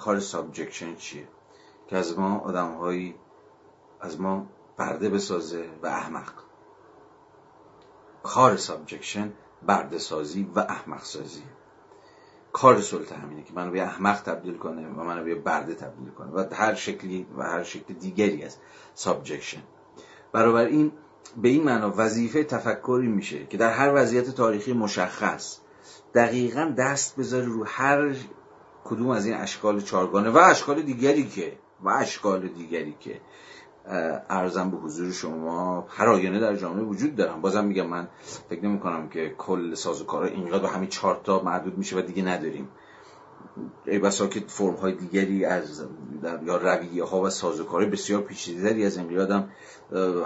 کار 0.00 0.20
subjection 0.20 0.96
چیه؟ 0.96 1.28
که 1.88 1.96
از 1.96 2.18
ما 2.18 2.38
آدم 2.38 2.78
از 4.00 4.20
ما 4.20 4.46
برده 4.76 5.10
بسازه 5.10 5.64
و 5.82 5.86
احمق. 5.86 6.32
کار 8.22 8.56
subjection 8.56 9.32
برده 9.66 9.98
سازی 9.98 10.50
و 10.54 10.60
احمق 10.60 11.02
سازی 11.02 11.42
کار 12.52 12.80
سلطه 12.80 13.14
همینه 13.14 13.42
که 13.42 13.52
منو 13.52 13.70
به 13.70 13.82
احمق 13.82 14.22
تبدیل 14.22 14.56
کنه 14.56 14.88
و 14.88 15.04
منو 15.04 15.24
به 15.24 15.34
برده 15.34 15.74
تبدیل 15.74 16.10
کنه. 16.10 16.30
و 16.30 16.54
هر 16.54 16.74
شکلی 16.74 17.26
و 17.36 17.42
هر 17.42 17.62
شکل 17.62 17.94
دیگری 17.94 18.44
از 18.44 18.56
سابجکشن 18.94 19.62
برابر 20.32 20.64
این 20.64 20.92
به 21.36 21.48
این 21.48 21.64
معنا 21.64 21.92
وظیفه 21.96 22.44
تفکری 22.44 23.08
میشه 23.08 23.46
که 23.46 23.56
در 23.56 23.72
هر 23.72 23.92
وضعیت 23.94 24.30
تاریخی 24.30 24.72
مشخص 24.72 25.58
دقیقا 26.14 26.74
دست 26.78 27.16
بذاره 27.16 27.44
رو 27.46 27.64
هر 27.64 28.14
کدوم 28.90 29.08
از 29.10 29.26
این 29.26 29.34
اشکال 29.34 29.80
چارگانه 29.80 30.30
و 30.30 30.38
اشکال 30.38 30.82
دیگری 30.82 31.28
که 31.28 31.58
و 31.82 31.88
اشکال 31.88 32.48
دیگری 32.48 32.96
که 33.00 33.20
ارزم 34.30 34.70
به 34.70 34.76
حضور 34.76 35.12
شما 35.12 35.86
هر 35.88 36.38
در 36.40 36.56
جامعه 36.56 36.84
وجود 36.84 37.16
دارم. 37.16 37.40
بازم 37.40 37.64
میگم 37.64 37.86
من 37.86 38.08
فکر 38.48 38.64
نمی 38.64 38.80
کنم 38.80 39.08
که 39.08 39.34
کل 39.38 39.74
سازوکارها 39.74 40.28
اینقدر 40.28 40.58
به 40.58 40.68
همین 40.68 40.88
چهار 40.88 41.20
تا 41.24 41.42
محدود 41.42 41.78
میشه 41.78 41.98
و 41.98 42.00
دیگه 42.00 42.22
نداریم. 42.22 42.68
ای 43.86 43.98
بسا 43.98 44.26
که 44.26 44.40
فرم 44.46 44.74
های 44.74 44.92
دیگری 44.92 45.44
از 45.44 45.84
یا 46.46 46.56
رویه 46.56 47.04
ها 47.04 47.20
و 47.20 47.30
سازوکارهای 47.30 47.90
بسیار 47.90 48.20
پیچیده‌تری 48.20 48.86
از 48.86 48.98
انقیاد 48.98 49.30
هم 49.30 49.48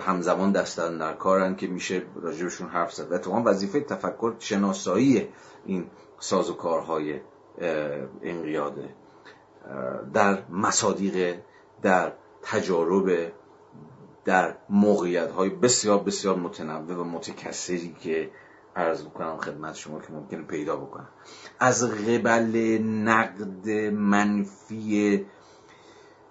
همزمان 0.00 0.52
دستن 0.52 0.98
در 0.98 1.12
کارن 1.12 1.56
که 1.56 1.66
میشه 1.66 2.02
راجبشون 2.22 2.68
حرف 2.68 2.92
زد. 2.92 3.12
و 3.12 3.18
تو 3.18 3.30
وظیفه 3.32 3.80
تفکر 3.80 4.34
شناسایی 4.38 5.28
این 5.66 5.86
سازوکارهای 6.18 7.20
انقیاده 8.22 8.88
در 10.12 10.42
مصادیق 10.50 11.36
در 11.82 12.12
تجارب 12.42 13.32
در 14.24 14.54
موقعیت 14.68 15.30
های 15.30 15.48
بسیار 15.48 15.98
بسیار 15.98 16.36
متنوع 16.36 16.96
و 16.96 17.04
متکثری 17.04 17.96
که 18.00 18.30
عرض 18.76 19.02
بکنم 19.02 19.36
خدمت 19.36 19.74
شما 19.74 20.00
که 20.00 20.12
ممکنه 20.12 20.42
پیدا 20.42 20.76
بکنم. 20.76 21.08
از 21.60 21.84
قبل 21.90 22.78
نقد 22.82 23.68
منفی 23.90 25.26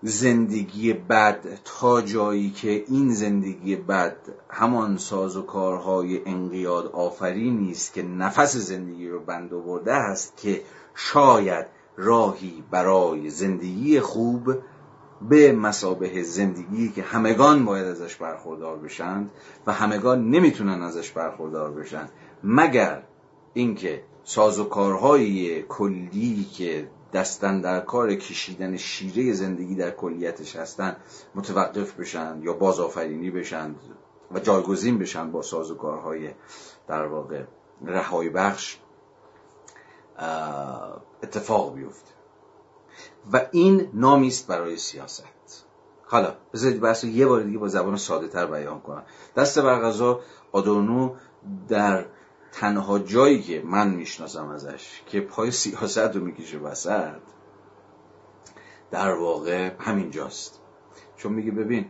زندگی 0.01 0.93
بد 0.93 1.39
تا 1.65 2.01
جایی 2.01 2.51
که 2.51 2.83
این 2.87 3.13
زندگی 3.13 3.75
بد 3.75 4.17
همان 4.49 4.97
ساز 4.97 5.37
و 5.37 5.41
کارهای 5.41 6.21
انقیاد 6.25 6.85
آفری 6.85 7.51
نیست 7.51 7.93
که 7.93 8.03
نفس 8.03 8.55
زندگی 8.57 9.09
رو 9.09 9.19
بند 9.19 9.53
آورده 9.53 9.93
است 9.93 10.37
که 10.37 10.61
شاید 10.95 11.65
راهی 11.97 12.63
برای 12.71 13.29
زندگی 13.29 13.99
خوب 13.99 14.55
به 15.29 15.51
مسابه 15.51 16.23
زندگی 16.23 16.91
که 16.91 17.01
همگان 17.01 17.65
باید 17.65 17.85
ازش 17.85 18.15
برخوردار 18.15 18.77
بشند 18.77 19.31
و 19.67 19.73
همگان 19.73 20.29
نمی‌تونن 20.29 20.81
ازش 20.81 21.11
برخوردار 21.11 21.71
بشن 21.71 22.09
مگر 22.43 23.03
اینکه 23.53 24.03
سازوکارهای 24.23 25.63
کلی 25.63 26.43
که 26.43 26.87
دستن 27.13 27.61
در 27.61 27.79
کار 27.79 28.15
کشیدن 28.15 28.77
شیره 28.77 29.33
زندگی 29.33 29.75
در 29.75 29.91
کلیتش 29.91 30.55
هستن 30.55 30.95
متوقف 31.35 31.93
بشن 31.93 32.39
یا 32.41 32.53
بازآفرینی 32.53 33.31
بشن 33.31 33.75
و 34.31 34.39
جایگزین 34.39 34.99
بشن 34.99 35.31
با 35.31 35.41
سازوکارهای 35.41 36.29
در 36.87 37.05
واقع 37.05 37.43
رهایی 37.85 38.29
بخش. 38.29 38.77
اتفاق 41.23 41.75
بیفته. 41.75 42.11
و 43.33 43.41
این 43.51 43.89
نامی 43.93 44.27
است 44.27 44.47
برای 44.47 44.77
سیاست. 44.77 45.23
حالا 46.05 46.35
بذارید 46.53 46.81
بحث 46.81 47.03
یه 47.03 47.25
بار 47.25 47.43
دیگه 47.43 47.57
با 47.57 47.67
زبان 47.67 47.97
ساده 47.97 48.27
تر 48.27 48.45
بیان 48.45 48.79
کنم. 48.79 49.03
دست 49.35 49.59
بر 49.59 49.79
غذا 49.79 50.19
آدورنو 50.51 51.15
در 51.67 52.05
تنها 52.51 52.99
جایی 52.99 53.41
که 53.41 53.61
من 53.65 53.89
می‌شناسم 53.89 54.49
ازش 54.49 55.01
که 55.05 55.21
پای 55.21 55.51
سیاست 55.51 55.97
رو 55.97 56.23
می‌کشه 56.23 56.57
وسط 56.57 57.21
در 58.91 59.13
واقع 59.15 59.71
همینجاست 59.79 60.61
چون 61.15 61.33
میگه 61.33 61.51
ببین 61.51 61.85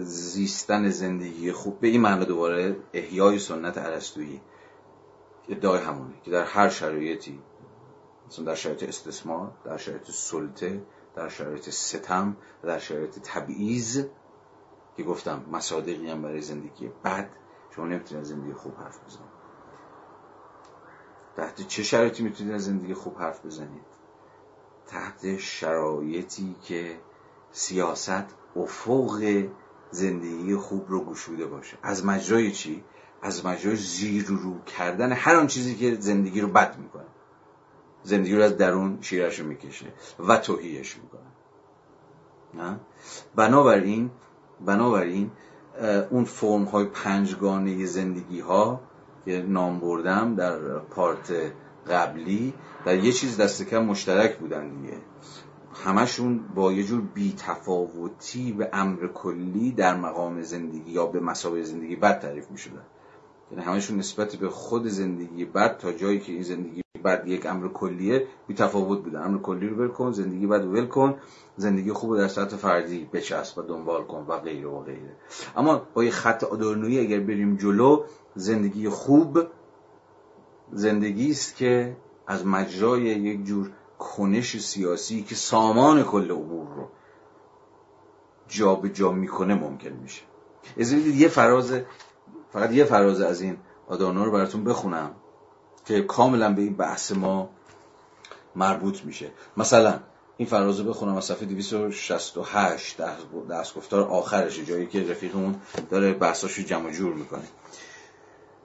زیستن 0.00 0.90
زندگی 0.90 1.52
خوب 1.52 1.80
به 1.80 1.88
این 1.88 2.00
معنی 2.00 2.24
دوباره 2.24 2.76
احیای 2.92 3.38
سنت 3.38 3.78
عرستویی 3.78 4.40
ادعای 5.48 5.80
همونه 5.80 6.14
که 6.22 6.30
در 6.30 6.44
هر 6.44 6.68
شرایطی 6.68 7.38
مثلا 8.30 8.44
در 8.44 8.54
شرایط 8.54 8.82
استثمار 8.82 9.52
در 9.64 9.76
شرایط 9.76 10.10
سلطه 10.10 10.82
در 11.14 11.28
شرایط 11.28 11.70
ستم 11.70 12.36
در 12.62 12.78
شرایط 12.78 13.18
تبعیض 13.18 14.04
که 14.96 15.02
گفتم 15.02 15.44
مصادقی 15.52 16.10
هم 16.10 16.22
برای 16.22 16.40
زندگی 16.40 16.88
بد. 17.04 17.30
شما 17.70 17.86
نمی‌تونید 17.86 18.24
زندگی 18.24 18.52
خوب 18.52 18.76
حرف 18.76 19.04
بزنید. 19.04 19.40
تحت 21.36 21.68
چه 21.68 21.82
شرایطی 21.82 22.22
می‌تونید 22.22 22.56
زندگی 22.56 22.94
خوب 22.94 23.18
حرف 23.18 23.46
بزنید؟ 23.46 23.86
تحت 24.86 25.36
شرایطی 25.36 26.56
که 26.62 27.00
سیاست 27.52 28.24
افق 28.56 29.44
زندگی 29.90 30.56
خوب 30.56 30.84
رو 30.88 31.04
گشوده 31.04 31.46
باشه. 31.46 31.78
از 31.82 32.06
مجرای 32.06 32.52
چی؟ 32.52 32.84
از 33.22 33.46
مجرای 33.46 33.76
زیر 33.76 34.26
رو 34.26 34.62
کردن 34.62 35.12
هر 35.12 35.36
آن 35.36 35.46
چیزی 35.46 35.74
که 35.76 35.96
زندگی 36.00 36.40
رو 36.40 36.48
بد 36.48 36.78
می‌کنه. 36.78 37.06
زندگی 38.02 38.36
رو 38.36 38.42
از 38.42 38.56
درون 38.56 38.98
شیرش 39.00 39.40
رو 39.40 39.46
می‌کشه 39.46 39.86
و 40.28 40.36
توهیش 40.36 40.96
می‌کنه. 40.96 41.20
نه؟ 42.54 42.80
بنابراین 43.36 44.10
بنابراین 44.66 45.30
اون 46.10 46.24
فرم 46.24 46.64
های 46.64 46.84
پنجگانه 46.84 47.86
زندگی 47.86 48.40
ها 48.40 48.80
که 49.24 49.44
نام 49.48 49.80
بردم 49.80 50.34
در 50.34 50.58
پارت 50.78 51.32
قبلی 51.90 52.54
در 52.84 52.96
یه 52.96 53.12
چیز 53.12 53.40
دست 53.40 53.62
کم 53.62 53.84
مشترک 53.84 54.36
بودن 54.36 54.68
دیگه. 54.68 54.96
همشون 55.84 56.40
با 56.54 56.72
یه 56.72 56.84
جور 56.84 57.00
بیتفاوتی 57.00 58.52
به 58.52 58.68
امر 58.72 59.06
کلی 59.06 59.72
در 59.72 59.96
مقام 59.96 60.42
زندگی 60.42 60.90
یا 60.90 61.06
به 61.06 61.20
مسابقه 61.20 61.62
زندگی 61.62 61.96
بد 61.96 62.18
تعریف 62.18 62.50
می 62.50 62.58
شدن 62.58 62.82
یعنی 63.50 63.64
همشون 63.64 63.98
نسبت 63.98 64.36
به 64.36 64.48
خود 64.48 64.86
زندگی 64.86 65.44
بد 65.44 65.78
تا 65.78 65.92
جایی 65.92 66.20
که 66.20 66.32
این 66.32 66.42
زندگی 66.42 66.82
بد 67.02 67.22
یک 67.26 67.46
امر 67.46 67.68
کلیه 67.68 68.26
بی 68.46 68.54
تفاوت 68.54 69.02
بودن 69.02 69.22
امر 69.22 69.38
کلی 69.38 69.68
رو 69.68 69.76
ول 69.76 69.88
کن 69.88 70.12
زندگی 70.12 70.46
بد 70.46 70.64
ول 70.64 70.86
کن. 70.86 71.14
زندگی 71.56 71.92
خوب 71.92 72.16
در 72.16 72.28
سطح 72.28 72.56
فردی 72.56 73.08
بچسب 73.12 73.58
و 73.58 73.62
دنبال 73.62 74.04
کن 74.04 74.24
و 74.28 74.38
غیره 74.38 74.68
و 74.68 74.80
غیره. 74.80 75.16
اما 75.56 75.82
با 75.94 76.04
یه 76.04 76.10
خط 76.10 76.44
آدورنویی 76.44 76.98
اگر 76.98 77.20
بریم 77.20 77.56
جلو 77.56 78.04
زندگی 78.34 78.88
خوب 78.88 79.38
زندگی 80.72 81.30
است 81.30 81.56
که 81.56 81.96
از 82.26 82.46
مجرای 82.46 83.02
یک 83.02 83.44
جور 83.44 83.70
کنش 83.98 84.60
سیاسی 84.60 85.22
که 85.22 85.34
سامان 85.34 86.02
کل 86.02 86.30
امور 86.30 86.68
رو 86.76 86.88
جا 88.48 88.74
به 88.74 88.88
جا 88.88 89.12
می‌کنه 89.12 89.54
ممکن 89.54 89.90
میشه. 89.90 90.22
از 90.78 90.92
یه 90.92 91.28
فراز 91.28 91.72
فقط 92.50 92.72
یه 92.72 92.84
فراز 92.84 93.20
از 93.20 93.40
این 93.40 93.56
آدانو 93.88 94.24
رو 94.24 94.32
براتون 94.32 94.64
بخونم. 94.64 95.10
که 95.86 96.02
کاملا 96.02 96.52
به 96.52 96.62
این 96.62 96.74
بحث 96.74 97.12
ما 97.12 97.48
مربوط 98.56 99.04
میشه. 99.04 99.30
مثلا 99.56 100.00
این 100.36 100.48
فراز 100.48 100.80
رو 100.80 100.88
بخونم 100.88 101.16
از 101.16 101.24
صفحه 101.24 101.46
268 101.46 102.96
دست 103.50 103.74
گفتار 103.74 104.02
آخرش 104.02 104.60
جایی 104.60 104.86
که 104.86 105.10
رفیقمون 105.10 105.54
داره 105.90 106.12
بحثاشو 106.12 106.62
جمع 106.62 106.90
جور 106.90 107.14
می‌کنه. 107.14 107.44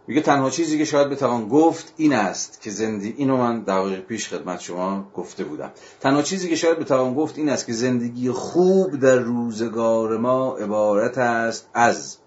میگه 0.08 0.22
تنها 0.22 0.50
چیزی 0.50 0.78
که 0.78 0.86
شاید 0.86 1.10
بتوان 1.10 1.48
گفت 1.50 1.94
این 1.98 2.14
است 2.14 2.62
که 2.62 2.72
زندگی 2.72 3.14
اینو 3.18 3.38
من 3.38 3.62
دقایق 3.62 4.00
پیش 4.00 4.30
خدمت 4.30 4.62
شما 4.62 5.12
گفته 5.16 5.44
بودم. 5.44 5.72
تنها 6.00 6.22
چیزی 6.22 6.50
که 6.50 6.56
شاید 6.56 6.80
بتوان 6.80 7.14
گفت 7.14 7.38
این 7.38 7.50
است 7.50 7.66
که 7.66 7.74
زندگی 7.74 8.32
خوب 8.32 9.00
در 9.00 9.16
روزگار 9.16 10.18
ما 10.18 10.58
عبارت 10.58 11.18
است 11.18 11.70
از 11.74 12.18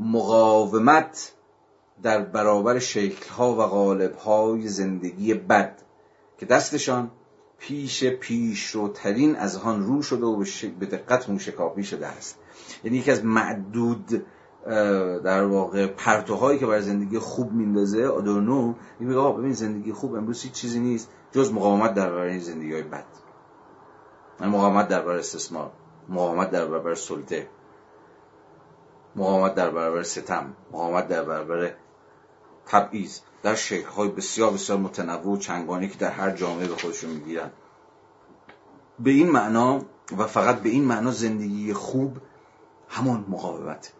مقاومت 0.00 1.32
در 2.02 2.20
برابر 2.20 2.78
شکلها 2.78 3.52
و 3.52 3.62
قالبهای 3.62 4.68
زندگی 4.68 5.34
بد 5.34 5.82
که 6.38 6.46
دستشان 6.46 7.10
پیش 7.58 8.04
پیش 8.04 8.66
رو 8.70 8.88
ترین 8.88 9.36
از 9.36 9.56
آن 9.56 9.82
رو 9.82 10.02
شده 10.02 10.26
و 10.26 10.44
به 10.78 10.86
دقت 10.86 11.30
موشکافی 11.30 11.84
شده 11.84 12.06
است. 12.06 12.38
یعنی 12.84 12.98
یکی 12.98 13.10
از 13.10 13.24
معدود 13.24 14.24
در 15.24 15.44
واقع 15.44 15.86
پرتوهایی 15.86 16.58
که 16.58 16.66
برای 16.66 16.82
زندگی 16.82 17.18
خوب 17.18 17.52
میندازه 17.52 18.06
آدورنو 18.06 18.74
میگه 19.00 19.18
آقا 19.20 19.32
ببین 19.32 19.52
زندگی 19.52 19.92
خوب 19.92 20.14
امروز 20.14 20.42
هیچ 20.42 20.52
چیزی 20.52 20.80
نیست 20.80 21.10
جز 21.32 21.52
مقاومت 21.52 21.94
در 21.94 22.10
برابر 22.10 22.38
زندگی 22.38 22.72
های 22.72 22.82
بد. 22.82 23.04
مقاومت 24.40 24.88
در 24.88 24.98
برابر 24.98 25.18
استثمار 25.18 25.70
مقاومت 26.08 26.50
در 26.50 26.66
برابر 26.66 26.94
سلطه 26.94 27.48
مقاومت 29.16 29.54
در 29.54 29.70
برابر 29.70 30.02
ستم 30.02 30.56
مقاومت 30.72 31.08
در 31.08 31.24
برابر 31.24 31.72
تبعیض 32.66 33.20
در 33.42 33.56
های 33.96 34.08
بسیار 34.08 34.52
بسیار 34.52 34.78
متنوع 34.78 35.32
و 35.32 35.36
چنگانی 35.36 35.88
که 35.88 35.98
در 35.98 36.10
هر 36.10 36.30
جامعه 36.30 36.68
به 36.68 36.76
خودشون 36.76 37.10
می‌گیرن. 37.10 37.50
به 38.98 39.10
این 39.10 39.30
معنا 39.30 39.82
و 40.18 40.26
فقط 40.26 40.62
به 40.62 40.68
این 40.68 40.84
معنا 40.84 41.10
زندگی 41.10 41.72
خوب 41.72 42.16
همون 42.88 43.24
مقاومت. 43.28 43.92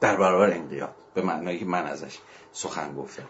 در 0.00 0.16
برابر 0.16 0.50
انقیاد. 0.50 0.94
به 1.14 1.22
معنایی 1.22 1.58
که 1.58 1.64
من 1.64 1.86
ازش 1.86 2.18
سخن 2.52 2.94
گفتم. 2.94 3.28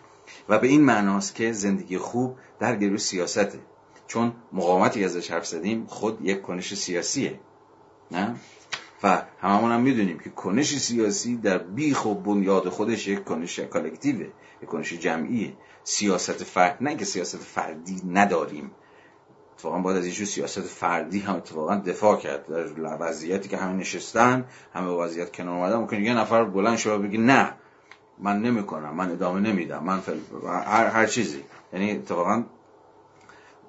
و 0.48 0.58
به 0.58 0.66
این 0.66 0.84
معناست 0.84 1.34
که 1.34 1.52
زندگی 1.52 1.98
خوب 1.98 2.36
در 2.58 2.76
گروه 2.76 2.96
سیاسته. 2.96 3.60
چون 4.06 4.32
مقاومتی 4.52 5.04
ازش 5.04 5.30
حرف 5.30 5.46
زدیم 5.46 5.86
خود 5.86 6.20
یک 6.20 6.42
کنش 6.42 6.74
سیاسیه. 6.74 7.40
نه؟ 8.10 8.36
و 9.02 9.22
هممون 9.40 9.72
هم 9.72 9.80
می‌دونیم 9.80 10.18
که 10.18 10.30
کنش 10.30 10.78
سیاسی 10.78 11.36
در 11.36 11.58
بیخ 11.58 12.06
و 12.06 12.14
بنیاد 12.14 12.68
خودش 12.68 13.08
یک 13.08 13.24
کنش 13.24 13.58
کالکتیوه 13.58 14.26
یک 14.62 14.68
کنش 14.68 14.92
جمعیه. 14.92 15.52
سیاست 15.84 16.44
فرد 16.44 16.76
نه 16.80 16.96
که 16.96 17.04
سیاست 17.04 17.36
فردی 17.36 18.02
نداریم. 18.10 18.70
اتفاقا 19.54 19.78
باید 19.78 19.96
از 19.96 20.06
یه 20.06 20.24
سیاست 20.24 20.60
فردی 20.60 21.20
هم 21.20 21.36
اتفاقا 21.36 21.74
دفاع 21.74 22.16
کرد. 22.16 22.46
در 22.46 22.96
وضعیتی 23.00 23.48
که 23.48 23.56
همه 23.56 23.72
نشستن 23.72 24.44
همه 24.74 24.88
وضعیت 24.88 25.32
کنار 25.32 25.54
اومدن 25.54 25.76
ممکن 25.76 25.96
یه 26.02 26.14
نفر 26.14 26.44
بلند 26.44 26.76
شده 26.76 26.98
بگه 26.98 27.18
نه 27.18 27.52
من 28.18 28.42
نمی‌کنم 28.42 28.94
من 28.94 29.10
ادامه 29.10 29.40
نمیدم 29.40 29.84
من 29.84 30.00
فل... 30.00 30.18
هر, 30.46 30.86
هر 30.86 31.06
چیزی. 31.06 31.44
یعنی 31.72 31.92
اتفاقا 31.92 32.44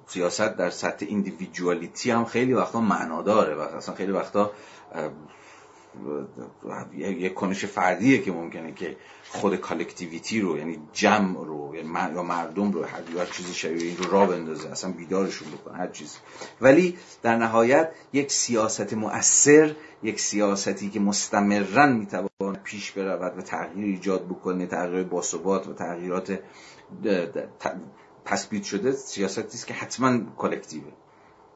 سیاست 0.06 0.56
در 0.56 0.70
سطح 0.70 1.06
individuality 1.08 2.10
هم 2.10 2.24
خیلی 2.24 2.52
وقتا 2.52 2.80
معنا 2.80 3.22
داره 3.22 3.54
و 3.54 3.60
اصلا 3.60 3.94
خیلی 3.94 4.12
وقتا 4.12 4.50
یک 6.96 7.34
کنش 7.34 7.64
فردیه 7.64 8.18
که 8.18 8.32
ممکنه 8.32 8.72
که 8.72 8.96
خود 9.30 9.56
collectivity 9.56 10.40
رو 10.40 10.58
یعنی 10.58 10.78
جمع 10.92 11.44
رو 11.44 11.74
یا 12.14 12.22
مردم 12.22 12.72
رو 12.72 12.84
هر 12.84 13.26
چیزی 13.32 13.54
شبیه 13.54 13.86
این 13.86 13.96
رو 13.96 14.10
راه 14.10 14.26
بندازه 14.26 14.68
اصلا 14.68 14.92
بیدارشون 14.92 15.48
بکنه 15.50 15.76
هر 15.76 15.88
چیزی 15.88 16.18
ولی 16.60 16.98
در 17.22 17.36
نهایت 17.36 17.92
یک 18.12 18.32
سیاست 18.32 18.92
مؤثر 18.92 19.74
یک 20.02 20.20
سیاستی 20.20 20.90
که 20.90 21.00
مستمرا 21.00 21.86
می‌توان 21.86 22.56
پیش 22.64 22.92
برود 22.92 23.38
و 23.38 23.42
تغییر 23.42 23.84
ایجاد 23.84 24.26
بکنه 24.26 24.66
تغییر 24.66 25.04
باثبات 25.04 25.66
و 25.66 25.74
تغییرات 25.74 26.38
تثبیت 28.24 28.62
شده 28.62 28.92
سیاستی 28.92 29.56
است 29.56 29.66
که 29.66 29.74
حتما 29.74 30.18
کالکتیوه. 30.38 30.92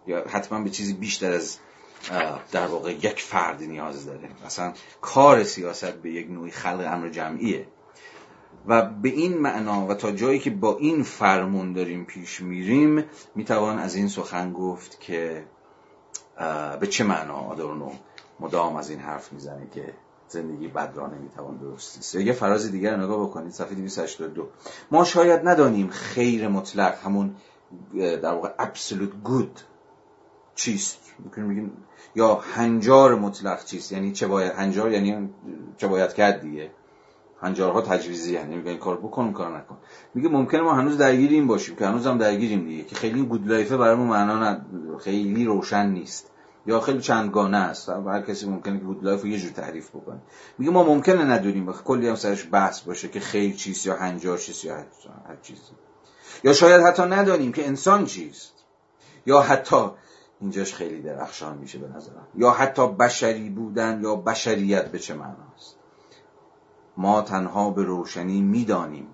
یا 0.06 0.24
حتما 0.28 0.60
به 0.60 0.70
چیزی 0.70 0.92
بیشتر 0.92 1.32
از 1.32 1.58
در 2.52 2.66
واقع 2.66 2.92
یک 2.92 3.22
فرد 3.22 3.62
نیاز 3.62 4.06
داره. 4.06 4.28
مثلا 4.46 4.72
کار 5.00 5.44
سیاست 5.44 5.92
به 5.92 6.10
یک 6.10 6.30
نوعی 6.30 6.50
خلق 6.50 6.88
امر 6.92 7.08
جمعیه. 7.08 7.66
و 8.66 8.82
به 8.82 9.08
این 9.08 9.38
معنا 9.38 9.86
و 9.86 9.94
تا 9.94 10.12
جایی 10.12 10.38
که 10.38 10.50
با 10.50 10.76
این 10.76 11.02
فرمون 11.02 11.72
داریم 11.72 12.04
پیش 12.04 12.40
میریم 12.40 13.04
می‌توان 13.34 13.78
از 13.78 13.94
این 13.94 14.08
سخن 14.08 14.52
گفت 14.52 15.00
که 15.00 15.44
به 16.80 16.86
چه 16.86 17.04
معنا 17.04 17.34
آدورنو 17.34 17.92
مدام 18.40 18.76
از 18.76 18.90
این 18.90 18.98
حرف 18.98 19.32
می‌زنه 19.32 19.66
که 19.74 19.94
زندگی 20.28 20.68
بد 20.68 20.92
را 20.94 21.06
نمی‌توان 21.06 21.56
درست 21.56 22.14
یه 22.14 22.32
فراز 22.32 22.72
دیگر 22.72 22.96
نگاه 22.96 23.26
بکنید 23.26 23.52
صفحه 23.52 23.74
282 23.74 24.48
ما 24.90 25.04
شاید 25.04 25.48
ندانیم 25.48 25.88
خیر 25.88 26.48
مطلق 26.48 27.04
همون 27.04 27.34
در 27.94 28.34
واقع 28.34 28.52
absolute 28.58 29.28
good 29.28 29.60
چیست. 30.54 31.01
میگیم 31.36 31.72
یا 32.14 32.34
هنجار 32.34 33.14
مطلق 33.14 33.64
چیست؟ 33.64 33.92
یعنی 33.92 34.12
چه 34.12 34.26
باید 34.26 34.52
هنجار 34.52 34.92
یعنی 34.92 35.30
چه 35.76 35.86
باید 35.86 36.12
کرد 36.12 36.40
دیگه؟ 36.40 36.70
هنجارها 37.42 37.80
تجویزی 37.80 38.32
یعنی 38.32 38.56
میگه 38.56 38.70
این 38.70 38.78
کار 38.78 38.96
بکن 38.96 39.32
کار 39.32 39.58
نکن. 39.58 39.76
میگه 40.14 40.28
ممکنه 40.28 40.60
ما 40.60 40.74
هنوز 40.74 40.98
درگیر 40.98 41.30
این 41.30 41.46
باشیم 41.46 41.76
که 41.76 41.86
هنوز 41.86 42.06
هم 42.06 42.18
درگیریم 42.18 42.64
دیگه 42.64 42.84
که 42.84 42.96
خیلی 42.96 43.22
good 43.22 43.48
life 43.48 43.71
ه 43.71 43.76
برامون 43.76 44.06
معنا 44.06 44.60
خیلی 44.98 45.44
روشن 45.44 45.86
نیست. 45.86 46.32
یا 46.66 46.80
خیلی 46.80 47.00
چندگانه 47.00 47.56
است. 47.56 47.88
هر 47.88 48.22
کسی 48.22 48.46
ممکنه 48.46 48.78
که 48.78 48.84
good 48.84 49.04
life 49.04 49.22
رو 49.22 49.28
یه 49.28 49.38
جور 49.38 49.50
تعریف 49.50 49.90
بکنه. 49.90 50.20
میگه 50.58 50.72
ما 50.72 50.84
ممکنه 50.84 51.24
ندونیم 51.24 51.72
کلی 51.72 52.08
هم 52.08 52.14
سرش 52.14 52.48
بحث 52.52 52.80
باشه 52.80 53.08
که 53.08 53.20
خیر 53.20 53.54
چیست 53.54 53.86
یا 53.86 53.96
هنجار 53.96 54.38
چیست 54.38 54.64
یا 54.64 54.74
هر 54.74 55.36
چیزی. 55.42 55.60
یا 56.44 56.52
شاید 56.52 56.82
حتی 56.82 57.02
ندانیم 57.02 57.52
که 57.52 57.66
انسان 57.66 58.04
چیست. 58.04 58.52
یا 59.26 59.40
حتی 59.40 59.90
اینجاش 60.42 60.74
خیلی 60.74 61.02
درخشان 61.02 61.58
میشه 61.58 61.78
به 61.78 61.88
نظرم. 61.96 62.26
یا 62.34 62.50
حتی 62.50 62.88
بشری 62.88 63.50
بودن 63.50 64.00
یا 64.02 64.16
بشریت 64.16 64.90
به 64.90 64.98
چه 64.98 65.14
معناست؟ 65.14 65.76
ما 66.96 67.22
تنها 67.22 67.70
به 67.70 67.82
روشنی 67.82 68.40
می‌دانیم 68.40 69.06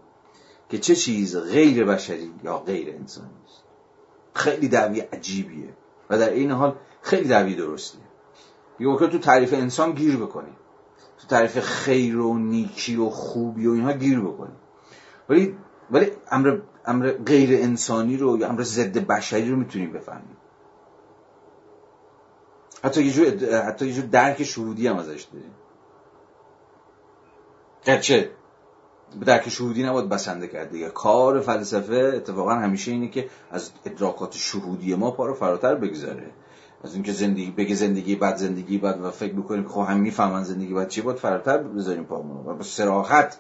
که 0.69 0.79
چه 0.79 0.95
چیز 0.95 1.37
غیر 1.37 1.85
بشری 1.85 2.33
یا 2.45 2.59
غیر 2.59 2.95
انسانی 2.95 3.31
است. 3.47 3.63
خیلی 4.35 4.69
دعوی 4.69 5.01
عجیبیه 5.01 5.75
و 6.11 6.19
در 6.19 6.31
این 6.31 6.51
حال 6.51 6.77
خیلی 7.03 7.29
دعوی 7.29 7.55
درستیه. 7.55 8.01
یه 8.81 8.97
تو 8.97 9.19
تعریف 9.19 9.53
انسان 9.53 9.93
گیر 9.93 10.17
بکنیم 10.17 10.57
تو 11.19 11.27
تعریف 11.27 11.59
خیر 11.61 12.19
و 12.19 12.39
نیکی 12.39 12.97
و 12.97 13.11
خوبی 13.11 13.67
و 13.67 13.71
اینها 13.71 13.93
گیر 13.93 14.21
بکنیم 14.21 14.57
ولی 15.29 15.57
ولی 15.91 16.11
امر 16.31 16.59
امر 16.87 17.11
غیر 17.11 17.63
انسانی 17.63 18.17
رو 18.17 18.39
یا 18.39 18.49
امر 18.49 18.63
ضد 18.63 18.99
بشری 18.99 19.51
رو 19.51 19.57
می‌تونیم 19.57 19.93
بفهمیم. 19.93 20.37
حتی 22.85 23.03
یه 23.03 23.13
جور 23.13 23.27
حتی 23.63 23.87
یه 23.87 23.93
جور 23.93 24.05
درک 24.05 24.43
شهودی 24.43 24.87
هم 24.87 24.97
ازش 24.97 25.23
داریم. 25.23 25.51
گرچه 27.85 28.31
به 29.21 29.25
درک 29.25 29.49
شهودی 29.49 29.83
نباید 29.83 30.09
بسنده 30.09 30.49
کرد 30.49 30.71
دیگه. 30.71 30.89
کار 30.89 31.41
فلسفه 31.41 32.13
اتفاقا 32.17 32.55
همیشه 32.55 32.91
اینه 32.91 33.09
که 33.09 33.29
از 33.51 33.71
ادراکات 33.85 34.35
شهودی 34.35 34.95
ما 34.95 35.11
پا 35.11 35.27
رو 35.27 35.35
فراتر 35.35 35.75
بگذاره. 35.75 36.31
از 36.85 36.95
اینکه 36.95 37.13
زندگی 37.13 37.51
بگه 37.51 37.75
زندگی 37.75 38.17
بعد 38.17 38.37
زندگی 38.37 38.79
بعد 38.79 39.01
و 39.05 39.11
فکر 39.11 39.33
بکنیم 39.33 39.69
خب 39.69 39.81
هم 39.81 40.01
می‌فهمن 40.01 40.45
زندگی 40.45 40.75
بعد 40.75 40.89
چی 40.89 41.01
باید 41.01 41.19
فراتر 41.19 41.59
بذاریم 41.59 42.05
پامون. 42.05 42.47
و 42.47 42.55
با 42.55 42.63
سراحت 42.63 43.39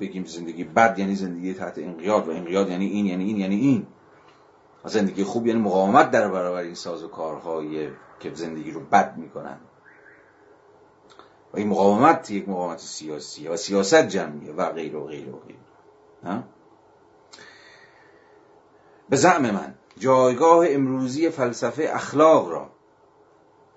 بگیم 0.00 0.24
زندگی 0.24 0.64
بد 0.64 0.98
یعنی 0.98 1.14
زندگی 1.14 1.54
تحت 1.54 1.78
انقیاد 1.78 2.28
و 2.28 2.30
انقیاد 2.30 2.68
یعنی 2.70 2.86
این 2.86 3.06
یعنی 3.06 3.24
این 3.24 3.36
یعنی 3.36 3.56
این. 3.56 3.86
زندگی 4.88 5.24
خوب 5.24 5.46
یعنی 5.46 5.60
مقاومت 5.60 6.10
در 6.10 6.28
برابر 6.28 6.60
این 6.60 6.74
ساز 6.74 7.02
و 7.04 7.08
کارهای 7.08 7.88
که 8.20 8.34
زندگی 8.34 8.70
رو 8.70 8.80
بد 8.80 9.16
می‌کنن. 9.16 9.56
و 11.52 11.56
این 11.56 11.68
مقاومت 11.68 12.30
یک 12.30 12.48
مقاومت 12.48 12.78
سیاسی 12.78 13.48
و 13.48 13.56
سیاست 13.56 14.08
جمعیه 14.08 14.52
و 14.52 14.70
غیر 14.70 14.96
و 14.96 15.06
غیر 15.06 15.28
و 15.28 15.38
غیر 15.38 15.56
به 19.08 19.16
زعم 19.16 19.42
من 19.42 19.74
جایگاه 19.98 20.66
امروزی 20.68 21.30
فلسفه 21.30 21.90
اخلاق 21.92 22.50
را. 22.50 22.70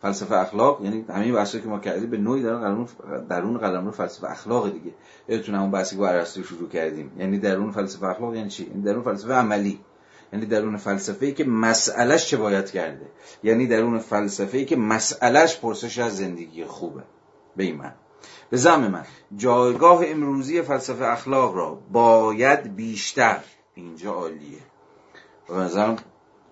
فلسفه 0.02 0.36
اخلاق 0.36 0.82
یعنی 0.82 1.06
همین 1.10 1.34
بحثی 1.34 1.62
که 1.62 1.68
ما 1.68 1.80
کردیم 1.80 2.10
به 2.10 2.18
نوعی 2.18 2.44
درون 2.44 2.88
درون 3.30 3.58
قلم 3.58 3.86
رو 3.86 3.92
فلسفه 3.92 4.32
اخلاق 4.32 4.72
دیگه. 4.72 4.94
یادتون 5.28 5.56
همون 5.56 5.72
بحثی 5.72 5.96
که 5.96 6.02
با 6.02 6.08
ارسطو 6.08 6.44
شروع 6.44 6.70
کردیم. 6.70 7.12
یعنی 7.18 7.40
درون 7.40 7.72
فلسفه 7.72 8.08
اخلاق 8.08 8.36
یعنی 8.36 8.50
چی؟ 8.50 8.66
یعنی 8.66 8.82
درون 8.82 9.04
فلسفه 9.04 9.34
عملی. 9.34 9.80
یعنی 10.34 10.46
درون 10.46 10.78
فلسفه 10.78 11.26
ای 11.26 11.34
که 11.34 11.44
مسئلهش 11.44 12.26
چه 12.26 12.38
باید 12.38 12.72
کرده؟ 12.72 13.06
یعنی 13.44 13.68
درون 13.68 14.00
فلسفه 14.00 14.58
ای 14.58 14.66
که 14.66 14.76
مسئلهش 14.76 15.58
پرسش 15.58 16.00
از 16.00 16.18
زندگی 16.18 16.66
خوبه. 16.66 17.04
به 17.56 17.64
این 17.64 17.76
من 17.76 17.94
به 18.50 18.58
زم 18.58 18.88
من 18.88 19.06
جایگاه 19.36 20.02
امروزی 20.06 20.62
فلسفه 20.62 21.06
اخلاق 21.06 21.56
را 21.56 21.80
باید 21.92 22.76
بیشتر 22.76 23.40
اینجا 23.76 24.14
عالیه. 24.14 24.60
و 25.50 25.56
نظرم 25.56 25.96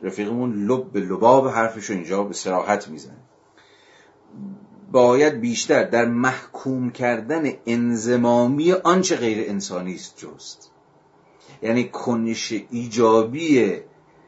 رفیقمون 0.02 0.68
لب 0.68 0.92
به 0.92 1.00
لباب 1.00 1.48
حرفش 1.48 1.90
اینجا 1.90 2.24
به 2.24 2.34
سراحت 2.34 2.88
می‌زنه. 2.88 3.18
باید 4.92 5.40
بیشتر 5.40 5.84
در 5.84 6.06
محکوم 6.06 6.92
کردن 6.92 7.52
انزمامی 7.66 8.72
آنچه 8.72 9.16
غیر 9.16 9.50
انسانی 9.50 9.96
است 9.96 10.18
جست. 10.18 10.72
یعنی 11.62 11.90
کنش 11.90 12.54
ایجابیه 12.70 13.86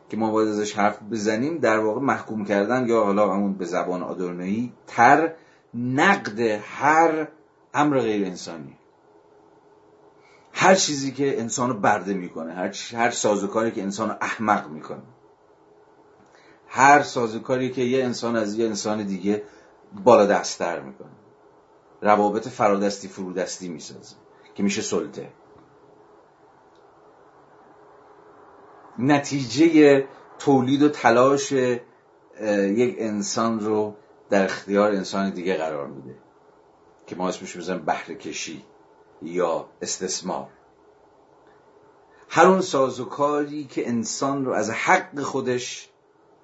که 0.10 0.18
ما 0.18 0.32
باید 0.32 0.50
ازش 0.50 0.74
حرف 0.74 1.00
بزنیم 1.12 1.58
در 1.58 1.80
واقع 1.80 2.02
محکوم 2.02 2.46
کردن 2.46 2.88
یا 2.88 3.04
حالا 3.04 3.34
همون 3.34 3.54
به 3.54 3.66
زبان 3.66 4.04
آدورنایی 4.04 4.74
تر 4.88 5.34
نقد 5.74 6.40
هر 6.64 7.28
امر 7.74 8.00
غیر 8.00 8.26
انسانی. 8.26 8.78
هر 10.54 10.76
چیزی 10.76 11.12
که 11.12 11.40
انسانو 11.40 11.74
برده 11.74 12.14
می‌کنه 12.14 12.54
هر, 12.54 12.76
هر 12.94 13.12
سازوکاری 13.12 13.72
که 13.72 13.84
انسانو 13.84 14.14
احمق 14.22 14.70
می‌کنه. 14.70 15.04
هر 16.68 17.02
سازوکاری 17.02 17.72
که 17.72 17.82
یه 17.82 18.04
انسان 18.04 18.36
از 18.36 18.58
یه 18.58 18.66
انسان 18.66 19.04
دیگه 19.04 19.44
بالا 20.04 20.26
دستتر 20.26 20.80
می‌کنه. 20.80 21.12
روابط 22.02 22.48
فرادستی 22.48 23.08
فرودستی 23.08 23.70
می‌سازه 23.70 24.16
که 24.56 24.64
میشه 24.64 24.82
سلطه. 24.82 25.30
نتیجه 29.00 30.08
تولید 30.40 30.84
و 30.84 30.90
تلاش 30.90 31.52
یک 31.52 32.96
انسان 33.00 33.60
رو 33.60 33.96
در 34.30 34.46
اختیار 34.46 34.92
انسان 34.92 35.30
دیگه 35.30 35.58
قرار 35.58 35.88
میده 35.88 36.16
که 37.08 37.16
ما 37.16 37.30
اسمش 37.30 37.58
بزنیم 37.58 37.86
بهره 37.86 38.16
کشی 38.16 38.64
یا 39.22 39.70
استثمار. 39.82 40.48
هر 42.30 42.46
اون 42.46 42.62
سازوکاری 42.62 43.66
که 43.66 43.88
انسان 43.88 44.46
رو 44.46 44.54
از 44.54 44.70
حق 44.70 45.22
خودش 45.22 45.90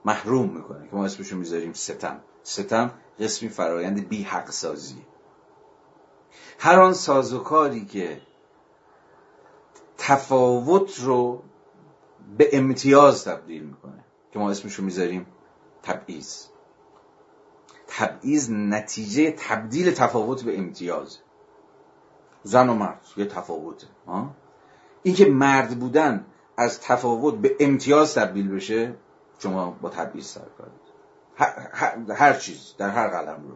محروم 0.06 0.50
می‌کنه 0.50 0.88
که 0.88 0.96
ما 0.96 1.06
اسمشو 1.06 1.36
می‌ذاریم 1.36 1.74
ستم. 1.74 2.22
ستم 2.44 2.92
قسمی 3.20 3.50
فرایند 3.50 4.10
بی 4.10 4.24
حق 4.24 4.52
سازی. 4.52 5.06
هر 6.60 6.80
آن 6.80 6.94
سازوکاری 6.94 7.86
که 7.86 8.22
تفاوت 9.98 11.00
رو 11.00 11.44
به 12.38 12.50
امتیاز 12.54 13.26
تبدیل 13.26 13.64
می‌کنه. 13.64 14.04
که 14.32 14.40
ما 14.40 14.52
اسمشو 14.52 14.84
می‌ذاریم 14.84 15.26
تبعیض. 15.84 16.46
تبعیض 17.88 18.52
نتیجه 18.52 19.32
تبدیل 19.32 19.92
تفاوت 19.92 20.44
به 20.44 20.58
امتیاز. 20.58 21.18
زن 22.44 22.70
و 22.70 22.74
مرد 22.74 23.02
یه 23.18 23.26
تفاوته 23.26 23.88
این 25.04 25.16
که 25.16 25.26
مرد 25.26 25.80
بودن 25.80 26.26
از 26.58 26.82
تفاوت 26.82 27.34
به 27.34 27.56
امتیاز 27.60 28.16
تبدیل 28.16 28.52
بشه 28.52 28.96
شما 29.40 29.78
با 29.82 29.90
تبعیض 29.90 30.26
سر 30.26 30.42
کنید 30.58 30.84
هر, 32.10 32.34
چیز 32.34 32.76
در 32.78 32.90
هر 32.90 33.08
قلم 33.08 33.44
رو. 33.48 33.56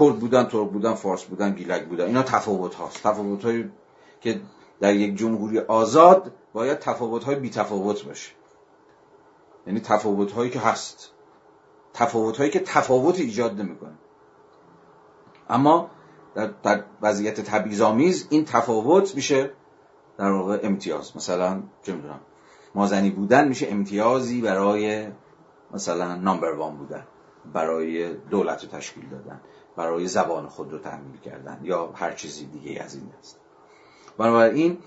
کرد 0.00 0.20
بودن 0.20 0.44
ترک 0.44 0.70
بودن 0.70 0.94
فارس 0.94 1.24
بودن 1.24 1.54
گیلک 1.54 1.84
بودن 1.84 2.04
اینا 2.04 2.22
تفاوت 2.22 2.74
هاست. 2.74 3.02
تفاوت 3.02 3.44
هایی 3.44 3.70
که 4.20 4.40
در 4.80 4.94
یک 4.94 5.16
جمهوری 5.16 5.58
آزاد 5.58 6.32
باید 6.52 6.78
تفاوت 6.78 7.24
های 7.24 7.34
بی 7.34 7.50
تفاوت 7.50 8.04
باشه. 8.04 8.32
یعنی 9.66 9.80
تفاوت 9.80 10.32
هایی 10.32 10.50
که 10.50 10.60
هست. 10.60 11.10
تفاوت 11.94 12.36
هایی 12.36 12.50
که 12.50 12.60
تفاوت 12.60 13.20
ایجاد 13.20 13.60
نمی‌کنه. 13.60 13.98
اما 15.48 15.90
در, 16.34 16.46
در 16.62 16.84
وضعیت 17.02 17.40
تبعیض‌آمیز 17.40 18.26
این 18.30 18.44
تفاوت 18.44 19.14
میشه 19.14 19.50
در 20.18 20.30
واقع 20.30 20.60
امتیاز. 20.62 21.16
مثلا 21.16 21.62
چه 21.82 21.92
می‌دونم 21.92 22.20
مازنی 22.74 23.10
بودن 23.10 23.48
میشه 23.48 23.66
امتیازی 23.70 24.40
برای 24.40 25.08
مثلا 25.70 26.14
نامبر 26.14 26.52
وان 26.52 26.76
بودن. 26.76 27.06
برای 27.52 28.14
دولت 28.14 28.62
رو 28.64 28.68
تشکیل 28.68 29.08
دادن. 29.08 29.40
برای 29.76 30.06
زبان 30.06 30.48
خود 30.48 30.72
رو 30.72 30.78
تحمیل 30.78 31.20
کردن. 31.20 31.60
یا 31.62 31.92
هر 31.94 32.12
چیزی 32.12 32.46
دیگه 32.46 32.82
از 32.82 32.94
این 32.94 33.12
است 33.20 33.40
بنابراین 34.18 34.78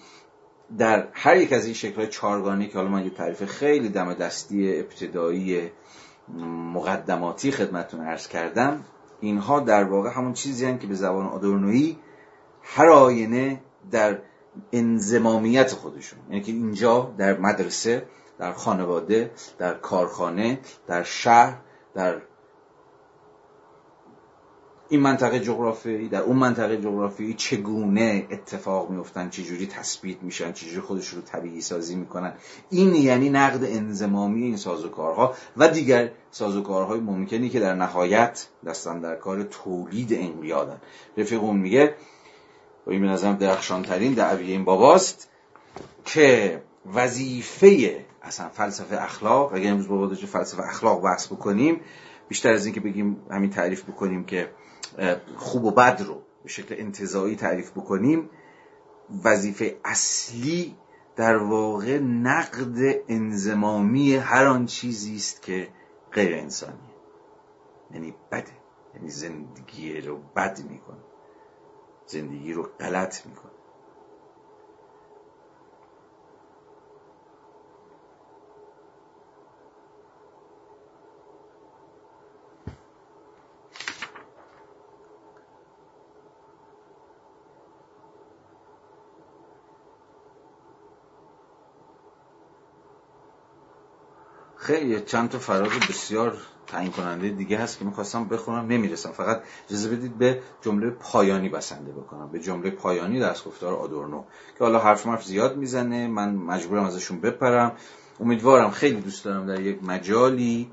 در 0.77 1.07
هر 1.13 1.37
یک 1.37 1.53
از 1.53 1.65
این 1.65 1.73
شکل 1.73 2.05
چارگانی 2.05 2.67
که 2.67 2.77
حالا 2.77 2.89
من 2.89 3.03
یه 3.03 3.09
تعریف 3.09 3.45
خیلی 3.45 3.89
دم 3.89 4.13
دستی 4.13 4.79
ابتدایی 4.79 5.71
مقدماتی 6.73 7.51
خدمتتون 7.51 8.01
عرض 8.01 8.27
کردم 8.27 8.83
اینها 9.19 9.59
در 9.59 9.83
واقع 9.83 10.09
همون 10.09 10.33
چیزی 10.33 10.65
هم 10.65 10.77
که 10.77 10.87
به 10.87 10.95
زبان 10.95 11.25
آدورنویی 11.25 11.99
هر 12.61 12.89
آینه 12.89 13.61
در 13.91 14.19
انزمامیت 14.71 15.71
خودشون. 15.71 16.19
یعنی 16.29 16.41
که 16.41 16.51
اینجا 16.51 17.13
در 17.17 17.37
مدرسه 17.37 18.05
در 18.39 18.53
خانواده 18.53 19.31
در 19.57 19.73
کارخانه 19.73 20.59
در 20.87 21.03
شهر 21.03 21.57
در 21.93 22.21
این 24.89 24.99
منطقه 24.99 25.39
جغرافیایی 25.39 26.09
در 26.09 26.21
اون 26.21 26.35
منطقه 26.35 26.77
جغرافیایی 26.77 27.33
چگونه 27.33 28.27
اتفاق 28.31 28.89
میفتن 28.89 29.29
چجوری 29.29 29.67
تثبیت 29.67 30.23
میشن؟ 30.23 30.53
چجوری 30.53 30.79
خودش 30.79 31.07
رو 31.07 31.21
طبیعی 31.21 31.61
سازی 31.61 31.95
می‌کنن؟ 31.95 32.33
این 32.69 32.95
یعنی 32.95 33.29
نقد 33.29 33.63
انزمامی 33.63 34.43
این 34.43 34.57
سازوکارها 34.57 35.33
و 35.57 35.67
دیگر 35.67 36.11
سازوکارهای 36.31 36.99
ممکنی 36.99 37.49
که 37.49 37.59
در 37.59 37.75
نهایت 37.75 38.47
دستن 38.65 38.99
در 38.99 39.15
کار 39.15 39.43
تولید 39.43 40.13
انقیادن 40.13 40.77
رفیق 41.17 41.43
اون 41.43 41.57
میگه 41.57 41.95
و 42.87 42.91
این 42.91 43.01
به 43.01 43.07
نظرم 43.07 43.35
درخشانترین 43.35 44.13
دعوی 44.13 44.51
این 44.51 44.65
باباست 44.65 45.29
که 46.05 46.61
وظیفه 46.93 48.05
اصلا 48.21 48.49
فلسفه 48.49 49.03
اخلاق 49.03 49.53
اگر 49.53 49.71
امروز 49.71 49.87
با 49.87 50.15
فلسفه 50.27 50.63
اخلاق 50.63 51.01
بحث 51.01 51.27
بکنیم 51.27 51.81
بیشتر 52.27 52.53
از 52.53 52.65
اینکه 52.65 52.79
بگیم 52.79 53.17
همین 53.31 53.49
تعریف 53.49 53.83
بکنیم 53.83 54.23
که 54.23 54.49
خوب 55.35 55.65
و 55.65 55.71
بد 55.71 56.03
رو 56.07 56.21
به 56.43 56.49
شکل 56.49 56.75
انتظایی 56.77 57.35
تعریف 57.35 57.71
بکنیم 57.71 58.29
وظیفه 59.23 59.79
اصلی 59.85 60.75
در 61.15 61.37
واقع 61.37 61.99
نقد 61.99 63.03
انزمامی 63.07 64.15
هر 64.15 64.45
آن 64.45 64.65
چیزی 64.65 65.15
است 65.15 65.41
که 65.41 65.69
غیر 66.11 66.35
انسانیه. 66.35 66.95
یعنی 67.91 68.15
بده 68.31 68.51
یعنی 68.95 69.09
زندگی 69.09 70.01
رو 70.01 70.19
بد 70.35 70.59
می‌کنه 70.69 71.03
زندگی 72.07 72.53
رو 72.53 72.63
غلط 72.79 73.25
می‌کنه. 73.25 73.51
خیلی 94.65 95.01
چند 95.01 95.29
تا 95.29 95.39
فراز 95.39 95.69
بسیار 95.89 96.37
تعیین 96.67 96.91
کننده 96.91 97.29
دیگه 97.29 97.57
هست 97.57 97.79
که 97.79 97.85
می‌خواستم 97.85 98.25
بخونم 98.25 98.67
نمی‌رسم. 98.67 99.11
فقط 99.11 99.41
اجازه 99.69 99.89
بدید 99.89 100.17
به 100.17 100.39
جمله 100.61 100.89
پایانی 100.89 101.49
بسنده 101.49 101.91
بکنم. 101.91 102.29
به 102.31 102.39
جمله 102.39 102.71
پایانی 102.71 103.19
گفتار 103.45 103.73
آدورنو 103.73 104.23
که 104.57 104.63
حالا 104.63 104.79
حرف 104.79 105.05
مرف 105.07 105.25
زیاد 105.25 105.57
می‌زنه. 105.57 106.07
من 106.07 106.35
مجبورم 106.35 106.83
ازشون 106.83 107.21
بپرم. 107.21 107.71
امیدوارم 108.19 108.71
خیلی 108.71 109.01
دوست 109.01 109.25
دارم 109.25 109.47
در 109.47 109.61
یک 109.61 109.83
مجالی 109.83 110.71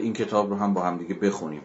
این 0.00 0.12
کتاب 0.12 0.50
رو 0.50 0.56
هم 0.56 0.74
با 0.74 0.82
هم 0.82 0.98
دیگه 0.98 1.14
بخونیم. 1.14 1.62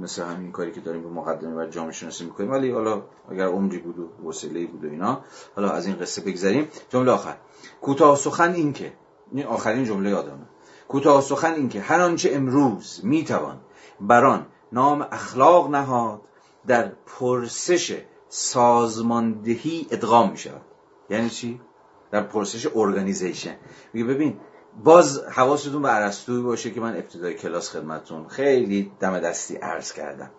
مثل 0.00 0.22
همین 0.22 0.52
کاری 0.52 0.72
که 0.72 0.80
داریم 0.80 1.02
به 1.02 1.08
مقدمه 1.08 1.64
و 1.64 1.66
جامعه 1.66 1.92
شناسی 1.92 2.24
می‌کنیم. 2.24 2.50
ولی 2.50 2.70
حالا 2.70 3.02
اگر 3.30 3.46
عمری 3.46 3.78
بود 3.78 3.98
و 3.98 4.28
وسیله 4.28 4.66
بود 4.66 4.84
و 4.84 4.88
اینا 4.88 5.20
حالا 5.56 5.70
از 5.70 5.86
این 5.86 5.96
قصه 5.96 6.22
بگذریم. 6.22 6.68
جمله 6.88 7.10
آخر. 7.10 7.36
کوتاه 7.80 8.16
سخن 8.16 8.52
این 8.52 8.72
که. 8.72 8.92
این 9.32 9.46
آخرین 9.46 9.84
جمله 9.84 10.10
یادمه. 10.10 10.53
کوتاه 10.88 11.20
سخن 11.22 11.52
این 11.54 11.68
که 11.68 11.80
هر 11.80 12.00
آنچه 12.00 12.30
امروز 12.32 13.00
می‌توان 13.02 13.60
بران 14.00 14.46
نام 14.72 15.06
اخلاق 15.12 15.70
نهاد 15.70 16.20
در 16.66 16.92
پرسش 17.06 18.02
سازماندهی 18.28 19.86
ادغام 19.90 20.30
می 20.30 20.38
یعنی 21.10 21.30
چی؟ 21.30 21.60
در 22.10 22.22
پرسش 22.22 22.68
ارگانیزیشن 22.74 23.56
میگه 23.92 24.06
ببین 24.06 24.40
باز 24.84 25.24
حواستون 25.24 25.82
به 25.82 25.88
عرستوی 25.88 26.42
باشه 26.42 26.70
که 26.70 26.80
من 26.80 26.96
ابتدای 26.96 27.34
کلاس 27.34 27.70
خدمتون 27.70 28.28
خیلی 28.28 28.92
دم 29.00 29.20
دستی 29.20 29.56
عرض 29.56 29.92
کردم. 29.92 30.30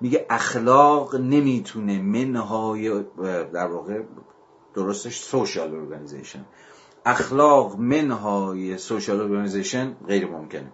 میگه 0.00 0.26
اخلاق 0.30 1.16
نمی‌تونه 1.16 2.02
منهای 2.02 3.04
در 3.52 3.66
واقع 3.66 4.02
درستش 4.74 5.20
social 5.20 5.74
organization 5.74 6.44
اخلاق 7.10 7.78
منهای 7.78 8.78
social 8.78 9.20
organization 9.20 9.96
غیر 10.06 10.26
ممکنه. 10.26 10.72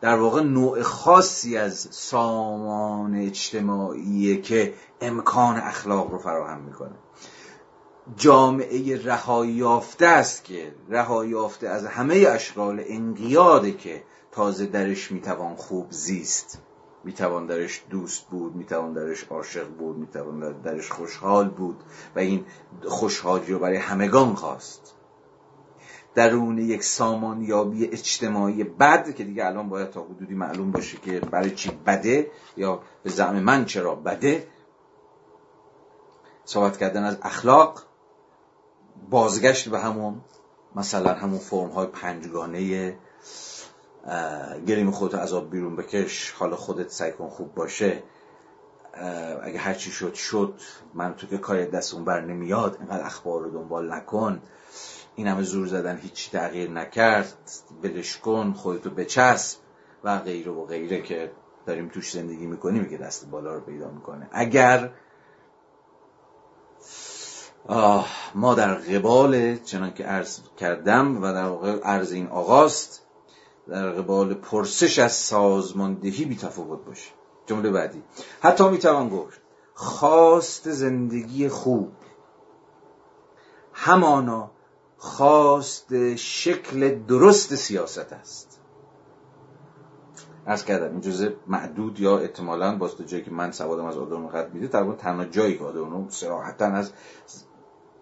در 0.00 0.18
واقع 0.18 0.42
نوع 0.42 0.82
خاصی 0.82 1.56
از 1.56 1.88
سامان 1.90 3.14
اجتماعی 3.14 4.40
که 4.40 4.74
امکان 5.00 5.56
اخلاق 5.56 6.10
رو 6.10 6.18
فراهم 6.18 6.60
می‌کنه. 6.60 6.94
جامعه 8.16 9.02
رهایی 9.04 9.52
یافته 9.52 10.06
است 10.06 10.44
که 10.44 10.74
رهایی 10.88 11.30
یافته 11.30 11.68
از 11.68 11.86
همه 11.86 12.14
اشکال 12.14 12.82
انقیاده 12.86 13.72
که 13.72 14.02
تازه 14.32 14.66
درش 14.66 15.12
می‌توان 15.12 15.56
خوب 15.56 15.86
زیست. 15.90 16.58
می‌توان 17.04 17.46
درش 17.46 17.84
دوست 17.90 18.26
بود 18.30 18.56
می‌توان 18.56 18.92
درش 18.92 19.24
عاشق 19.24 19.68
بود 19.68 19.96
می‌توان 19.96 20.62
درش 20.62 20.90
خوشحال 20.90 21.48
بود 21.48 21.76
و 22.16 22.18
این 22.18 22.44
خوشحالی 22.84 23.52
رو 23.52 23.58
برای 23.58 23.76
همگان 23.76 24.34
خواست. 24.34 24.94
درون 26.14 26.58
یک 26.58 26.84
سامانیابی 26.84 27.86
اجتماعی 27.86 28.64
بد 28.64 29.14
که 29.14 29.24
دیگه 29.24 29.46
الان 29.46 29.68
باید 29.68 29.90
تا 29.90 30.02
حدودی 30.02 30.34
معلوم 30.34 30.70
باشه 30.70 30.96
که 30.96 31.20
برای 31.20 31.50
چی 31.50 31.70
بده 31.86 32.30
یا 32.56 32.82
به 33.02 33.10
زعم 33.10 33.38
من 33.38 33.64
چرا 33.64 33.94
بده. 33.94 34.46
صحبت 36.44 36.76
کردن 36.76 37.04
از 37.04 37.18
اخلاق 37.22 37.82
بازگشت 39.10 39.68
به 39.68 39.78
همون 39.78 40.20
مثلا 40.76 41.14
همون 41.14 41.38
فرم 41.38 41.70
های 41.70 41.86
پنجگانه 41.86 42.94
گریم 44.66 44.90
خودت 44.90 45.14
از 45.14 45.32
آب 45.32 45.50
بیرون 45.50 45.76
بکش 45.76 46.30
حالا 46.30 46.56
خودت 46.56 46.90
سعی 46.90 47.12
کن 47.12 47.28
خوب 47.28 47.54
باشه. 47.54 48.02
اگه 49.42 49.58
هرچی 49.58 49.90
شد 49.90 50.14
شد. 50.14 50.54
من 50.94 51.14
تو 51.14 51.26
که 51.26 51.38
کار 51.38 51.64
دستون 51.64 52.04
بر 52.04 52.20
نمیاد 52.20 52.76
اینقدر 52.80 53.04
اخبار 53.06 53.42
رو 53.42 53.50
دنبال 53.50 53.92
نکن. 53.92 54.42
این 55.14 55.26
همه 55.26 55.42
زور 55.42 55.66
زدن 55.66 55.96
هیچی 55.96 56.30
تغییر 56.30 56.70
نکرد. 56.70 57.38
بدش 57.82 58.18
کن 58.18 58.52
خودتو 58.52 58.90
بچسب 58.90 59.58
و 60.04 60.18
غیره 60.18 60.52
و 60.52 60.66
غیره 60.66 61.02
که 61.02 61.32
داریم 61.66 61.88
توش 61.88 62.12
زندگی 62.12 62.46
می‌کنیم 62.46 62.88
که 62.88 62.96
دست 62.96 63.30
بالا 63.30 63.54
رو 63.54 63.60
پیدا 63.60 63.90
می‌کنه. 63.90 64.28
اگر 64.32 64.90
ما 68.34 68.54
در 68.54 68.74
قبال 68.74 69.56
چنان 69.56 69.94
که 69.94 70.04
عرض 70.04 70.40
کردم 70.56 71.22
و 71.22 71.32
در 71.32 71.46
واقع 71.46 71.80
عرض 71.80 72.12
این 72.12 72.26
آغاست 72.26 73.06
در 73.68 73.90
قبال 73.90 74.34
پرسش 74.34 74.98
از 74.98 75.12
سازماندهی 75.12 76.24
بی 76.24 76.36
تفاوت 76.36 76.84
باشه. 76.84 77.10
جمله 77.46 77.70
بعدی. 77.70 78.02
حتی 78.40 78.68
می‌توان 78.68 79.08
گفت 79.08 79.40
خواست 79.74 80.70
زندگی 80.70 81.48
خوب. 81.48 81.92
همانا 83.72 84.50
خواست 85.02 86.14
شکل 86.16 86.98
درست 87.08 87.54
سیاست 87.54 88.12
است. 88.12 88.60
از 90.46 90.64
کردم 90.64 90.90
این 90.90 91.00
جزء 91.00 91.28
معدود 91.46 92.00
یا 92.00 92.18
احتمالا 92.18 92.76
باز 92.76 92.90
جایی 93.06 93.24
که 93.24 93.30
من 93.30 93.52
سوادم 93.52 93.84
از 93.84 93.96
آدم 93.96 94.26
قد 94.26 94.54
میده 94.54 94.68
تقریبا 94.68 94.94
تنها 94.94 95.24
جایی 95.24 95.58
که 95.58 95.64
آدم 95.64 96.08
سراحتا 96.08 96.66
از 96.66 96.92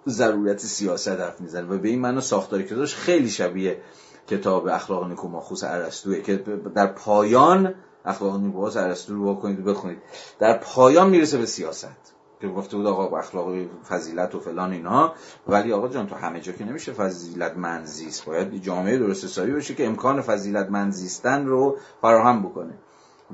ضرورت 0.09 0.59
سیاست 0.59 1.09
حرف 1.09 1.40
می‌زنه 1.40 1.66
و 1.66 1.78
به 1.78 1.89
این 1.89 2.01
معنی 2.01 2.20
ساختاری 2.20 2.64
که 2.64 2.74
داشت 2.74 2.97
خیلی 2.97 3.28
شبیه 3.28 3.81
کتاب 4.28 4.66
اخلاق 4.66 5.09
نیکو 5.09 5.28
ماخوس 5.28 5.64
ارسطوئه 5.64 6.22
که 6.22 6.36
در 6.74 6.86
پایان 6.86 7.74
اخلاق 8.05 8.40
نیکو 8.40 8.59
ارسطو 8.59 9.14
رو 9.14 9.35
کنید 9.35 9.60
و 9.60 9.70
بخونید 9.70 9.98
در 10.39 10.59
پایان 10.59 11.10
می‌رسه 11.10 11.39
به 11.39 11.47
سیاست. 11.47 12.14
که 12.41 12.49
گفته 12.49 12.77
بود 12.77 12.87
آقا 12.87 13.19
اخلاق 13.19 13.55
فضیلت 13.89 14.35
و 14.35 14.41
فلان 14.41 14.73
اینا 14.73 15.15
ولی 15.49 15.73
آقا 15.73 15.89
جان 15.89 16.07
تو 16.07 16.15
همه 16.15 16.41
جا 16.41 16.53
که 16.53 16.65
نمیشه 16.65 16.93
فضیلت 16.93 17.57
منزیست 17.57 18.25
باید 18.25 18.55
جامعه 18.55 18.99
درست 18.99 19.25
حسابی 19.25 19.53
باشه 19.53 19.75
که 19.75 19.87
امکان 19.87 20.21
فضیلت 20.21 20.71
منزیستن 20.71 21.47
رو 21.47 21.77
فراهم 22.01 22.43
بکنه. 22.43 22.75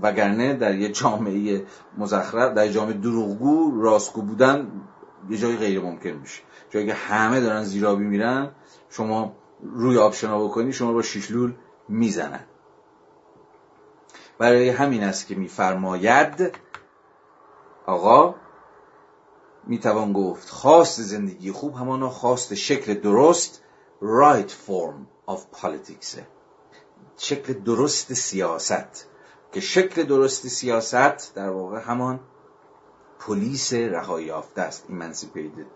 وگرنه 0.03 0.55
در 0.55 0.75
یه 0.75 0.89
جامعه 0.89 1.67
مزخرف 1.99 2.55
در 2.55 2.69
جامعه 2.69 2.93
دروغگو 2.93 3.81
راستگو 3.83 4.23
بودن 4.23 4.71
یه 5.31 5.39
جای 5.39 5.57
غیر 5.57 5.81
ممکن 5.81 6.11
میشه. 6.11 6.43
جایی 6.71 6.87
که 6.87 6.95
همه 6.95 7.41
دارن 7.41 7.65
زیرابی 7.65 8.05
میرن 8.05 8.51
شما 8.91 9.33
روی 9.63 9.99
آبشنا 9.99 10.45
بکنی 10.45 10.73
شما 10.73 10.93
با 10.93 11.03
شیشلول 11.03 11.55
می‌زنن. 11.89 12.41
برای 14.39 14.69
همین 14.69 15.05
است 15.05 15.27
که 15.27 15.35
میفرماید 15.35 16.53
آقا 17.87 18.35
می‌توان 19.67 20.13
گفت 20.13 20.49
خواست 20.49 21.03
زندگی 21.03 21.53
خوب 21.53 21.75
همانا 21.75 22.11
خواست 22.11 22.55
شکل 22.55 22.95
درست 22.95 23.63
right 24.03 24.51
form 24.51 25.31
of 25.33 25.39
politics. 25.63 26.19
شکل 27.17 27.53
درست 27.53 28.13
سیاست. 28.13 29.07
که 29.53 29.61
شکل 29.61 30.03
درست 30.03 30.49
سیاست 30.49 31.35
در 31.35 31.51
واقع 31.51 31.81
همان 31.81 32.21
پلیس 33.19 33.73
رهایی 33.73 34.27
یافته 34.27 34.63
است 34.63 34.85
emancipated 34.89 35.67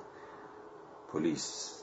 پلیس. 1.13 1.77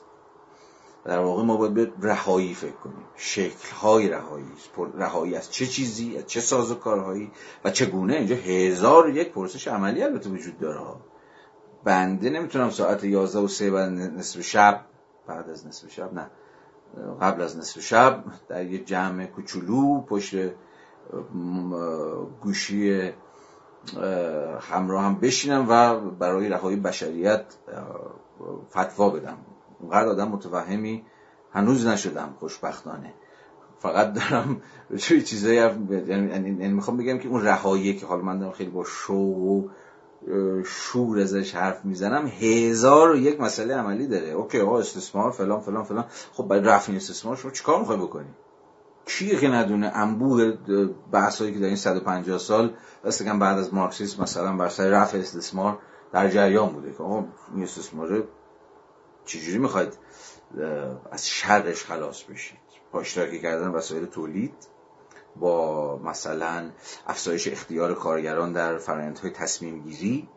در 1.04 1.18
واقع 1.18 1.42
ما 1.42 1.56
باید 1.56 1.74
به 1.74 1.92
رهایی 2.02 2.54
فکر 2.54 2.76
کنیم. 2.76 3.04
شکل 3.16 3.70
های 3.70 4.08
رهایی 4.08 4.52
رهایی 4.94 5.36
از 5.36 5.52
چه 5.52 5.66
چیزی 5.66 6.18
از 6.18 6.26
چه 6.26 6.40
ساز 6.40 6.70
و 6.70 6.74
کارهایی 6.74 7.30
و 7.64 7.70
چگونه 7.70 8.14
اینجا 8.14 8.36
هزار 8.36 9.10
یک 9.10 9.32
پرسش 9.32 9.68
عملی 9.68 10.02
البته 10.02 10.30
وجود 10.30 10.58
داره. 10.58 10.80
بنده 11.84 12.30
نمی‌تونم 12.30 12.70
ساعت 12.70 13.04
11 13.04 13.38
و 13.38 13.48
3 13.48 13.70
بعد 13.70 13.88
نصف 13.92 14.40
شب 14.40 14.80
بعد 15.26 15.50
از 15.50 15.66
نصف 15.66 15.90
شب 15.92 16.14
نه 16.14 16.30
قبل 17.20 17.42
از 17.42 17.58
نصف 17.58 17.80
شب 17.80 18.24
در 18.48 18.64
یه 18.64 18.84
جمع 18.84 19.26
کوچولو 19.26 20.00
پشت 20.00 20.36
گوشی 22.40 23.12
همراه 24.60 25.04
هم 25.04 25.14
بشینم 25.14 25.66
و 25.68 26.00
برای 26.10 26.48
رهایی 26.48 26.76
بشریت 26.76 27.44
فتوا 28.70 29.10
بدم. 29.10 29.38
اونقدر 29.80 30.08
آدم 30.08 30.28
متوهمی 30.28 31.04
هنوز 31.52 31.86
نشدم 31.86 32.34
خوشبختانه. 32.38 33.14
فقط 33.78 34.12
دارم 34.12 34.62
چیزایی 35.26 35.56
یعنی-, 35.56 36.30
یعنی 36.30 36.68
می‌خوام 36.68 36.96
بگم 36.96 37.18
که 37.18 37.28
اون 37.28 37.42
رهایی 37.42 37.96
که 37.96 38.06
حال 38.06 38.20
من 38.20 38.38
دارم 38.38 38.52
خیلی 38.52 38.70
با 38.70 38.84
شوق 38.84 39.38
و 39.38 39.68
شور 40.64 41.18
ازش 41.18 41.54
حرف 41.54 41.84
می‌زنم. 41.84 42.26
هزار 42.26 43.10
و 43.10 43.16
یک 43.16 43.40
مسئله 43.40 43.74
عملی 43.74 44.06
داره. 44.06 44.28
اوکی 44.28 44.60
آقا 44.60 44.78
استثمار 44.78 45.30
فلان 45.30 45.60
فلان 45.60 45.84
فلان. 45.84 46.04
خب 46.32 46.48
برای 46.48 46.62
رفع 46.62 46.92
استثمار 46.92 47.36
شما 47.36 47.50
چیکار 47.50 47.78
می‌خوای 47.78 47.98
بکنی؟ 47.98 48.28
کیه 49.06 49.36
که 49.36 49.48
ندونه؟ 49.48 49.90
انبوه 49.94 50.52
بحثایی 51.12 51.54
که 51.54 51.58
در 51.58 51.66
این 51.66 51.76
150 51.76 52.38
سال 52.38 52.74
دستگم 53.04 53.38
بعد 53.38 53.58
از 53.58 53.74
مارکسیسم 53.74 54.22
مثلا 54.22 54.56
بر 54.56 54.68
سر 54.68 54.88
رفع 54.88 55.18
استثمار 55.18 55.78
در 56.12 56.28
جریان 56.28 56.72
بوده 56.72 56.92
که 56.92 57.02
آقا 57.02 57.24
این 57.54 57.64
استثمار 57.64 58.24
چجوری 59.24 59.58
می‌خواید 59.58 59.92
از 61.10 61.28
شرش 61.28 61.84
خلاص 61.84 62.22
بشید؟ 62.22 62.58
پاشتراکی 62.92 63.40
کردن 63.40 63.68
وسایل 63.68 64.06
تولید؟ 64.06 64.54
با 65.40 65.98
مثلا 66.04 66.70
افزایش 67.06 67.48
اختیار 67.48 67.94
کارگران 67.94 68.52
در 68.52 68.78
فرآیندهای 68.78 69.30
تصمیم 69.30 69.82
گیری 69.82 70.28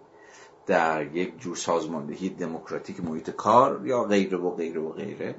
در 0.65 1.15
یک 1.15 1.39
جور 1.39 1.55
سازماندهی 1.55 2.29
دموکراتیک 2.29 3.03
محیط 3.03 3.29
کار 3.29 3.81
یا 3.87 4.03
غیره 4.03 4.37
و 4.37 4.51
غیره 4.51 4.81
و 4.81 4.91
غیره. 4.91 5.35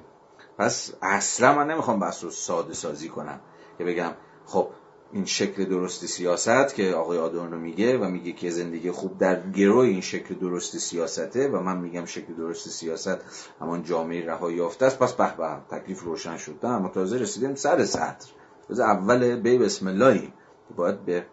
پس 0.59 0.93
اصلا 1.03 1.55
من 1.55 1.71
نمی‌خوام 1.71 2.01
بحث 2.01 2.25
رو 2.25 2.31
ساده 2.31 2.75
سازی 2.75 3.09
کنم 3.09 3.41
که 3.79 3.85
بگم 3.85 4.13
خب 4.47 4.69
این 5.13 5.25
شکل 5.25 5.65
درست 5.65 6.07
سیاست 6.07 6.75
که 6.75 6.95
آقای 6.95 7.19
آدورنو 7.19 7.59
میگه 7.59 7.99
و 7.99 8.05
میگه 8.05 8.33
که 8.33 8.51
زندگی 8.51 8.91
خوب 8.91 9.19
در 9.19 9.51
گروه 9.51 9.85
این 9.85 10.01
شکل 10.01 10.35
درست 10.35 10.79
سیاسته 10.79 11.49
و 11.49 11.61
من 11.61 11.79
میگم 11.79 12.05
شکل 12.05 12.35
درست 12.35 12.69
سیاست 12.69 13.19
همان 13.61 13.83
جامعه 13.83 14.27
رهایی 14.27 14.57
یافته 14.57 14.87
است. 14.87 14.99
پس 14.99 15.13
به 15.13 15.37
به 15.37 15.77
تکلیف 15.77 16.03
روشن 16.03 16.37
شد. 16.37 16.59
اما 16.63 16.89
تازه 16.89 17.19
رسیدیم 17.19 17.55
سر 17.55 17.85
سطر. 17.85 18.29
از 18.73 18.81
اول 18.81 19.37
بی 19.37 19.59
بسم 19.59 19.87
اللهی. 19.87 20.33
باید 20.77 21.05
به 21.05 21.27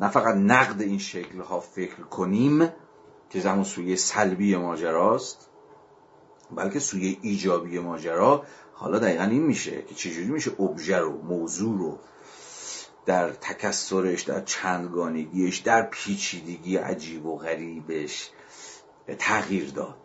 نه 0.00 0.08
فقط 0.08 0.34
نقد 0.34 0.82
این 0.82 0.98
شکل 0.98 1.40
ها 1.40 1.60
فکر 1.60 2.02
کنیم 2.02 2.68
که 3.30 3.40
زمان 3.40 3.64
سوی 3.64 3.96
سلبی 3.96 4.56
ماجراست 4.56 5.48
بلکه 6.56 6.78
سوی 6.78 7.18
ایجابی 7.22 7.78
ماجرا. 7.78 8.44
حالا 8.74 8.98
دقیقا 8.98 9.24
این 9.24 9.42
میشه 9.42 9.82
که 9.82 9.94
چجوری 9.94 10.26
میشه 10.26 10.60
ابژه 10.60 10.98
رو 10.98 11.22
موضوع 11.22 11.78
رو 11.78 11.98
در 13.06 13.30
تکسرش 13.30 14.22
در 14.22 14.40
چندگانگیش 14.40 15.58
در 15.58 15.82
پیچیدگی 15.82 16.76
عجیب 16.76 17.26
و 17.26 17.36
غریبش 17.36 18.30
تغییر 19.18 19.70
داد. 19.70 19.96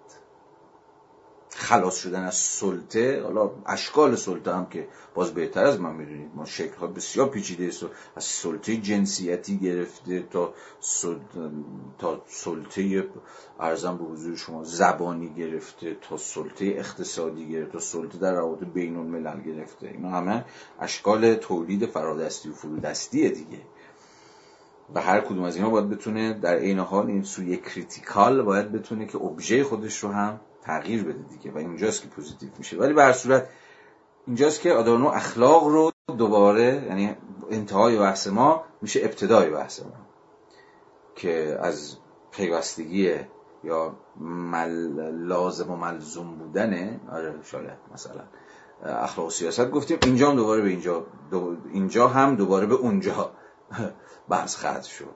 خلاص 1.68 1.95
شدن 1.95 2.23
از 2.23 2.35
سلطه 2.35 3.23
حالا 3.23 3.52
اشکال 3.65 4.15
سلطه 4.15 4.56
هم 4.56 4.65
که 4.65 4.88
باز 5.15 5.34
بهتر 5.34 5.65
از 5.65 5.80
من 5.80 5.95
می‌دونید 5.95 6.31
ما 6.35 6.45
شکل 6.45 6.76
ها 6.76 6.88
بسیار 6.88 7.30
پیچیده 7.30 7.68
است. 7.68 7.85
از 8.15 8.23
سلطه 8.23 8.77
جنسیتی 8.77 9.57
گرفته 9.57 10.23
تا 10.31 10.53
تا 11.98 12.22
سلطه 12.27 13.07
عرضم 13.60 13.98
به 13.98 14.03
حضور 14.03 14.35
شما 14.35 14.64
زبانی 14.64 15.30
گرفته 15.30 15.98
تا 16.02 16.18
سلطه 16.18 16.65
اقتصادی 16.65 17.49
گرفته 17.49 17.72
تا 17.72 17.80
سلطه 17.80 18.18
در 18.18 18.34
روابط 18.34 18.64
بین 18.64 18.98
الملل 18.98 19.41
گرفته. 19.41 19.88
اینا 19.88 20.10
همه 20.10 20.45
اشکال 20.80 21.35
تولید 21.35 21.85
فرادستی 21.85 22.49
و 22.49 22.53
فرودستیه 22.53 23.30
دیگه. 23.30 23.61
و 24.95 25.02
هر 25.02 25.22
کدوم 25.22 25.44
از 25.44 25.56
اینا 25.56 25.69
باید 25.69 25.89
بتونه 25.89 26.34
در 26.34 26.56
عین 26.56 26.80
حال 26.80 27.07
این 27.07 27.23
سویه 27.24 27.58
critical 27.58 28.41
باید 28.41 28.72
بتونه 28.72 29.06
که 29.06 29.18
ابژه 29.18 29.64
خودش 29.64 29.99
رو 29.99 30.10
هم 30.10 30.39
تغییر 30.68 31.03
بده 31.03 31.23
دیگه 31.23 31.52
و 31.52 31.57
اینجاست 31.57 32.02
که 32.02 32.07
positive 32.08 32.49
میشه. 32.57 32.77
ولی 32.77 32.94
به 32.94 33.03
هر 33.03 33.14
صورت 33.14 33.49
اینجاست 34.27 34.61
که 34.61 34.73
آدورنو 34.74 35.08
اخلاق 35.07 35.68
رو 35.68 35.91
دوباره 36.18 36.85
یعنی 36.88 37.15
انتهای 37.49 37.99
بحث 37.99 38.27
ما 38.27 38.64
میشه 38.81 38.99
ابتدای 39.03 39.49
بحث 39.49 39.80
ما 39.80 39.91
که 41.15 41.57
از 41.61 41.98
پیوستگی 42.31 43.15
یا 43.64 43.95
مل... 44.19 45.11
لازم 45.11 45.72
و 45.72 45.76
ملزوم 45.76 46.35
بودن 46.35 47.02
آره 47.11 47.35
شاید 47.44 47.77
مثلا 47.94 48.23
اخلاق 48.84 49.27
و 49.27 49.30
سیاست 49.30 49.72
گفتیم 49.72 49.98
اینجا 50.03 50.30
هم 50.30 50.35
دوباره 50.35 50.61
به 50.61 50.69
اینجا 50.69 51.06
اینجا 51.73 52.07
هم 52.07 52.35
دوباره 52.35 52.65
به 52.65 52.76
اونجا 52.76 53.31
بحث 54.30 54.56
خط 54.56 54.84
شد 54.84 55.15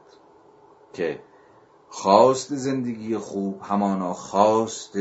که 0.93 1.19
خواست 1.89 2.55
زندگی 2.55 3.17
خوب 3.17 3.61
همانا 3.61 4.13
خواست 4.13 4.97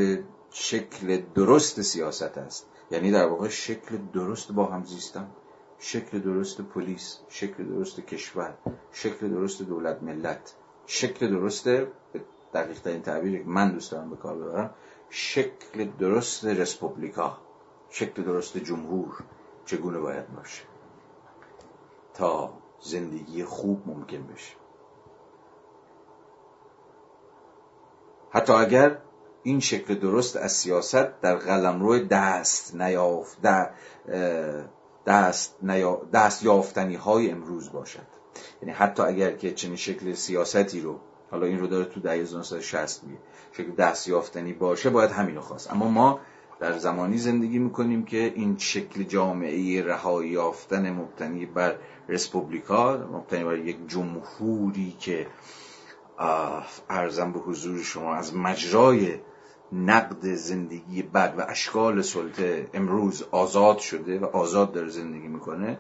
شکل 0.51 1.23
درست 1.35 1.83
سیاست 1.83 2.39
است. 2.39 2.67
یعنی 2.91 3.11
در 3.11 3.27
واقع 3.27 3.49
شکل 3.49 3.97
درست 3.97 4.53
با 4.53 4.65
هم 4.67 4.85
زیستن 4.85 5.31
شکل 5.79 6.19
درست 6.19 6.61
پلیس 6.61 7.19
شکل 7.29 7.65
درست 7.65 8.01
کشور 8.01 8.55
شکل 8.93 9.29
درست 9.29 9.63
دولت 9.63 10.03
ملت 10.03 10.55
شکل 10.87 11.31
درست 11.31 11.69
دقیق 12.55 12.87
این 12.87 13.03
تعبیر 13.03 13.45
من 13.47 13.73
دوست 13.73 13.93
دارم 13.93 14.11
به 14.11 14.17
کار 14.17 14.37
ببرم 14.37 14.75
شکل 15.11 15.85
درست 15.99 16.45
رسپوبلیکا 16.45 17.39
شکل 17.91 18.23
درست 18.23 18.59
جمهور 18.59 19.25
چگونه 19.67 19.99
باید 19.99 20.35
باشه؟ 20.35 20.63
تا 22.15 22.53
زندگی 22.81 23.45
خوب 23.45 23.83
ممکن 23.87 24.27
بشه. 24.27 24.55
حتی 28.31 28.53
اگر 28.53 28.99
این 29.43 29.61
شکل 29.61 29.95
درست 29.95 30.37
از 30.37 30.53
سیاست 30.53 31.21
در 31.21 31.37
قلمرو 31.37 31.99
دست 31.99 32.75
نیافت 32.75 33.39
دست, 35.07 35.57
دست 36.13 36.43
یافتنی 36.43 36.95
های 36.95 37.31
امروز 37.31 37.73
باشد. 37.73 38.07
یعنی 38.63 38.75
حتی 38.75 39.03
اگر 39.03 39.31
که 39.31 39.53
چنین 39.53 39.77
شکل 39.77 40.15
سیاستی 40.15 40.81
رو 40.81 41.01
حالا 41.31 41.47
این 41.47 41.59
رو 41.59 41.67
داره 41.67 41.85
تو 41.85 42.01
دهه 42.01 42.13
1960 42.13 43.05
میگه. 43.05 43.19
شکل 43.53 43.71
دست 43.71 44.09
یافتنی 44.09 44.53
باشه 44.53 44.91
باید 44.91 45.11
همین 45.11 45.35
رو 45.35 45.41
خواست. 45.41 45.73
اما 45.73 45.89
ما 45.89 46.21
در 46.61 46.79
زمانی 46.79 47.19
زندگی 47.19 47.59
می‌کنیم 47.59 48.05
که 48.05 48.33
این 48.35 48.59
شکل 48.59 49.03
جامعه 49.03 49.83
رهایی 49.83 50.31
یافتن 50.31 50.91
مبتنی 50.91 51.47
بر 51.47 51.77
رسپوبلیکا 52.09 52.97
مبتنی 53.13 53.45
بر 53.45 53.57
یک 53.57 53.77
جمهوری 53.89 54.97
که 55.01 55.27
ارزم 56.89 57.33
به 57.33 57.39
حضور 57.39 57.83
شما 57.83 58.15
از 58.15 58.37
مجرای 58.37 59.19
نقد 59.73 60.35
زندگی 60.35 61.03
بد 61.03 61.35
و 61.39 61.45
اشکال 61.49 62.03
سلطه 62.03 62.71
امروز 62.75 63.23
آزاد 63.31 63.79
شده 63.79 64.19
و 64.19 64.25
آزاد 64.25 64.73
داره 64.73 64.89
زندگی 64.89 65.29
می‌کنه 65.29 65.79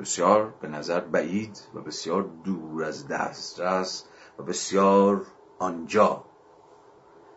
بسیار 0.00 0.54
به 0.60 0.68
نظر 0.68 1.00
بعید 1.00 1.60
و 1.74 1.80
بسیار 1.80 2.30
دور 2.44 2.84
از 2.84 3.08
دسترس 3.08 4.04
و 4.38 4.42
بسیار 4.42 5.26
آنجا 5.58 6.24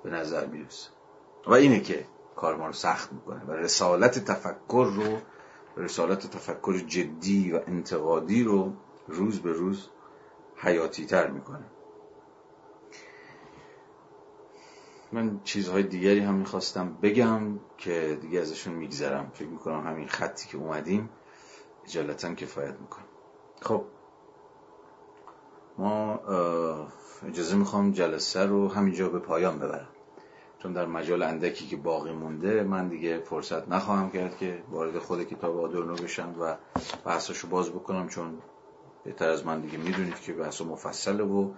به 0.04 0.10
نظر 0.10 0.46
می‌رسه. 0.46 0.90
و 1.48 1.54
اینه 1.54 1.80
که 1.80 2.06
کار 2.36 2.56
ما 2.56 2.68
رو 2.68 2.74
سخت 2.74 3.14
می‌کنه 3.14 3.46
و 3.46 3.52
رسالت 3.52 4.26
تفکر 4.26 4.92
رو 4.96 5.18
رسالت 5.78 6.32
تفکر 6.32 6.78
جدی 6.78 7.52
و 7.52 7.60
انتقادی 7.68 8.44
رو 8.44 8.74
روز 9.08 9.40
به 9.40 9.54
روز 9.54 9.90
حیاتی 10.56 11.06
تر 11.06 11.28
می‌کنه. 11.28 11.66
من 15.12 15.40
چیزهای 15.44 15.84
دیگری 15.84 16.20
هم 16.20 16.34
می‌خواستم 16.34 16.98
بگم 17.02 17.42
که 17.78 18.18
دیگه 18.22 18.40
ازشون 18.40 18.74
میگذرم. 18.74 19.32
فکر 19.34 19.48
می‌کنم 19.48 19.88
همین 19.88 20.08
خطی 20.08 20.48
که 20.48 20.58
اومدیم 20.58 21.10
اجالتا 21.86 22.34
کفایت 22.34 22.76
می‌کنم. 22.82 23.06
خب. 23.62 23.86
ما 25.78 26.20
اجازه 27.28 27.56
می‌خوام 27.56 27.92
جلسه 27.92 28.46
رو 28.46 28.68
همینجا 28.68 29.10
به 29.10 29.20
پایان 29.20 29.60
ببرم. 29.60 29.88
چون 30.64 30.74
در 30.74 30.86
مجال 30.86 31.24
اندکی 31.24 31.68
که 31.68 31.76
باقی 31.78 32.12
مونده 32.12 32.64
من 32.64 32.88
دیگه 32.88 33.20
فرصت 33.20 33.70
نخواهم 33.70 34.12
کرد 34.12 34.38
که 34.38 34.64
وارد 34.70 35.00
خود 35.00 35.24
کتاب 35.24 35.58
آدورنو 35.60 35.94
بشم 35.94 36.36
و 36.40 36.56
بحثاشو 37.06 37.48
باز 37.48 37.70
بکنم 37.70 38.10
چون 38.10 38.38
بهتر 39.04 39.30
از 39.30 39.46
من 39.46 39.62
دیگه 39.62 39.78
می‌دونید 39.78 40.20
که 40.20 40.34
بحث 40.34 40.62
مفصله 40.62 41.24
و 41.24 41.52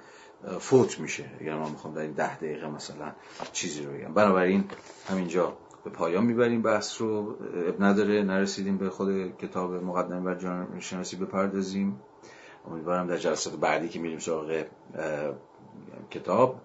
فوت 0.59 0.99
میشه. 0.99 1.25
اگر 1.39 1.55
من 1.55 1.69
می‌خوام 1.69 1.93
در 1.93 2.01
این 2.01 2.11
ده 2.11 2.37
دقیقه 2.37 2.69
مثلا 2.69 3.11
چیزی 3.53 3.83
رو 3.83 3.93
بگم. 3.93 4.13
بنابراین 4.13 4.63
همینجا 5.09 5.57
به 5.83 5.89
پایان 5.89 6.23
می‌بریم. 6.23 6.61
بحث 6.61 7.01
رو 7.01 7.35
اب 7.67 7.83
نداره. 7.83 8.23
نرسیدیم 8.23 8.77
به 8.77 8.89
خود 8.89 9.37
کتاب 9.37 9.73
مقدمه 9.73 10.19
بر 10.19 10.35
جان 10.35 10.79
شناسی 10.79 11.15
بپردازیم. 11.15 12.01
امیدوارم 12.67 13.07
در 13.07 13.17
جلسات 13.17 13.55
بعدی 13.55 13.89
که 13.89 13.99
میریم 13.99 14.19
سراغ 14.19 14.63
کتاب 16.11 16.61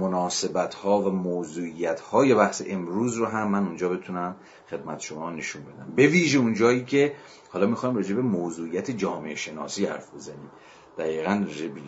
مناسبت 0.00 0.74
ها 0.74 1.00
و 1.00 1.10
موضوعیت 1.10 2.00
های 2.00 2.34
بحث 2.34 2.62
امروز 2.66 3.14
رو 3.14 3.26
هم 3.26 3.48
من 3.48 3.66
اونجا 3.66 3.88
بتونم 3.88 4.36
خدمت 4.70 5.00
شما 5.00 5.30
نشون 5.30 5.62
بدم. 5.62 5.92
به 5.96 6.06
ویژه 6.06 6.38
اونجایی 6.38 6.84
که 6.84 7.14
حالا 7.48 7.66
می‌خوایم 7.66 7.96
راجع 7.96 8.14
به 8.14 8.22
موضوعیت 8.22 8.90
جامعه 8.90 9.34
شناسی 9.34 9.86
حرف 9.86 10.14
بزنیم. 10.14 10.50
دقیقا 10.98 11.46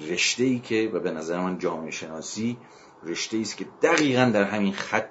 رشته 0.09 0.45
ای 0.45 0.59
که 0.59 0.91
و 0.93 1.01
به 1.01 1.11
نظر 1.11 1.41
من 1.41 1.59
جامعه 1.59 1.91
شناسی 1.91 2.57
رشته 3.03 3.39
است 3.39 3.57
که 3.57 3.67
دقیقا 3.83 4.31
در 4.35 4.45
همین 4.45 4.73
خط 4.73 5.11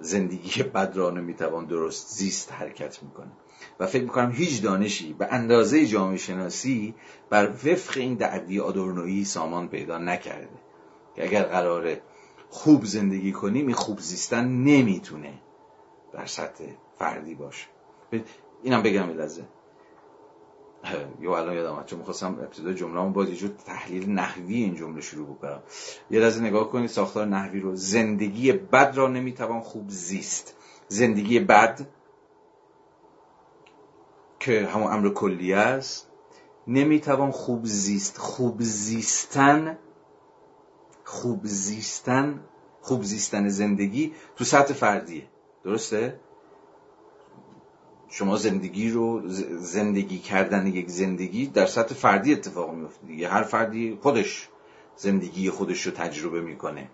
زندگی 0.00 0.62
بد 0.62 0.92
را 0.96 1.10
نمی‌توان 1.10 1.66
درست 1.66 2.08
زیست 2.08 2.52
حرکت 2.52 3.02
می‌کنه. 3.02 3.32
و 3.80 3.86
فکر 3.86 4.02
می‌کنم 4.02 4.30
هیچ 4.30 4.62
دانشی 4.62 5.12
به 5.12 5.28
اندازه 5.30 5.86
جامعه 5.86 6.16
شناسی 6.16 6.94
بر 7.30 7.48
وفق 7.48 7.98
این 7.98 8.14
دعوی 8.14 8.60
آدورنویی 8.60 9.24
سامان 9.24 9.68
پیدا 9.68 9.98
نکرده. 9.98 10.58
که 11.16 11.24
اگر 11.24 11.42
قراره 11.42 12.02
خوب 12.50 12.84
زندگی 12.84 13.32
کنیم 13.32 13.66
این 13.66 13.76
خوب 13.76 13.98
زیستن 13.98 14.48
نمی‌تونه 14.48 15.34
در 16.12 16.26
سطح 16.26 16.64
فردی 16.98 17.34
باشه. 17.34 17.66
اینم 18.62 18.82
بگم 18.82 19.10
لحظه. 19.10 19.44
یه 21.22 21.30
الان 21.30 21.54
یادم 21.54 21.72
آمد 21.72 21.86
چون 21.86 21.98
می‌خواستم 21.98 22.38
ابتدای 22.38 22.74
جمله 22.74 23.12
باز 23.12 23.42
یه 23.42 23.48
تحلیل 23.48 24.10
نحوی 24.10 24.54
این 24.54 24.74
جمله 24.74 25.00
شروع 25.00 25.26
بکنم. 25.26 25.62
یه 26.10 26.20
لحظه 26.20 26.42
نگاه 26.42 26.70
کنید 26.70 26.90
ساختار 26.90 27.26
نحوی 27.26 27.60
رو. 27.60 27.76
زندگی 27.76 28.52
بد 28.52 28.92
را 28.96 29.08
نمی‌توان 29.08 29.60
خوب 29.60 29.88
زیست. 29.88 30.56
زندگی 30.88 31.40
بد 31.40 31.86
که 34.40 34.66
همون 34.66 34.92
امر 34.92 35.08
کلی 35.08 35.52
است 35.52 36.10
نمی‌توان 36.66 37.30
خوب 37.30 37.64
زیست. 37.64 38.18
خوب 38.18 38.56
زیستن 38.60 39.78
خوب 41.04 41.40
زیستن 41.44 42.44
خوب 42.80 43.02
زیستن 43.02 43.48
زندگی 43.48 44.14
تو 44.36 44.44
سطح 44.44 44.74
فردیه. 44.74 45.28
درسته؟ 45.64 46.20
شما 48.08 48.36
زندگی 48.36 48.90
رو 48.90 49.22
زندگی 49.58 50.18
کردن 50.18 50.66
یک 50.66 50.88
زندگی 50.88 51.46
در 51.46 51.66
سطح 51.66 51.94
فردی 51.94 52.32
اتفاق 52.32 52.74
میفته 52.74 53.06
دیگه. 53.06 53.28
هر 53.28 53.42
فردی 53.42 53.98
خودش 54.02 54.48
زندگی 54.96 55.50
خودش 55.50 55.86
رو 55.86 55.92
تجربه 55.92 56.40
می‌کنه. 56.40 56.90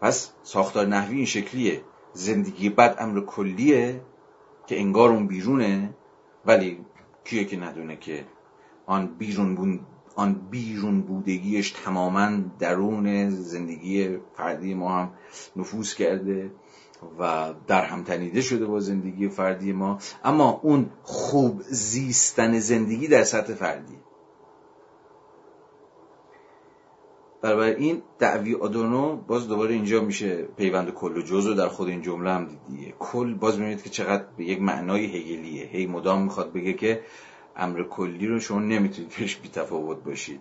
پس 0.00 0.30
ساختار 0.42 0.86
نحوی 0.86 1.16
این 1.16 1.26
شکلیه. 1.26 1.82
زندگی 2.12 2.68
بد 2.68 2.96
امر 2.98 3.20
کلیه 3.20 4.00
که 4.66 4.80
انگار 4.80 5.08
اون 5.10 5.26
بیرونه 5.26 5.94
ولی 6.46 6.78
کیه 7.24 7.44
که 7.44 7.56
ندونه 7.56 7.96
که 7.96 8.26
آن 8.86 9.06
بیرون 9.06 9.80
آن 10.16 10.34
بیرون 10.50 11.00
بودگیش 11.00 11.70
تماما 11.70 12.30
درون 12.58 13.30
زندگی 13.30 14.18
فردی 14.36 14.74
ما 14.74 14.98
هم 14.98 15.10
نفوذ 15.56 15.94
کرده. 15.94 16.50
و 17.18 17.54
در 17.66 17.84
هم 17.84 18.02
تنیده 18.02 18.40
شده 18.40 18.66
با 18.66 18.80
زندگی 18.80 19.28
فردی 19.28 19.72
ما. 19.72 19.98
اما 20.24 20.60
اون 20.62 20.90
خوب 21.02 21.62
زیستن 21.62 22.58
زندگی 22.58 23.08
در 23.08 23.24
سطح 23.24 23.54
فردی. 23.54 23.98
این 27.44 28.02
دعوی 28.18 28.54
آدونو 28.54 29.16
باز 29.16 29.48
دوباره 29.48 29.74
اینجا 29.74 30.00
میشه 30.00 30.42
پیوند 30.42 30.90
کل 30.90 31.16
و 31.16 31.22
جز 31.22 31.46
رو 31.46 31.54
در 31.54 31.68
خود 31.68 31.88
این 31.88 32.02
جمله 32.02 32.30
هم 32.30 32.46
دیدیه 32.46 32.94
کل 32.98 33.34
باز 33.34 33.58
می‌بینید 33.58 33.82
که 33.82 33.90
چقدر 33.90 34.24
به 34.36 34.44
یک 34.44 34.60
معنای 34.60 35.06
هگلیه. 35.06 35.66
هی 35.66 35.86
مدام 35.86 36.22
می‌خواد 36.22 36.52
بگه 36.52 36.72
که 36.72 37.02
امر 37.56 37.82
کلی 37.82 38.26
رو 38.26 38.40
شما 38.40 38.60
نمی‌تونید 38.60 39.10
پیش 39.10 39.36
بی 39.36 39.48
تفاوت 39.48 40.04
باشید. 40.04 40.40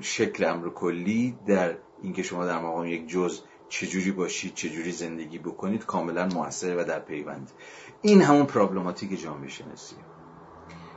شکل 0.00 0.44
امر 0.44 0.68
کلی 0.68 1.38
در 1.46 1.76
اینکه 2.02 2.22
شما 2.22 2.46
در 2.46 2.58
مقام 2.58 2.86
یک 2.86 3.08
جز 3.08 3.40
چجوری 3.68 4.12
باشید 4.12 4.54
چجوری 4.54 4.92
زندگی 4.92 5.38
بکنید 5.38 5.86
کاملا 5.86 6.26
موثره 6.26 6.82
و 6.82 6.84
در 6.84 6.98
پیوند. 6.98 7.50
این 8.02 8.22
همون 8.22 8.46
پرابلماتیک 8.46 9.20
جامعه 9.20 9.48
شناسی. 9.48 9.96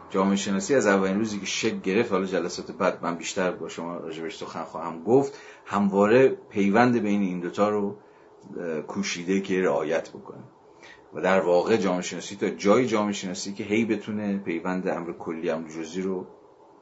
جامعه 0.10 0.36
شناسی 0.36 0.76
از 0.76 0.88
اولین 0.88 1.18
روزی 1.18 1.40
که 1.40 1.46
شکل 1.46 1.80
گرفت 1.80 2.12
حالا 2.12 2.26
جلسات 2.26 2.72
بعد 2.72 3.04
من 3.04 3.16
بیشتر 3.16 3.52
با 3.52 3.70
شما 3.70 3.98
راجبش 3.98 4.38
سخن 4.38 4.64
خواهم 4.64 5.04
گفت 5.04 5.38
همواره 5.66 6.30
پیوند 6.30 6.98
بین 7.02 7.22
این 7.22 7.40
دوتا 7.40 7.70
رو 7.70 7.96
کوشیده 8.88 9.42
که 9.42 9.62
رعایت 9.62 10.10
بکنه. 10.10 10.44
و 11.14 11.22
در 11.22 11.40
واقع 11.40 11.78
جامعه 11.78 12.02
شناسی 12.02 12.36
تا 12.36 12.50
جای 12.50 12.86
جامعه 12.86 13.14
شناسی 13.14 13.54
که 13.54 13.64
هی 13.64 13.86
بتونه 13.86 14.38
پیوند 14.38 14.88
امر 14.88 15.12
کلی 15.12 15.50
امر 15.50 15.70
جزئی 15.70 16.02
رو 16.02 16.28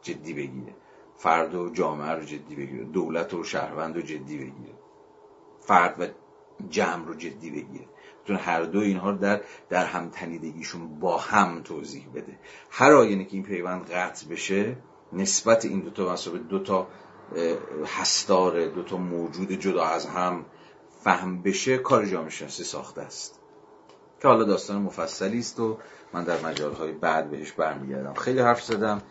جدی 0.02 0.34
بگیره. 0.34 0.76
فرد 1.18 1.56
و 1.56 1.70
جامعه 1.70 2.12
رو 2.12 2.24
جدی 2.24 2.56
بگیره. 2.56 2.84
دولت 2.84 3.34
و 3.34 3.44
شهروند 3.44 3.96
رو 3.96 4.02
جدی 4.02 4.38
بگیره. 4.38 4.77
فرد 5.68 6.02
و 6.02 6.08
جمع 6.70 7.06
رو 7.06 7.14
جدی 7.14 7.50
بگیره. 7.50 7.86
بتونه 8.24 8.40
هر 8.40 8.62
دو 8.62 8.80
اینها 8.80 9.10
رو 9.10 9.18
در 9.18 9.42
در 9.70 9.86
هم 9.86 10.10
تنیدگیشون 10.10 11.00
با 11.00 11.18
هم 11.18 11.62
توضیح 11.64 12.08
بده. 12.16 12.40
هر 12.72 12.92
آینه 12.94 13.26
که 13.26 13.34
این 13.34 13.44
پیوند 13.44 13.90
قطع 13.92 14.28
بشه 14.28 14.78
نسبت 15.14 15.66
این 15.66 15.80
دوتا 15.80 16.14
مسابقه 16.14 16.40
دوتا 16.40 16.88
هستار 17.86 18.66
دوتا 18.66 18.98
موجود 18.98 19.52
جدا 19.52 19.86
از 19.86 20.06
هم 20.06 20.46
فهم 21.04 21.42
بشه 21.42 21.78
کار 21.78 22.06
جامعه 22.06 22.30
شناسی 22.30 22.64
ساخته 22.64 23.02
است. 23.02 23.40
که 24.22 24.28
حالا 24.28 24.44
داستان 24.44 24.82
مفصلی 24.82 25.40
است 25.40 25.60
و 25.60 25.78
من 26.14 26.24
در 26.24 26.46
مجالهای 26.46 26.92
بعد 26.92 27.32
بهش 27.32 27.52
برمیگردم. 27.52 28.14
خیلی 28.14 28.40
حرف 28.40 28.64
زدم 28.64 29.02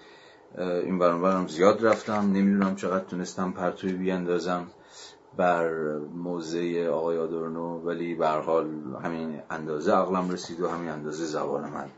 این 0.58 0.98
برام 0.98 1.48
زیاد 1.48 1.86
رفتم 1.86 2.32
نمی‌دونم 2.32 2.76
چقدر 2.76 3.04
تونستم 3.04 3.52
پرتوی 3.52 3.92
بیاندازم. 3.92 4.66
بر 5.36 5.68
موضع 5.98 6.88
آقای 6.92 7.18
آدورنو 7.18 7.78
ولی 7.78 8.14
به 8.14 8.28
حال 8.28 8.66
همین 9.04 9.42
اندازه 9.50 9.92
عقلم 9.92 10.30
رسید 10.30 10.60
و 10.60 10.68
همین 10.68 10.88
اندازه 10.88 11.24
زبان 11.24 11.70
من 11.70 11.90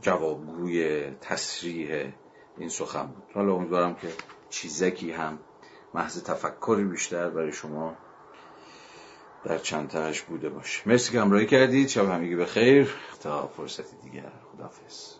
جوابگوی 0.00 1.10
تصریح 1.20 2.12
این 2.58 2.68
سخن 2.68 3.06
بود. 3.06 3.24
حالا 3.34 3.54
امیدوارم 3.54 3.94
که 3.94 4.08
چیزکی 4.50 5.12
هم 5.12 5.38
محض 5.94 6.22
تفکری 6.22 6.84
بیشتر 6.84 7.30
برای 7.30 7.52
شما 7.52 7.96
در 9.44 9.58
چند 9.58 9.88
تاش 9.88 10.22
بوده 10.22 10.48
باشه. 10.48 10.82
مرسی 10.88 11.12
که 11.12 11.20
همراهی 11.20 11.46
کردید. 11.46 11.88
شب 11.88 12.04
همگی 12.04 12.36
بخیر. 12.36 12.94
تا 13.22 13.46
فرصت 13.46 14.02
دیگر. 14.02 14.32
خداحافظ. 14.52 15.17